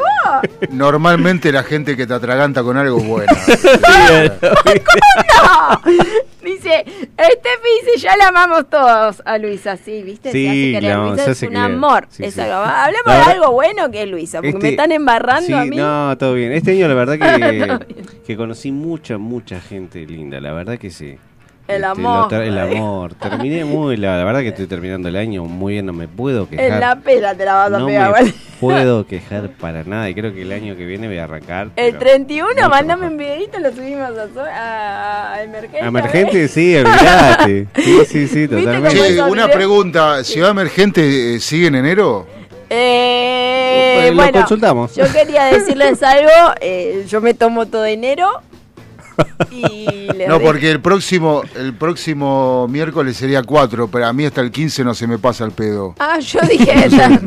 normalmente 0.70 1.52
la 1.52 1.62
gente 1.62 1.96
que 1.96 2.06
te 2.06 2.14
atraganta 2.14 2.62
con 2.62 2.76
algo 2.76 2.98
es 2.98 3.06
buena. 3.06 3.32
¡No! 4.42 5.80
Dice, 6.42 6.84
Steffi 6.86 7.86
dice, 7.86 7.98
ya 8.06 8.16
la 8.16 8.28
amamos 8.28 8.68
todos 8.68 9.22
a 9.24 9.38
Luisa, 9.38 9.76
sí, 9.78 10.02
¿viste? 10.02 10.30
Sí, 10.30 10.72
se 10.72 10.76
hace 10.78 10.86
la 10.86 10.96
Luisa 10.96 11.24
se 11.24 11.30
es 11.32 11.42
un 11.50 11.56
amor. 11.56 12.06
Sí, 12.10 12.24
Hablemos 12.24 13.06
de 13.06 13.32
algo 13.32 13.52
bueno 13.52 13.90
que 13.90 14.02
es 14.02 14.08
Luisa, 14.08 14.38
porque 14.38 14.52
me 14.52 14.58
Este- 14.58 14.68
están 14.70 14.92
embarrando 14.92 15.46
Sí, 15.46 15.52
a 15.54 15.64
mí. 15.64 15.76
No, 15.76 16.16
todo 16.18 16.34
bien. 16.34 16.52
Este 16.52 16.72
año 16.72 16.86
la 16.88 16.94
verdad 16.94 17.18
que, 17.18 17.96
que 18.26 18.36
conocí 18.36 18.72
mucha, 18.72 19.16
mucha 19.16 19.60
gente 19.60 20.04
linda. 20.04 20.40
La 20.40 20.52
verdad 20.52 20.78
que 20.78 20.90
sí. 20.90 21.16
El 21.66 21.76
Este, 21.76 21.86
amor. 21.86 22.28
ter- 22.28 22.42
el 22.42 22.58
amor. 22.58 23.14
Terminé 23.14 23.64
muy, 23.64 23.96
la, 23.96 24.18
la 24.18 24.24
verdad 24.24 24.40
que 24.40 24.48
estoy 24.48 24.66
terminando 24.66 25.08
el 25.08 25.16
año 25.16 25.44
muy 25.44 25.72
bien, 25.74 25.86
no 25.86 25.94
me 25.94 26.06
puedo 26.08 26.46
quejar. 26.48 26.66
En 26.66 26.80
la 26.80 26.96
pela 26.96 27.34
te 27.34 27.44
la 27.46 27.54
vas 27.54 27.72
a 27.72 27.78
no 27.78 27.86
pegar. 27.86 28.22
me 28.22 28.34
puedo 28.60 29.06
quejar 29.06 29.48
para 29.58 29.82
nada 29.84 30.10
y 30.10 30.14
creo 30.14 30.34
que 30.34 30.42
el 30.42 30.52
año 30.52 30.76
que 30.76 30.84
viene 30.84 31.06
voy 31.08 31.16
a 31.16 31.24
arrancar. 31.24 31.68
El 31.76 31.92
pero 31.94 31.98
31, 32.00 32.54
mucho 32.54 32.68
mandame 32.68 33.06
un 33.06 33.16
videito, 33.16 33.58
lo 33.60 33.72
subimos 33.72 34.10
a, 34.36 34.42
a, 34.44 35.34
a 35.34 35.42
Emergente. 35.42 35.80
A 35.80 35.86
Emergente, 35.86 36.48
sí, 36.48 36.76
olvidate. 36.76 37.66
Sí, 37.76 37.98
sí, 38.08 38.28
sí, 38.28 38.46
totalmente. 38.48 38.90
Che, 38.98 39.22
una 39.22 39.48
pregunta, 39.48 40.22
¿Ciudad 40.22 40.50
Emergente 40.50 41.36
eh, 41.36 41.40
sigue 41.40 41.68
en 41.68 41.76
enero? 41.76 42.26
Eh, 42.68 43.94
Pues 43.96 44.10
lo 44.10 44.16
bueno, 44.16 44.38
consultamos. 44.40 44.94
yo 44.94 45.04
quería 45.12 45.44
decirles 45.44 46.02
algo, 46.02 46.30
eh, 46.60 47.04
yo 47.08 47.20
me 47.22 47.32
tomo 47.34 47.66
todo 47.66 47.84
enero 47.86 48.28
y 49.50 50.08
No, 50.28 50.40
porque 50.40 50.70
el 50.70 50.80
próximo 50.80 51.42
el 51.56 51.74
próximo 51.74 52.66
miércoles 52.68 53.16
sería 53.16 53.42
4, 53.42 53.88
pero 53.88 54.06
a 54.06 54.12
mí 54.12 54.24
hasta 54.24 54.40
el 54.40 54.50
15 54.50 54.84
no 54.84 54.94
se 54.94 55.06
me 55.06 55.18
pasa 55.18 55.44
el 55.44 55.52
pedo. 55.52 55.94
Ah, 55.98 56.18
yo 56.20 56.40
dije 56.48 56.88
ya, 56.90 57.20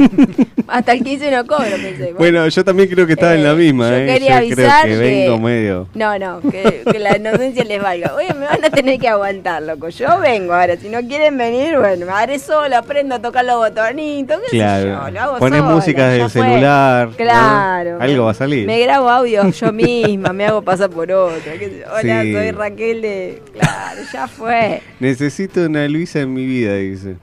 hasta 0.68 0.92
el 0.94 1.04
15 1.04 1.32
no 1.32 1.46
cobro, 1.48 1.66
pensé. 1.82 2.14
Bueno, 2.18 2.48
yo 2.48 2.64
también 2.64 2.90
creo 2.90 3.06
que 3.08 3.14
estaba 3.14 3.34
en 3.36 3.44
la 3.44 3.54
misma, 3.54 3.90
yo 3.90 3.96
¿eh? 3.98 4.06
quería 4.08 4.44
yo 4.44 4.56
creo 4.56 4.66
avisar 4.68 4.84
que 4.86 4.90
que- 4.92 4.98
vengo 4.98 5.40
medio. 5.40 5.88
No, 5.94 6.18
no, 6.20 6.40
que, 6.42 6.84
que 6.92 7.00
la 7.00 7.18
inocencia 7.18 7.64
les 7.64 7.82
valga. 7.82 8.14
Oye, 8.16 8.34
me 8.34 8.46
van 8.46 8.64
a 8.64 8.70
tener 8.70 9.00
que 9.00 9.08
aguantar, 9.08 9.62
loco. 9.64 9.90
Yo 9.90 10.20
vengo 10.20 10.54
ahora. 10.54 10.76
Si 10.78 10.90
no 10.90 11.00
quieren 11.02 11.38
venir, 11.38 11.78
bueno, 11.78 12.06
me 12.06 12.12
haré 12.12 12.40
solo, 12.40 12.76
aprendo 12.78 13.16
a 13.16 13.20
tocar 13.22 13.46
los 13.46 13.56
botonitos. 13.58 14.40
qué 14.42 14.50
sé 14.50 14.58
Claro. 14.58 15.06
yo, 15.06 15.12
lo 15.12 15.22
hago 15.22 15.38
Pones 15.38 15.60
sola, 15.60 15.72
música 15.76 16.08
del 16.10 16.30
celular. 16.30 17.10
¿no? 17.10 17.16
Claro. 17.16 17.98
Algo 18.00 18.26
va 18.26 18.32
a 18.32 18.34
salir. 18.34 18.66
Me 18.66 18.80
grabo 18.82 19.10
audio 19.10 19.50
yo 19.52 19.72
misma, 19.72 20.34
me 20.34 20.46
hago 20.46 20.62
pasar 20.62 20.90
por 20.90 21.12
otra. 21.12 21.54
qué 21.54 21.70
sé. 21.70 21.77
Hola, 21.86 22.24
Sí. 22.24 22.34
soy 22.34 22.52
Raquel 22.52 23.02
de. 23.02 23.42
Claro, 23.54 24.02
ya 24.12 24.28
fue. 24.28 24.82
Necesito 25.00 25.66
una 25.66 25.88
Luisa 25.88 26.20
en 26.22 26.34
mi 26.34 26.46
vida, 26.46 26.76
dice. 26.76 27.18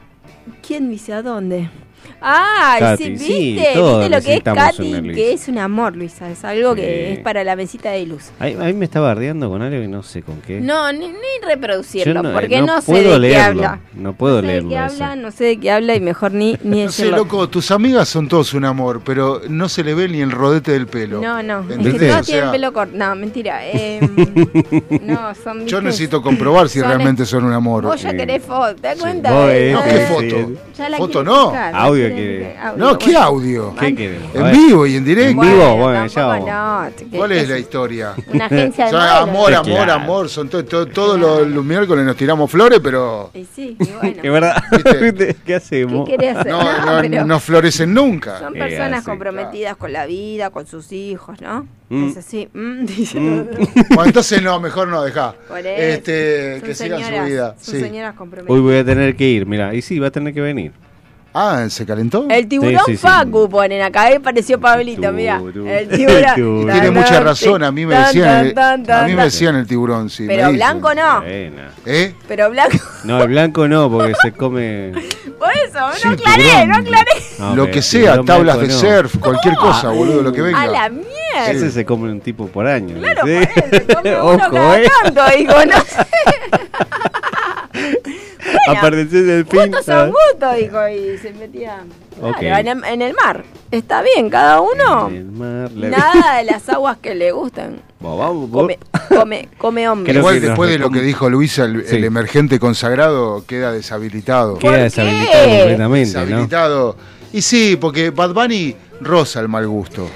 ¿Quién 0.66 0.90
dice 0.90 1.12
a 1.12 1.22
dónde? 1.22 1.68
Ah, 2.20 2.76
Katy, 2.78 3.04
sí, 3.04 3.10
¿viste? 3.10 3.26
sí, 3.26 3.58
todos 3.74 4.00
¿Viste 4.00 4.16
lo 4.16 4.22
que 4.22 4.34
es 4.34 4.42
Katy? 4.42 5.12
Que 5.14 5.32
es 5.34 5.48
un 5.48 5.58
amor, 5.58 5.94
Luisa. 5.96 6.30
Es 6.30 6.44
algo 6.44 6.74
que 6.74 7.12
es 7.12 7.18
para 7.20 7.44
la 7.44 7.54
mesita 7.56 7.90
de 7.90 8.06
luz. 8.06 8.30
Ahí, 8.38 8.56
ahí 8.60 8.72
me 8.72 8.86
estaba 8.86 9.10
ardeando 9.10 9.48
con 9.50 9.60
algo 9.62 9.82
y 9.82 9.88
no 9.88 10.02
sé 10.02 10.22
con 10.22 10.40
qué. 10.40 10.60
No, 10.60 10.90
ni, 10.92 11.08
ni 11.08 11.14
reproducirlo, 11.46 12.22
no- 12.22 12.32
porque 12.32 12.60
no 12.60 12.66
no, 12.66 12.80
sé 12.80 12.86
puedo 12.92 13.08
de 13.10 13.14
qué 13.14 13.18
leerlo, 13.34 13.62
habla. 13.64 13.80
no 13.94 14.12
puedo 14.14 14.36
sé 14.40 14.42
de 14.42 14.48
leerlo 14.52 14.68
qué 14.70 14.74
eso. 14.76 14.84
habla, 15.04 15.16
no 15.16 15.30
sé 15.30 15.44
de 15.44 15.60
qué 15.60 15.70
habla 15.70 15.94
y 15.96 16.00
mejor 16.00 16.32
ni, 16.32 16.56
ni 16.62 16.84
No 16.84 16.92
sé, 16.92 17.10
loco, 17.10 17.48
tus 17.48 17.70
amigas 17.70 18.08
son 18.08 18.28
todos 18.28 18.54
un 18.54 18.64
amor, 18.64 19.02
pero 19.04 19.42
no 19.48 19.68
se 19.68 19.84
le 19.84 19.94
ve 19.94 20.08
ni 20.08 20.20
el 20.22 20.30
rodete 20.30 20.72
del 20.72 20.86
pelo. 20.86 21.20
No, 21.20 21.42
no, 21.42 21.60
es 21.60 21.66
que 21.66 21.74
¿Entendés? 21.74 22.08
todos 22.10 22.22
O 22.22 22.24
tienen 22.24 22.44
sea, 22.44 22.52
pelo 22.52 22.72
corto. 22.72 22.96
No, 22.96 23.14
mentira. 23.16 23.60
eh, 23.66 24.00
no, 25.02 25.34
son 25.34 25.66
Yo 25.66 25.80
necesito 25.82 26.22
comprobar 26.22 26.68
si 26.68 26.80
Son- 26.80 26.88
realmente 26.88 27.26
son 27.26 27.44
un 27.44 27.52
amor. 27.52 27.84
Vos 27.84 28.00
ya 28.00 28.10
Eh, 28.10 28.16
querés 28.16 28.42
foto, 28.42 28.74
¿te 28.76 28.82
das 28.88 28.98
cuenta? 28.98 29.52
Eh, 29.52 29.70
eh, 29.70 29.72
No, 29.72 29.80
no, 29.80 29.84
¿qué 29.92 29.98
foto? 30.06 30.22
sí. 30.48 30.54
ya 30.78 30.88
la 30.88 30.96
Foto 30.96 31.24
no. 31.24 31.52
Audio 32.02 32.14
quiere. 32.16 32.58
audio, 32.58 32.84
No, 32.84 32.98
¿qué 32.98 33.04
bueno. 33.06 33.20
audio? 33.20 33.74
¿Qué 33.78 33.86
En 34.34 34.52
vivo 34.52 34.86
y 34.86 34.96
en 34.96 35.04
directo. 35.04 35.30
En 35.30 35.40
vivo, 35.50 35.56
Bueno, 35.56 35.76
bueno, 35.76 36.06
ya 36.06 36.14
tampoco 36.14 36.46
vamos. 36.50 36.90
no, 36.90 36.96
que- 37.10 37.16
¿Cuál 37.18 37.32
es 37.32 37.48
la 37.48 37.58
historia? 37.58 38.14
Una 38.32 38.46
agencia 38.46 38.84
de 38.86 38.90
Son 38.90 39.00
modelos. 39.00 39.28
amor, 39.28 39.48
Sí, 39.48 39.54
amor, 39.54 39.64
claro. 39.84 39.92
amor. 39.92 40.28
Son 40.28 40.48
to- 40.48 40.64
to- 40.64 40.86
todos 40.86 41.18
los, 41.20 41.46
los 41.48 41.64
miércoles 41.64 42.04
nos 42.04 42.16
tiramos 42.16 42.50
flores, 42.50 42.80
pero 42.82 43.30
Y 43.34 43.44
sí, 43.44 43.76
y 43.78 43.84
bueno. 44.00 44.16
Es 44.22 44.32
verdad. 44.32 44.62
¿Viste? 45.00 45.36
¿Qué 45.44 45.54
hacemos? 45.54 46.08
¿Qué 46.08 46.16
querés 46.16 46.36
hacer? 46.36 46.52
no, 46.52 46.62
No, 46.62 47.02
no- 47.02 47.08
pero- 47.08 47.24
no 47.26 47.40
florecen 47.40 47.94
nunca. 47.94 48.38
Son 48.38 48.56
Eh, 48.56 48.58
personas 48.58 49.04
comprometidas 49.04 49.76
con 49.76 49.92
la 49.92 50.06
vida, 50.06 50.50
con 50.50 50.66
sus 50.66 50.92
hijos, 50.92 51.40
¿no? 51.40 51.66
Mm. 51.90 52.08
Es 52.08 52.16
así. 52.16 52.48
mm, 52.52 52.86
dice 52.86 53.20
Mm. 53.20 53.46
Bueno, 53.90 54.04
entonces 54.06 54.42
no, 54.42 54.58
mejor 54.58 54.88
no, 54.88 55.02
dejá. 55.02 55.34
Este, 55.78 56.60
que 56.64 56.74
sigan 56.74 57.02
su 57.02 57.24
vida. 57.24 57.54
Son 57.60 57.74
Sí. 57.74 57.80
señoras 57.80 58.14
comprometidas. 58.14 58.56
Hoy 58.56 58.60
voy 58.62 58.76
a 58.78 58.84
tener 58.84 59.14
que 59.16 59.28
ir, 59.28 59.46
mira. 59.46 59.74
Y 59.74 59.82
sí, 59.82 59.98
va 59.98 60.08
a 60.08 60.10
tener 60.10 60.32
que 60.34 60.40
venir. 60.40 60.72
Ah, 61.36 61.66
¿se 61.68 61.84
calentó? 61.84 62.26
El 62.30 62.46
tiburón 62.46 62.74
Sí, 62.86 62.92
sí, 62.92 62.96
sí. 62.96 62.96
Facu 62.98 63.48
ponen 63.50 63.82
acá, 63.82 64.02
ahí 64.02 64.20
pareció 64.20 64.60
Pablito, 64.60 65.10
mira. 65.12 65.42
El 65.66 65.88
tiburón. 65.88 66.70
Tiene 66.70 66.90
mucha 66.92 67.18
razón, 67.20 67.64
a 67.64 67.72
mí 67.72 67.84
me 67.84 67.94
Tan, 67.94 68.04
decían, 68.06 68.54
tan, 68.54 68.80
el- 68.80 68.86
tan, 68.86 69.04
a 69.04 69.06
mí 69.08 69.14
me 69.14 69.24
decían 69.24 69.56
el 69.56 69.66
tiburón, 69.66 70.08
sí. 70.10 70.26
Pero 70.28 70.52
blanco 70.52 70.94
no. 70.94 71.22
¿Eh? 71.26 72.14
pero 72.28 72.50
blanco. 72.50 72.76
No, 73.02 73.20
el 73.20 73.28
blanco 73.28 73.66
no, 73.66 73.90
porque 73.90 74.14
se 74.22 74.30
come. 74.32 74.92
Por 75.38 75.50
eso, 75.50 75.78
Sí, 75.96 76.06
no 76.06 76.12
aclaré, 76.14 76.42
tiburón. 76.44 76.68
no 76.68 76.76
aclaré. 76.76 77.10
No, 77.40 77.56
lo 77.56 77.70
que 77.70 77.82
sea, 77.82 78.22
tablas 78.22 78.60
de 78.60 78.68
no. 78.68 78.74
surf, 78.74 79.16
cualquier 79.18 79.56
cosa, 79.56 79.88
boludo, 79.90 80.22
lo 80.22 80.32
que 80.32 80.40
venga. 80.40 80.60
A 80.62 80.66
la 80.68 80.88
mierda. 80.88 81.50
Ese 81.50 81.72
se 81.72 81.84
come 81.84 82.12
un 82.12 82.20
tipo 82.20 82.46
por 82.46 82.66
año. 82.68 82.96
Claro, 83.00 83.22
¿sí? 83.26 83.40
por 83.44 83.74
eso, 83.74 83.86
come 83.96 84.10
uno 84.20 84.24
Ojo, 84.44 84.50
cada 84.52 84.80
eh. 84.80 84.86
tanto, 85.02 85.22
digo, 85.36 85.52
no 85.66 85.80
sé. 85.84 86.06
Apareció 88.68 89.18
el 89.18 89.46
fin. 89.46 89.60
Gustos 89.70 89.84
son 89.86 90.10
gustos, 90.10 90.56
dijo, 90.56 90.88
y 90.88 91.18
se 91.18 91.32
metía. 91.34 91.84
Ok. 92.20 92.38
Claro, 92.38 92.60
en, 92.70 92.78
el- 92.78 92.84
en 92.84 93.02
el 93.02 93.14
mar. 93.14 93.44
Está 93.70 94.02
bien, 94.02 94.30
cada 94.30 94.60
uno. 94.60 95.08
En 95.08 95.14
el 95.16 95.24
mar, 95.26 95.70
la- 95.72 95.88
Nada 95.90 96.36
de 96.38 96.44
las 96.44 96.68
aguas 96.68 96.96
que 96.98 97.14
le 97.14 97.32
gustan. 97.32 97.80
Come, 98.00 98.78
come, 99.08 99.48
come 99.58 99.88
hombre. 99.88 100.12
Creo 100.12 100.20
Igual 100.22 100.40
después 100.40 100.70
de 100.70 100.78
lo 100.78 100.90
que 100.90 101.00
dijo 101.00 101.28
Luisa, 101.30 101.64
el, 101.64 101.86
Sí. 101.86 101.96
el 101.96 102.04
emergente 102.04 102.58
consagrado 102.58 103.44
queda 103.46 103.72
deshabilitado. 103.72 104.58
Queda 104.58 104.72
¿Por 104.72 104.80
deshabilitado 104.80 105.44
qué? 105.46 105.58
completamente, 105.58 106.12
¿no? 106.14 106.20
Deshabilitado. 106.24 106.96
Y 107.32 107.42
sí, 107.42 107.76
porque 107.80 108.10
Bad 108.10 108.32
Bunny 108.34 108.76
roza 109.00 109.40
el 109.40 109.48
mal 109.48 109.66
gusto. 109.66 110.06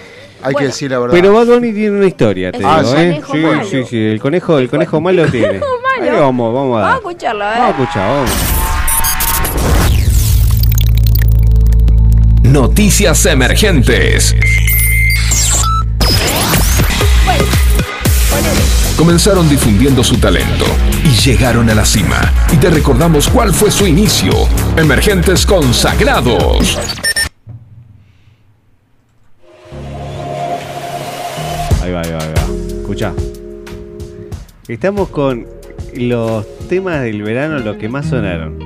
Hay 0.43 0.55
que 0.55 0.65
decir 0.65 0.91
la 0.91 0.99
verdad. 1.01 1.15
Pero 1.15 1.33
Bad 1.33 1.47
Bunny 1.47 1.73
tiene 1.73 1.97
una 1.97 2.07
historia, 2.07 2.53
te 2.53 2.59
digo, 2.59 2.71
¿eh? 2.97 3.23
Sí, 3.31 3.39
malo. 3.39 3.65
sí, 3.65 3.85
sí, 3.89 3.97
el 4.07 4.21
conejo, 4.21 4.59
el 4.59 4.69
conejo 4.69 5.01
malo 5.01 5.27
tiene. 5.27 5.55
malo. 5.59 5.63
Ahí 6.01 6.11
vamos, 6.11 6.55
vamos 6.55 6.79
a 6.79 6.81
Vamos 6.81 6.95
a 6.95 6.97
escucharlo, 6.97 7.45
ver. 7.45 7.59
Vamos 7.59 7.67
a 7.67 7.83
escuchar, 7.83 8.09
vamos. 8.09 8.31
Noticias 12.43 13.27
emergentes. 13.27 14.35
Comenzaron 18.97 19.49
difundiendo 19.49 20.03
su 20.03 20.17
talento 20.19 20.65
y 21.05 21.11
llegaron 21.11 21.69
a 21.71 21.75
la 21.75 21.85
cima. 21.85 22.33
Y 22.53 22.57
te 22.57 22.71
recordamos 22.71 23.29
cuál 23.29 23.55
fue 23.55 23.71
su 23.71 23.87
inicio. 23.87 24.33
Emergentes 24.77 25.47
consagrados. 25.47 26.79
Ahí 31.89 31.95
va, 31.95 32.03
ahí 32.03 32.11
va, 32.13 32.19
ahí 32.19 32.33
va. 32.37 32.77
Escucha. 32.81 33.15
Estamos 34.69 35.09
con 35.09 35.47
los 35.97 36.47
temas 36.69 37.01
del 37.01 37.23
verano, 37.23 37.61
los 37.61 37.77
que 37.79 37.89
más 37.89 38.05
sonaron. 38.05 38.59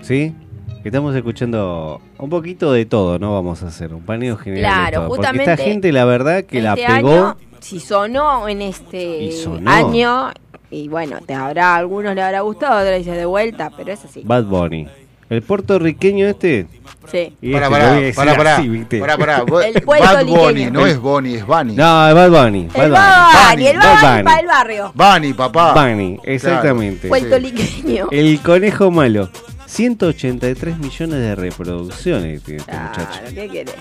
¿Sí? 0.00 0.34
Estamos 0.82 1.14
escuchando 1.14 2.00
un 2.16 2.30
poquito 2.30 2.72
de 2.72 2.86
todo, 2.86 3.18
¿no? 3.18 3.34
Vamos 3.34 3.62
a 3.62 3.66
hacer 3.66 3.92
un 3.92 4.00
paneo 4.00 4.38
general. 4.38 4.62
de 4.62 4.68
Claro, 4.90 4.96
todo. 4.96 5.08
Porque 5.08 5.16
justamente 5.26 5.50
esta 5.52 5.62
gente, 5.62 5.92
la 5.92 6.06
verdad, 6.06 6.44
que 6.44 6.62
la 6.62 6.72
este 6.72 6.86
pegó. 6.86 7.10
año, 7.12 7.36
si 7.60 7.80
sonó 7.80 8.48
en 8.48 8.62
este 8.62 9.24
Y 9.24 9.32
sonó. 9.32 9.70
año, 9.70 10.30
y 10.70 10.88
bueno, 10.88 11.18
te 11.26 11.34
habrá, 11.34 11.74
a 11.74 11.76
algunos 11.76 12.14
le 12.14 12.22
habrá 12.22 12.40
gustado, 12.40 12.80
otros 12.80 12.96
dice 12.96 13.12
de 13.12 13.26
vuelta, 13.26 13.70
pero 13.76 13.92
es 13.92 14.02
así. 14.06 14.22
Bad 14.24 14.44
Bunny. 14.44 14.88
El 15.30 15.42
puertorriqueño 15.42 16.26
este. 16.26 16.66
Sí. 17.10 17.34
y 17.42 17.52
Pará, 17.52 17.68
pará, 17.70 17.84
lo 17.86 17.90
voy 17.94 17.98
a 18.02 18.06
decir 18.06 18.14
pará, 18.16 18.36
pará, 18.36 18.56
así, 18.56 18.68
¿viste? 18.68 18.98
pará, 19.00 19.18
pará. 19.18 19.42
Vos- 19.42 19.64
El 19.74 19.74
Bad. 19.84 20.24
Bunny, 20.26 20.66
no 20.70 20.86
es 20.86 20.98
Bonnie, 20.98 21.36
es 21.36 21.46
Bunny. 21.46 21.74
No, 21.76 22.08
es 22.08 22.14
Bad 22.14 22.30
Bunny. 22.30 22.68
El 22.74 22.90
Bad 22.90 23.50
Bunny. 23.50 23.66
El 23.66 23.76
Bad 23.78 24.00
Bunny. 24.12 24.22
para 24.24 24.40
el 24.40 24.46
barrio. 24.46 24.92
Bunny, 24.94 25.32
papá. 25.34 25.72
Bunny, 25.74 26.18
exactamente. 26.24 27.08
Puertorriqueño. 27.08 28.08
El 28.10 28.40
conejo 28.40 28.90
malo. 28.90 29.28
183 29.66 30.78
millones 30.78 31.18
de 31.18 31.34
reproducciones 31.34 32.42
tiene 32.42 32.60
este 32.60 32.72
muchacho. 32.72 33.10
Claro, 33.20 33.34
¿qué 33.34 33.48
querés? 33.48 33.74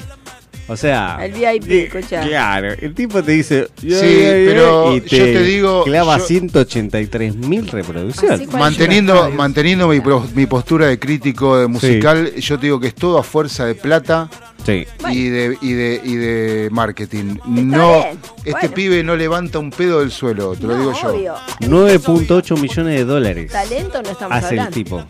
O 0.68 0.78
sea, 0.78 1.18
El 1.22 1.34
VIP, 1.34 1.70
eh, 1.70 1.90
claro, 2.26 2.70
el 2.80 2.94
tipo 2.94 3.22
te 3.22 3.34
dice, 3.34 3.68
Sí, 3.82 3.90
pero 3.90 4.96
yo 4.96 5.02
te 5.08 5.44
digo, 5.44 5.84
clava 5.84 6.18
yo- 6.20 6.26
183 6.26 7.36
mil 7.36 7.68
reproducciones. 7.68 8.48
Manteniendo, 8.54 9.30
manteniendo 9.32 9.90
mi, 9.90 10.00
pro- 10.00 10.26
mi 10.34 10.46
postura 10.46 10.88
de 10.88 10.98
crítico 11.00 11.58
de 11.58 11.68
musical, 11.68 12.34
yo 12.36 12.58
te 12.58 12.68
digo 12.68 12.80
que 12.80 12.88
es 12.88 12.96
todo 12.96 13.18
a 13.18 13.24
fuerza 13.24 13.66
de 13.66 13.76
plata 13.76 14.30
Sí. 14.66 14.86
y 15.12 15.28
de, 15.28 15.58
y 15.62 15.74
de 15.74 16.02
y 16.02 16.16
de 16.16 16.70
marketing. 16.72 17.36
No, 17.46 17.96
bien, 18.04 18.20
este 18.46 18.52
bueno. 18.52 18.74
pibe 18.74 19.04
no 19.04 19.18
levanta 19.18 19.60
un 19.60 19.70
pedo 19.72 20.00
del 20.00 20.12
suelo, 20.12 20.56
te 20.56 20.66
lo 20.66 20.78
digo 20.78 20.94
yo. 20.94 21.10
obvio. 21.10 21.36
9.8 21.60 22.58
millones 22.62 22.96
de 22.96 23.04
dólares 23.04 23.52
Talento 23.52 24.02
no 24.02 24.10
estamos 24.12 24.38
hace 24.38 24.56
el 24.56 24.70
tipo. 24.70 25.04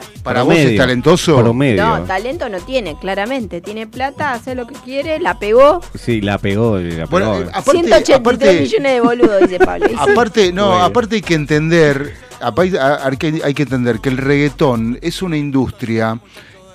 Claro. 0.00 0.06
Para 0.24 0.42
vos 0.42 0.54
es 0.54 0.60
Promedio. 0.62 0.80
talentoso. 0.80 1.36
Promedio. 1.38 1.84
No, 1.86 2.00
talento 2.02 2.48
no 2.48 2.58
tiene, 2.60 2.98
claramente. 2.98 3.60
Tiene 3.60 3.86
plata, 3.86 4.32
hace 4.32 4.54
lo 4.56 4.66
que 4.66 4.74
quiere, 4.74 5.20
la 5.20 5.38
pegó. 5.38 5.80
Sí, 5.94 6.20
la 6.20 6.38
pegó, 6.38 6.78
la 6.78 6.90
pegó. 6.90 7.08
Bueno, 7.10 7.38
eh, 7.42 7.46
aparte, 7.52 7.70
183 7.82 8.18
aparte- 8.18 8.60
millones 8.60 8.92
de 8.94 9.00
boludos, 9.00 9.40
dice 9.42 9.58
Pablo. 9.60 9.86
Aparte, 9.96 10.52
no, 10.52 10.68
Bueno. 10.70 10.84
aparte 10.84 11.14
hay 11.16 11.22
que 11.22 11.34
entender, 11.34 12.14
aparte 12.40 12.78
hay 12.80 13.16
que- 13.16 13.40
hay 13.44 13.54
que 13.54 13.62
entender 13.62 14.00
que 14.00 14.08
el 14.08 14.16
reggaetón 14.16 14.98
es 15.00 15.22
una 15.22 15.36
industria 15.36 16.18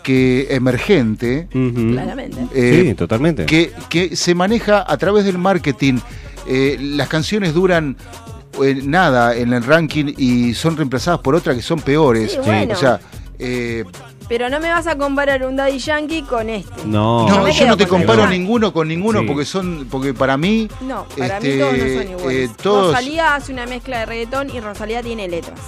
que 0.03 0.47
emergente, 0.51 1.47
claramente. 1.51 2.37
eh, 2.55 2.85
sí, 2.89 2.93
totalmente. 2.95 3.45
que, 3.45 3.71
que 3.89 4.15
se 4.15 4.33
maneja 4.33 4.83
a 4.87 4.97
través 4.97 5.25
del 5.25 5.37
marketing. 5.37 5.95
Eh, 6.47 6.77
las 6.79 7.09
canciones 7.09 7.53
duran 7.53 7.97
eh, 8.63 8.81
nada 8.83 9.35
en 9.35 9.53
el 9.53 9.63
ranking 9.63 10.13
y 10.17 10.53
son 10.53 10.75
reemplazadas 10.77 11.19
por 11.21 11.35
otras 11.35 11.55
que 11.55 11.61
son 11.61 11.79
peores. 11.81 12.31
Sí, 12.33 12.37
bueno. 12.43 12.73
O 12.73 12.77
sea, 12.77 12.99
eh, 13.37 13.85
Pero 14.27 14.49
no 14.49 14.59
me 14.59 14.69
vas 14.71 14.85
a 14.87 14.97
comparar 14.97 15.45
un 15.45 15.55
Daddy 15.55 15.79
Yankee 15.79 16.23
con 16.23 16.49
este. 16.49 16.85
No, 16.85 17.27
no, 17.27 17.43
me 17.43 17.51
yo 17.53 17.65
no 17.67 17.77
te 17.77 17.83
el 17.83 17.89
comparo 17.89 18.19
Juan. 18.21 18.31
ninguno 18.31 18.73
con 18.73 18.87
ninguno 18.87 19.21
Sí. 19.21 19.25
porque 19.27 19.45
son 19.45 19.87
porque 19.89 20.13
para 20.13 20.37
mí 20.37 20.67
No, 20.81 21.05
para 21.17 21.37
Este, 21.37 21.53
mí 21.53 21.59
todos 21.59 21.73
no 21.73 21.79
son 21.79 22.11
iguales. 22.19 22.49
eh, 22.49 22.53
todos- 22.61 22.87
Rosalía 22.93 23.35
hace 23.35 23.53
una 23.53 23.65
mezcla 23.65 23.99
de 23.99 24.05
reggaetón 24.05 24.49
y 24.53 24.59
Rosalía 24.59 25.01
tiene 25.01 25.27
letras. 25.27 25.59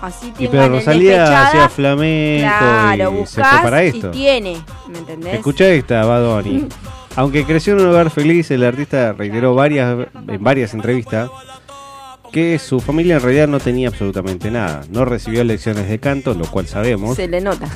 Así 0.00 0.28
Y 0.28 0.30
tiene 0.32 0.50
pero 0.52 0.68
Rosalía 0.70 1.46
hacía 1.48 1.68
flamenco 1.68 2.48
Claro, 2.48 3.12
y 3.22 3.26
se 3.26 3.34
fue 3.34 3.42
para 3.62 3.82
buscás 3.82 3.94
y 3.94 4.00
tiene, 4.16 4.64
¿me 4.88 4.98
entendés? 4.98 5.34
Escucha 5.34 5.68
esta, 5.68 6.04
Badoni. 6.06 6.68
Aunque 7.16 7.44
creció 7.44 7.74
en 7.74 7.80
un 7.80 7.88
hogar 7.88 8.08
feliz, 8.10 8.50
el 8.52 8.64
artista 8.64 9.12
reiteró 9.12 9.54
varias, 9.54 10.06
en 10.28 10.42
varias 10.42 10.72
entrevistas 10.72 11.28
que 12.30 12.58
su 12.58 12.80
familia 12.80 13.16
en 13.16 13.22
realidad 13.22 13.48
no 13.48 13.58
tenía 13.60 13.88
absolutamente 13.88 14.50
nada. 14.50 14.82
No 14.90 15.04
recibió 15.04 15.42
lecciones 15.44 15.88
de 15.88 15.98
canto, 15.98 16.34
lo 16.34 16.44
cual 16.50 16.66
sabemos. 16.66 17.16
Se 17.16 17.28
le 17.28 17.40
nota. 17.40 17.66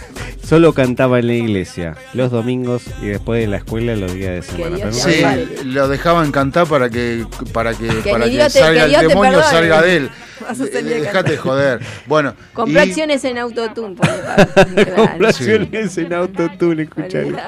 Solo 0.45 0.73
cantaba 0.75 1.19
en 1.19 1.27
la 1.29 1.33
iglesia 1.35 1.97
los 2.13 2.31
domingos 2.31 2.83
y 3.03 3.07
después 3.07 3.41
de 3.41 3.47
la 3.47 3.57
escuela 3.59 3.97
los 3.97 4.13
días 4.15 4.33
de 4.35 4.43
semana. 4.43 4.77
Pero. 4.79 4.93
Sí, 4.93 5.23
lo 5.65 5.89
dejaban 5.89 6.31
cantar 6.33 6.67
para 6.67 6.91
que 6.91 7.25
para 7.53 7.73
que, 7.75 7.89
Que 8.03 8.11
para 8.11 8.25
que 8.27 8.51
salga 8.51 8.87
que 8.89 8.95
el 8.95 9.09
demonio 9.09 9.33
perdone. 9.39 9.51
salga 9.51 9.83
de 9.83 9.97
él. 9.97 10.11
Eh, 10.51 10.83
Dejate 10.83 11.37
joder. 11.39 11.81
Bueno, 12.07 12.35
Compró 12.53 12.75
y- 12.85 12.89
acciones 12.89 13.25
en 13.25 13.39
Autotune. 13.39 13.95
Claro. 13.95 14.53
Complaciones 14.97 15.97
en 15.97 16.13
autotune, 16.13 16.83
escuchalo. 16.83 17.39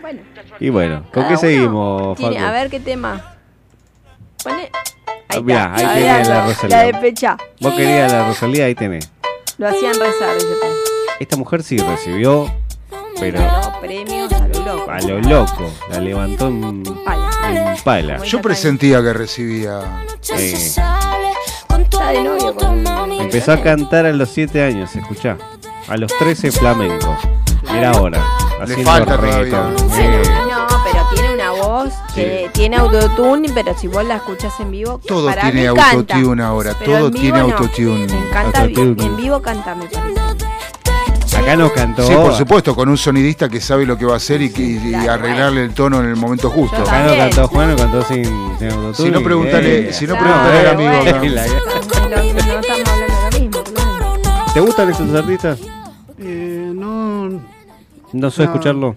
Bueno, 0.00 0.20
Y 0.60 0.68
bueno, 0.70 1.02
¿con 1.12 1.24
cada 1.24 1.28
qué 1.30 1.36
seguimos, 1.36 2.18
Facu? 2.18 2.38
A 2.38 2.52
ver 2.52 2.70
qué 2.70 2.80
tema. 2.80 3.35
Pone. 4.42 4.70
Ahí 5.28 5.38
Ah, 5.38 5.40
mirá, 5.42 5.74
ahí 5.74 5.86
tenés 5.86 6.28
la 6.28 6.34
la, 6.34 6.46
Rosalía. 6.46 6.76
la 6.76 6.82
de 6.84 6.94
Pecha. 6.94 7.36
Vos 7.60 7.74
querías 7.74 8.12
la 8.12 8.26
Rosalía, 8.28 8.64
ahí 8.66 8.74
tenés. 8.74 9.10
Lo 9.58 9.68
hacían 9.68 9.94
rezar, 9.94 10.34
dice. 10.34 10.54
Esta 11.20 11.36
mujer 11.36 11.62
sí 11.62 11.78
recibió, 11.78 12.52
pero 13.18 13.40
Ganó 13.40 13.80
premios 13.80 14.32
a 14.32 14.48
lo 14.48 14.60
loco. 14.64 14.90
a 14.90 15.00
lo 15.00 15.20
loco. 15.20 15.70
La 15.90 16.00
levantó 16.00 16.48
en, 16.48 16.82
Pala. 17.04 17.30
en 17.48 17.76
pala. 17.82 18.22
yo 18.24 18.40
presentía 18.42 19.02
que 19.02 19.12
recibía. 19.14 19.80
Eh, 20.36 20.52
Está 20.52 22.10
de 22.10 22.20
novio 22.22 22.54
con. 22.54 22.86
empezó 23.20 23.52
a 23.52 23.62
cantar 23.62 24.06
a 24.06 24.12
los 24.12 24.28
7 24.30 24.62
años, 24.62 24.94
escuchá. 24.94 25.36
A 25.88 25.96
los 25.96 26.12
13 26.18 26.52
flamenco. 26.52 27.16
Era 27.74 27.90
ahora. 27.92 28.22
Haciendo 28.60 28.84
falta 28.90 29.16
reggaetón. 29.16 29.76
todavía. 29.76 30.20
Eh, 30.20 30.22
voz 31.84 31.92
que 32.14 32.44
Sí. 32.46 32.50
tiene 32.52 32.76
autotune, 32.76 33.48
pero 33.54 33.76
si 33.78 33.86
vos 33.88 34.04
la 34.04 34.16
escuchás 34.16 34.58
en 34.60 34.70
vivo, 34.70 35.00
Todo 35.06 35.26
para 35.28 35.42
tiene 35.42 35.60
mí 35.62 35.66
autotune 35.66 36.42
ahora, 36.42 36.74
Pero 36.78 36.92
todo 36.92 37.06
en 37.06 37.12
vivo 37.12 37.22
tiene 37.22 37.38
no. 37.38 37.44
autotune. 37.44 38.06
Me 38.06 38.28
encanta 38.28 38.64
vi- 38.64 38.74
Autotune. 38.80 39.04
en 39.06 39.16
vivo 39.16 39.42
canta, 39.42 39.74
me 39.74 39.86
parece. 39.86 40.20
acá 41.36 41.54
nos 41.54 41.70
cantó. 41.72 42.02
Sí, 42.06 42.14
por 42.14 42.34
supuesto, 42.34 42.74
con 42.74 42.88
un 42.88 42.96
sonidista 42.96 43.48
que 43.48 43.60
sabe 43.60 43.84
lo 43.84 43.96
que 43.98 44.06
va 44.06 44.14
a 44.14 44.16
hacer 44.16 44.40
y, 44.40 44.50
que- 44.50 44.62
y 44.62 44.78
Claro, 44.90 45.12
arreglarle 45.12 45.64
el 45.64 45.74
tono 45.74 46.00
en 46.00 46.06
el 46.08 46.16
momento 46.16 46.48
justo. 46.50 46.76
Acá 46.76 47.04
nos 47.04 47.14
cantó 47.16 47.48
Juan, 47.48 47.68
nos 47.72 47.80
cantó 47.82 48.02
sin, 48.02 48.24
sin 48.58 48.70
autotune. 48.70 48.94
Si 48.94 49.10
no, 49.10 49.20
preguntale- 49.22 49.88
Eh, 49.90 49.92
si 49.92 50.06
no, 50.06 50.16
Claro, 50.16 50.28
preguntale 50.32 50.58
al 50.60 50.74
amigo. 50.74 50.90
bueno. 50.90 51.10
acá. 51.10 51.28
La- 51.28 51.46
No, 51.46 52.32
no 52.32 52.60
estamos 52.60 52.88
hablando 52.88 53.14
de 53.14 53.38
lo 53.38 53.38
mismo. 53.50 53.64
claro. 53.74 54.52
¿Te 54.54 54.60
gustan 54.60 54.90
estos 54.90 55.14
artistas? 55.14 55.58
Eh, 56.18 56.70
no. 56.74 57.28
No 58.12 58.30
sé 58.30 58.44
No. 58.44 58.52
escucharlo. 58.52 58.96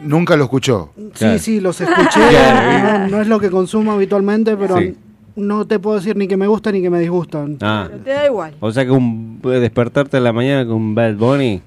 Nunca 0.00 0.36
lo 0.36 0.44
escuchó. 0.44 0.90
Claro. 1.14 1.38
Sí, 1.38 1.44
sí, 1.44 1.60
los 1.60 1.80
escuché. 1.80 2.20
No, 3.08 3.08
no 3.08 3.20
es 3.20 3.26
lo 3.28 3.38
que 3.40 3.50
consumo 3.50 3.92
habitualmente, 3.92 4.56
pero 4.56 4.78
Sí. 4.78 4.96
no 5.36 5.66
te 5.66 5.78
puedo 5.78 5.96
decir 5.96 6.16
ni 6.16 6.26
que 6.28 6.36
me 6.36 6.46
gustan 6.46 6.74
ni 6.74 6.82
que 6.82 6.90
me 6.90 7.00
disgustan. 7.00 7.56
Ah. 7.60 7.86
Pero 7.88 8.02
te 8.02 8.10
da 8.10 8.26
igual. 8.26 8.54
O 8.60 8.72
sea 8.72 8.84
que 8.84 8.90
un, 8.90 9.40
despertarte 9.42 10.16
en 10.16 10.24
la 10.24 10.32
mañana 10.32 10.64
con 10.66 10.76
un 10.76 10.94
Bad 10.94 11.14
Bunny 11.14 11.62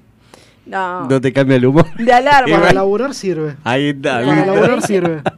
No. 0.66 1.08
no 1.08 1.20
te 1.20 1.32
cambia 1.32 1.56
el 1.56 1.66
humor. 1.66 1.86
De 1.96 2.12
alarma. 2.12 2.56
Para 2.60 2.72
laburar 2.72 3.14
sirve. 3.14 3.56
Ahí 3.64 3.88
está. 3.88 4.22
Para 4.24 4.46
laburar 4.46 4.82
sirve. 4.82 5.22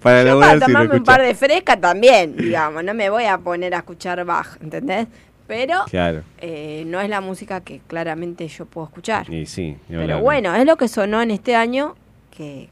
Para 0.00 0.24
Yo 0.24 0.40
para 0.40 0.58
tomarme 0.60 0.96
un 0.96 1.04
par 1.04 1.20
de 1.20 1.34
fresca 1.34 1.78
también, 1.78 2.34
digamos. 2.38 2.82
No 2.84 2.94
me 2.94 3.10
voy 3.10 3.24
a 3.24 3.36
poner 3.36 3.74
a 3.74 3.78
escuchar 3.78 4.24
Bach, 4.24 4.56
¿entendés? 4.62 5.08
Pero 5.48 5.78
Claro. 5.90 6.22
eh, 6.40 6.84
no 6.86 7.00
es 7.00 7.08
la 7.08 7.20
música 7.20 7.60
que 7.62 7.80
claramente 7.86 8.46
yo 8.46 8.66
puedo 8.66 8.86
escuchar. 8.86 9.28
Y 9.32 9.46
sí. 9.46 9.76
Pero 9.88 10.02
hablar. 10.02 10.20
bueno, 10.22 10.54
es 10.54 10.64
lo 10.66 10.76
que 10.76 10.86
sonó 10.88 11.20
en 11.22 11.30
este 11.32 11.56
año, 11.56 11.96
que 12.30 12.68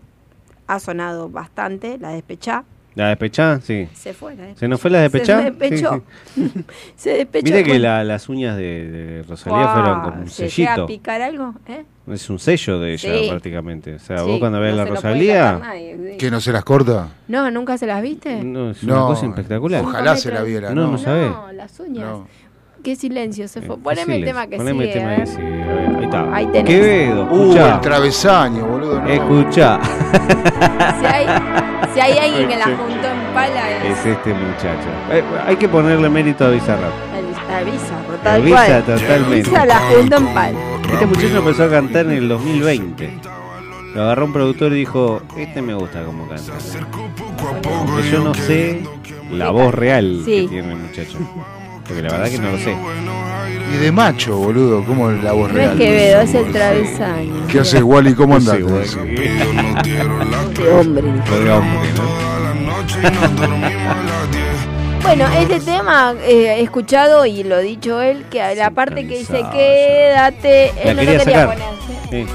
ha 0.68 0.78
sonado 0.78 1.28
bastante, 1.28 1.96
la 1.98 2.10
despechá. 2.10 2.62
¿La 2.94 3.08
despechá? 3.08 3.60
Sí. 3.60 3.88
Se 3.92 4.14
fue 4.14 4.34
la 4.34 4.42
despechá. 4.44 4.60
¿Se 4.60 4.68
nos 4.68 4.80
fue 4.80 4.90
la 4.90 5.00
despechá? 5.00 5.38
Se 5.38 5.44
despechó. 5.50 6.02
Se 6.96 7.10
despechó. 7.10 7.44
Viste 7.44 7.62
que 7.64 7.78
la- 7.78 8.02
las 8.04 8.28
uñas 8.30 8.56
de, 8.56 8.90
de 8.90 9.22
Rosalía 9.22 9.68
fueron 9.68 10.00
como 10.02 10.20
un 10.22 10.28
¿Se 10.30 10.48
llega 10.48 10.72
a 10.72 10.74
sellito. 10.76 10.86
picar 10.86 11.20
algo? 11.20 11.54
¿Eh? 11.68 11.84
Es 12.10 12.30
un 12.30 12.38
sello 12.38 12.78
de 12.80 12.94
ella 12.94 13.12
Sí. 13.20 13.26
prácticamente. 13.28 13.94
O 13.96 13.98
sea, 13.98 14.18
Sí, 14.18 14.24
vos 14.26 14.38
cuando 14.38 14.60
ves 14.60 14.70
no 14.74 14.76
la 14.78 14.84
Rosalía, 14.86 15.58
nadie. 15.58 16.16
¿Que 16.18 16.30
no 16.30 16.40
se 16.40 16.52
las 16.52 16.64
corta? 16.64 17.08
No, 17.28 17.50
¿nunca 17.50 17.76
se 17.76 17.86
las 17.86 18.00
viste? 18.00 18.42
no, 18.42 18.70
es 18.70 18.82
una 18.82 18.94
No, 18.94 19.06
cosa 19.08 19.26
espectacular. 19.26 19.84
Ojalá 19.84 20.16
se 20.16 20.30
la 20.32 20.42
viera. 20.42 20.70
No, 20.70 20.86
No, 20.86 20.92
no 20.92 20.98
sabés. 20.98 21.30
No, 21.30 21.52
las 21.52 21.78
uñas. 21.80 22.06
Qué 22.86 22.94
silencio 22.94 23.48
se 23.48 23.62
fue. 23.62 23.74
Eh, 23.74 23.78
Poneme 23.82 24.14
el 24.14 24.24
tema 24.24 24.46
que 24.46 24.56
Poneme 24.58 24.84
sigue. 24.84 24.92
el 24.92 24.98
tema 25.00 25.12
a 25.12 25.16
que 25.16 25.26
sigue. 25.26 25.62
A 25.62 25.98
ahí 25.98 26.04
está. 26.04 26.34
Ahí 26.36 26.46
tenés. 26.46 26.64
Quevedo, 26.72 27.22
Uh, 27.24 27.42
escuchá. 27.42 27.74
el 27.74 27.80
travesaño, 27.80 28.64
boludo. 28.64 29.00
no. 29.00 29.08
Escuchá. 29.08 29.80
Si 31.00 31.04
hay, 31.06 31.26
si 31.94 32.00
hay 32.00 32.18
alguien 32.18 32.48
que 32.48 32.56
la 32.56 32.64
juntó 32.64 33.08
en 33.08 33.34
pala, 33.34 33.70
es, 33.84 33.98
Es 33.98 34.06
este 34.06 34.32
muchacho. 34.34 34.88
Eh, 35.10 35.24
hay 35.48 35.56
que 35.56 35.68
ponerle 35.68 36.08
mérito 36.08 36.44
a 36.44 36.50
Bizarrap. 36.50 36.92
el 37.18 37.26
Avisa, 37.56 37.82
tal 38.22 38.48
cual. 38.48 38.84
totalmente. 38.84 39.48
Avisa 39.50 39.66
la 39.66 39.78
juntó 39.80 40.16
en 40.18 40.26
pala. 40.28 40.58
Este 40.92 41.06
muchacho 41.06 41.38
empezó 41.38 41.64
a 41.64 41.70
cantar 41.70 42.06
en 42.06 42.12
el 42.12 42.28
2020. 42.28 43.10
Lo 43.96 44.02
agarró 44.02 44.26
un 44.26 44.32
productor 44.32 44.70
y 44.72 44.76
dijo, 44.76 45.22
este 45.36 45.60
me 45.60 45.74
gusta 45.74 46.04
como 46.04 46.28
canta. 46.28 46.52
Aunque 47.68 48.10
yo 48.12 48.22
no 48.22 48.32
sé 48.32 48.84
la 49.32 49.50
voz 49.50 49.74
real 49.74 50.22
Sí. 50.24 50.42
que 50.42 50.48
tiene 50.50 50.72
el 50.72 50.78
muchacho. 50.78 51.18
Porque 51.86 52.02
la 52.02 52.12
verdad 52.12 52.30
que 52.30 52.38
no 52.38 52.50
lo 52.52 52.58
sé. 52.58 52.76
Y 53.72 53.76
de 53.78 53.92
macho, 53.92 54.36
boludo, 54.36 54.84
como 54.84 55.10
la 55.10 55.32
voz 55.32 55.52
No 55.52 55.58
es 55.58 55.66
real. 55.66 55.78
Quevedo, 55.78 56.20
es 56.20 56.34
el 56.34 56.52
travesaño. 56.52 57.46
¿Qué 57.48 57.60
haces, 57.60 57.82
Wally? 57.82 58.14
¿Cómo 58.14 58.38
bueno. 58.38 58.62
Qué 60.54 60.68
hombre. 60.70 61.04
Bueno, 65.02 65.26
este 65.38 65.60
tema 65.60 66.14
eh, 66.24 66.56
he 66.58 66.62
escuchado 66.62 67.26
y 67.26 67.44
lo 67.44 67.56
ha 67.56 67.60
dicho 67.60 68.02
él, 68.02 68.24
que 68.28 68.54
la 68.56 68.70
parte 68.70 69.06
que 69.06 69.18
dice 69.18 69.44
quédate, 69.52 70.72
La 70.74 70.90
él 70.90 70.96
no 70.96 71.02
quería 71.02 71.18
lo 71.18 71.24
quería 71.24 71.40
sacar. 71.40 71.58
poner. 72.10 72.26
Sí. 72.26 72.32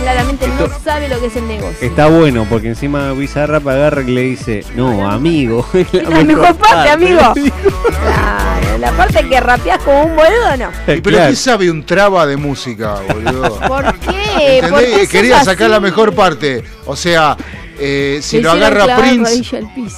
Claramente 0.00 0.48
no 0.48 0.68
sabe 0.82 1.08
lo 1.08 1.20
que 1.20 1.26
es 1.26 1.36
el 1.36 1.46
negocio. 1.48 1.86
Está 1.86 2.06
bueno 2.06 2.46
porque 2.48 2.68
encima 2.68 3.12
Bizarrap 3.12 3.66
agarra 3.68 4.02
y 4.02 4.06
le 4.10 4.22
dice, 4.22 4.64
no, 4.74 5.10
amigo. 5.10 5.66
es 5.74 5.92
La 5.92 6.24
mejor 6.24 6.56
parte, 6.56 6.90
amigo. 6.90 7.20
Claro, 7.34 8.78
la 8.78 8.92
parte 8.92 9.28
que 9.28 9.40
rapeás 9.40 9.78
como 9.82 10.04
un 10.04 10.16
boludo, 10.16 10.56
no. 10.58 10.70
¿Y 10.94 11.00
pero 11.00 11.16
Claro. 11.16 11.30
qué 11.30 11.36
sabe 11.36 11.70
un 11.70 11.84
traba 11.84 12.26
de 12.26 12.36
música, 12.36 12.96
boludo? 13.12 13.58
¿Por 13.68 13.94
qué? 13.98 14.64
¿Por 14.68 15.08
Quería 15.08 15.44
sacar 15.44 15.64
así? 15.64 15.72
la 15.72 15.80
mejor 15.80 16.14
parte. 16.14 16.64
O 16.86 16.96
sea, 16.96 17.36
eh, 17.78 18.20
si 18.22 18.40
lo 18.40 18.52
agarra 18.52 18.96
Prince, 18.96 19.42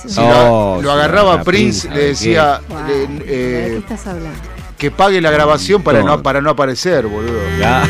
si 0.08 0.20
Oh, 0.20 0.78
lo, 0.80 0.82
lo 0.82 0.88
si 0.90 0.94
agarraba 0.96 1.28
agarra 1.34 1.44
Prince, 1.44 1.88
Prince, 1.88 2.00
le 2.00 2.06
decía, 2.08 2.60
Wow. 2.68 2.78
le- 2.86 2.94
¿De 3.06 3.24
qué 3.24 3.66
eh, 3.74 3.76
estás 3.78 4.06
hablando? 4.06 4.38
que 4.78 4.90
pague 4.90 5.20
la 5.20 5.30
grabación 5.30 5.82
para 5.82 6.00
No. 6.00 6.06
no, 6.16 6.22
para 6.24 6.40
no 6.40 6.50
aparecer, 6.50 7.06
boludo. 7.06 7.40
Ya. 7.60 7.84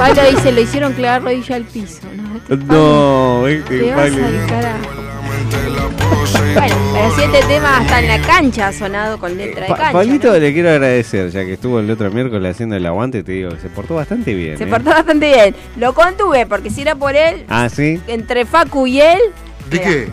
Pablo 0.00 0.22
dice, 0.30 0.52
lo 0.52 0.60
hicieron 0.60 0.92
clavar 0.94 1.22
rodilla 1.22 1.56
al 1.56 1.64
piso. 1.64 2.00
No, 2.66 3.46
este 3.46 3.76
No, 3.76 3.96
Pablo. 3.96 4.26
al 4.26 4.46
carajo. 4.48 4.78
Bueno, 6.54 6.74
pero 6.92 7.14
si 7.16 7.22
este 7.22 7.42
tema 7.46 7.78
hasta 7.78 8.00
en 8.00 8.08
la 8.08 8.18
cancha 8.26 8.68
ha 8.68 8.72
sonado 8.72 9.18
con 9.18 9.36
letra 9.36 9.62
de 9.62 9.66
cancha. 9.68 9.92
Pablito 9.92 10.32
¿no? 10.32 10.38
le 10.38 10.52
quiero 10.52 10.70
agradecer, 10.70 11.30
ya 11.30 11.44
que 11.44 11.54
estuvo 11.54 11.78
el 11.80 11.90
otro 11.90 12.10
miércoles 12.10 12.50
haciendo 12.52 12.76
el 12.76 12.84
aguante, 12.86 13.22
te 13.22 13.32
digo, 13.32 13.50
se 13.60 13.68
portó 13.68 13.94
bastante 13.94 14.34
bien. 14.34 14.58
Se 14.58 14.64
¿eh? 14.64 14.66
portó 14.66 14.90
bastante 14.90 15.26
bien. 15.28 15.54
Lo 15.76 15.94
contuve 15.94 16.46
porque 16.46 16.70
si 16.70 16.82
era 16.82 16.94
por 16.96 17.14
él, 17.14 17.44
Ah, 17.48 17.68
sí. 17.68 18.00
entre 18.08 18.44
Facu 18.46 18.86
y 18.86 19.00
él, 19.00 19.20
¿De 19.70 19.80
qué? 19.80 20.08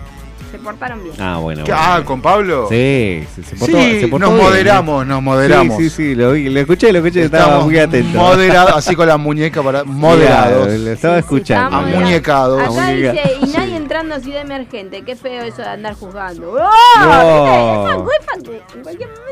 Se 0.51 0.57
portaron 0.59 1.03
bien. 1.03 1.15
Ah, 1.19 1.37
bueno. 1.37 1.63
Ah, 1.73 2.01
¿con 2.05 2.21
Pablo? 2.21 2.67
Sí, 2.69 3.23
se, 3.35 3.43
se 3.43 3.55
portó, 3.55 3.77
Sí, 3.77 3.99
se 4.01 4.07
portó 4.07 4.25
nos 4.27 4.33
bien, 4.35 4.45
¿eh? 4.45 4.49
moderamos, 4.49 5.05
nos 5.07 5.21
moderamos. 5.21 5.77
Sí, 5.77 5.89
sí, 5.89 5.95
sí, 5.95 6.15
lo, 6.15 6.31
vi, 6.33 6.49
lo 6.49 6.59
escuché, 6.59 6.91
lo 6.91 6.99
escuché, 6.99 7.23
estaba 7.23 7.43
Estamos 7.45 7.65
muy 7.65 7.77
atento. 7.79 8.17
Moderados, 8.17 8.73
así 8.75 8.95
con 8.95 9.07
la 9.07 9.17
muñeca 9.17 9.61
para 9.63 9.83
moderados. 9.83 10.65
Claro, 10.67 10.77
lo 10.79 10.91
estaba 10.91 11.19
escuchando. 11.19 11.77
Amuñecados. 11.77 12.61
Acá 12.61 12.69
Amuñeca- 12.69 13.11
dice, 13.11 13.37
y 13.41 13.45
nadie 13.57 13.75
entrando 13.75 14.15
a 14.15 14.19
ciudad 14.19 14.41
emergente. 14.41 15.03
Qué 15.03 15.15
feo 15.15 15.43
eso 15.43 15.61
de 15.61 15.67
andar 15.69 15.93
juzgando. 15.93 16.53
¡Oh! 16.53 17.87
No. 17.97 18.05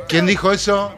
¿Quién 0.08 0.26
dijo 0.26 0.52
eso? 0.52 0.92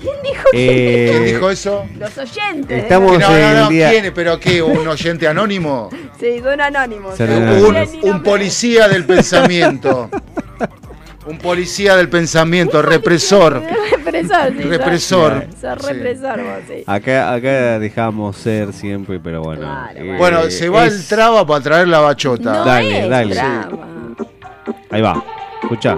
¿Quién 0.00 0.14
dijo 0.22 0.44
Eh, 0.52 1.08
¿Quién 1.10 1.24
dijo 1.26 1.50
eso? 1.50 1.84
Los 1.98 2.16
oyentes. 2.18 2.82
estamos- 2.84 3.18
no, 3.18 3.28
no, 3.28 3.36
en 3.36 3.54
no, 3.54 3.62
el 3.64 3.68
día- 3.68 3.90
¿quién? 3.90 4.12
¿Pero 4.14 4.38
qué? 4.38 4.62
¿Un 4.62 4.86
oyente 4.86 5.26
anónimo? 5.26 5.90
Sí. 6.18 6.26
Un, 6.28 7.74
ni 8.02 8.08
un 8.10 8.22
policía 8.22 8.88
del 8.88 9.04
pensamiento. 9.04 9.61
Un 11.24 11.38
policía 11.38 11.94
del 11.96 12.08
pensamiento, 12.08 12.82
represor. 12.82 13.62
Represor, 14.04 14.48
sí. 14.56 14.62
Represor. 14.64 15.46
Sos 15.60 15.82
represor 15.88 16.42
vos, 16.42 16.58
sí. 16.66 16.82
Acá, 16.86 17.32
acá 17.32 17.78
dejamos 17.78 18.36
ser 18.36 18.72
siempre, 18.72 19.20
pero 19.20 19.40
bueno. 19.42 19.62
Claro, 19.62 20.00
eh, 20.00 20.16
Bueno, 20.18 20.42
se 20.50 20.68
va 20.68 20.86
es- 20.86 20.94
el 20.94 21.06
traba 21.06 21.46
para 21.46 21.60
traer 21.62 21.86
la 21.88 22.00
bachota. 22.00 22.52
No 22.52 22.64
Dale, 22.64 23.04
es 23.04 23.08
dale. 23.08 23.40
Ahí 24.90 25.00
va, 25.00 25.22
escucha. 25.62 25.96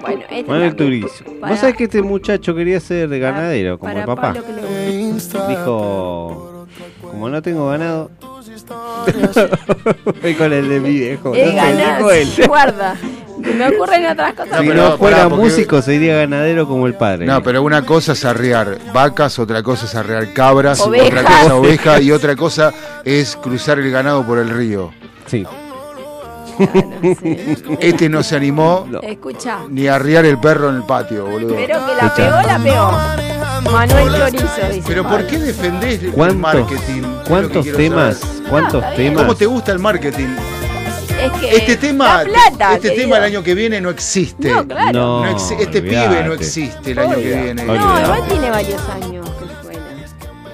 Bueno, 0.00 0.22
este 0.30 0.44
también. 0.44 0.76
Turizo. 0.76 1.24
Para- 1.40 1.52
¿Vos 1.52 1.60
sabés 1.60 1.76
que 1.76 1.84
este 1.84 2.00
muchacho 2.02 2.54
quería 2.54 2.78
ser 2.78 3.08
de 3.08 3.18
ganadero, 3.18 3.78
como 3.78 3.90
para 3.92 4.00
el 4.00 4.06
papá? 4.06 4.34
Dijo, 5.48 6.66
como 7.02 7.28
no 7.28 7.42
tengo 7.42 7.68
ganado... 7.70 8.10
Voy 10.22 10.34
con 10.34 10.52
el 10.52 10.68
de 10.68 10.80
mi 10.80 10.90
viejo. 10.90 11.34
Eh, 11.34 11.46
no 11.50 11.56
ganás, 11.56 12.02
guarda. 12.48 12.96
Me 13.38 13.68
ocurren 13.68 14.06
otras 14.10 14.34
cosas. 14.34 14.60
Si 14.60 14.68
No, 14.68 14.74
no, 14.74 14.82
pero 14.82 14.98
fuera 14.98 15.28
porque- 15.28 15.42
músico 15.44 15.82
sería 15.82 16.16
ganadero 16.16 16.66
como 16.66 16.86
el 16.86 16.94
padre. 16.94 17.26
No, 17.26 17.42
pero 17.42 17.62
una 17.62 17.84
cosa 17.84 18.12
es 18.12 18.24
arrear 18.24 18.78
vacas, 18.92 19.38
otra 19.38 19.62
cosa 19.62 19.86
es 19.86 19.94
arrear 19.94 20.32
cabras, 20.32 20.80
Ovejas. 20.80 21.08
otra 21.08 21.22
cosa 21.24 21.54
oveja 21.56 22.00
y 22.00 22.12
otra 22.12 22.36
cosa 22.36 22.72
es 23.04 23.36
cruzar 23.36 23.78
el 23.78 23.90
ganado 23.90 24.24
por 24.24 24.38
el 24.38 24.48
río. 24.50 24.92
Sí. 25.26 25.44
Claro, 26.56 27.16
sí. 27.20 27.56
Este 27.80 28.08
no 28.08 28.22
se 28.22 28.36
animó 28.36 28.86
Escucha. 29.02 29.58
ni 29.68 29.88
a 29.88 29.96
arriar 29.96 30.24
el 30.24 30.38
perro 30.38 30.68
en 30.70 30.76
el 30.76 30.82
patio, 30.84 31.26
boludo. 31.26 31.54
Pero 31.56 31.78
que 31.84 31.94
la 31.94 32.06
Escucha. 32.06 32.14
pegó, 32.14 32.36
la 32.42 32.58
pegó. 32.58 33.33
Manuel 33.74 34.12
Chorizo, 34.30 34.46
dice. 34.72 34.82
Pero 34.86 35.08
¿por 35.08 35.26
qué 35.26 35.38
defendés 35.38 36.02
el 36.02 36.12
¿Cuántos, 36.12 36.38
marketing? 36.38 37.02
Cuántos 37.28 37.72
temas? 37.72 38.18
saber. 38.18 38.48
¿Cuántos 38.50 38.84
Ah, 38.84 38.92
temas? 38.94 39.22
¿Cómo 39.22 39.34
te 39.34 39.46
gusta 39.46 39.72
el 39.72 39.78
marketing? 39.78 40.28
Es 41.20 41.32
que 41.40 41.56
Este 41.56 41.76
tema, 41.76 42.22
plata, 42.24 42.74
este 42.74 42.88
querido. 42.90 43.04
tema 43.04 43.16
el 43.18 43.24
año 43.24 43.42
que 43.42 43.54
viene 43.54 43.80
no 43.80 43.90
existe. 43.90 44.50
No, 44.52 44.66
claro. 44.66 44.92
No, 44.92 45.24
No 45.24 45.36
este 45.36 45.54
olvidate. 45.54 45.80
pibe 45.82 46.24
no 46.24 46.32
existe 46.34 46.90
el 46.92 46.98
año 46.98 47.14
que 47.16 47.42
viene. 47.42 47.64
No, 47.64 47.72
Olvidate. 47.72 48.02
igual 48.02 48.28
tiene 48.28 48.50
varios 48.50 48.88
años 48.90 49.30
que 49.30 49.62
suena. 49.66 49.80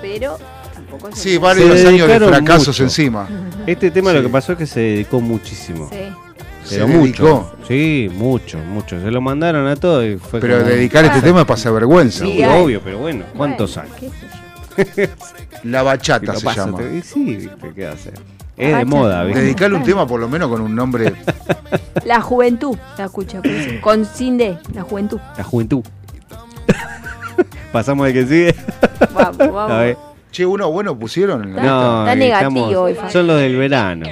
Pero 0.01 0.39
tampoco 0.75 1.09
es 1.09 1.19
Sí, 1.19 1.39
varios 1.39 1.85
años 1.85 2.09
de 2.09 2.21
fracasos 2.21 2.69
mucho. 2.69 2.83
encima. 2.85 3.29
Este 3.67 3.91
tema 3.91 4.13
lo 4.13 4.23
que 4.23 4.29
pasó 4.29 4.53
es 4.53 4.59
que 4.59 4.67
se 4.67 4.81
dedicó 4.81 5.21
muchísimo. 5.21 5.89
Sí. 5.91 6.13
Pero 6.71 6.87
Se 6.87 6.93
mucho. 6.93 7.03
dedicó. 7.25 7.53
Sí, 7.69 8.11
mucho, 8.15 8.59
mucho. 8.59 9.01
Se 9.01 9.11
lo 9.11 9.21
mandaron 9.21 9.67
a 9.67 9.77
todo 9.77 10.05
y 10.07 10.17
fue 10.17 10.41
Pero 10.41 10.59
como- 10.59 10.69
dedicar 10.71 11.05
este 11.05 11.21
tema 11.21 11.41
es 11.41 11.47
pasar 11.47 11.73
vergüenza. 11.75 12.25
Sí, 12.25 12.43
obvio, 12.45 12.81
pero 12.83 12.99
bueno, 12.99 13.25
¿cuántos 13.37 13.75
Bueno, 13.77 13.91
años? 13.97 14.13
La 15.65 15.83
bachata 15.83 16.35
se 16.37 16.45
pasa, 16.45 16.67
llama. 16.67 16.79
te- 16.79 16.97
y 16.97 17.03
sí, 17.03 17.49
¿qué 17.75 17.87
hacer? 17.87 18.15
Es 18.57 18.77
de 18.77 18.85
moda, 18.85 19.25
¿viste? 19.25 19.41
Dedicarle 19.43 19.77
un 19.77 19.83
tema 19.85 20.07
por 20.07 20.21
lo 20.21 20.29
menos 20.29 20.49
con 20.49 20.61
un 20.61 20.75
nombre. 20.75 21.13
La 22.05 22.21
juventud, 22.21 22.77
la 22.99 23.05
escucha. 23.07 23.41
Con 23.81 24.05
sin 24.05 24.37
D, 24.39 24.59
la 24.75 24.83
juventud. 24.83 25.19
La 25.37 25.45
juventud. 25.45 25.83
Pasamos 27.73 28.07
al 28.07 28.13
que 28.13 28.27
sigue. 28.27 28.55
Vamos, 29.15 29.37
vamos. 29.39 29.71
A 29.73 29.79
ver. 29.79 29.97
Che, 30.31 30.47
uno 30.47 30.71
bueno 30.71 30.97
pusieron 30.97 31.43
en 31.43 31.57
la 31.57 31.63
No, 31.63 32.01
está 32.05 32.15
negativo 32.15 32.71
estamos- 32.71 32.75
hoy, 32.77 33.11
son 33.11 33.27
los 33.27 33.41
del 33.41 33.57
verano. 33.57 34.07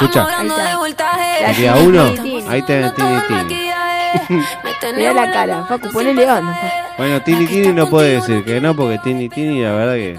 Escucha, 0.00 0.26
Ahí 0.26 0.90
está. 0.90 1.38
el 1.38 1.42
La 1.42 1.52
día 1.52 1.74
tini, 1.74 1.86
uno, 1.86 2.02
ahí 2.48 2.62
te 2.62 2.90
tini 2.90 3.18
tini. 3.28 3.70
Mirá 4.96 5.12
la 5.14 5.32
cara, 5.32 5.64
Facu, 5.68 5.90
ponele 5.90 6.30
onda. 6.30 6.58
Bueno, 6.98 7.20
tini 7.22 7.46
tini 7.46 7.68
no 7.72 7.88
puede 7.88 8.14
decir 8.20 8.44
que 8.44 8.60
no, 8.60 8.74
porque 8.74 8.98
tini 8.98 9.28
tini, 9.28 9.62
la 9.62 9.72
verdad 9.72 9.94
que 9.94 10.18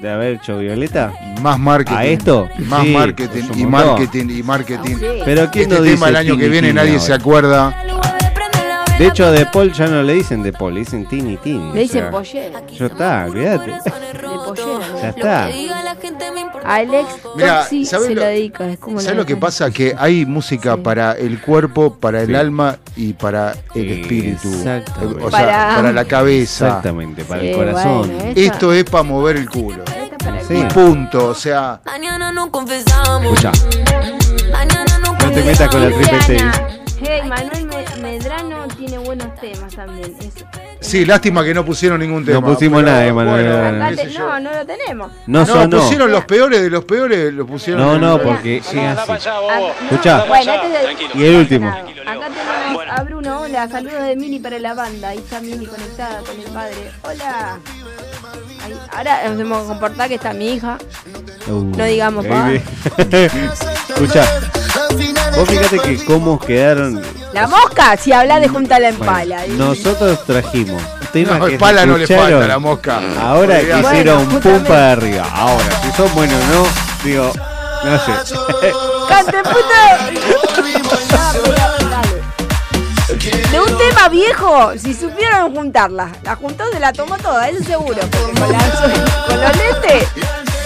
de 0.00 0.10
haber 0.10 0.34
hecho 0.34 0.58
Violeta 0.58 1.10
Más 1.40 1.58
marketing. 1.58 1.96
a 1.96 2.04
esto, 2.04 2.48
Más 2.66 2.82
sí, 2.84 2.90
marketing 2.90 3.42
y 3.54 3.64
marketing 3.66 4.26
y 4.30 4.42
marketing. 4.42 4.96
Pero 5.24 5.50
quién 5.50 5.62
Este 5.64 5.74
no 5.74 5.82
tema 5.82 5.90
dice 5.96 6.08
el 6.10 6.16
año 6.16 6.34
que 6.36 6.40
tini, 6.42 6.48
viene 6.50 6.68
tini 6.68 6.74
nadie 6.76 6.90
ahora? 6.92 7.02
se 7.02 7.14
acuerda. 7.14 7.82
De 8.98 9.06
hecho, 9.08 9.26
a 9.26 9.30
De 9.30 9.44
Paul 9.46 9.72
ya 9.72 9.86
no 9.88 10.02
le 10.02 10.14
dicen 10.14 10.42
De 10.42 10.52
Paul, 10.54 10.72
le 10.74 10.80
dicen 10.80 11.06
Tini 11.06 11.36
Tini. 11.36 11.64
Le 11.72 11.80
o 11.80 11.82
dicen 11.82 12.00
sea, 12.00 12.10
pollera. 12.10 12.60
Ya 12.78 12.86
está, 12.86 13.26
olvídate. 13.26 13.72
Ya 15.02 15.08
está. 15.10 15.48
Alex 16.64 17.08
Mira, 17.36 17.60
Toxi 17.62 17.84
¿sabes 17.86 18.08
se 18.08 18.14
lo- 18.14 18.20
lo 18.22 18.26
dedica. 18.26 18.68
Es 18.68 18.78
como 18.78 18.98
¿Sabes 19.00 19.14
la 19.16 19.20
lo 19.22 19.26
que 19.26 19.36
pasa? 19.36 19.70
Que 19.70 19.94
hay 19.96 20.26
música 20.26 20.74
Sí. 20.74 20.80
para 20.82 21.12
el 21.12 21.40
cuerpo, 21.40 21.94
para 21.94 22.22
el 22.22 22.28
Sí. 22.28 22.34
alma 22.34 22.76
y 22.96 23.12
para 23.12 23.52
el 23.74 24.00
espíritu. 24.00 24.48
Exactamente. 24.52 25.24
O 25.24 25.30
sea, 25.30 25.38
Para- 25.40 25.76
para, 25.76 25.92
la 25.92 26.04
cabeza. 26.04 26.66
Exactamente, 26.66 27.24
para 27.24 27.40
Sí, 27.42 27.48
el 27.48 27.56
corazón. 27.56 28.08
bueno, 28.08 28.24
esta- 28.24 28.40
Esto 28.40 28.72
es 28.72 28.84
para 28.84 29.02
mover 29.04 29.36
el 29.36 29.48
culo. 29.48 29.84
Y 30.50 30.62
punto. 30.72 31.28
O 31.28 31.34
sea, 31.34 31.80
Mañana 31.84 32.32
no 32.32 32.50
confesamos. 32.50 33.24
Escucha, 33.32 33.52
no 35.22 35.30
te 35.32 35.42
metas 35.42 35.68
con 35.68 35.82
la 35.82 35.88
triple 35.96 36.18
T. 36.26 36.44
Hey, 37.02 37.20
Manuel 37.28 37.65
tiene 38.86 39.04
buenos 39.04 39.34
temas 39.40 39.74
también. 39.74 40.16
Eso. 40.20 40.46
sí, 40.80 41.04
lástima 41.04 41.44
que 41.44 41.52
no 41.54 41.64
pusieron 41.64 42.00
ningún 42.00 42.24
tema. 42.24 42.40
No 42.40 42.46
pusimos 42.46 42.80
pero, 42.82 42.92
nada 42.92 43.04
de 43.04 43.12
Manuel 43.12 43.44
bueno, 43.46 43.96
te- 43.96 44.10
yo. 44.10 44.18
no, 44.20 44.40
no 44.40 44.50
lo 44.52 44.66
tenemos. 44.66 45.12
No 45.26 45.40
No, 45.40 45.46
sonó. 45.46 45.78
pusieron 45.80 46.10
los 46.10 46.24
peores 46.24 46.62
de 46.62 46.70
los 46.70 46.84
peores, 46.84 47.32
lo 47.32 47.46
pusieron. 47.46 47.82
No, 47.82 47.98
no, 47.98 48.22
porque 48.22 48.60
llega 48.72 48.92
así. 48.92 49.28
No, 49.28 49.68
Escuchá. 49.90 50.24
Bueno, 50.26 50.52
este 50.52 50.66
es 50.66 51.10
el, 51.14 51.20
Y 51.20 51.24
el 51.26 51.36
último. 51.36 51.68
Acá 51.68 51.86
tenemos 52.28 52.84
a 52.88 53.02
Bruno. 53.02 53.40
Hola, 53.40 53.68
saludos 53.68 54.02
de 54.04 54.16
Mili 54.16 54.38
para 54.38 54.58
la 54.58 54.74
banda. 54.74 55.08
Ahí 55.08 55.18
está 55.18 55.40
Mili 55.40 55.66
conectada 55.66 56.20
con 56.20 56.38
el 56.38 56.46
padre. 56.52 56.92
Hola. 57.02 57.58
Ahora 58.96 59.28
nos 59.28 59.40
hemos 59.40 59.66
comportado 59.66 60.08
que 60.08 60.14
está 60.16 60.32
mi 60.32 60.54
hija. 60.54 60.78
Uh, 61.48 61.64
No 61.76 61.84
digamos, 61.84 62.24
ve. 62.24 62.62
Escucha, 63.88 64.24
vos 65.36 65.48
fíjate 65.48 65.78
que 65.78 66.04
cómo 66.04 66.38
quedaron. 66.38 67.02
La 67.32 67.46
mosca, 67.46 67.96
si 67.96 68.12
habla 68.12 68.40
de 68.40 68.48
junta 68.48 68.78
la 68.80 68.88
empala. 68.88 69.36
Bueno, 69.46 69.66
nosotros 69.68 70.24
trajimos 70.24 70.82
No, 71.14 71.44
que 71.46 71.52
se 71.52 71.58
pala 71.58 71.86
no 71.86 71.96
le 71.98 72.06
falta 72.06 72.46
la 72.46 72.58
mosca. 72.58 73.00
Ahora 73.20 73.60
hicieron 73.62 73.82
Bueno, 73.82 74.18
pum 74.24 74.30
justamente. 74.34 74.68
para 74.68 74.92
arriba. 74.92 75.28
Ahora, 75.32 75.80
si 75.82 75.92
son 75.92 76.14
buenos 76.14 76.42
o 76.42 76.46
no, 76.54 76.66
digo, 77.04 77.32
no 77.84 77.98
sé. 77.98 78.34
¡Cante 79.08 79.38
puta! 79.42 80.10
Viejo, 84.10 84.72
si 84.78 84.94
supieron 84.94 85.54
juntarla, 85.54 86.10
la 86.22 86.36
juntó, 86.36 86.64
se 86.72 86.78
la 86.80 86.92
tomó 86.92 87.16
toda, 87.18 87.48
eso 87.48 87.62
seguro. 87.64 88.00
Con, 88.38 88.52
la- 88.52 89.26
con 89.26 89.40
los 89.40 89.56
lentes, 89.56 90.08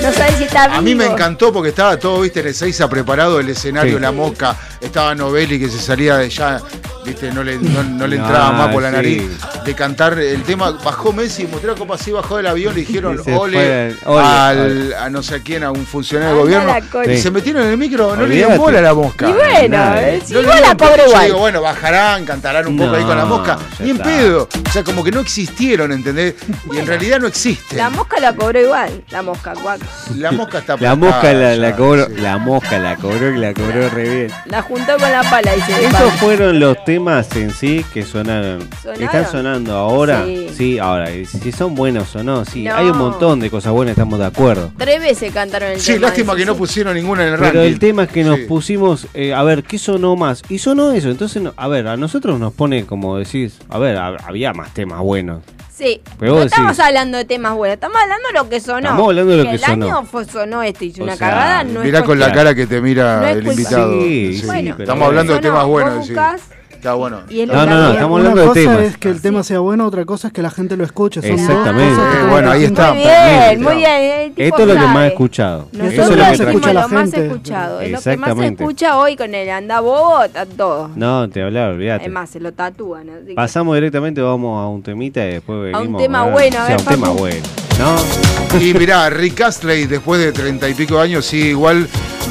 no 0.03 0.13
sabes 0.13 0.37
si 0.37 0.45
está 0.45 0.67
vivo. 0.69 0.79
A 0.79 0.83
mí 0.83 0.95
me 0.95 1.07
encantó 1.07 1.53
porque 1.53 1.71
estaba 1.71 1.97
todo, 1.99 2.21
viste, 2.21 2.41
en 2.41 2.49
Ezeiza 2.49 2.89
preparado 2.89 3.41
el 3.41 3.49
escenario, 3.49 3.97
Sí. 3.97 4.01
la 4.01 4.13
mosca, 4.13 4.57
estaba 4.81 5.15
Novelli 5.15 5.59
que 5.59 5.69
se 5.69 5.79
salía 5.79 6.17
de 6.17 6.27
allá, 6.27 6.61
viste, 7.05 7.31
no 7.33 7.43
le, 7.43 7.57
no, 7.59 7.83
no 7.83 8.07
le 8.07 8.17
No, 8.17 8.25
entraba 8.25 8.53
más 8.53 8.73
por 8.73 8.83
la 8.83 8.91
sí. 8.91 8.97
nariz 8.97 9.23
de 9.65 9.75
cantar 9.75 10.19
el 10.19 10.43
tema. 10.43 10.71
Bajó 10.71 11.13
Messi, 11.13 11.47
mostró 11.47 11.73
la 11.73 11.79
copa 11.79 11.95
así, 11.97 12.11
bajó 12.13 12.37
del 12.39 12.47
avión, 12.47 12.75
le 12.75 12.81
dijeron 12.81 13.15
ole, 13.19 13.23
fue, 13.25 13.35
ole, 13.37 14.25
al, 14.27 14.59
ole. 14.61 14.97
a 14.97 15.11
no 15.11 15.23
sé 15.23 15.43
quién, 15.43 15.65
a 15.65 15.71
un 15.71 15.85
funcionario 15.87 16.35
del 16.37 16.45
gobierno. 16.45 16.75
Y 17.13 17.17
se 17.19 17.31
metieron 17.31 17.63
en 17.65 17.71
el 17.71 17.77
micro, 17.79 18.17
no 18.17 18.27
le 18.27 18.35
dieron 18.37 18.57
bola 18.59 18.79
a 18.79 18.83
la 18.83 18.95
mosca. 18.95 19.29
Y 19.29 19.33
bueno, 19.33 19.95
eh, 19.97 20.23
No 20.31 20.41
igual 20.41 20.61
la 20.63 20.75
bola. 20.75 20.77
cobra 20.77 20.97
Yo 21.05 21.09
igual. 21.09 21.25
digo, 21.27 21.39
bueno, 21.39 21.61
bajarán, 21.63 22.25
cantarán 22.25 22.67
un 22.67 22.77
poco 22.79 22.95
ahí 22.97 23.05
con 23.05 23.17
la 23.19 23.25
mosca. 23.27 23.59
ya 23.79 23.85
Ni 23.85 23.91
en 23.91 23.99
pedo. 23.99 24.49
O 24.69 24.73
sea, 24.73 24.83
como 24.85 25.03
que 25.05 25.11
no 25.13 25.21
existieron, 25.21 25.93
¿entendés? 25.93 26.35
Y 26.73 26.79
en 26.79 26.87
realidad 26.87 27.19
no 27.21 27.27
existen. 27.27 27.77
La 27.79 27.91
mosca 27.91 28.19
la 28.21 28.35
cobró 28.35 28.61
igual, 28.61 29.03
la 29.11 29.23
mosca, 29.23 29.55
guac. 29.55 29.81
La 30.17 30.33
mosca 30.33 30.59
está 30.59 30.77
La 30.79 30.97
mosca 30.97 31.33
la, 31.33 31.55
la 31.57 31.77
cobró, 31.77 32.07
sí. 32.07 32.15
la 32.21 32.37
mosca 32.39 32.79
la 32.81 32.97
cobró 32.97 33.31
y 33.33 33.39
la 33.39 33.55
cobró 33.55 33.89
re 33.91 34.09
bien. 34.09 34.31
La 34.47 34.61
juntó 34.63 34.97
con 34.99 35.11
la 35.13 35.23
pala, 35.23 35.53
dice. 35.55 35.73
el 35.79 35.85
Esos 35.87 36.13
fueron 36.15 36.59
los 36.59 36.85
temas 36.85 37.29
en 37.37 37.53
sí 37.53 37.85
que 37.95 38.03
sonaron, 38.03 38.69
¿Sonaron? 38.83 39.03
están 39.05 39.31
sonando 39.31 39.73
ahora, 39.77 40.25
Sí. 40.27 40.49
sí, 40.57 40.79
ahora, 40.81 41.13
y 41.13 41.27
si 41.27 41.53
son 41.53 41.75
buenos 41.77 42.15
o 42.17 42.25
no, 42.25 42.45
sí, 42.45 42.65
No. 42.65 42.75
hay 42.75 42.87
un 42.87 42.99
montón 42.99 43.39
de 43.39 43.51
cosas 43.51 43.73
buenas, 43.73 43.93
estamos 43.93 44.19
de 44.19 44.27
acuerdo. 44.27 44.73
Tres 44.77 45.01
veces 45.01 45.33
cantaron 45.33 45.71
el 45.71 45.81
Sí, 45.81 45.93
tema. 45.95 46.09
lástima 46.09 46.33
ese, 46.33 46.41
que 46.41 46.47
no 46.47 46.53
sí. 46.55 46.59
pusieron 46.59 46.95
ninguna 46.95 47.23
en 47.23 47.29
el 47.35 47.39
Pero 47.39 47.45
ranking. 47.53 47.61
el 47.73 47.79
tema 47.79 48.03
es 48.05 48.09
que 48.11 48.25
nos 48.25 48.37
Sí. 48.41 48.45
pusimos, 48.47 49.07
eh, 49.15 49.33
a 49.33 49.43
ver, 49.45 49.63
¿qué 49.63 49.79
sonó 49.79 50.17
más? 50.17 50.43
Y 50.49 50.59
sonó 50.59 50.91
eso, 50.91 51.09
entonces, 51.11 51.41
a 51.57 51.69
ver, 51.69 51.87
a 51.87 51.97
nosotros 51.97 52.41
nos 52.41 52.53
pone 52.53 52.85
como 52.85 53.17
decís, 53.17 53.59
a 53.69 53.79
ver, 53.79 53.97
ha- 53.97 54.17
había 54.27 54.53
más 54.53 54.75
temas 54.75 54.99
buenos. 55.01 55.39
Sí, 55.81 55.99
Pero 56.19 56.35
no 56.35 56.43
estamos 56.43 56.77
decís- 56.77 56.85
hablando 56.87 57.17
de 57.17 57.25
temas 57.25 57.55
buenos, 57.55 57.75
estamos 57.77 57.97
hablando 58.03 58.29
de 58.29 58.35
lo 58.35 58.49
que 58.51 58.61
sonó. 58.61 58.79
Estamos 58.81 59.09
hablando 59.09 59.31
de 59.33 59.37
lo 59.39 59.45
que 59.45 59.51
el 59.55 59.61
sonó. 59.61 59.87
año 59.87 60.05
fue, 60.05 60.25
sonó 60.27 60.63
esto, 60.63 60.85
hizo 60.85 61.01
O 61.01 61.05
una 61.05 61.17
sea, 61.17 61.31
cagada, 61.31 61.65
no 61.65 61.81
Mirá 61.81 62.01
es 62.01 62.05
con 62.05 62.19
la 62.19 62.33
cara 62.33 62.55
que 62.55 62.67
te 62.67 62.83
mira 62.83 63.21
No 63.21 63.27
el 63.29 63.47
invitado. 63.47 63.93
Sí, 64.03 64.33
Sí. 64.35 64.41
sí, 64.41 64.47
Bueno, 64.47 64.75
pero- 64.77 64.83
Estamos 64.85 65.07
hablando 65.09 65.33
de 65.33 65.41
temas 65.41 65.65
buenos. 65.65 66.07
Está 66.81 66.95
bueno. 66.95 67.21
y 67.29 67.45
No, 67.45 67.53
no, 67.53 67.67
no, 67.67 67.91
estamos 67.93 68.21
Una 68.21 68.31
hablando 68.31 68.41
de 68.41 68.47
cosa 68.49 68.61
temas. 68.73 68.79
es 68.87 68.97
que 68.97 69.11
el 69.11 69.21
tema 69.21 69.43
sea 69.43 69.59
bueno, 69.59 69.85
otra 69.87 70.07
cosa 70.07 70.29
es 70.29 70.33
que 70.33 70.41
la 70.41 70.51
gente 70.51 70.79
lo 70.79 70.85
escuche. 70.85 71.21
Son 71.21 71.31
Exactamente. 71.33 71.95
cosas 71.95 72.15
Eh, 72.15 72.27
bueno, 72.31 72.51
ahí 72.51 72.65
está. 72.65 72.95
Muy 72.95 73.03
bien, 73.03 73.63
muy 73.63 73.75
bien. 73.77 74.29
tipo 74.35 74.43
Esto 74.43 74.63
es 74.63 74.67
lo 74.69 74.75
que 74.81 74.87
más 74.87 75.05
he 75.05 75.07
escuchado. 75.09 75.69
Nosotros 75.73 75.93
Eso 75.93 76.03
es 76.03 76.09
lo 76.09 76.25
que 76.25 76.51
escucha 76.51 76.73
la 76.73 76.81
lo 76.81 76.89
más 76.89 77.03
gente. 77.11 77.27
escuchado. 77.27 77.81
Es 77.83 77.91
lo 77.93 78.01
que 78.01 78.17
más 78.17 78.39
se 78.39 78.47
escucha 78.47 78.97
hoy 78.99 79.17
con 79.17 79.35
el 79.35 79.51
anda 79.51 79.81
bobo, 79.81 80.25
está 80.25 80.47
todo. 80.47 80.91
No, 80.97 81.29
te 81.29 81.43
hablaba, 81.43 81.69
olvídate. 81.75 82.07
Es 82.07 82.11
más, 82.11 82.31
se 82.31 82.41
lo 82.41 82.53
tatúan. 82.53 83.11
así 83.11 83.27
que- 83.27 83.35
Pasamos 83.35 83.75
directamente, 83.75 84.23
vamos 84.23 84.65
a 84.65 84.67
un 84.67 84.83
temita 84.83 85.23
y 85.27 85.33
después 85.35 85.75
A 85.75 85.77
un 85.81 85.83
venimos. 85.83 86.03
tema 86.03 86.25
ver. 86.25 86.33
bueno, 86.33 86.59
a 86.61 86.67
ver, 86.67 86.79
un 86.79 86.85
tema 86.87 87.09
bueno. 87.11 87.47
¿No? 87.79 88.59
Y 88.59 88.73
mirá, 88.73 89.11
Rick 89.11 89.39
Astley, 89.43 89.85
después 89.87 90.19
de 90.19 90.33
treinta 90.33 90.67
y 90.67 90.73
pico 90.73 90.95
de 90.97 91.03
años, 91.03 91.27
sí, 91.27 91.49
igual 91.49 91.87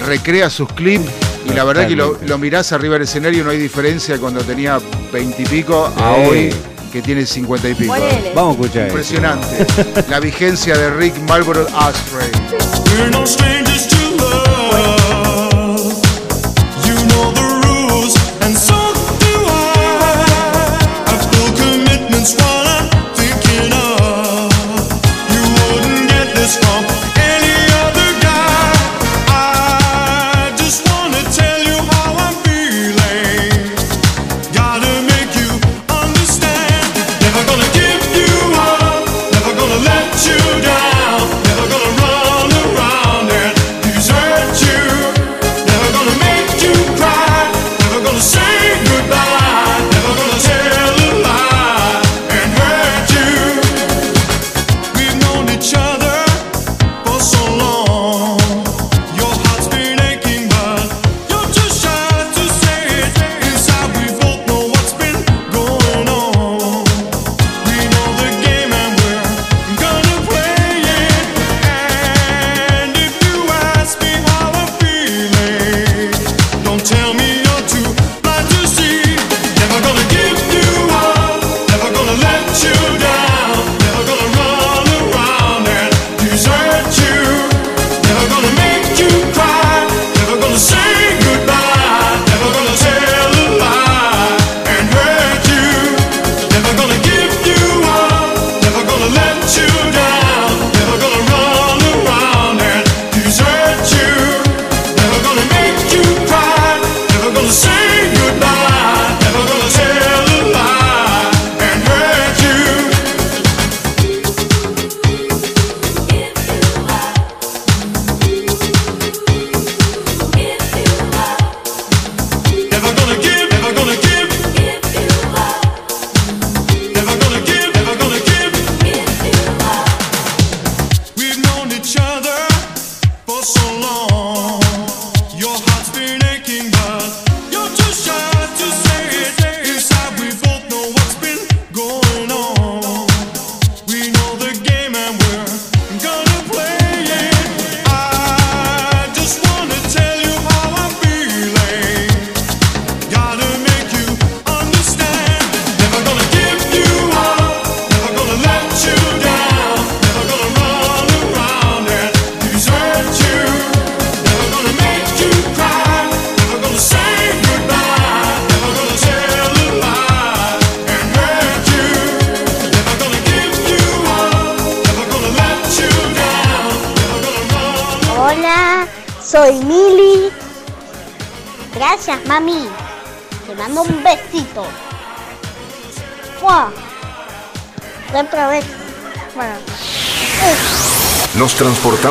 recrea 0.08 0.50
sus 0.50 0.68
clips. 0.74 1.08
Y 1.52 1.54
la 1.56 1.64
verdad 1.64 1.88
que 1.88 1.96
lo, 1.96 2.18
lo 2.26 2.38
mirás 2.38 2.72
arriba 2.72 2.94
del 2.94 3.04
escenario, 3.04 3.44
no 3.44 3.50
hay 3.52 3.58
diferencia 3.58 4.18
cuando 4.18 4.42
tenía 4.42 4.80
veintipico 5.12 5.86
a 5.98 6.16
Sí. 6.16 6.22
hoy 6.30 6.54
que 6.92 7.02
tiene 7.02 7.26
cincuenta 7.26 7.70
y 7.70 7.76
pico. 7.76 7.94
Ponele. 7.94 8.32
Vamos 8.36 8.58
a 8.58 8.62
escuchar. 8.62 8.88
eso. 8.88 8.98
Impresionante. 8.98 9.68
la 10.10 10.20
vigencia 10.20 10.76
de 10.78 10.90
Rick 10.92 11.18
Marlboro 11.28 11.68
Astley. 11.76 12.32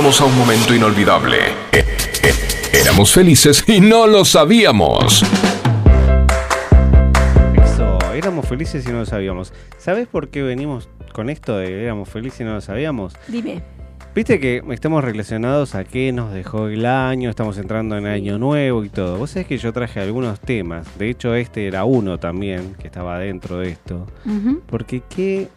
A 0.08 0.24
un 0.24 0.38
momento 0.38 0.74
inolvidable. 0.74 1.36
Eh, 1.70 1.84
eh, 2.22 2.32
Éramos 2.72 3.12
felices 3.12 3.62
y 3.68 3.78
no 3.78 4.06
lo 4.06 4.24
sabíamos. 4.24 5.22
Eso, 7.62 7.98
éramos 8.14 8.48
felices 8.48 8.86
y 8.86 8.90
no 8.90 9.00
lo 9.00 9.06
sabíamos. 9.06 9.52
¿Sabes 9.76 10.08
por 10.08 10.28
qué 10.28 10.42
venimos 10.42 10.88
con 11.12 11.28
esto 11.28 11.58
de 11.58 11.84
éramos 11.84 12.08
felices 12.08 12.40
y 12.40 12.44
no 12.44 12.54
lo 12.54 12.62
sabíamos? 12.62 13.12
Dime. 13.28 13.62
Viste 14.14 14.40
que 14.40 14.62
estamos 14.70 15.04
relacionados 15.04 15.74
a 15.74 15.84
qué 15.84 16.10
nos 16.10 16.32
dejó 16.32 16.68
el 16.68 16.86
año, 16.86 17.28
estamos 17.28 17.58
entrando 17.58 17.98
en 17.98 18.06
año 18.06 18.38
nuevo 18.38 18.84
y 18.84 18.88
todo. 18.88 19.18
Vos 19.18 19.32
sabés 19.32 19.46
que 19.46 19.58
yo 19.58 19.74
traje 19.74 20.00
algunos 20.00 20.40
temas, 20.40 20.86
de 20.98 21.10
hecho 21.10 21.34
este 21.34 21.66
era 21.66 21.84
uno 21.84 22.16
también 22.18 22.74
que 22.80 22.86
estaba 22.86 23.18
dentro 23.18 23.58
de 23.58 23.72
esto. 23.72 24.06
Ujú. 24.24 24.62
Porque 24.66 25.02
qué, 25.06 25.48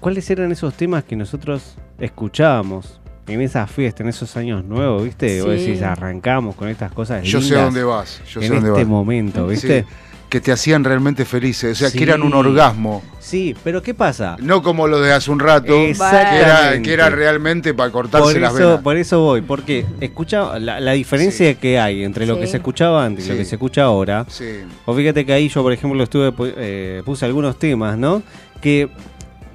¿cuáles 0.00 0.30
eran 0.30 0.50
esos 0.50 0.72
temas 0.74 1.04
que 1.04 1.14
nosotros 1.14 1.76
escuchábamos 1.98 3.01
en 3.26 3.40
esa 3.40 3.66
fiesta, 3.66 4.02
en 4.02 4.08
esos 4.08 4.36
años 4.36 4.64
nuevos, 4.64 5.04
viste? 5.04 5.40
Vos 5.42 5.54
Sí. 5.60 5.66
decís, 5.66 5.82
arrancamos 5.82 6.54
con 6.56 6.68
estas 6.68 6.90
cosas 6.92 7.22
Yo 7.22 7.40
sé 7.40 7.54
dónde 7.54 7.84
vas, 7.84 8.20
yo 8.32 8.40
sé 8.40 8.46
en 8.46 8.54
dónde 8.54 8.68
este 8.70 8.82
vas. 8.82 8.88
momento, 8.88 9.46
¿viste? 9.46 9.82
Sí. 9.82 9.86
que 10.32 10.40
te 10.40 10.50
hacían 10.50 10.82
realmente 10.82 11.26
felices, 11.26 11.72
o 11.72 11.78
sea, 11.78 11.90
Sí. 11.90 11.98
que 11.98 12.04
eran 12.04 12.22
un 12.22 12.32
orgasmo. 12.32 13.02
Sí, 13.20 13.54
pero 13.62 13.82
¿qué 13.82 13.92
pasa? 13.92 14.38
No 14.40 14.62
como 14.62 14.88
lo 14.88 14.98
de 14.98 15.12
hace 15.12 15.30
un 15.30 15.38
rato, 15.38 15.66
que 15.66 15.82
era, 15.82 15.90
Exactamente. 15.90 16.82
que 16.88 16.92
era 16.94 17.10
realmente 17.10 17.74
para 17.74 17.90
cortarse 17.92 18.32
Por 18.32 18.40
las 18.40 18.54
venas. 18.54 18.80
por 18.80 18.96
eso 18.96 19.20
voy, 19.20 19.42
porque 19.42 19.84
escucha 20.00 20.58
la, 20.58 20.80
la 20.80 20.92
diferencia 20.92 21.52
que 21.52 21.78
hay 21.78 22.02
entre 22.02 22.24
lo 22.26 22.38
que 22.40 22.46
se 22.46 22.56
escuchaba 22.56 23.04
antes 23.04 23.26
y 23.26 23.28
lo 23.28 23.36
que 23.36 23.44
se 23.44 23.56
escucha 23.56 23.82
ahora. 23.82 24.24
Sí. 24.26 24.60
O 24.86 24.94
fíjate 24.94 25.26
que 25.26 25.34
ahí 25.34 25.50
yo, 25.50 25.62
por 25.62 25.74
ejemplo, 25.74 26.02
estuve 26.02 26.32
pu- 26.32 26.54
eh, 26.56 27.02
puse 27.04 27.26
algunos 27.26 27.58
temas, 27.58 27.98
¿no? 27.98 28.22
Que 28.62 28.88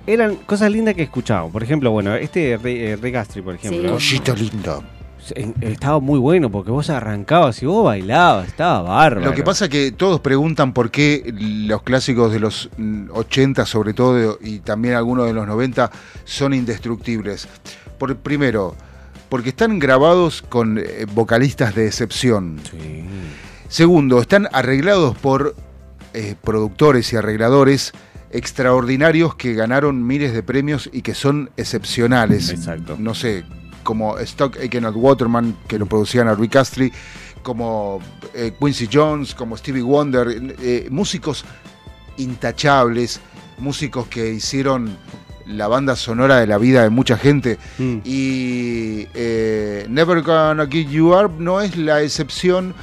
eran 0.08 0.36
cosas 0.38 0.72
lindas 0.72 0.96
que 0.96 1.04
escuchaba. 1.04 1.50
Por 1.50 1.62
ejemplo, 1.62 1.92
bueno, 1.92 2.16
este 2.16 2.58
Re- 2.58 2.94
eh, 2.94 3.18
Astley, 3.18 3.44
por 3.44 3.56
ejemplo. 3.56 3.92
Cosito 3.94 4.34
lindo. 4.36 4.84
Estaba 5.60 6.00
muy 6.00 6.20
bueno 6.20 6.50
porque 6.50 6.72
vos 6.72 6.90
arrancabas 6.90 7.62
y 7.62 7.66
vos 7.66 7.84
bailabas, 7.84 8.48
estaba 8.48 8.82
bárbaro. 8.82 9.26
Lo 9.30 9.36
que 9.36 9.44
pasa 9.44 9.66
es 9.66 9.72
que 9.72 9.92
todos 9.92 10.22
preguntan 10.22 10.72
por 10.72 10.90
qué 10.90 11.34
los 11.38 11.82
clásicos 11.84 12.32
de 12.32 12.40
los 12.40 12.70
mm, 12.78 13.10
80 13.12 13.66
sobre 13.66 13.94
todo 13.94 14.38
y 14.42 14.60
también 14.60 14.94
algunos 14.96 15.26
de 15.28 15.34
los 15.34 15.46
90 15.46 15.92
son 16.24 16.54
indestructibles. 16.54 17.48
Por, 17.98 18.16
primero, 18.16 18.76
porque 19.28 19.50
están 19.50 19.80
grabados 19.80 20.42
con 20.44 20.78
eh, 20.78 21.06
vocalistas 21.14 21.76
de 21.76 21.88
excepción. 21.88 22.62
Segundo, 23.68 24.22
están 24.22 24.48
arreglados 24.54 25.18
por 25.18 25.56
eh, 26.14 26.36
productores 26.42 27.12
y 27.12 27.18
arregladores 27.18 27.92
extraordinarios 28.32 29.36
que 29.36 29.54
ganaron 29.54 30.06
miles 30.06 30.34
de 30.34 30.44
premios 30.44 30.90
y 30.92 31.02
que 31.02 31.14
son 31.14 31.50
excepcionales. 31.58 32.50
Exacto. 32.50 32.96
No 33.00 33.16
sé, 33.16 33.46
como 33.84 34.18
Stock 34.20 34.58
Aitken 34.58 34.86
and 34.86 34.98
Waterman, 34.98 35.58
que 35.68 35.80
lo 35.80 35.86
producían 35.86 36.28
a 36.28 36.36
Rick 36.36 36.58
Astley, 36.58 36.92
como 37.44 38.02
eh, 38.34 38.54
Quincy 38.60 38.90
Jones, 38.92 39.34
como 39.34 39.56
Stevie 39.56 39.82
Wonder, 39.82 40.56
eh, 40.60 40.88
músicos 40.92 41.46
intachables, 42.18 43.20
músicos 43.60 44.08
que 44.08 44.34
hicieron 44.34 44.98
la 45.46 45.68
banda 45.68 45.96
sonora 45.96 46.40
de 46.40 46.48
la 46.48 46.58
vida 46.58 46.84
de 46.84 46.90
mucha 46.90 47.18
gente. 47.18 47.58
Mm. 47.78 47.98
Y 48.04 49.08
eh, 49.14 49.86
Never 49.90 50.22
Gonna 50.22 50.68
Give 50.68 50.92
You 50.92 51.14
Up 51.14 51.40
no 51.40 51.62
es 51.62 51.78
la 51.78 52.02
excepción 52.02 52.74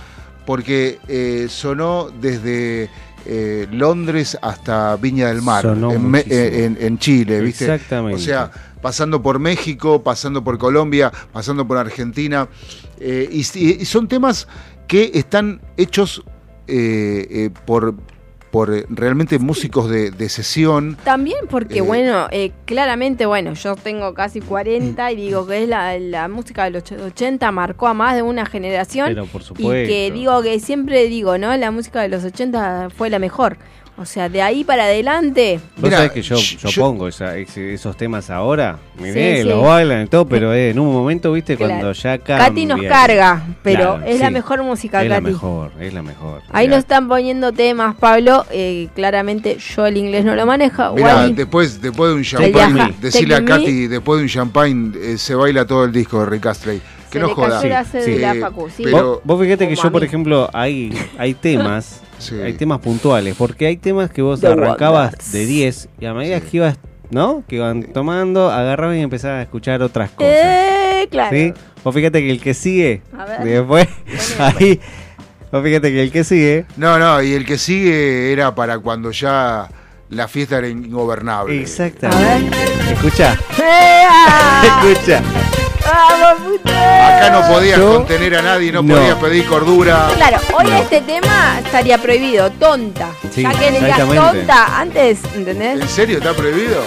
porque 0.46 0.98
eh, 1.08 1.46
sonó 1.48 2.10
desde 2.20 2.90
eh, 3.26 3.66
Londres 3.70 4.36
hasta 4.42 4.96
Viña 4.96 5.28
del 5.28 5.42
Mar, 5.42 5.64
en, 5.66 6.14
eh, 6.14 6.64
en- 6.64 6.76
en 6.80 6.98
Chile, 6.98 7.40
¿viste? 7.40 7.64
Exactamente. 7.64 8.16
O 8.16 8.18
sea, 8.24 8.50
pasando 8.82 9.22
por 9.22 9.38
México, 9.38 10.02
pasando 10.02 10.44
por 10.44 10.58
Colombia, 10.58 11.10
pasando 11.32 11.66
por 11.66 11.78
Argentina. 11.78 12.48
eh, 13.00 13.28
y, 13.30 13.42
son 13.84 14.06
temas 14.08 14.46
que 14.86 15.10
están 15.14 15.60
hechos 15.76 16.22
eh, 16.66 17.50
por, 17.66 17.94
por 18.54 18.72
eh, 18.72 18.86
realmente 18.88 19.40
músicos 19.40 19.90
de, 19.90 20.12
de 20.12 20.28
sesión. 20.28 20.96
También 21.02 21.38
porque, 21.50 21.78
Eh, 21.78 21.80
bueno, 21.80 22.28
eh, 22.30 22.52
claramente, 22.66 23.26
bueno, 23.26 23.54
yo 23.54 23.74
tengo 23.74 24.14
casi 24.14 24.40
40 24.40 25.10
y 25.10 25.16
digo 25.16 25.44
que 25.44 25.64
es 25.64 25.68
la, 25.68 25.98
la 25.98 26.28
música 26.28 26.62
de 26.62 26.70
los 26.70 26.84
80 26.92 27.50
marcó 27.50 27.88
a 27.88 27.94
más 27.94 28.14
de 28.14 28.22
una 28.22 28.46
generación. 28.46 29.08
Pero 29.08 29.26
por 29.26 29.42
y 29.42 29.44
supuesto. 29.44 29.88
que 29.88 30.12
digo 30.12 30.40
que 30.40 30.60
siempre 30.60 31.08
digo, 31.08 31.36
¿no? 31.36 31.56
La 31.56 31.72
música 31.72 32.00
de 32.02 32.08
los 32.08 32.22
80 32.22 32.90
fue 32.90 33.10
la 33.10 33.18
mejor. 33.18 33.56
O 33.96 34.04
sea, 34.04 34.28
de 34.28 34.42
ahí 34.42 34.64
para 34.64 34.84
adelante. 34.84 35.60
Vos 35.76 35.84
Mira, 35.84 35.98
sabés 35.98 36.10
que 36.10 36.22
yo, 36.22 36.34
yo- 36.36 36.82
pongo 36.82 37.06
esa- 37.06 37.36
esos 37.36 37.96
temas 37.96 38.28
ahora, 38.28 38.76
miré, 38.98 39.36
Sí, 39.36 39.42
sí. 39.44 39.48
los 39.48 39.62
bailan 39.62 40.02
y 40.02 40.06
todo, 40.08 40.26
pero 40.26 40.52
eh, 40.52 40.70
en 40.70 40.80
un 40.80 40.92
momento, 40.92 41.30
viste, 41.32 41.56
Claro. 41.56 41.74
cuando 41.74 41.92
ya 41.92 42.18
cambia. 42.18 42.48
Katy 42.48 42.66
nos 42.66 42.82
carga, 42.82 43.42
pero 43.62 43.94
Claro, 43.98 44.04
es 44.04 44.18
la 44.18 44.26
sí. 44.26 44.32
mejor 44.32 44.62
música, 44.64 45.00
Es 45.00 45.08
la 45.08 45.16
Katy. 45.20 45.26
mejor, 45.30 45.70
es 45.78 45.94
la 45.94 46.02
mejor. 46.02 46.42
Ahí 46.50 46.66
Mirá. 46.66 46.76
nos 46.76 46.84
están 46.84 47.06
poniendo 47.06 47.52
temas, 47.52 47.94
Pablo. 47.94 48.44
eh, 48.50 48.88
claramente 48.96 49.58
yo 49.58 49.86
el 49.86 49.96
inglés 49.96 50.24
no 50.24 50.34
lo 50.34 50.44
manejo. 50.44 50.92
Mira, 50.94 51.14
Wally, 51.18 51.32
después, 51.34 51.80
después 51.80 52.10
de 52.10 52.16
un 52.16 52.24
champagne, 52.24 52.94
decirle 53.00 53.36
a. 53.36 53.44
Katy, 53.44 53.86
después 53.86 54.18
de 54.18 54.22
un 54.24 54.28
champagne 54.28 54.92
eh, 55.00 55.18
se 55.18 55.36
baila 55.36 55.64
todo 55.66 55.84
el 55.84 55.92
disco 55.92 56.18
de 56.18 56.26
Rick 56.26 56.46
Astley. 56.46 56.82
Que 57.14 57.18
no 57.20 57.34
joda. 57.34 57.62
la 57.64 57.80
Eh, 57.82 58.40
Facu, 58.40 58.68
sí. 58.70 58.82
pero- 58.84 59.08
Vos, 59.14 59.20
vos 59.24 59.40
fíjate 59.40 59.68
que 59.68 59.76
yo, 59.76 59.90
por 59.92 60.04
ejemplo, 60.04 60.50
hay, 60.52 60.92
hay 61.18 61.34
temas, 61.34 62.00
Sí. 62.18 62.36
hay 62.40 62.52
temas 62.54 62.78
puntuales, 62.80 63.34
porque 63.36 63.66
hay 63.66 63.76
temas 63.76 64.10
que 64.10 64.22
vos 64.22 64.40
The 64.40 64.48
arrancabas 64.48 65.10
Wonders. 65.12 65.32
de 65.32 65.46
10 65.46 65.88
y 66.00 66.06
a 66.06 66.14
medida 66.14 66.40
que 66.40 66.56
ibas, 66.58 66.76
¿no? 67.10 67.42
Que 67.48 67.56
iban 67.56 67.82
tomando, 67.84 68.50
agarraban 68.50 68.96
y 68.96 69.02
empezaban 69.02 69.38
a 69.38 69.42
escuchar 69.42 69.82
otras 69.82 70.10
cosas. 70.10 70.32
eh, 70.32 71.08
claro. 71.10 71.36
¿Sí? 71.36 71.52
Vos 71.82 71.94
fíjate 71.94 72.20
que 72.20 72.30
el 72.30 72.40
que 72.40 72.54
sigue, 72.54 73.02
A 73.18 73.24
ver. 73.26 73.40
después, 73.44 73.88
ahí, 74.38 74.80
vos 75.52 75.62
fíjate 75.62 75.90
que 75.92 76.02
el 76.02 76.10
que 76.12 76.24
sigue, 76.24 76.64
No, 76.76 76.98
no, 76.98 77.22
y 77.22 77.32
el 77.34 77.44
que 77.44 77.58
sigue 77.58 78.32
era 78.32 78.54
para 78.54 78.78
cuando 78.78 79.10
ya 79.10 79.68
la 80.10 80.28
fiesta 80.28 80.58
era 80.58 80.68
ingobernable. 80.68 81.60
exactamente. 81.60 82.56
Escucha, 82.92 83.36
¡Ea! 83.58 84.62
escucha. 84.82 85.22
¡Vamos, 85.84 86.42
puta! 86.42 87.16
Acá 87.16 87.30
no 87.30 87.52
podías 87.54 87.78
Yo- 87.78 87.94
contener 87.96 88.36
a 88.36 88.42
nadie, 88.42 88.72
no, 88.72 88.82
No. 88.82 88.94
podías 88.96 89.14
pedir 89.16 89.46
cordura. 89.46 90.08
Claro, 90.16 90.38
hoy 90.56 90.64
No. 90.70 90.76
este 90.76 91.00
tema 91.02 91.60
estaría 91.64 91.98
prohibido, 91.98 92.50
tonta. 92.52 93.08
Sí, 93.32 93.42
ya 93.42 93.50
que 93.52 93.70
le 93.70 93.80
digas 93.80 93.98
exactamente. 94.00 94.38
tonta 94.38 94.80
antes, 94.80 95.18
¿entendés? 95.34 95.80
¿En 95.80 95.88
serio 95.88 96.18
está 96.18 96.32
prohibido? 96.32 96.80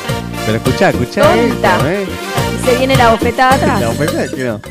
Pero 0.45 0.57
escucha, 0.57 0.89
escucha 0.89 1.21
Tonta. 1.21 1.75
esto, 1.75 1.87
¿eh? 1.89 2.05
Y 2.61 2.65
se 2.65 2.75
viene 2.77 2.95
la 2.95 3.09
bofetada 3.11 3.53
atrás. 3.55 3.81
La 3.81 4.27
que 4.35 4.43
no. 4.43 4.61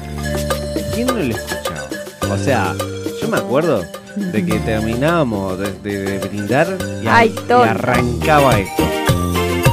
¿Quién 0.94 1.07
no 1.07 1.12
lo 1.15 1.23
escuchaba? 1.35 2.35
O 2.35 2.39
sea, 2.39 2.74
yo 3.20 3.28
me 3.28 3.36
acuerdo 3.39 3.85
de 4.16 4.44
que 4.47 4.59
terminábamos 4.61 5.59
de, 5.59 5.73
de- 5.82 6.19
de 6.19 6.28
brindar 6.28 6.69
y, 7.03 7.07
Ay, 7.07 7.35
y 7.48 7.53
arrancaba 7.53 8.59
esto. 8.59 8.82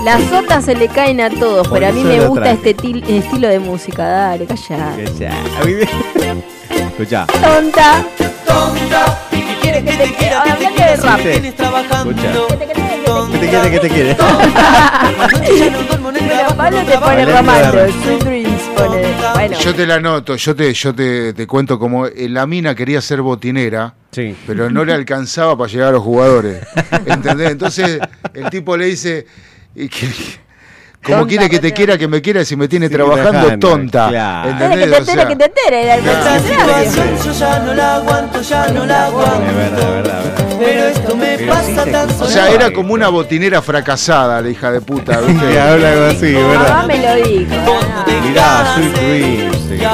Las 0.04 0.22
sotas 0.30 0.66
se 0.66 0.76
le 0.76 0.88
caen 0.90 1.22
a 1.22 1.30
todos, 1.30 1.68
Por 1.68 1.80
pero 1.80 1.92
a 1.92 1.94
mí 1.94 2.04
me 2.04 2.20
gusta 2.28 2.44
traje. 2.44 2.70
este 2.72 2.76
til- 2.76 3.04
estilo 3.08 3.48
de 3.48 3.60
música. 3.60 4.04
Dale, 4.06 4.46
calla. 4.46 5.00
Escuchá, 5.02 5.32
a 5.62 5.66
mí 5.66 5.74
me- 5.74 5.84
Escuchá. 6.88 7.26
Tonta. 7.28 8.06
Tonta, 8.46 9.20
que 9.32 9.58
quiere 9.62 9.84
que 9.84 9.92
te 9.98 10.14
quiera, 10.14 10.44
que 10.44 10.52
te 10.66 10.74
quiera 10.74 10.96
rap. 10.98 11.18
me 11.18 11.24
tienes 11.32 11.56
trabajando. 11.56 12.12
Escucha. 12.12 12.34
¿Qué 12.50 12.58
te 12.58 12.66
crees? 12.74 12.84
¿Qué 13.32 13.38
te 13.40 13.50
quiere? 13.50 13.72
¿Qué 13.72 13.80
te 13.80 13.90
quiere? 13.90 14.16
Pero 16.34 16.56
Pablo 16.58 16.80
te 16.84 16.98
pone 16.98 17.22
Hablando 17.24 17.32
de 17.32 17.38
romántico. 17.38 17.76
rap. 17.78 17.90
Sweet 18.04 18.24
Dreams 18.24 18.62
pone. 18.76 19.02
Bueno. 19.34 19.58
Yo 19.60 19.76
te 19.76 19.88
la 19.88 20.00
noto, 20.00 20.36
yo 20.36 20.56
te, 20.56 20.74
yo 20.74 20.94
te, 20.96 21.34
te 21.34 21.48
cuento 21.48 21.80
como 21.80 22.06
eh, 22.08 22.28
la 22.30 22.46
mina 22.46 22.76
quería 22.76 23.02
ser 23.02 23.22
botinera, 23.22 23.94
Sí. 24.12 24.36
pero 24.46 24.70
no 24.70 24.84
le 24.86 24.94
alcanzaba 24.94 25.58
para 25.58 25.70
llegar 25.72 25.90
a 25.90 25.92
los 25.94 26.04
jugadores. 26.04 26.60
¿Entendés? 27.06 27.52
Entonces 27.52 28.00
el 28.34 28.50
tipo 28.50 28.76
le 28.78 28.86
dice, 28.86 29.26
y 29.76 29.90
que- 29.90 30.44
como 31.04 31.18
Tonta, 31.18 31.30
quiere 31.32 31.50
que 31.50 31.60
te 31.60 31.74
quiera, 31.74 31.98
que 31.98 32.08
me 32.08 32.22
quiera, 32.22 32.46
si 32.46 32.56
me 32.56 32.70
tiene 32.70 32.88
Sí, 32.88 32.94
trabajando, 32.94 33.60
tonta. 33.60 34.08
claro. 34.08 34.58
Que 34.58 34.90
O 35.02 35.04
sea, 35.04 35.28
que 35.28 35.36
te 35.36 35.50
tere. 35.50 35.84
Era 35.84 35.96
el 35.96 36.08
Esta 36.08 36.34
personaje. 36.40 36.86
situación 36.90 37.18
yo 37.26 37.32
ya 37.34 37.60
no 37.60 37.74
la 37.74 37.96
aguanto, 37.96 38.42
ya 38.42 38.68
no 38.70 38.86
la 38.86 38.96
Es 39.00 39.04
aguanto. 39.08 39.40
verdad, 39.54 39.92
verdad, 39.92 40.24
verdad. 40.24 40.58
Pero 40.60 40.84
esto 40.86 41.16
me 41.18 41.26
Pero 41.38 41.40
sí 41.40 41.74
pasa 41.76 41.92
tan 41.92 42.10
o 42.22 42.26
sea, 42.28 42.50
era 42.52 42.72
como 42.72 42.94
una 42.94 43.10
botinera 43.10 43.62
fracasada, 43.62 44.40
la 44.40 44.50
hija 44.50 44.72
de 44.72 44.80
puta. 44.80 45.20
¿viste? 45.28 45.46
Que 45.46 45.60
habla 45.60 45.92
algo 45.92 46.06
así, 46.06 46.34
¿verdad? 46.36 46.86
me 46.86 46.98
lo 47.00 47.16
dijo. 47.16 47.80
Mirá, 48.24 48.74
Sweet 48.76 48.94
quedaste, 48.94 49.20
Dreams. 49.20 49.58
sí, 49.68 49.74
Y 49.74 49.86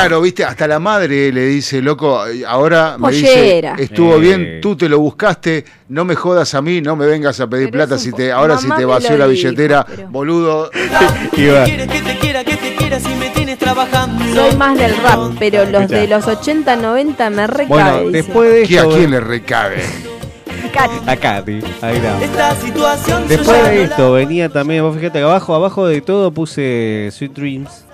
Claro, 0.00 0.20
viste, 0.20 0.44
hasta 0.44 0.66
la 0.66 0.78
madre 0.78 1.32
le 1.32 1.46
dice, 1.46 1.80
loco, 1.82 2.22
ahora 2.46 2.96
me 2.98 3.08
Pollera. 3.08 3.72
dice, 3.72 3.84
estuvo 3.84 4.16
Eh. 4.16 4.20
bien, 4.20 4.58
tú 4.62 4.76
te 4.76 4.88
lo 4.88 4.98
buscaste, 4.98 5.64
no 5.88 6.04
me 6.04 6.14
jodas 6.14 6.54
a 6.54 6.62
mí, 6.62 6.80
no 6.80 6.96
me 6.96 7.06
vengas 7.06 7.38
a 7.40 7.46
pedir 7.48 7.70
Pero 7.70 7.84
plata 7.86 7.98
si 7.98 8.12
te, 8.12 8.32
ahora 8.32 8.56
si 8.58 8.68
te 8.70 8.84
vació 8.84 9.16
la 9.18 9.26
dijo, 9.28 9.48
billetera, 9.48 9.84
pero- 9.84 10.08
boludo. 10.10 10.70
Que 11.34 11.86
te 11.86 12.18
quiera, 12.18 12.44
que 12.44 12.56
te 12.56 12.74
quiera 12.76 12.98
si 13.00 13.14
me 13.14 13.30
tienes 13.30 13.58
trabajando. 13.58 14.24
Soy 14.34 14.56
más 14.56 14.76
del 14.78 14.96
rap, 14.98 15.32
pero 15.38 15.64
los 15.66 15.88
de 15.88 16.06
los 16.08 16.26
80, 16.26 16.76
90 16.76 17.30
me 17.30 17.46
recabe. 17.46 17.66
Bueno, 17.68 17.98
dice. 18.00 18.10
después 18.12 18.52
de 18.52 18.62
¿Qué 18.66 18.78
a 18.78 18.82
esto. 18.82 18.96
quién 18.96 19.10
le 19.10 19.20
recabe? 19.20 19.82
Katy. 20.72 20.94
A 21.10 21.16
Katy, 21.16 21.60
ahí 21.82 21.96
está. 21.96 22.22
Esta 22.24 22.54
situación 22.56 23.22
yo 23.22 23.28
Después 23.28 23.64
de 23.64 23.82
esto 23.84 24.12
venía 24.12 24.48
también, 24.48 24.82
vos 24.84 24.94
fíjate 24.96 25.18
que 25.18 25.24
abajo, 25.24 25.54
abajo 25.54 25.86
de 25.86 26.00
todo 26.00 26.30
puse 26.32 27.08
Sweet 27.12 27.32
Dreams. 27.32 27.84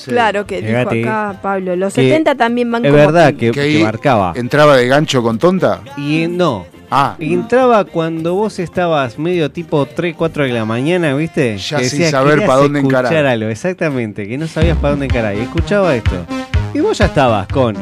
Sí. 0.00 0.10
Claro 0.12 0.46
que 0.46 0.62
dijo 0.62 0.78
acá 0.78 1.38
Pablo. 1.42 1.76
Los 1.76 1.92
que 1.94 2.02
70 2.02 2.34
también 2.36 2.70
van 2.72 2.84
Es 2.84 2.90
como 2.90 3.02
verdad 3.04 3.34
que, 3.34 3.50
Que 3.50 3.80
marcaba. 3.82 4.32
¿Entraba 4.34 4.76
de 4.76 4.86
gancho 4.88 5.22
con 5.22 5.38
tonta? 5.38 5.80
Y 5.96 6.26
no. 6.26 6.64
Ah, 6.90 7.14
Entraba 7.20 7.84
cuando 7.84 8.34
vos 8.34 8.58
estabas 8.58 9.18
medio 9.18 9.50
tipo 9.50 9.86
3, 9.86 10.14
4 10.16 10.44
de 10.44 10.52
la 10.52 10.64
mañana, 10.64 11.14
¿viste? 11.14 11.56
Ya 11.58 11.76
Que 11.78 11.84
sin 11.84 11.98
decías, 12.00 12.10
saber 12.10 12.32
querías 12.32 12.48
pa' 12.48 12.56
dónde 12.56 12.78
escuchar 12.80 13.04
encarar. 13.04 13.26
algo, 13.26 13.48
exactamente, 13.48 14.26
que 14.26 14.36
no 14.38 14.48
sabías 14.48 14.76
para 14.78 14.90
dónde 14.90 15.06
encarar. 15.06 15.36
Y 15.36 15.40
escuchaba 15.40 15.94
esto. 15.94 16.26
Y 16.74 16.80
vos 16.80 16.98
ya 16.98 17.04
estabas 17.06 17.46
con 17.48 17.76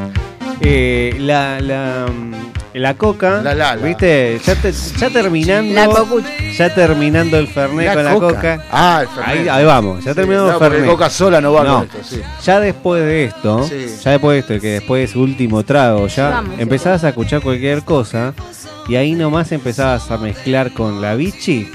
eh, 0.61 1.15
la, 1.21 1.61
la, 1.61 2.07
mm, 2.13 2.48
La 2.79 2.95
coca, 2.95 3.43
La 3.43 3.55
Lala. 3.55 3.77
¿viste? 3.83 4.41
Ya, 4.45 4.55
te- 4.55 4.73
ya 4.73 5.11
terminando. 5.11 5.75
La. 5.75 6.53
Ya 6.57 6.75
terminando 6.75 7.37
el 7.39 7.47
Fernet 7.49 7.87
La 7.87 7.95
con 7.95 8.05
la 8.05 8.13
Coca. 8.15 8.27
coca. 8.35 8.65
Ah, 8.71 8.99
el 9.03 9.09
Fernet. 9.09 9.29
Ahí, 9.43 9.49
ahí 9.49 9.65
vamos, 9.65 10.05
ya 10.05 10.11
Sí, 10.13 10.17
terminamos 10.17 10.51
no, 10.51 10.65
el 10.67 10.73
Fernet. 10.73 10.91
Coca 10.91 11.11
sola 11.11 11.41
no 11.41 11.53
va 11.53 11.65
con 11.65 11.85
esto, 11.85 11.99
sí. 12.03 12.21
Ya 12.45 12.61
después 12.61 13.03
de 13.03 13.25
esto, 13.25 13.63
Sí. 13.69 13.87
ya 14.05 14.11
después 14.13 14.35
de 14.35 14.39
esto, 14.55 14.63
que 14.63 14.69
después 14.75 15.13
de 15.13 15.19
último 15.19 15.63
trago, 15.65 16.07
ya 16.09 16.31
Vamos, 16.31 16.55
empezabas 16.59 17.05
a 17.05 17.09
escuchar 17.11 17.41
cualquier 17.43 17.83
cosa 17.85 18.33
y 18.89 18.97
ahí 18.97 19.13
nomás 19.13 19.53
empezabas 19.53 20.11
a 20.11 20.19
mezclar 20.19 20.73
con 20.73 21.01
la 21.01 21.15
bichi. 21.15 21.71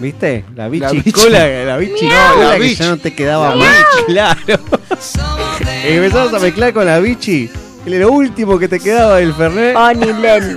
¿Viste? 0.00 0.44
La 0.56 0.68
bichi, 0.68 0.96
bichi. 0.98 1.12
cola, 1.12 1.46
la 1.46 1.64
La 1.64 1.78
que 1.78 2.60
bichi. 2.60 2.74
ya 2.76 2.88
no 2.88 2.96
te 2.96 3.14
quedaba 3.14 3.54
más 3.54 3.76
claro. 4.06 4.40
empezabas 5.84 6.34
a 6.34 6.38
mezclar 6.40 6.72
con 6.72 6.84
la 6.86 6.98
bichi 6.98 7.48
lo 7.86 8.10
último 8.12 8.58
que 8.58 8.66
te 8.68 8.80
quedaba 8.80 9.16
del 9.18 9.34
Fernet. 9.34 9.76
Oni 9.76 10.06
Lennon. 10.12 10.56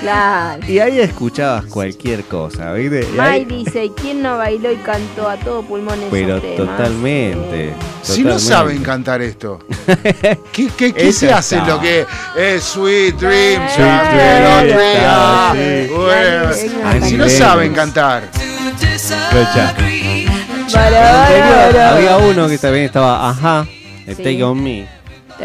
Claro. 0.00 0.62
Y 0.68 0.78
ahí 0.78 1.00
escuchabas 1.00 1.64
cualquier 1.66 2.24
cosa, 2.24 2.72
¿viste? 2.74 3.06
Y 3.12 3.16
Mai 3.16 3.40
ahí- 3.40 3.44
dice, 3.44 3.84
¿y 3.86 3.90
quién 3.90 4.22
no 4.22 4.36
bailó 4.38 4.70
y 4.72 4.76
cantó 4.76 5.28
a 5.28 5.36
todo 5.36 5.62
pulmón 5.62 5.98
esos 5.98 6.08
pero 6.10 6.40
temas? 6.40 6.56
totalmente. 6.56 7.72
Si 8.02 8.22
no 8.22 8.30
totalmente. 8.30 8.38
saben 8.40 8.82
cantar 8.82 9.22
esto, 9.22 9.58
¿qué, 10.52 10.68
qué, 10.76 10.92
qué 10.92 11.12
se 11.12 11.32
hace 11.32 11.56
está. 11.58 11.68
lo 11.68 11.80
que 11.80 12.06
es 12.36 12.62
Sweet 12.62 13.14
Dreams? 13.16 13.72
Sweet 13.72 13.84
si 17.08 17.16
no 17.16 17.28
saben 17.28 17.72
cantar, 17.74 18.24
bara. 20.72 21.90
había 21.96 22.16
uno 22.18 22.48
que 22.48 22.58
también 22.58 22.84
estaba, 22.86 23.28
ajá, 23.30 23.66
el 24.06 24.16
Sí. 24.16 24.22
Take 24.22 24.42
On 24.44 24.62
Me, 24.62 24.86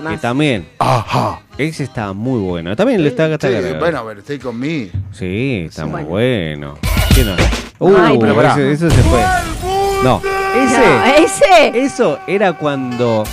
que 0.02 0.18
también, 0.18 0.68
ajá. 0.80 1.42
ese 1.58 1.84
estaba 1.84 2.14
muy 2.14 2.40
bueno. 2.40 2.76
También 2.76 3.02
le 3.04 3.10
está, 3.10 3.28
está 3.28 3.48
Sí, 3.48 3.54
cargado. 3.54 3.80
bueno, 3.80 4.04
pero 4.08 4.20
estoy 4.20 4.40
con 4.40 4.60
mí. 4.60 4.90
Sí, 5.12 5.64
está 5.68 5.86
muy 5.86 6.04
Bueno. 6.04 6.78
bueno. 6.80 6.96
¿Quién 7.14 7.28
no? 7.28 7.36
Uh, 7.80 7.96
Ay, 7.98 8.18
pero 8.20 8.36
pará. 8.36 8.52
ese- 8.54 8.72
eso 8.72 8.90
se 8.90 9.02
fue. 9.04 9.20
No, 10.04 10.22
ese, 10.56 10.78
No, 10.80 11.06
ese. 11.26 11.80
eso 11.86 12.20
era 12.28 12.54
cuando, 12.54 13.24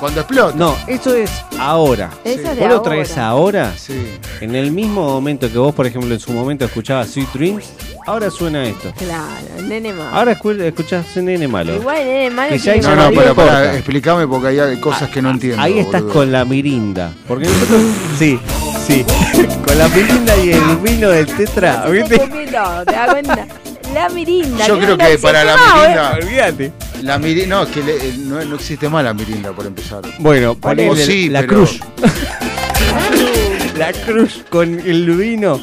Cuando 0.00 0.20
explota. 0.20 0.56
no, 0.56 0.74
eso 0.86 1.14
es 1.14 1.30
ahora. 1.58 2.10
Eso 2.24 2.42
es 2.50 2.56
de 2.56 2.60
¿Vos 2.60 2.68
lo 2.68 2.76
ahora. 2.76 2.82
traes 2.82 3.18
ahora? 3.18 3.72
Sí. 3.76 4.18
En 4.40 4.54
el 4.54 4.70
mismo 4.72 5.02
momento 5.04 5.50
que 5.50 5.58
vos, 5.58 5.74
por 5.74 5.86
ejemplo, 5.86 6.12
en 6.14 6.20
su 6.20 6.32
momento 6.32 6.64
escuchabas 6.64 7.08
Sweet 7.10 7.28
Dreams, 7.32 7.72
ahora 8.08 8.30
suena 8.30 8.64
esto. 8.64 8.92
Claro, 8.96 9.62
nene 9.62 9.92
malo. 9.92 10.10
Ahora 10.16 10.38
escu- 10.38 10.60
escuchás 10.60 11.16
Nene 11.16 11.46
Malo. 11.48 11.74
Igual 11.76 11.98
nene 12.04 12.30
malo 12.30 12.48
Que 12.50 12.58
ya 12.58 12.76
No, 12.76 12.96
no 12.96 13.10
pero 13.10 13.34
para, 13.34 13.74
explícame 13.74 14.26
porque 14.26 14.48
hay 14.60 14.80
cosas 14.80 15.10
que 15.10 15.20
no 15.22 15.30
entiendo. 15.30 15.62
Ahí 15.62 15.78
estás 15.78 16.00
boludo. 16.02 16.14
con 16.14 16.32
la 16.32 16.44
mirinda. 16.44 17.12
Porque 17.26 17.46
nosotros. 17.46 17.80
Sí, 18.18 18.38
sí. 18.86 19.04
Con 19.66 19.78
la 19.78 19.88
mirinda 19.88 20.36
y 20.38 20.50
el 20.52 20.76
vino 20.78 21.10
del 21.10 21.26
tetra. 21.26 21.84
Un 21.86 21.92
¿Viste? 21.92 22.18
poquito, 22.18 22.62
¿te 22.86 22.92
das 22.92 23.10
cuenta? 23.10 23.46
La 23.94 24.08
mirinda. 24.08 24.66
Yo 24.66 24.78
creo 24.78 24.96
que 24.98 25.18
para 25.18 25.44
la 25.44 25.56
mirinda. 25.56 26.12
Olvídate. 26.22 26.72
La 27.02 27.18
miri- 27.18 27.46
no, 27.46 27.62
es 27.62 27.68
que 27.68 27.82
le- 27.82 28.16
no, 28.18 28.44
no 28.44 28.54
existe 28.56 28.88
más 28.88 29.04
la 29.04 29.14
mirinda 29.14 29.52
por 29.52 29.66
empezar. 29.66 30.02
Bueno, 30.18 30.54
ponele 30.56 30.96
sí, 31.04 31.28
la 31.28 31.40
pero- 31.40 31.54
cruz. 31.58 31.80
la 33.76 33.92
cruz 33.92 34.44
con 34.50 34.80
el 34.80 35.10
vino. 35.12 35.60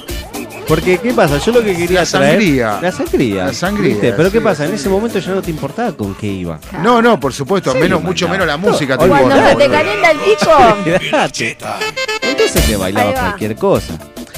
Porque, 0.68 0.98
¿qué 0.98 1.14
pasa? 1.14 1.38
Yo 1.38 1.52
lo 1.52 1.64
que 1.64 1.76
quería 1.76 2.00
La 2.02 2.06
traer- 2.06 2.08
sangría. 2.32 2.80
La 2.82 2.92
sangría. 2.92 3.46
La 3.46 3.54
sangría, 3.54 3.90
¿viste? 3.94 4.14
Pero, 4.14 4.32
¿qué 4.32 4.40
sí, 4.40 4.44
pasa? 4.44 4.66
En 4.66 4.74
ese 4.74 4.84
sí. 4.86 4.90
momento 4.90 5.20
ya 5.20 5.32
no 5.32 5.42
te 5.42 5.52
importaba 5.52 5.92
con 5.92 6.16
qué 6.16 6.28
iba. 6.28 6.60
No, 6.82 7.02
no, 7.02 7.20
por 7.20 7.34
supuesto, 7.34 7.72
Sí, 7.72 7.78
menos, 7.78 8.02
mucho 8.02 8.28
menos 8.28 8.48
la 8.48 8.58
música. 8.58 8.98
te 8.98 9.08
Cuando 9.08 9.36
se 9.36 9.42
te 9.42 9.54
boludo. 9.54 9.72
calienta 9.72 10.12
el 10.12 10.18
pico. 10.20 10.52
Entonces 12.22 12.66
te 12.68 12.76
bailaba 12.78 13.12
cualquier 13.14 13.56
cosa. 13.56 13.94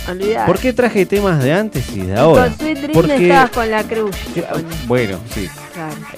Olvidá. 0.10 0.46
¿Por 0.46 0.58
qué 0.60 0.72
traje 0.74 1.06
temas 1.06 1.44
de 1.44 1.54
antes 1.54 1.86
y 1.94 2.02
de 2.02 2.14
Y 2.14 2.18
ahora? 2.18 2.44
Con 2.46 2.58
Sweet 2.58 2.78
Dream 2.78 2.94
Porque 2.94 3.16
estabas 3.16 3.50
con 3.52 3.70
la 3.72 3.84
cruz. 3.84 4.16
bueno, 4.88 5.20
sí. 5.34 5.50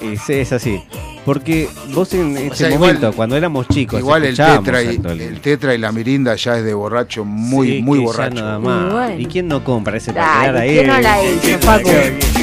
Es, 0.00 0.28
es 0.30 0.52
así. 0.52 0.82
Porque 1.24 1.68
vos 1.92 2.12
en 2.14 2.34
este 2.36 2.56
sea, 2.56 2.68
igual- 2.70 2.94
momento, 2.94 3.12
cuando 3.12 3.36
éramos 3.36 3.68
chicos, 3.68 4.00
Igual 4.00 4.24
el 4.24 4.36
tetra, 4.36 4.82
y, 4.82 4.88
el 5.22 5.40
tetra 5.42 5.74
y 5.74 5.78
la 5.78 5.92
mirinda 5.92 6.34
ya 6.34 6.56
es 6.56 6.64
de 6.64 6.72
borracho, 6.72 7.26
muy, 7.26 7.68
Sí, 7.76 7.82
muy 7.82 7.98
borracho. 7.98 8.34
nada 8.36 8.58
más. 8.58 8.82
Muy 8.84 8.92
bueno. 8.92 9.20
¿Y 9.20 9.26
quién 9.26 9.46
no 9.46 9.62
compra 9.62 9.98
ese 9.98 10.14
para? 10.14 10.62
¿quién 10.62 10.86
no 10.86 10.98
la 10.98 11.22
hizo, 11.22 11.58
Facu? 11.58 11.90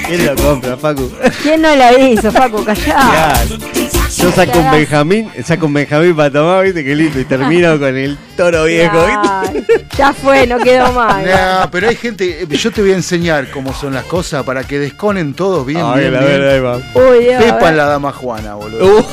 ¿Quién 0.07 0.25
lo 0.27 0.35
compra, 0.35 0.77
Facu? 0.77 1.11
¿Quién 1.41 1.61
no 1.63 1.75
lo 1.75 2.07
hizo, 2.07 2.31
Facu? 2.31 2.63
Callá. 2.63 3.33
Yo 4.17 4.31
saco 4.31 4.59
un 4.59 4.71
Benjamín, 4.71 5.27
saco 5.43 5.65
un 5.65 5.73
Benjamín 5.73 6.15
para 6.15 6.31
tomar, 6.31 6.63
viste 6.63 6.83
qué 6.83 6.95
lindo, 6.95 7.19
y 7.19 7.25
termino 7.25 7.77
con 7.79 7.95
el 7.97 8.15
toro 8.37 8.65
viejo, 8.65 8.97
¿viste? 9.53 9.86
Ya 9.97 10.13
fue, 10.13 10.45
no 10.45 10.59
quedó 10.59 10.91
mal. 10.93 11.25
Nah, 11.25 11.67
pero 11.71 11.89
hay 11.89 11.95
gente, 11.95 12.43
eh, 12.43 12.47
yo 12.57 12.71
te 12.71 12.81
voy 12.81 12.91
a 12.91 12.95
enseñar 12.95 13.49
cómo 13.49 13.73
son 13.73 13.93
las 13.95 14.03
cosas 14.05 14.43
para 14.43 14.63
que 14.63 14.77
desconen 14.77 15.33
todos 15.33 15.65
bien, 15.65 15.81
A 15.81 15.95
ver, 15.95 16.11
bien, 16.11 16.21
a 16.21 16.25
ver, 16.25 16.39
bien. 16.41 16.51
ahí 16.53 16.59
va. 16.59 16.77
Uy, 16.93 17.19
Dios. 17.25 17.35
a 17.35 17.39
Pepa 17.39 17.65
ver. 17.65 17.73
la 17.75 17.85
dama 17.85 18.11
Juana, 18.11 18.53
boludo. 18.55 18.99
Uh, 18.99 19.05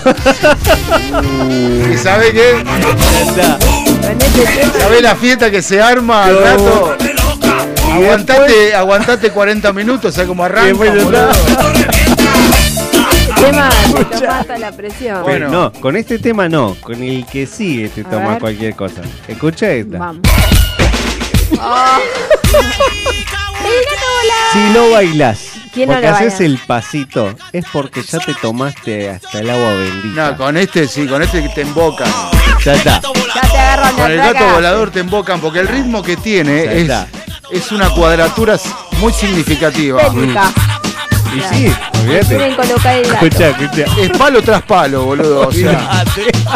¿Y 1.93 1.97
sabe 1.97 2.33
qué? 2.33 2.63
¿Sabe 4.79 5.01
la 5.01 5.15
fiesta 5.17 5.51
que 5.51 5.63
se 5.63 5.81
arma 5.81 6.25
al 6.27 6.39
rato? 6.43 6.97
Aguantate, 7.93 8.75
aguantate 8.75 9.31
40 9.31 9.73
minutos, 9.73 10.15
¿sabes 10.15 10.29
cómo 10.29 10.45
arranca? 10.45 10.73
Boludo? 10.75 11.29
Tema 13.37 13.69
te 13.97 14.05
toma 14.05 14.39
hasta 14.41 14.59
la 14.59 14.73
presión. 14.73 15.23
Bueno. 15.23 15.49
No, 15.49 15.73
con 15.73 15.97
este 15.97 16.19
tema 16.19 16.49
no, 16.49 16.77
con 16.81 17.03
el 17.03 17.25
que 17.27 17.47
sigue 17.47 17.89
te 17.89 18.01
A 18.03 18.05
tomas 18.11 18.31
ver. 18.31 18.39
cualquier 18.41 18.75
cosa. 18.75 19.01
Escucha 19.29 19.71
esta. 19.71 19.99
Vamos. 19.99 20.23
Oh. 21.61 21.99
Si 24.53 24.73
lo 24.73 24.91
bailás, 24.91 25.39
¿Quién 25.73 25.89
no 25.89 25.95
porque 25.95 26.09
lo 26.09 26.15
haces 26.15 26.33
baila? 26.39 26.47
el 26.47 26.59
pasito, 26.59 27.35
es 27.53 27.65
porque 27.73 28.03
ya 28.03 28.19
te 28.21 28.35
tomaste 28.35 29.11
hasta 29.11 29.41
el 29.41 29.51
agua 29.51 29.73
bendita. 29.75 30.31
No, 30.31 30.37
con 30.37 30.57
este 30.57 30.87
sí, 30.87 31.07
con 31.07 31.23
este 31.23 31.49
te 31.49 31.63
embocan. 31.63 32.09
Ya 32.65 32.75
está. 32.75 33.01
Ya 33.35 33.41
te 33.51 33.59
agarran 33.59 33.95
Con 33.97 34.11
el 34.11 34.17
la 34.19 34.33
gato 34.33 34.49
volador 34.55 34.91
te 34.91 35.01
embocan 35.01 35.41
porque 35.41 35.59
el 35.61 35.69
ritmo 35.69 36.03
que 36.03 36.17
tiene 36.17 36.65
Ya 36.65 36.73
es, 36.73 36.83
está. 36.83 37.09
es 37.51 37.73
una 37.73 37.91
cuadratura 37.91 38.59
muy 39.01 39.13
significativa. 39.13 40.01
Técnica. 40.05 40.53
Y 41.37 41.41
sí, 41.41 41.73
olvídate. 42.03 42.57
Colocar 42.57 42.97
el 42.97 43.03
gato. 43.11 43.27
Escucha, 43.27 43.49
escucha. 43.51 43.85
Es 44.01 44.11
palo 44.19 44.43
tras 44.43 44.63
palo, 44.63 45.05
boludo. 45.05 45.49
O 45.49 45.53
sea, 45.53 46.05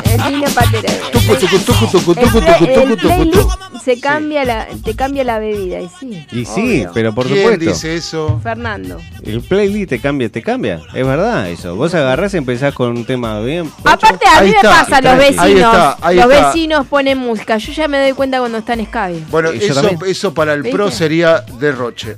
El 0.04 0.32
vino 0.32 0.48
patera. 0.50 0.92
tucu, 1.12 1.34
tucu, 1.34 1.58
tucu, 1.58 1.86
tucu, 1.86 2.10
El, 2.12 2.26
tucu, 2.26 2.40
play- 2.40 2.58
tucu, 2.58 2.68
tucu, 2.68 2.80
el 2.82 2.88
tucu, 2.88 3.08
playlist 3.08 3.38
tucu. 3.40 3.78
se 3.84 4.00
cambia 4.00 4.44
la, 4.44 4.66
te 4.84 4.94
cambia 4.94 5.24
la 5.24 5.38
bebida, 5.38 5.80
y 5.80 5.88
sí. 6.00 6.26
Y 6.32 6.44
sí, 6.44 6.80
Obvio. 6.80 6.90
pero 6.94 7.14
por 7.14 7.26
¿Quién 7.26 7.38
supuesto. 7.38 7.64
dice 7.64 7.94
eso? 7.96 8.40
Fernando. 8.42 9.00
El 9.24 9.40
playlist 9.42 9.88
te 9.90 9.98
cambia, 10.00 10.28
te 10.28 10.42
cambia. 10.42 10.80
Es 10.94 11.06
verdad 11.06 11.48
eso. 11.48 11.74
Vos 11.76 11.94
agarrás 11.94 12.34
y 12.34 12.36
empezás 12.36 12.74
con 12.74 12.90
un 12.90 13.04
tema 13.04 13.40
bien. 13.40 13.70
Aparte, 13.84 14.26
a 14.28 14.38
Ahí 14.38 14.48
mí 14.50 14.54
está, 14.54 14.70
me 14.70 14.76
pasa, 14.84 15.00
los 15.00 15.12
ahí 15.12 15.18
vecinos. 15.18 15.50
está, 15.74 15.98
ahí 16.02 16.16
los 16.16 16.30
está. 16.30 16.46
vecinos 16.46 16.86
ponen 16.86 17.18
música. 17.18 17.56
Yo 17.58 17.72
ya 17.72 17.88
me 17.88 17.98
doy 18.00 18.12
cuenta 18.12 18.38
cuando 18.38 18.58
están 18.58 18.80
escabio. 18.80 19.20
Bueno, 19.30 19.50
eso, 19.50 19.90
eso 20.06 20.34
para 20.34 20.52
el 20.54 20.62
pro 20.68 20.84
¿Viste? 20.86 20.98
sería 20.98 21.40
derroche. 21.58 22.16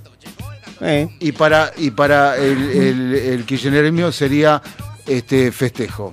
Eh, 0.80 1.08
Y 1.20 1.32
para, 1.32 1.72
y 1.76 1.90
para 1.90 2.36
el, 2.36 2.70
el, 2.70 3.14
el 3.14 3.44
kirchnerismo 3.44 4.10
sería 4.12 4.62
este 5.06 5.52
festejo. 5.52 6.12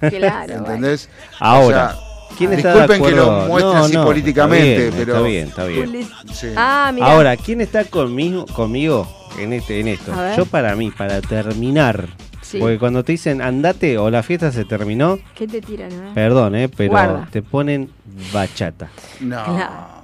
Claro. 0.00 0.54
¿Entendés? 0.58 1.08
Ahora, 1.40 1.86
O 1.86 2.28
sea, 2.28 2.36
¿quién 2.38 2.52
está 2.52 2.68
de 2.74 2.74
disculpen 2.82 3.02
que 3.02 3.08
acuerdo? 3.20 3.40
lo 3.40 3.46
muestre 3.48 3.72
No, 3.74 3.84
así 3.84 3.94
no, 3.94 4.04
políticamente, 4.04 4.88
está 4.88 4.96
bien, 4.96 5.06
pero. 5.06 5.12
Está 5.16 5.26
bien, 5.26 5.48
está 5.48 5.64
bien. 5.64 6.08
Sí. 6.32 6.48
Ah, 6.56 6.90
mira. 6.94 7.06
Ahora, 7.06 7.36
¿quién 7.36 7.60
está 7.60 7.84
conmigo, 7.84 8.46
conmigo 8.46 9.08
en 9.38 9.52
este, 9.52 9.80
en 9.80 9.88
esto? 9.88 10.12
Yo 10.36 10.46
para 10.46 10.76
mí, 10.76 10.90
para 10.90 11.20
terminar. 11.20 12.08
Sí. 12.42 12.58
Porque 12.60 12.78
cuando 12.78 13.02
te 13.02 13.10
dicen 13.10 13.42
andate 13.42 13.98
o 13.98 14.08
la 14.08 14.22
fiesta 14.22 14.52
se 14.52 14.64
terminó, 14.64 15.18
¿Qué 15.34 15.48
te 15.48 15.60
tiran? 15.60 15.90
eh? 15.90 16.12
perdón, 16.14 16.54
eh, 16.54 16.68
pero 16.68 16.90
Guarda. 16.90 17.28
te 17.32 17.42
ponen 17.42 17.90
bachata. 18.32 18.88
No. 19.18 19.42
Claro. 19.44 19.95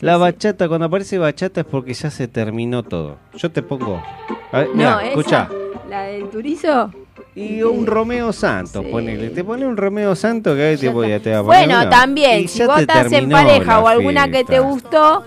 La 0.00 0.14
sí. 0.14 0.20
bachata, 0.20 0.68
cuando 0.68 0.86
aparece 0.86 1.18
bachata 1.18 1.60
es 1.60 1.66
porque 1.66 1.94
ya 1.94 2.10
se 2.10 2.28
terminó 2.28 2.82
todo. 2.82 3.16
Yo 3.36 3.50
te 3.50 3.62
pongo. 3.62 4.02
A 4.52 4.58
ver, 4.58 4.68
No, 4.68 4.74
mirá, 4.74 4.98
esa, 5.00 5.06
escucha. 5.08 5.48
La 5.88 6.02
del 6.02 6.28
turizo. 6.30 6.90
Y 7.34 7.62
un 7.62 7.86
Romeo 7.86 8.32
Santo, 8.32 8.82
Sí. 8.82 8.88
ponele. 8.90 9.30
Te 9.30 9.44
pone 9.44 9.64
un 9.66 9.76
Romeo 9.76 10.16
Santo 10.16 10.54
que 10.54 10.62
ahí 10.64 10.76
tipo, 10.76 11.02
está. 11.04 11.16
ya 11.18 11.22
te 11.22 11.30
va 11.32 11.38
a 11.38 11.42
poner 11.44 11.66
Bueno, 11.66 11.80
una. 11.82 11.90
también, 11.90 12.40
Y 12.40 12.48
si 12.48 12.64
vos 12.64 12.76
te 12.76 12.82
estás 12.82 13.12
en 13.12 13.28
pareja 13.30 13.78
o 13.80 13.88
alguna 13.88 14.28
que 14.30 14.42
te 14.44 14.58
gustó, 14.58 15.24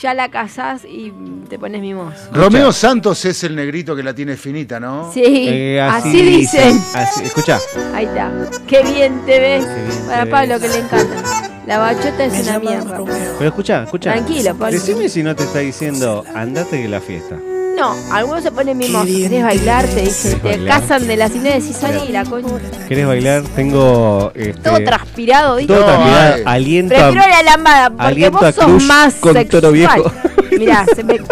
ya 0.00 0.12
la 0.12 0.28
casás 0.28 0.84
y 0.84 1.12
te 1.48 1.58
pones 1.58 1.80
mimoso. 1.80 2.18
Romeo 2.32 2.72
Santos 2.72 3.24
es 3.24 3.42
el 3.44 3.56
negrito 3.56 3.96
que 3.96 4.02
la 4.02 4.14
tiene 4.14 4.36
finita, 4.36 4.78
¿no? 4.80 5.10
Sí, 5.12 5.22
Eh, 5.24 5.80
así, 5.80 6.22
dicen. 6.22 6.78
Así, 6.94 7.24
escucha. 7.24 7.58
Ahí 7.94 8.04
está. 8.04 8.30
Qué 8.66 8.82
bien 8.82 9.24
te 9.24 9.38
ves. 9.40 9.64
Bien 9.66 10.06
Para 10.08 10.24
te 10.24 10.30
Pablo 10.30 10.54
ves. 10.58 10.62
que 10.62 10.68
le 10.68 10.78
encanta. 10.84 11.35
La 11.66 11.78
bachata 11.78 12.24
es 12.24 12.46
una 12.46 12.58
mierda. 12.60 13.00
Pero 13.38 13.48
escucha, 13.48 13.82
escucha. 13.84 14.12
Tranquilo, 14.12 14.54
Pablo. 14.54 14.72
Decime 14.78 15.08
si 15.08 15.22
no 15.22 15.34
te 15.34 15.42
está 15.44 15.58
diciendo 15.60 16.24
andate 16.34 16.76
de 16.76 16.88
la 16.88 17.00
fiesta. 17.00 17.36
no. 17.76 17.94
Algunos 18.12 18.42
se 18.44 18.52
ponen 18.52 18.78
mimos. 18.78 19.04
¿Querés 19.04 19.42
bailar? 19.42 19.84
Te 19.86 20.02
dicen, 20.02 20.40
¿Querés 20.40 20.42
te 20.42 20.48
bailar? 20.64 20.80
casan 20.80 21.06
de 21.08 21.16
la 21.16 21.28
cine 21.28 21.50
y 21.50 21.60
decís, 21.60 21.76
salí 21.76 22.12
la 22.12 22.24
coña. 22.24 22.48
¿Querés 22.88 23.06
bailar? 23.06 23.42
Tengo. 23.56 24.30
Este, 24.34 24.60
Todo 24.62 24.78
transpirado, 24.84 25.56
¿viste? 25.56 25.74
todo 25.74 25.84
transpirado, 25.84 26.36
aliento 26.46 26.94
a- 26.94 26.98
Prefiero 26.98 27.26
la 27.28 27.42
lambada, 27.42 27.90
porque 27.90 28.04
aliento 28.06 28.38
a 28.38 28.50
vos 28.52 28.54
sos 28.54 28.82
más 28.84 29.14
con 29.14 29.32
sexual. 29.34 29.60
toro 29.60 29.72
viejo. 29.72 30.12
Mirá, 30.58 30.86
se 30.94 31.02
me... 31.04 31.16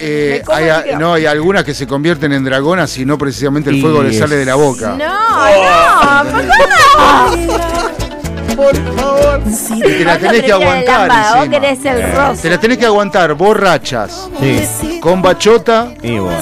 Eh, 0.00 0.44
hay, 0.52 0.68
a- 0.68 0.84
no, 0.96 1.14
hay 1.14 1.26
algunas 1.26 1.64
que 1.64 1.74
se 1.74 1.84
convierten 1.88 2.32
en 2.32 2.44
dragonas 2.44 2.96
y 2.98 3.04
no 3.04 3.18
precisamente 3.18 3.68
el 3.70 3.76
Y 3.78 3.80
fuego 3.80 4.00
le 4.04 4.16
sale 4.16 4.36
de 4.36 4.44
la 4.44 4.54
boca. 4.54 4.94
No, 4.96 6.24
no, 6.24 6.30
¿por 6.30 6.40
qué 6.40 7.46
no? 7.48 7.87
Por 8.58 8.74
favor. 8.96 9.40
Y 9.76 9.80
te 9.80 10.04
la 10.04 10.12
Vos 10.14 10.20
tenés 10.20 10.42
que 10.42 10.52
aguantar. 10.52 11.36
vos 11.38 11.48
querés 11.48 11.84
el 11.84 12.02
rosa. 12.12 12.42
Te 12.42 12.50
la 12.50 12.58
tenés 12.58 12.78
que 12.78 12.86
aguantar 12.86 13.34
borrachas, 13.34 14.28
Sí. 14.40 14.98
con 15.00 15.22
bachota. 15.22 15.94
Y 16.02 16.18
bueno. 16.18 16.36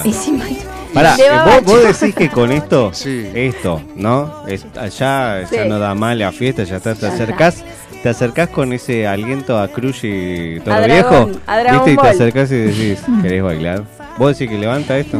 Pará, 0.95 1.15
vos, 1.45 1.63
vos 1.65 2.01
decís 2.01 2.15
que 2.15 2.31
con 2.31 2.51
esto, 2.53 2.91
Sí. 2.95 3.31
esto, 3.35 3.83
¿no? 3.97 4.45
Es- 4.49 4.65
allá 4.81 5.47
Sí. 5.47 5.57
ya 5.57 5.65
no 5.67 5.79
da 5.79 5.95
mal 5.95 6.19
la 6.19 6.33
fiesta, 6.33 6.65
ya 6.65 6.77
está, 6.77 6.95
te 6.95 7.03
Ya 7.03 7.09
acercás, 7.13 7.63
te 8.03 8.09
acercás 8.09 8.49
con 8.49 8.73
ese 8.73 9.07
aliento 9.07 9.59
a 9.59 9.69
Cruz 9.69 9.99
y 10.05 10.59
todo 10.65 10.73
A 10.75 10.81
viejo, 10.81 11.11
Dragón, 11.11 11.41
a 11.47 11.59
¿viste? 11.71 11.93
Y 11.93 11.97
te 11.99 12.09
acercás 12.09 12.51
y 12.51 12.55
decís, 12.57 13.01
¿querés 13.21 13.43
bailar? 13.43 13.83
¿Vos 14.17 14.39
decís 14.39 14.51
que 14.51 14.59
levanta 14.59 14.97
esto? 14.97 15.19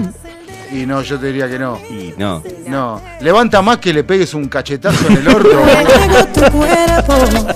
Y 0.73 0.87
no, 0.87 1.03
yo 1.03 1.19
te 1.19 1.27
diría 1.27 1.49
que 1.49 1.59
no. 1.59 1.79
Y 1.91 2.15
no. 2.17 2.43
No. 2.67 3.01
Levanta 3.21 3.63
más 3.63 3.79
que 3.79 3.93
le 3.93 4.05
pegues 4.05 4.35
un 4.35 4.49
cachetazo 4.49 5.09
en 5.09 5.17
el 5.19 5.29
orto. 5.29 5.63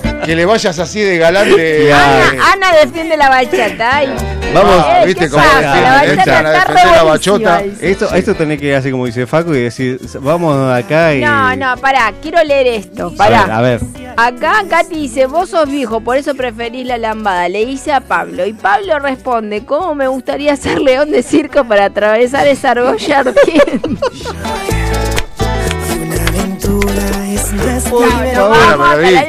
que 0.25 0.35
le 0.35 0.45
vayas 0.45 0.77
así 0.79 1.01
de 1.01 1.17
galante. 1.17 1.91
Ana, 1.93 2.31
Ana 2.53 2.75
defiende 2.83 3.17
la 3.17 3.29
bachata. 3.29 3.97
ay. 3.97 4.09
Vamos, 4.53 4.85
Eh, 4.85 5.03
¿viste 5.05 5.25
¿qué 5.25 5.29
cómo? 5.31 5.43
La 5.61 6.01
defender 6.05 6.87
la 6.93 7.03
bachota. 7.03 7.63
Esto, 7.79 8.13
esto 8.13 8.35
tenés 8.35 8.59
que 8.59 8.65
ir 8.67 8.75
así 8.75 8.91
como 8.91 9.05
dice 9.05 9.25
Facu 9.25 9.53
y 9.53 9.61
decir, 9.61 9.97
vamos 10.19 10.73
acá 10.73 11.13
y... 11.13 11.21
No, 11.21 11.55
no, 11.55 11.77
pará, 11.77 12.11
quiero 12.21 12.43
leer 12.43 12.67
esto. 12.67 13.05
A 13.05 13.09
ver, 13.09 13.17
Pará. 13.39 13.57
a 13.57 13.61
ver. 13.61 13.79
Acá 14.17 14.63
Katy 14.69 14.95
dice, 14.95 15.25
vos 15.27 15.49
sos 15.51 15.69
viejo, 15.69 16.01
por 16.01 16.17
eso 16.17 16.35
preferís 16.35 16.85
la 16.85 16.97
lambada. 16.97 17.47
Le 17.47 17.65
dice 17.65 17.93
a 17.93 18.01
Pablo. 18.01 18.45
Y 18.45 18.51
Pablo 18.51 18.99
responde, 18.99 19.63
¿cómo 19.65 19.95
me 19.95 20.07
gustaría 20.09 20.53
ser 20.57 20.81
león 20.81 21.11
de 21.11 21.23
circo 21.23 21.63
para 21.63 21.85
atravesar 21.85 22.45
esa 22.45 22.71
argolla 22.71 23.19
ardiente? 23.19 23.79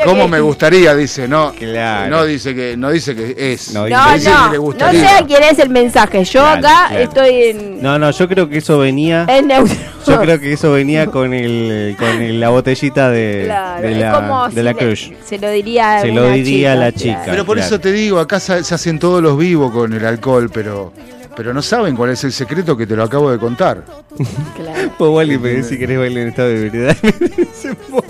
¿cómo 0.04 0.22
que- 0.24 0.28
me 0.28 0.40
gustaría? 0.40 0.94
Dice, 0.94 1.28
no. 1.28 1.52
Claro. 1.52 2.10
No 2.10 2.24
dice 2.24 2.54
que, 2.54 2.76
no 2.76 2.90
dice 2.90 3.14
que 3.14 3.34
es. 3.52 3.72
No, 3.72 3.88
No, 3.88 4.12
dice 4.14 4.30
no, 4.30 4.36
que 4.44 4.50
le 4.50 4.56
no 4.56 4.62
gustaría. 4.62 5.00
sé 5.00 5.08
a 5.22 5.26
quién 5.26 5.42
es 5.44 5.58
el 5.58 5.70
mensaje. 5.70 6.24
Yo 6.24 6.40
Claro, 6.42 6.58
acá 6.58 6.86
claro. 6.88 7.04
estoy 7.04 7.42
en, 7.44 7.82
No, 7.82 7.98
no, 7.98 8.10
yo 8.10 8.28
creo 8.28 8.48
que 8.48 8.58
eso 8.58 8.78
venía... 8.78 9.26
en 9.28 9.48
neutro. 9.48 9.76
Yo 10.06 10.20
creo 10.20 10.40
que 10.40 10.52
eso 10.52 10.72
venía 10.72 11.06
con 11.06 11.32
el 11.32 11.94
con 11.98 12.08
el- 12.08 12.40
la 12.40 12.48
botellita 12.50 13.10
de, 13.10 13.42
Claro, 13.46 13.82
de 13.82 13.90
la, 13.94 14.48
de 14.48 14.54
si 14.54 14.62
la 14.62 14.72
le- 14.72 14.74
Crush. 14.76 15.12
se 15.24 15.38
lo 15.38 15.50
diría 15.50 15.96
a 15.98 16.00
Se 16.00 16.08
lo 16.08 16.28
diría 16.30 16.72
a 16.72 16.74
la 16.76 16.92
claro. 16.92 16.96
chica. 16.98 17.22
Pero 17.26 17.44
por 17.46 17.56
claro. 17.56 17.66
eso 17.68 17.80
te 17.80 17.92
digo, 17.92 18.18
acá 18.18 18.40
se, 18.40 18.64
se 18.64 18.74
hacen 18.74 18.98
todos 18.98 19.22
los 19.22 19.38
vivos 19.38 19.70
con 19.72 19.92
el 19.92 20.04
alcohol, 20.04 20.50
pero, 20.52 20.92
pero 21.36 21.54
no 21.54 21.62
saben 21.62 21.94
cuál 21.94 22.10
es 22.10 22.24
el 22.24 22.32
secreto 22.32 22.76
que 22.76 22.86
te 22.86 22.96
lo 22.96 23.04
acabo 23.04 23.30
de 23.30 23.38
contar. 23.38 23.84
Claro. 24.56 24.92
Pues 24.98 25.10
Wally 25.10 25.38
me 25.38 25.48
decís 25.48 25.66
si 25.68 25.78
querés 25.78 25.98
bailar 25.98 26.22
en 26.24 26.28
estado 26.28 26.48
de 26.48 26.66
ebriedad. 26.66 26.96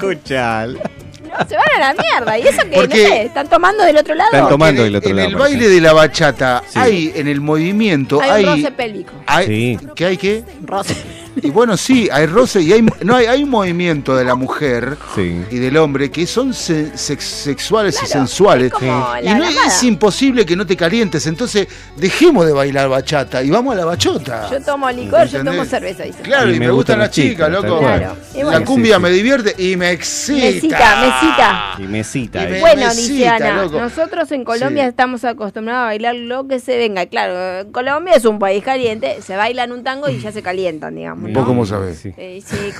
Cochal. 0.00 0.74
No, 1.22 1.48
se 1.48 1.54
van 1.56 1.64
a 1.76 1.78
la 1.78 1.94
mierda. 1.94 2.38
Y 2.38 2.42
eso 2.42 2.62
que, 2.62 2.76
Porque- 2.76 3.02
no 3.02 3.08
sé, 3.08 3.22
están 3.26 3.48
tomando 3.48 3.84
del 3.84 3.96
otro 3.96 4.14
lado. 4.14 4.30
Están 4.32 4.48
tomando 4.48 4.80
en, 4.82 4.86
del 4.88 4.96
otro 4.96 5.10
en 5.10 5.16
lado, 5.16 5.28
el 5.28 5.36
baile 5.36 5.68
de 5.68 5.80
la 5.80 5.92
bachata 5.92 6.62
Sí. 6.68 6.78
hay 6.78 7.12
en 7.14 7.28
el 7.28 7.40
movimiento 7.40 8.20
Hay 8.20 8.30
hay, 8.30 8.44
un 8.44 8.56
roce 8.56 8.72
pélvico. 8.72 9.12
hay- 9.26 9.46
Sí. 9.46 9.78
¿qué 9.94 10.04
hay 10.06 10.16
qué? 10.16 10.44
Roce. 10.64 10.96
Y 11.42 11.50
bueno, 11.50 11.76
sí, 11.76 12.08
hay 12.12 12.26
roce 12.26 12.60
y 12.62 12.72
hay 12.72 12.84
no 13.02 13.14
hay, 13.16 13.26
hay 13.26 13.42
un 13.44 13.50
movimiento 13.50 14.16
de 14.16 14.24
la 14.24 14.34
mujer 14.34 14.96
Sí. 15.14 15.42
y 15.50 15.56
del 15.58 15.76
hombre 15.76 16.10
que 16.10 16.26
son 16.26 16.52
se- 16.54 16.96
sex- 16.96 17.24
sexuales 17.24 17.98
y 18.02 18.06
sensuales. 18.06 18.72
Y 18.80 19.28
no 19.34 19.44
es 19.44 19.82
imposible 19.82 20.44
que 20.44 20.56
no 20.56 20.66
te 20.66 20.76
calientes, 20.76 21.26
entonces 21.26 21.68
dejemos 21.96 22.46
de 22.46 22.52
bailar 22.52 22.88
bachata 22.88 23.42
y 23.42 23.50
vamos 23.50 23.74
a 23.74 23.78
la 23.78 23.84
bachota. 23.84 24.48
Yo 24.50 24.60
tomo 24.60 24.90
licor, 24.90 25.26
yo 25.28 25.44
tomo 25.44 25.64
cerveza. 25.64 26.02
Dice. 26.04 26.20
Claro, 26.22 26.50
y, 26.52 26.58
me, 26.58 26.70
gustan 26.70 26.98
las 26.98 27.10
chicas, 27.10 27.50
loco. 27.50 27.78
Claro. 27.80 28.16
La 28.34 28.44
bueno. 28.44 28.64
cumbia 28.64 28.96
Sí, 28.96 29.00
sí. 29.00 29.02
me 29.02 29.10
divierte 29.10 29.54
y 29.62 29.76
me 29.76 29.90
excita. 29.92 30.40
Mesita, 30.46 31.00
mesita. 31.00 31.74
Y 31.78 31.82
mesita. 31.82 32.48
Y 32.48 32.52
me- 32.52 32.60
Bueno, 32.60 32.94
dice 32.94 33.28
Ana, 33.28 33.62
loco. 33.62 33.80
nosotros 33.80 34.30
en 34.32 34.44
Colombia 34.44 34.84
Sí. 34.84 34.88
estamos 34.90 35.24
acostumbrados 35.24 35.82
a 35.82 35.84
bailar 35.86 36.14
lo 36.16 36.46
que 36.48 36.58
se 36.60 36.76
venga. 36.76 37.06
Claro, 37.06 37.70
Colombia 37.72 38.14
es 38.14 38.24
un 38.24 38.38
país 38.38 38.62
caliente, 38.64 39.18
se 39.22 39.36
bailan 39.36 39.72
un 39.72 39.84
tango 39.84 40.08
y 40.08 40.18
ya 40.20 40.32
se 40.32 40.42
calientan, 40.42 40.94
digamos. 40.96 41.19
¿Vos 41.20 41.30
¿no? 41.32 41.44
cómo 41.44 41.66
sabés? 41.66 41.98
Sí. 41.98 42.12
Eh, 42.16 42.42
sí, 42.44 42.72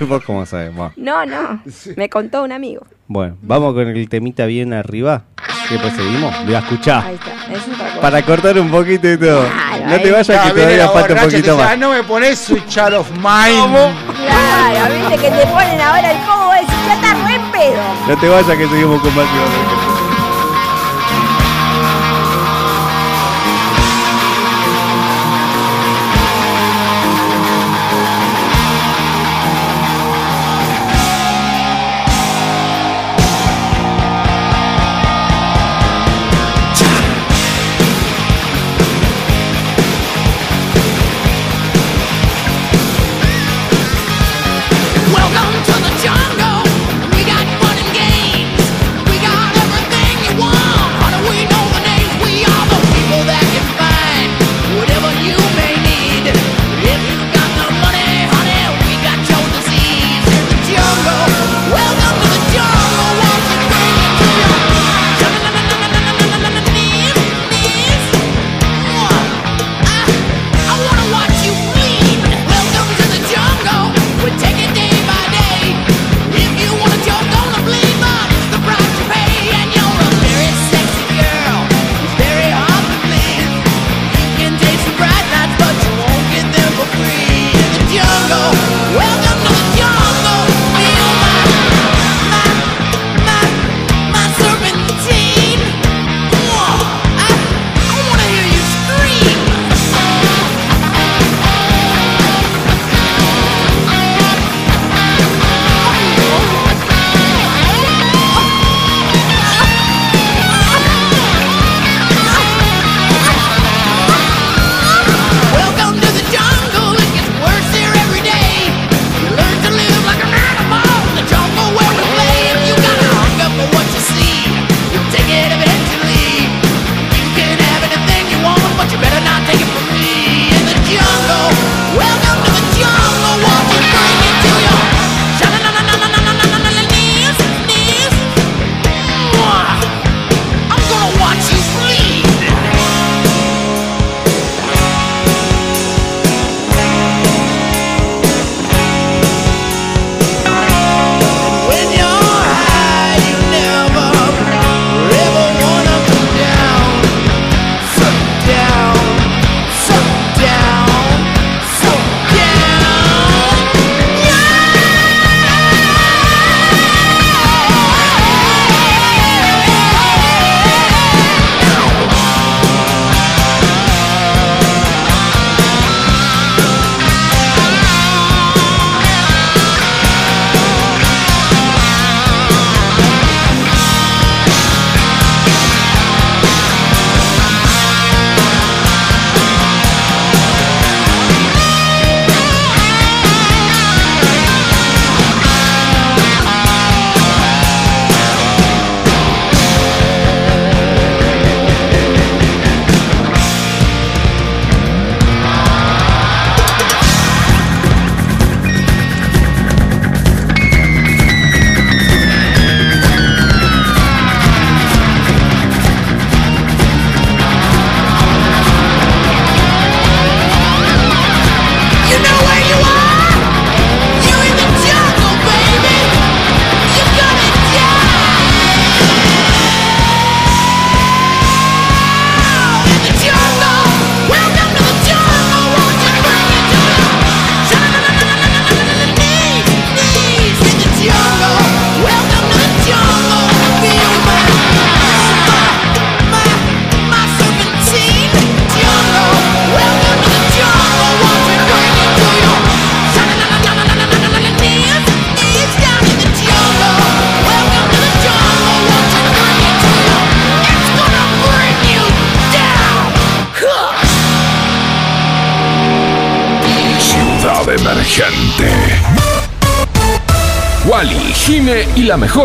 ¿Vos 0.04 0.22
cómo 0.24 0.44
sabés? 0.46 0.74
Bueno. 0.74 0.92
No, 0.96 1.24
no, 1.26 1.62
me 1.96 2.08
contó 2.08 2.42
un 2.42 2.52
amigo. 2.52 2.86
Bueno, 3.06 3.36
vamos 3.42 3.74
con 3.74 3.86
el 3.88 4.08
temita 4.08 4.46
bien 4.46 4.72
arriba. 4.72 5.24
Después 5.70 5.94
seguimos. 5.94 6.34
Lo 6.44 6.56
Ahí 6.56 6.62
escuchá. 6.64 7.10
está, 7.12 7.30
es 7.52 7.62
otra 7.68 7.86
cosa. 7.88 8.00
Para 8.00 8.22
cortar 8.22 8.58
un 8.58 8.70
poquito 8.70 9.10
y 9.10 9.16
todo. 9.16 9.46
Claro, 9.48 9.86
no 9.86 9.96
te 9.96 10.02
ahí. 10.06 10.10
vayas 10.10 10.30
Ah, 10.30 10.44
que 10.48 10.54
todavía 10.54 10.76
la 10.76 10.88
falta 10.90 11.14
un 11.14 11.20
poquito 11.20 11.56
más. 11.56 11.66
"Ah, 11.70 11.76
no 11.76 11.90
me 11.92 12.02
pones 12.02 12.38
Switch 12.38 12.78
Out 12.78 12.92
of 12.94 13.10
Mind. 13.12 13.94
Claro, 14.26 14.94
viste 14.94 15.16
que 15.22 15.30
te 15.30 15.46
ponen 15.46 15.80
ahora 15.80 16.10
el 16.12 16.18
cómo 16.26 16.46
vos 16.46 16.54
decís, 16.56 16.74
ya 16.86 16.94
está 16.94 17.14
re 17.26 17.40
pedo. 17.52 17.82
No 18.08 18.20
te 18.20 18.28
vayas 18.28 18.58
que 18.58 18.68
seguimos 18.68 19.00
con 19.00 19.14
más. 19.16 19.91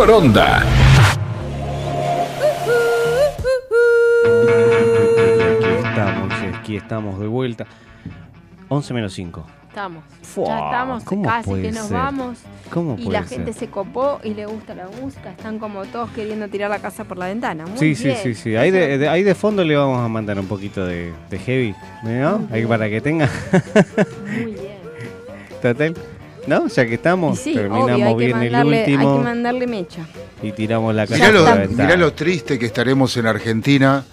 Y 0.08 0.10
la 0.10 0.16
mejor 0.16 0.24
onda. 0.24 0.62
Aquí 5.58 5.74
estamos, 5.84 6.32
aquí 6.60 6.76
estamos 6.76 7.20
de 7.20 7.26
vuelta. 7.26 7.66
11 8.68 8.94
menos 8.94 9.12
5. 9.14 9.44
Estamos. 9.68 10.02
Fua, 10.22 10.46
ya 10.48 10.64
estamos 10.66 11.04
¿cómo 11.04 11.22
casi 11.24 11.54
que 11.62 11.72
nos 11.72 11.86
ser? 11.86 11.96
vamos. 11.96 12.38
¿Cómo 12.70 12.96
y 12.98 13.04
la 13.10 13.22
gente 13.22 13.52
ser? 13.52 13.60
se 13.60 13.68
copó 13.68 14.18
y 14.24 14.34
le 14.34 14.46
gusta 14.46 14.74
la 14.74 14.88
música. 15.00 15.30
Están 15.30 15.58
como 15.58 15.84
todos 15.86 16.10
queriendo 16.10 16.48
tirar 16.48 16.70
la 16.70 16.78
casa 16.80 17.04
por 17.04 17.16
la 17.18 17.26
ventana. 17.26 17.66
Muy 17.66 17.78
Sí, 17.78 17.94
sí, 17.94 18.04
bien. 18.04 18.16
sí, 18.22 18.34
sí. 18.34 18.56
Ahí 18.56 18.70
de, 18.70 18.98
de- 18.98 19.08
ahí 19.08 19.22
de 19.22 19.34
fondo 19.34 19.62
le 19.64 19.76
vamos 19.76 20.00
a 20.00 20.08
mandar 20.08 20.38
un 20.38 20.46
poquito 20.46 20.84
de, 20.84 21.12
de 21.30 21.38
heavy, 21.38 21.74
¿no? 22.02 22.46
Ahí 22.50 22.66
para 22.66 22.88
que 22.88 23.00
tenga. 23.00 23.28
Muy 24.32 24.52
bien. 24.52 24.78
Total. 25.62 25.94
¿No? 26.48 26.66
Ya 26.68 26.84
que 26.86 26.92
Y 26.92 26.94
estamos, 26.94 27.38
sí, 27.38 27.52
terminamos 27.54 27.92
obvio, 27.92 28.06
hay 28.06 28.16
que, 28.16 28.24
bien 28.24 28.42
el 28.42 28.54
hay 28.54 28.78
último 28.80 29.18
que 29.18 29.24
mandarle 29.24 29.66
mecha. 29.66 30.00
y 30.42 30.52
tiramos 30.52 30.94
la 30.94 31.06
Mirá 31.06 31.30
lo, 31.32 31.44
la 31.44 31.66
mirá 31.68 31.96
lo 31.96 32.12
triste 32.14 32.58
que 32.58 32.66
estaremos 32.66 33.16
en 33.16 33.26
Argentina. 33.26 34.04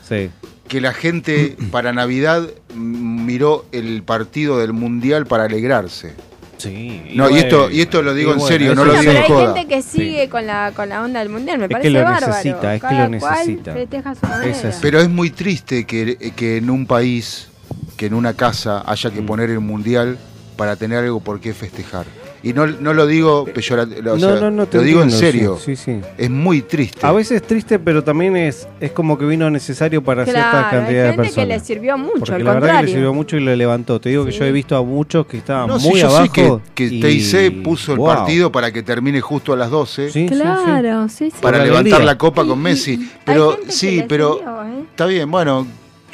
Que 0.68 0.82
la 0.82 0.94
gente 0.94 1.56
para 1.72 1.94
Navidad 1.94 2.48
mm, 2.74 3.26
miró 3.26 3.66
el 3.72 4.04
partido 4.04 4.58
del 4.60 4.74
Mundial 4.74 5.26
para 5.28 5.46
alegrarse. 5.46 6.14
Sí. 6.58 7.12
No, 7.14 7.30
y 7.30 7.38
esto, 7.38 7.70
y 7.70 7.82
esto 7.82 8.02
lo 8.02 8.14
digo 8.14 8.34
en 8.34 8.40
serio, 8.40 8.74
no 8.74 8.86
lo 8.86 8.94
digo 8.94 9.04
pero 9.04 9.12
en 9.18 9.24
hay 9.24 9.30
joda. 9.30 9.54
gente 9.56 9.68
que 9.76 9.82
sigue 9.82 10.30
con, 10.30 10.48
la, 10.48 10.72
con 10.76 10.88
la 10.90 11.04
onda 11.04 11.20
del 11.20 11.30
mundial. 11.30 11.58
Me 11.60 11.66
Es 11.66 11.70
que 11.70 11.74
parece 11.74 11.90
lo 11.92 12.04
bárbaro. 12.04 12.28
necesita, 12.28 12.76
es 12.76 12.82
que 12.82 12.94
lo 12.96 13.10
necesita. 13.10 14.80
Pero 14.82 15.00
es 15.00 15.10
muy 15.10 15.30
triste 15.30 15.86
que, 15.86 16.32
que 16.36 16.58
en 16.58 16.70
un 16.70 16.88
país, 16.88 17.50
que 17.98 18.06
en 18.08 18.14
una 18.14 18.34
casa 18.34 18.84
haya 18.90 19.10
Mm. 19.10 19.14
que 19.14 19.22
poner 19.22 19.50
el 19.50 19.60
mundial 19.60 20.18
para 20.56 20.76
tener 20.78 21.00
algo 21.04 21.20
por 21.20 21.40
qué 21.42 21.54
festejar. 21.54 22.06
Y 22.46 22.54
no, 22.54 22.68
no 22.68 22.94
lo 22.94 23.08
digo 23.08 23.46
peyorativamente, 23.46 24.08
o 24.12 24.18
No, 24.18 24.20
sea, 24.38 24.40
no, 24.40 24.52
no, 24.52 24.66
te 24.68 24.78
lo 24.78 24.84
digo 24.84 25.02
en 25.02 25.10
entiendo, 25.10 25.32
serio. 25.32 25.58
sí, 25.60 25.76
sí, 25.76 26.00
sí. 26.00 26.08
Es 26.16 26.30
muy 26.30 26.62
triste. 26.62 27.00
A 27.04 27.12
veces 27.12 27.42
es 27.42 27.48
triste, 27.48 27.80
pero 27.80 28.04
también 28.04 28.38
es, 28.38 28.68
es 28.80 28.92
como 28.92 29.18
que 29.18 29.26
vino 29.26 29.50
necesario 29.50 30.04
para 30.04 30.24
Claro, 30.26 30.40
cierta 30.40 30.60
hay 30.70 30.76
cantidad 30.78 31.02
de 31.02 31.08
gente 31.08 31.22
que 31.24 31.24
personas. 31.24 31.48
le 31.48 31.60
sirvió 31.60 31.98
mucho, 31.98 32.20
Porque 32.20 32.34
al 32.36 32.44
la 32.44 32.54
verdad 32.54 32.60
que 32.60 32.66
le 32.68 32.70
contrario. 32.78 32.94
sirvió 32.96 33.14
mucho 33.16 33.38
y 33.38 33.40
lo 33.40 33.56
levantó. 33.56 34.00
Te 34.00 34.10
digo 34.10 34.24
que 34.26 34.32
yo 34.32 34.46
he 34.46 34.52
visto 34.52 34.78
a 34.78 34.84
muchos 34.84 35.26
que 35.26 35.38
estaban 35.38 35.68
No, 35.68 35.80
sí, 35.80 35.90
muy 35.90 36.00
yo 36.00 36.08
abajo. 36.08 36.26
sé 36.26 36.32
que, 36.76 36.88
que 36.90 36.96
y- 36.96 37.02
TIC 37.02 37.64
puso 37.64 37.94
el 37.94 37.98
Wow. 37.98 38.08
partido 38.08 38.52
para 38.52 38.72
que 38.72 38.84
termine 38.84 39.22
justo 39.22 39.52
a 39.52 39.56
las 39.58 39.72
12. 39.72 40.12
Claro, 40.28 41.10
sí, 41.10 41.32
sí. 41.32 41.38
Para 41.42 41.64
levantar 41.66 42.04
la 42.04 42.16
copa 42.16 42.46
con 42.46 42.62
Messi. 42.62 43.10
Pero 43.26 43.58
sí, 43.70 43.98
le 43.98 44.04
pero 44.04 44.36
sirvió, 44.36 44.64
¿eh? 44.66 44.84
está 44.92 45.08
bien, 45.08 45.32
bueno, 45.32 45.66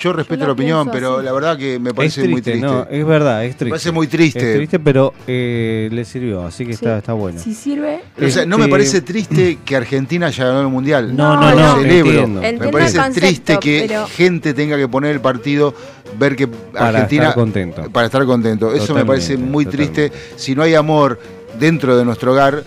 yo 0.01 0.13
respeto 0.13 0.45
la 0.47 0.53
opinión, 0.53 0.89
pero 0.91 1.17
así. 1.17 1.25
la 1.25 1.31
verdad 1.31 1.57
que 1.57 1.77
me 1.79 1.93
parece 1.93 2.27
muy 2.27 2.41
triste. 2.41 2.59
no, 2.61 2.87
es 2.89 3.05
verdad, 3.05 3.45
es 3.45 3.51
triste. 3.51 3.65
Me 3.65 3.69
parece 3.71 3.91
muy 3.91 4.07
triste. 4.07 4.51
Es 4.51 4.57
triste, 4.57 4.79
pero 4.79 5.13
eh, 5.27 5.89
le 5.91 6.03
sirvió, 6.05 6.43
así 6.45 6.65
que 6.65 6.73
Sí. 6.73 6.83
está, 6.83 6.97
está 6.97 7.13
bueno. 7.13 7.39
Si 7.39 7.53
sirve. 7.53 8.01
O 8.21 8.27
sea, 8.29 8.45
no 8.45 8.57
me 8.57 8.63
Este- 8.65 8.71
parece 8.71 9.01
triste 9.01 9.59
que 9.63 9.75
Argentina 9.75 10.27
haya 10.27 10.43
ganado 10.45 10.61
el 10.63 10.69
mundial. 10.69 11.15
No, 11.15 11.35
no, 11.39 11.51
Lo 11.51 11.59
no, 11.59 11.75
celebro. 11.77 12.09
entiendo. 12.11 12.41
Me 12.41 12.71
parece 12.71 12.97
concepto, 12.97 13.19
triste 13.19 13.57
que 13.59 13.85
pero- 13.87 14.07
gente 14.07 14.53
tenga 14.53 14.77
que 14.77 14.87
poner 14.87 15.11
el 15.11 15.21
partido, 15.21 15.73
ver 16.17 16.35
que 16.35 16.47
Para 16.47 16.87
Argentina. 16.89 17.23
estar 17.23 17.35
contento. 17.35 17.89
Para 17.91 18.05
estar 18.07 18.25
contento. 18.25 18.73
Eso 18.73 18.95
me 18.95 19.05
parece 19.05 19.37
muy 19.37 19.65
totalmente. 19.65 20.09
triste. 20.09 20.19
Si 20.35 20.55
no 20.55 20.63
hay 20.63 20.73
amor 20.73 21.19
dentro 21.61 21.95
de 21.95 22.03
nuestro 22.03 22.33
hogar, 22.33 22.63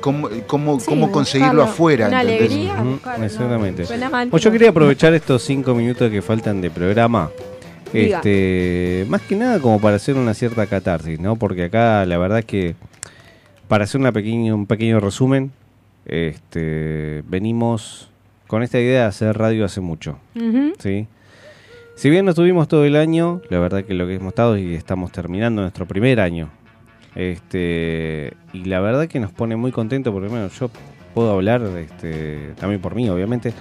¿cómo, 0.00 0.28
cómo, 0.46 0.78
Sí, 0.80 0.86
cómo 0.86 1.10
conseguirlo 1.10 1.62
buscarlo. 1.62 1.72
afuera? 1.72 2.08
Una 2.08 2.20
¿entendés? 2.22 2.50
alegría. 2.50 2.82
Buscarlo. 2.82 3.24
exactamente. 3.24 3.84
Mal, 4.10 4.28
Bueno, 4.28 4.38
yo 4.38 4.52
quería 4.52 4.68
aprovechar 4.70 5.14
estos 5.14 5.42
cinco 5.42 5.74
minutos 5.74 6.10
que 6.10 6.20
faltan 6.20 6.60
de 6.60 6.70
programa. 6.70 7.30
Diga. 7.92 8.16
Este, 8.18 9.06
más 9.08 9.22
que 9.22 9.36
nada 9.36 9.60
como 9.60 9.80
para 9.80 9.96
hacer 9.96 10.16
una 10.16 10.34
cierta 10.34 10.66
catarsis, 10.66 11.20
¿no? 11.20 11.36
Porque 11.36 11.64
acá 11.64 12.04
la 12.04 12.18
verdad 12.18 12.40
es 12.40 12.44
que 12.44 12.74
para 13.68 13.84
hacer 13.84 14.00
una 14.00 14.10
pequeña, 14.10 14.52
un 14.52 14.66
pequeño 14.66 14.98
resumen, 14.98 15.52
este, 16.04 17.22
venimos 17.28 18.10
con 18.48 18.62
esta 18.64 18.80
idea 18.80 19.02
de 19.02 19.06
hacer 19.06 19.38
radio 19.38 19.64
hace 19.64 19.80
mucho. 19.80 20.18
¿sí? 20.80 21.06
Si 21.94 22.10
bien 22.10 22.24
no 22.24 22.32
estuvimos 22.32 22.66
todo 22.66 22.84
el 22.84 22.96
año, 22.96 23.40
la 23.48 23.60
verdad 23.60 23.84
que 23.84 23.94
lo 23.94 24.06
que 24.08 24.14
hemos 24.16 24.28
estado 24.32 24.58
y 24.58 24.74
estamos 24.74 25.12
terminando 25.12 25.62
nuestro 25.62 25.86
primer 25.86 26.18
año. 26.20 26.50
Este, 27.14 28.34
y 28.52 28.64
la 28.64 28.80
verdad 28.80 29.06
que 29.06 29.20
nos 29.20 29.30
pone 29.30 29.56
muy 29.56 29.72
contentos 29.72 30.12
porque 30.12 30.28
bueno, 30.28 30.48
yo 30.48 30.70
puedo 31.14 31.30
hablar 31.32 31.62
este, 31.78 32.52
también 32.58 32.80
por 32.80 32.94
mí, 32.94 33.08
obviamente. 33.08 33.52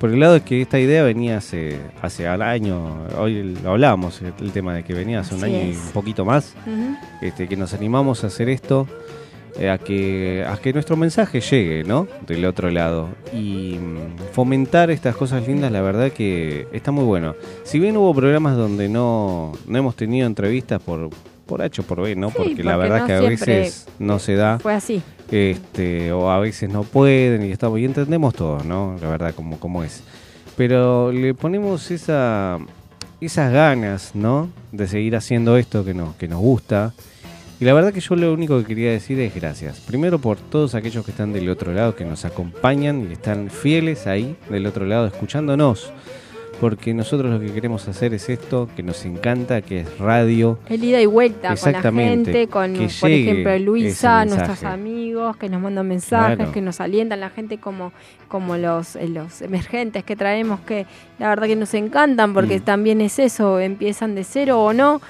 Por 0.00 0.10
el 0.10 0.20
lado 0.20 0.36
es 0.36 0.42
que 0.42 0.62
esta 0.62 0.80
idea 0.80 1.02
venía 1.02 1.36
hace, 1.36 1.78
hace 2.00 2.26
al 2.26 2.40
año, 2.40 3.06
hoy 3.18 3.54
lo 3.62 3.72
hablábamos, 3.72 4.22
el, 4.22 4.50
tema 4.50 4.72
de 4.72 4.82
que 4.82 4.94
venía 4.94 5.20
hace 5.20 5.34
un 5.34 5.44
año 5.44 5.58
y 5.58 5.72
un 5.72 5.92
poquito 5.92 6.24
más, 6.24 6.54
este, 7.20 7.46
que 7.46 7.54
nos 7.54 7.74
animamos 7.74 8.24
a 8.24 8.28
hacer 8.28 8.48
esto, 8.48 8.86
eh, 9.58 9.68
a, 9.68 9.76
que, 9.76 10.42
a 10.48 10.56
que 10.56 10.72
nuestro 10.72 10.96
mensaje 10.96 11.42
llegue, 11.42 11.84
¿no? 11.84 12.08
Del 12.26 12.46
otro 12.46 12.70
lado. 12.70 13.10
Y 13.34 13.76
mm, 13.78 14.32
fomentar 14.32 14.90
estas 14.90 15.14
cosas 15.16 15.46
lindas, 15.46 15.70
la 15.70 15.82
verdad 15.82 16.12
que 16.12 16.66
está 16.72 16.92
muy 16.92 17.04
bueno. 17.04 17.34
Si 17.64 17.78
bien 17.78 17.98
hubo 17.98 18.14
programas 18.14 18.56
donde 18.56 18.88
no, 18.88 19.52
no 19.66 19.78
hemos 19.78 19.96
tenido 19.96 20.26
entrevistas 20.26 20.80
por, 20.80 21.10
por 21.50 21.62
H 21.62 21.80
o 21.80 21.84
por 21.84 22.00
B, 22.00 22.14
¿no? 22.14 22.28
Sí, 22.28 22.34
porque, 22.36 22.62
la 22.62 22.76
verdad 22.76 23.00
no 23.00 23.06
que 23.06 23.12
a 23.12 23.20
veces 23.22 23.88
no 23.98 24.20
se 24.20 24.36
da. 24.36 24.60
Fue 24.60 24.72
así. 24.72 25.02
Este, 25.32 26.12
o 26.12 26.30
a 26.30 26.38
veces 26.38 26.70
no 26.70 26.84
pueden 26.84 27.44
y 27.44 27.50
estamos 27.50 27.80
y 27.80 27.84
entendemos 27.84 28.34
todo, 28.34 28.62
¿no? 28.62 28.96
La 29.02 29.08
verdad 29.08 29.34
como, 29.34 29.58
como 29.58 29.82
es. 29.82 30.04
Pero 30.56 31.10
le 31.10 31.34
ponemos 31.34 31.90
esa 31.90 32.58
esas 33.20 33.52
ganas, 33.52 34.12
¿no? 34.14 34.48
De 34.70 34.86
seguir 34.86 35.16
haciendo 35.16 35.56
esto 35.56 35.84
que 35.84 35.92
nos 35.92 36.14
que 36.14 36.28
nos 36.28 36.38
gusta. 36.38 36.94
Y 37.58 37.64
la 37.64 37.74
verdad 37.74 37.92
que 37.92 38.00
yo 38.00 38.14
lo 38.14 38.32
único 38.32 38.56
que 38.60 38.66
quería 38.66 38.92
decir 38.92 39.18
es 39.18 39.34
gracias. 39.34 39.80
Primero 39.80 40.20
por 40.20 40.38
todos 40.38 40.76
aquellos 40.76 41.04
que 41.04 41.10
están 41.10 41.32
del 41.32 41.50
otro 41.50 41.74
lado, 41.74 41.96
que 41.96 42.04
nos 42.04 42.24
acompañan 42.24 43.02
y 43.02 43.06
que 43.08 43.14
están 43.14 43.50
fieles 43.50 44.06
ahí 44.06 44.36
del 44.48 44.66
otro 44.66 44.86
lado 44.86 45.08
escuchándonos. 45.08 45.92
Porque 46.60 46.92
nosotros 46.92 47.32
lo 47.32 47.40
que 47.40 47.52
queremos 47.54 47.88
hacer 47.88 48.12
es 48.12 48.28
esto, 48.28 48.68
que 48.76 48.82
nos 48.82 49.04
encanta, 49.06 49.62
que 49.62 49.80
es 49.80 49.98
radio. 49.98 50.58
El 50.68 50.84
ida 50.84 51.00
y 51.00 51.06
vuelta 51.06 51.40
con 51.40 51.48
la 51.48 51.52
Exactamente, 51.54 52.32
gente, 52.32 52.48
con, 52.48 52.74
por 53.00 53.10
ejemplo, 53.10 53.58
Luisa, 53.60 54.24
nuestros 54.26 54.62
amigos 54.64 55.36
que 55.38 55.48
nos 55.48 55.62
mandan 55.62 55.88
mensajes, 55.88 56.36
Claro. 56.36 56.52
que 56.52 56.60
nos 56.60 56.80
alientan, 56.80 57.20
la 57.20 57.30
gente 57.30 57.56
como, 57.58 57.92
como 58.28 58.58
los, 58.58 58.94
eh, 58.96 59.08
los 59.08 59.40
emergentes 59.40 60.04
que 60.04 60.16
traemos, 60.16 60.60
que 60.60 60.84
la 61.18 61.30
verdad 61.30 61.46
que 61.46 61.56
nos 61.56 61.72
encantan 61.72 62.34
porque 62.34 62.58
Mm. 62.58 62.62
también 62.62 63.00
es 63.00 63.18
eso, 63.18 63.58
empiezan 63.58 64.14
de 64.14 64.24
cero 64.24 64.62
o 64.62 64.74
no, 64.74 65.00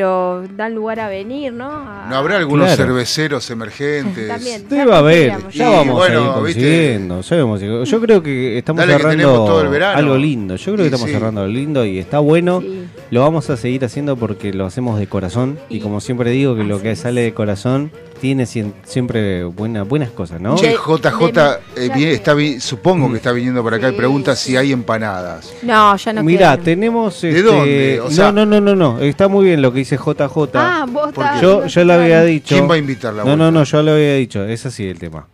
pero 0.00 0.44
dan 0.56 0.72
lugar 0.72 1.00
a 1.00 1.08
venir, 1.08 1.52
¿no? 1.52 1.68
A- 1.68 2.06
¿No 2.08 2.14
habrá 2.14 2.36
algunos 2.36 2.68
Claro. 2.68 2.84
cerveceros 2.84 3.50
emergentes? 3.50 4.28
También. 4.28 4.68
Debe 4.68 4.94
haber, 4.94 5.48
ya 5.50 5.68
Y 5.68 5.72
vamos 5.74 5.96
bueno, 5.96 6.20
a 6.20 6.26
ir 6.26 6.30
consiguiendo, 6.32 7.20
ya 7.22 7.36
Yo 7.84 8.00
creo 8.00 8.22
que 8.22 8.58
estamos 8.58 8.78
Dale 8.86 8.92
cerrando 8.92 9.58
algo 9.82 10.16
lindo. 10.16 10.54
Yo 10.54 10.64
creo 10.66 10.76
que 10.76 10.82
Y 10.82 10.86
estamos 10.86 11.06
sí. 11.08 11.12
cerrando 11.12 11.40
algo 11.40 11.52
lindo 11.52 11.84
y 11.84 11.98
está 11.98 12.20
bueno. 12.20 12.60
Sí. 12.60 12.84
Lo 13.10 13.22
vamos 13.22 13.50
a 13.50 13.56
seguir 13.56 13.84
haciendo 13.84 14.14
porque 14.14 14.52
lo 14.52 14.64
hacemos 14.64 14.96
de 15.00 15.08
corazón. 15.08 15.58
Y, 15.68 15.78
Y- 15.78 15.80
como 15.80 16.00
siempre 16.00 16.30
digo, 16.30 16.54
que 16.54 16.62
lo 16.62 16.80
que 16.80 16.94
sale 16.94 17.22
de 17.22 17.34
corazón 17.34 17.90
tiene 18.20 18.46
siempre 18.46 19.44
buena, 19.44 19.82
buenas 19.82 20.10
cosas, 20.10 20.40
¿no? 20.40 20.56
Che, 20.56 20.74
JJ, 20.74 21.32
de- 21.74 21.86
eh, 21.86 21.90
viene- 21.94 22.12
está, 22.12 22.34
supongo 22.60 23.10
que 23.10 23.16
está 23.16 23.32
viniendo 23.32 23.62
por 23.62 23.74
acá 23.74 23.88
y 23.88 23.92
pregunta 23.92 24.36
si 24.36 24.56
hay 24.56 24.72
empanadas. 24.72 25.52
No, 25.62 25.96
ya 25.96 26.12
no 26.12 26.22
Mira, 26.22 26.50
quedan. 26.52 26.64
tenemos. 26.64 27.20
¿De 27.22 27.30
este, 27.30 27.42
dónde? 27.42 28.00
O 28.00 28.10
sea- 28.10 28.30
no, 28.32 28.44
no, 28.44 28.60
no, 28.60 28.74
no, 28.74 28.76
no. 28.96 29.00
Está 29.00 29.28
muy 29.28 29.44
bien 29.46 29.62
lo 29.62 29.72
que 29.72 29.78
dice 29.80 29.96
JJ. 29.96 30.50
Ah, 30.54 30.86
vos 30.88 31.12
Yo, 31.40 31.66
yo 31.66 31.84
le 31.84 31.92
había 31.92 32.22
dicho. 32.22 32.54
¿Quién 32.54 32.68
va 32.70 32.74
a 32.74 32.78
invitar 32.78 33.14
la 33.14 33.24
No, 33.24 33.36
no, 33.36 33.50
no, 33.50 33.64
yo 33.64 33.82
le 33.82 33.90
había 33.92 34.14
dicho. 34.14 34.44
Es 34.44 34.66
así 34.66 34.86
el 34.86 34.98
tema. 34.98 35.26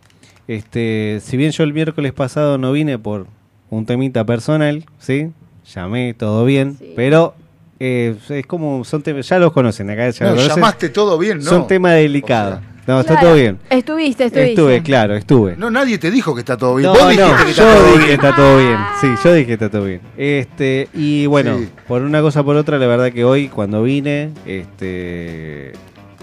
Este, 0.47 1.19
si 1.23 1.35
bien 1.35 1.51
yo 1.51 1.63
el 1.63 1.73
miércoles 1.73 2.13
pasado 2.13 2.57
no 2.57 2.71
vine 2.71 2.97
por 2.97 3.27
un 3.69 3.85
temita 3.85 4.25
personal, 4.25 4.85
¿sí? 4.97 5.31
Llamé, 5.75 6.13
todo 6.13 6.45
bien, 6.45 6.77
Sí. 6.79 6.93
pero 6.95 7.35
eh, 7.79 8.15
es 8.29 8.45
como 8.47 8.83
son 8.85 9.01
temas, 9.03 9.27
ya 9.27 9.37
los 9.39 9.51
conocen 9.51 9.89
acá, 9.89 10.09
ya 10.09 10.25
No, 10.25 10.31
los 10.31 10.39
conocen. 10.43 10.55
llamaste 10.55 10.89
todo 10.89 11.17
bien, 11.17 11.39
¿no? 11.39 11.43
Son 11.43 11.67
temas 11.67 11.91
delicados. 11.93 12.59
No, 12.87 12.99
está 13.01 13.13
Claro, 13.13 13.27
todo 13.27 13.35
bien. 13.35 13.59
Estuviste, 13.69 14.25
estuviste. 14.25 14.49
Estuve, 14.53 14.81
claro, 14.81 15.15
estuve. 15.15 15.55
No, 15.57 15.69
nadie 15.69 15.97
te 15.97 16.09
dijo 16.09 16.33
que 16.33 16.39
está 16.39 16.57
todo 16.57 16.75
bien. 16.75 16.91
No, 16.91 16.93
Vos 16.93 17.03
no, 17.03 17.09
dijiste 17.09 17.43
que 17.45 17.49
está 17.51 17.63
yo 17.63 17.73
todo 17.75 17.83
dije 17.83 17.97
bien. 17.97 18.07
que 18.07 18.13
está 18.13 18.35
todo 18.35 18.57
bien. 18.57 18.77
Sí, 19.01 19.07
yo 19.23 19.33
dije 19.33 19.45
que 19.47 19.53
está 19.53 19.69
todo 19.69 19.83
bien. 19.85 20.01
Este, 20.17 20.87
y 20.93 21.25
bueno, 21.25 21.57
Sí. 21.59 21.69
por 21.87 22.01
una 22.01 22.21
cosa 22.21 22.43
por 22.43 22.55
otra, 22.55 22.77
la 22.77 22.87
verdad 22.87 23.11
que 23.11 23.23
hoy 23.25 23.49
cuando 23.49 23.83
vine, 23.83 24.31
este 24.45 25.73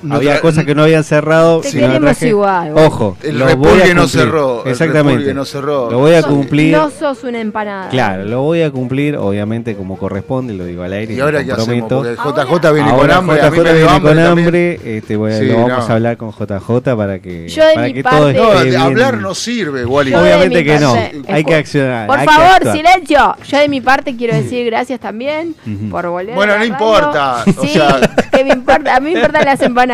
No 0.04 0.16
había 0.16 0.40
cosas 0.40 0.64
que 0.64 0.74
no 0.74 0.82
habían 0.82 1.04
cerrado. 1.04 1.60
Te 1.60 1.70
sino 1.70 1.86
queremos 1.86 2.10
traje- 2.10 2.28
igual, 2.28 2.72
vos. 2.72 2.82
Ojo, 2.86 3.16
El 3.22 3.38
lo 3.38 3.44
voy 3.44 3.52
a 3.52 3.54
repulgue 3.54 3.94
no 3.94 4.06
cerró, 4.08 4.64
el 4.64 4.72
Exactamente. 4.72 5.10
repulgue 5.12 5.34
no 5.34 5.44
cerró. 5.44 5.90
Lo 5.90 5.98
voy 5.98 6.14
a 6.14 6.22
cumplir. 6.22 6.76
No 6.76 6.90
sos 6.90 7.24
una 7.24 7.40
empanada. 7.40 7.88
Claro, 7.88 8.24
lo 8.24 8.42
voy 8.42 8.62
a 8.62 8.70
cumplir, 8.70 9.16
obviamente 9.16 9.74
como 9.76 9.96
corresponde, 9.98 10.54
lo 10.54 10.64
digo 10.66 10.82
al 10.82 10.92
aire. 10.92 11.14
¿Y 11.14 11.20
ahora 11.20 11.44
qué 11.44 11.52
hacemos? 11.52 11.88
Porque 11.90 12.14
JJ 12.16 12.72
viene 12.72 12.90
con 12.94 13.10
hambre, 13.10 13.40
a 13.40 13.50
mí 13.50 13.56
JJ 13.58 13.64
me 13.64 13.72
viene 13.72 13.88
hambre 13.90 14.14
con 14.14 14.18
hambre, 14.38 14.80
este, 14.96 15.16
voy 15.16 15.32
a- 15.32 15.38
Sí, 15.38 15.46
lo 15.46 15.54
vamos 15.62 15.86
no. 15.88 15.92
a 15.92 15.94
hablar 15.96 16.16
con 16.16 16.30
JJ 16.32 16.96
para 16.96 17.18
que, 17.18 17.48
Yo 17.48 17.62
para 17.74 17.92
que 17.92 18.02
todo 18.02 18.30
esté 18.30 18.64
bien. 18.70 18.80
hablar 18.80 19.18
no 19.18 19.34
sirve, 19.34 19.84
Wally. 19.84 20.14
Obviamente 20.14 20.64
que 20.64 20.78
no, 20.78 20.94
hay 21.28 21.44
que 21.44 21.54
accionar. 21.54 22.06
Por 22.06 22.20
favor, 22.24 22.72
silencio. 22.72 23.36
Yo 23.48 23.58
de 23.58 23.68
mi 23.68 23.80
parte 23.80 24.16
quiero 24.16 24.34
decir 24.34 24.66
gracias 24.66 25.00
también 25.00 25.54
por 25.90 26.06
volver. 26.08 26.34
Bueno, 26.34 26.52
a 26.52 26.56
la 26.56 26.60
no 26.60 26.64
importa, 26.66 27.44
o 27.56 27.62
Sí, 27.62 27.68
sea- 27.68 28.00
que 28.32 28.44
me 28.44 28.52
importa. 28.52 28.96
A 28.96 29.00
mí 29.00 29.12
me 29.12 29.16
importan 29.20 29.44
las 29.44 29.60
empanadas. 29.62 29.93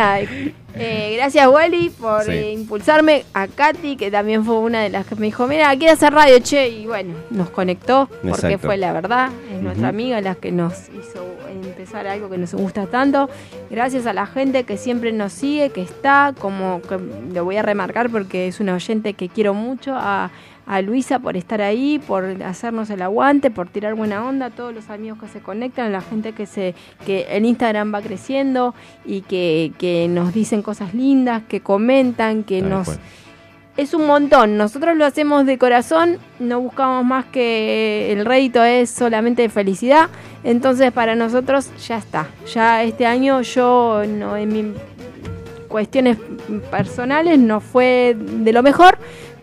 Eh, 0.73 1.15
gracias, 1.17 1.47
Wally, 1.47 1.89
por 1.89 2.23
Sí. 2.23 2.31
eh, 2.31 2.51
impulsarme. 2.53 3.25
A 3.33 3.47
Katy, 3.47 3.97
que 3.97 4.09
también 4.09 4.45
fue 4.45 4.55
una 4.59 4.81
de 4.81 4.89
las 4.89 5.05
que 5.05 5.15
me 5.15 5.25
dijo, 5.25 5.45
mira, 5.47 5.75
quiero 5.75 5.93
hacer 5.93 6.13
radio, 6.13 6.39
che. 6.39 6.69
Y 6.69 6.85
bueno, 6.85 7.13
nos 7.29 7.49
conectó, 7.49 8.09
porque 8.27 8.57
fue 8.57 8.77
la 8.77 8.93
verdad. 8.93 9.29
Es 9.53 9.61
nuestra 9.61 9.89
amiga 9.89 10.21
la 10.21 10.35
que 10.35 10.51
nos 10.51 10.73
hizo 10.89 11.25
empezar 11.51 12.07
algo 12.07 12.29
que 12.29 12.37
nos 12.37 12.53
gusta 12.53 12.87
tanto. 12.87 13.29
Gracias 13.69 14.05
a 14.05 14.13
la 14.13 14.25
gente 14.25 14.63
que 14.63 14.77
siempre 14.77 15.11
nos 15.11 15.33
sigue, 15.33 15.69
que 15.69 15.81
está, 15.81 16.33
como 16.39 16.81
que 16.81 16.97
lo 17.33 17.43
voy 17.43 17.57
a 17.57 17.61
remarcar 17.61 18.09
porque 18.09 18.47
es 18.47 18.59
una 18.59 18.73
oyente 18.73 19.13
que 19.13 19.29
quiero 19.29 19.53
mucho. 19.53 19.93
A, 19.95 20.31
a 20.67 20.81
Luisa 20.81 21.19
por 21.19 21.35
estar 21.35 21.61
ahí, 21.61 21.99
por 21.99 22.23
hacernos 22.43 22.89
el 22.91 23.01
aguante, 23.01 23.51
por 23.51 23.67
tirar 23.67 23.95
buena 23.95 24.25
onda, 24.25 24.45
a 24.47 24.49
todos 24.51 24.73
los 24.73 24.89
amigos 24.89 25.19
que 25.19 25.27
se 25.27 25.41
conectan, 25.41 25.91
la 25.91 26.01
gente 26.01 26.33
que 26.33 26.45
se 26.45 26.75
que 27.05 27.23
el 27.29 27.45
Instagram 27.45 27.93
va 27.93 28.01
creciendo 28.01 28.73
y 29.03 29.21
que, 29.21 29.73
que 29.77 30.07
nos 30.07 30.33
dicen 30.33 30.61
cosas 30.61 30.93
lindas, 30.93 31.43
que 31.43 31.61
comentan, 31.61 32.43
que 32.43 32.61
Tal 32.61 32.69
nos 32.69 32.85
cual. 32.85 32.99
Es 33.81 33.95
un 33.95 34.05
montón. 34.05 34.57
Nosotros 34.57 34.95
lo 34.95 35.05
hacemos 35.05 35.45
de 35.47 35.57
corazón, 35.57 36.19
no 36.39 36.61
buscamos 36.61 37.03
más 37.03 37.25
que 37.25 38.11
el 38.11 38.25
rédito 38.25 38.63
es 38.63 38.91
solamente 38.91 39.49
felicidad. 39.49 40.09
Entonces 40.43 40.91
para 40.91 41.15
nosotros 41.15 41.71
ya 41.87 41.97
está. 41.97 42.27
Ya 42.53 42.83
este 42.83 43.07
año 43.07 43.41
yo 43.41 44.03
no 44.07 44.37
en 44.37 44.49
mis 44.53 44.65
cuestiones 45.67 46.17
personales 46.69 47.39
no 47.39 47.59
fue 47.59 48.15
de 48.15 48.53
lo 48.53 48.61
mejor, 48.61 48.99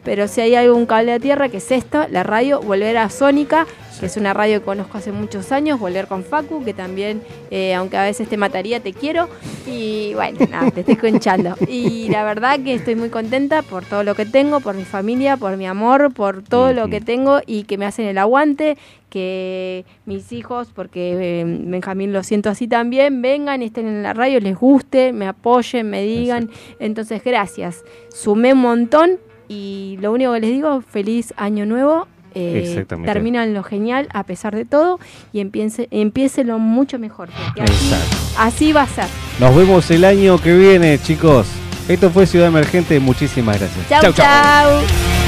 pero 0.09 0.27
si 0.27 0.41
hay 0.41 0.55
algún 0.55 0.87
cable 0.87 1.13
a 1.13 1.19
tierra 1.19 1.51
que 1.51 1.59
es 1.59 1.71
esto, 1.71 2.07
la 2.09 2.23
radio, 2.23 2.63
volver 2.63 2.97
a 2.97 3.11
Sónica, 3.11 3.67
que 4.01 4.07
es 4.07 4.17
una 4.17 4.33
radio 4.33 4.61
que 4.61 4.65
conozco 4.65 4.97
hace 4.97 5.13
muchos 5.13 5.53
años, 5.53 5.79
volver 5.79 6.07
con 6.07 6.25
Facu, 6.25 6.65
que 6.65 6.73
también, 6.73 7.21
eh, 7.51 7.75
aunque 7.75 7.99
a 7.99 8.05
veces 8.05 8.27
te 8.27 8.39
mataría, 8.39 8.81
te 8.81 8.95
quiero. 8.95 9.29
Y 9.67 10.15
bueno, 10.15 10.39
nada, 10.51 10.71
te 10.71 10.81
estoy 10.81 10.97
conchando. 10.97 11.57
Y 11.69 12.09
la 12.09 12.25
verdad 12.25 12.59
que 12.61 12.73
estoy 12.73 12.95
muy 12.95 13.11
contenta 13.11 13.61
por 13.61 13.85
todo 13.85 14.03
lo 14.03 14.15
que 14.15 14.25
tengo, 14.25 14.61
por 14.61 14.77
mi 14.77 14.85
familia, 14.85 15.37
por 15.37 15.59
mi 15.59 15.67
amor, 15.67 16.11
por 16.15 16.43
todo 16.43 16.73
lo 16.73 16.89
que 16.89 17.03
tengo 17.03 17.41
y 17.45 17.65
que 17.65 17.77
me 17.77 17.85
hacen 17.85 18.07
el 18.07 18.17
aguante, 18.17 18.79
que 19.11 19.85
mis 20.07 20.33
hijos, 20.33 20.71
porque 20.75 21.43
eh, 21.43 21.45
Benjamín 21.45 22.15
lo 22.15 22.23
siento 22.23 22.49
así 22.49 22.67
también, 22.67 23.21
vengan, 23.21 23.61
estén 23.61 23.87
en 23.87 24.03
la 24.03 24.15
radio, 24.15 24.41
les 24.41 24.57
guste, 24.57 25.13
me 25.13 25.27
apoyen, 25.27 25.91
me 25.91 26.03
digan. 26.03 26.49
Entonces, 26.81 27.23
gracias. 27.23 27.85
Sumé 28.09 28.55
un 28.55 28.61
montón 28.61 29.28
y 29.49 29.99
lo 30.01 30.13
único 30.13 30.33
que 30.33 30.41
les 30.41 30.51
digo, 30.51 30.81
feliz 30.83 31.33
año 31.37 31.67
nuevo. 31.67 32.07
Eh, 32.35 32.63
Exactamente. 32.65 33.11
terminan 33.11 33.55
lo 33.55 33.63
genial 33.63 34.07
a 34.13 34.23
pesar 34.25 34.55
de 34.55 34.65
todo 34.67 35.01
y 35.33 35.41
empiece, 35.41 35.89
empiece 35.91 36.45
lo 36.45 36.59
mucho 36.59 36.99
mejor. 36.99 37.31
Porque 37.31 37.63
así, 37.63 37.87
Exacto. 37.87 38.17
así 38.39 38.73
va 38.73 38.83
a 38.83 38.87
ser. 38.87 39.07
Nos 39.41 39.57
vemos 39.57 39.91
el 39.91 40.05
año 40.05 40.39
que 40.39 40.57
viene, 40.57 40.99
chicos. 40.99 41.47
Esto 41.89 42.11
fue 42.11 42.27
Ciudad 42.27 42.49
Emergente. 42.49 43.01
Muchísimas 43.01 43.59
gracias. 43.59 43.89
Chau, 43.89 44.13
chau. 44.13 44.83
Stand 44.83 45.28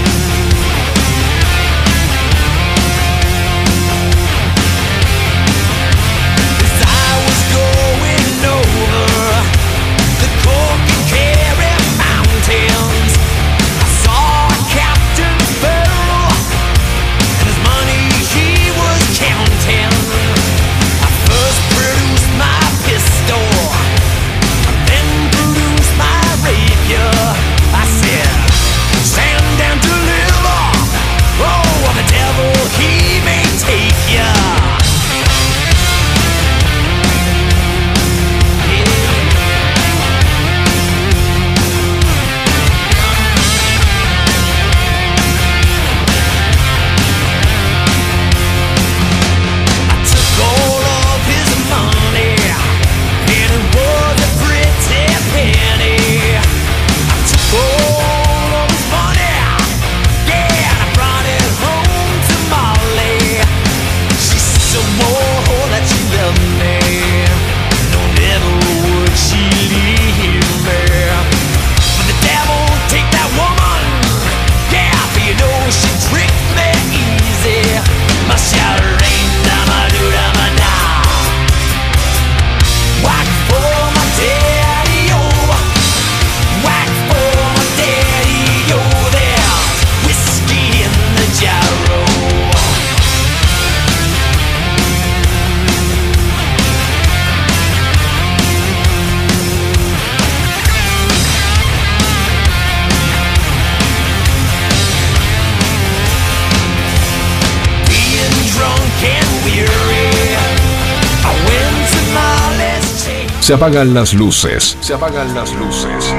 Se 113.51 113.55
apagan 113.55 113.93
las 113.93 114.15
luces. 114.15 114.79
Se 114.81 114.95
apagan 114.95 115.35
las 115.35 115.53
luces. 115.57 116.15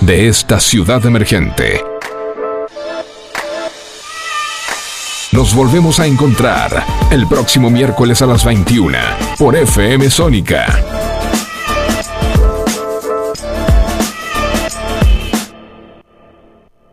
De 0.00 0.26
esta 0.26 0.58
ciudad 0.58 1.04
emergente. 1.04 1.84
Nos 5.32 5.54
volvemos 5.54 6.00
a 6.00 6.06
encontrar 6.06 6.82
el 7.10 7.26
próximo 7.26 7.68
miércoles 7.68 8.22
a 8.22 8.26
las 8.26 8.42
21 8.42 8.96
por 9.36 9.54
FM 9.54 10.08
Sónica 10.08 10.64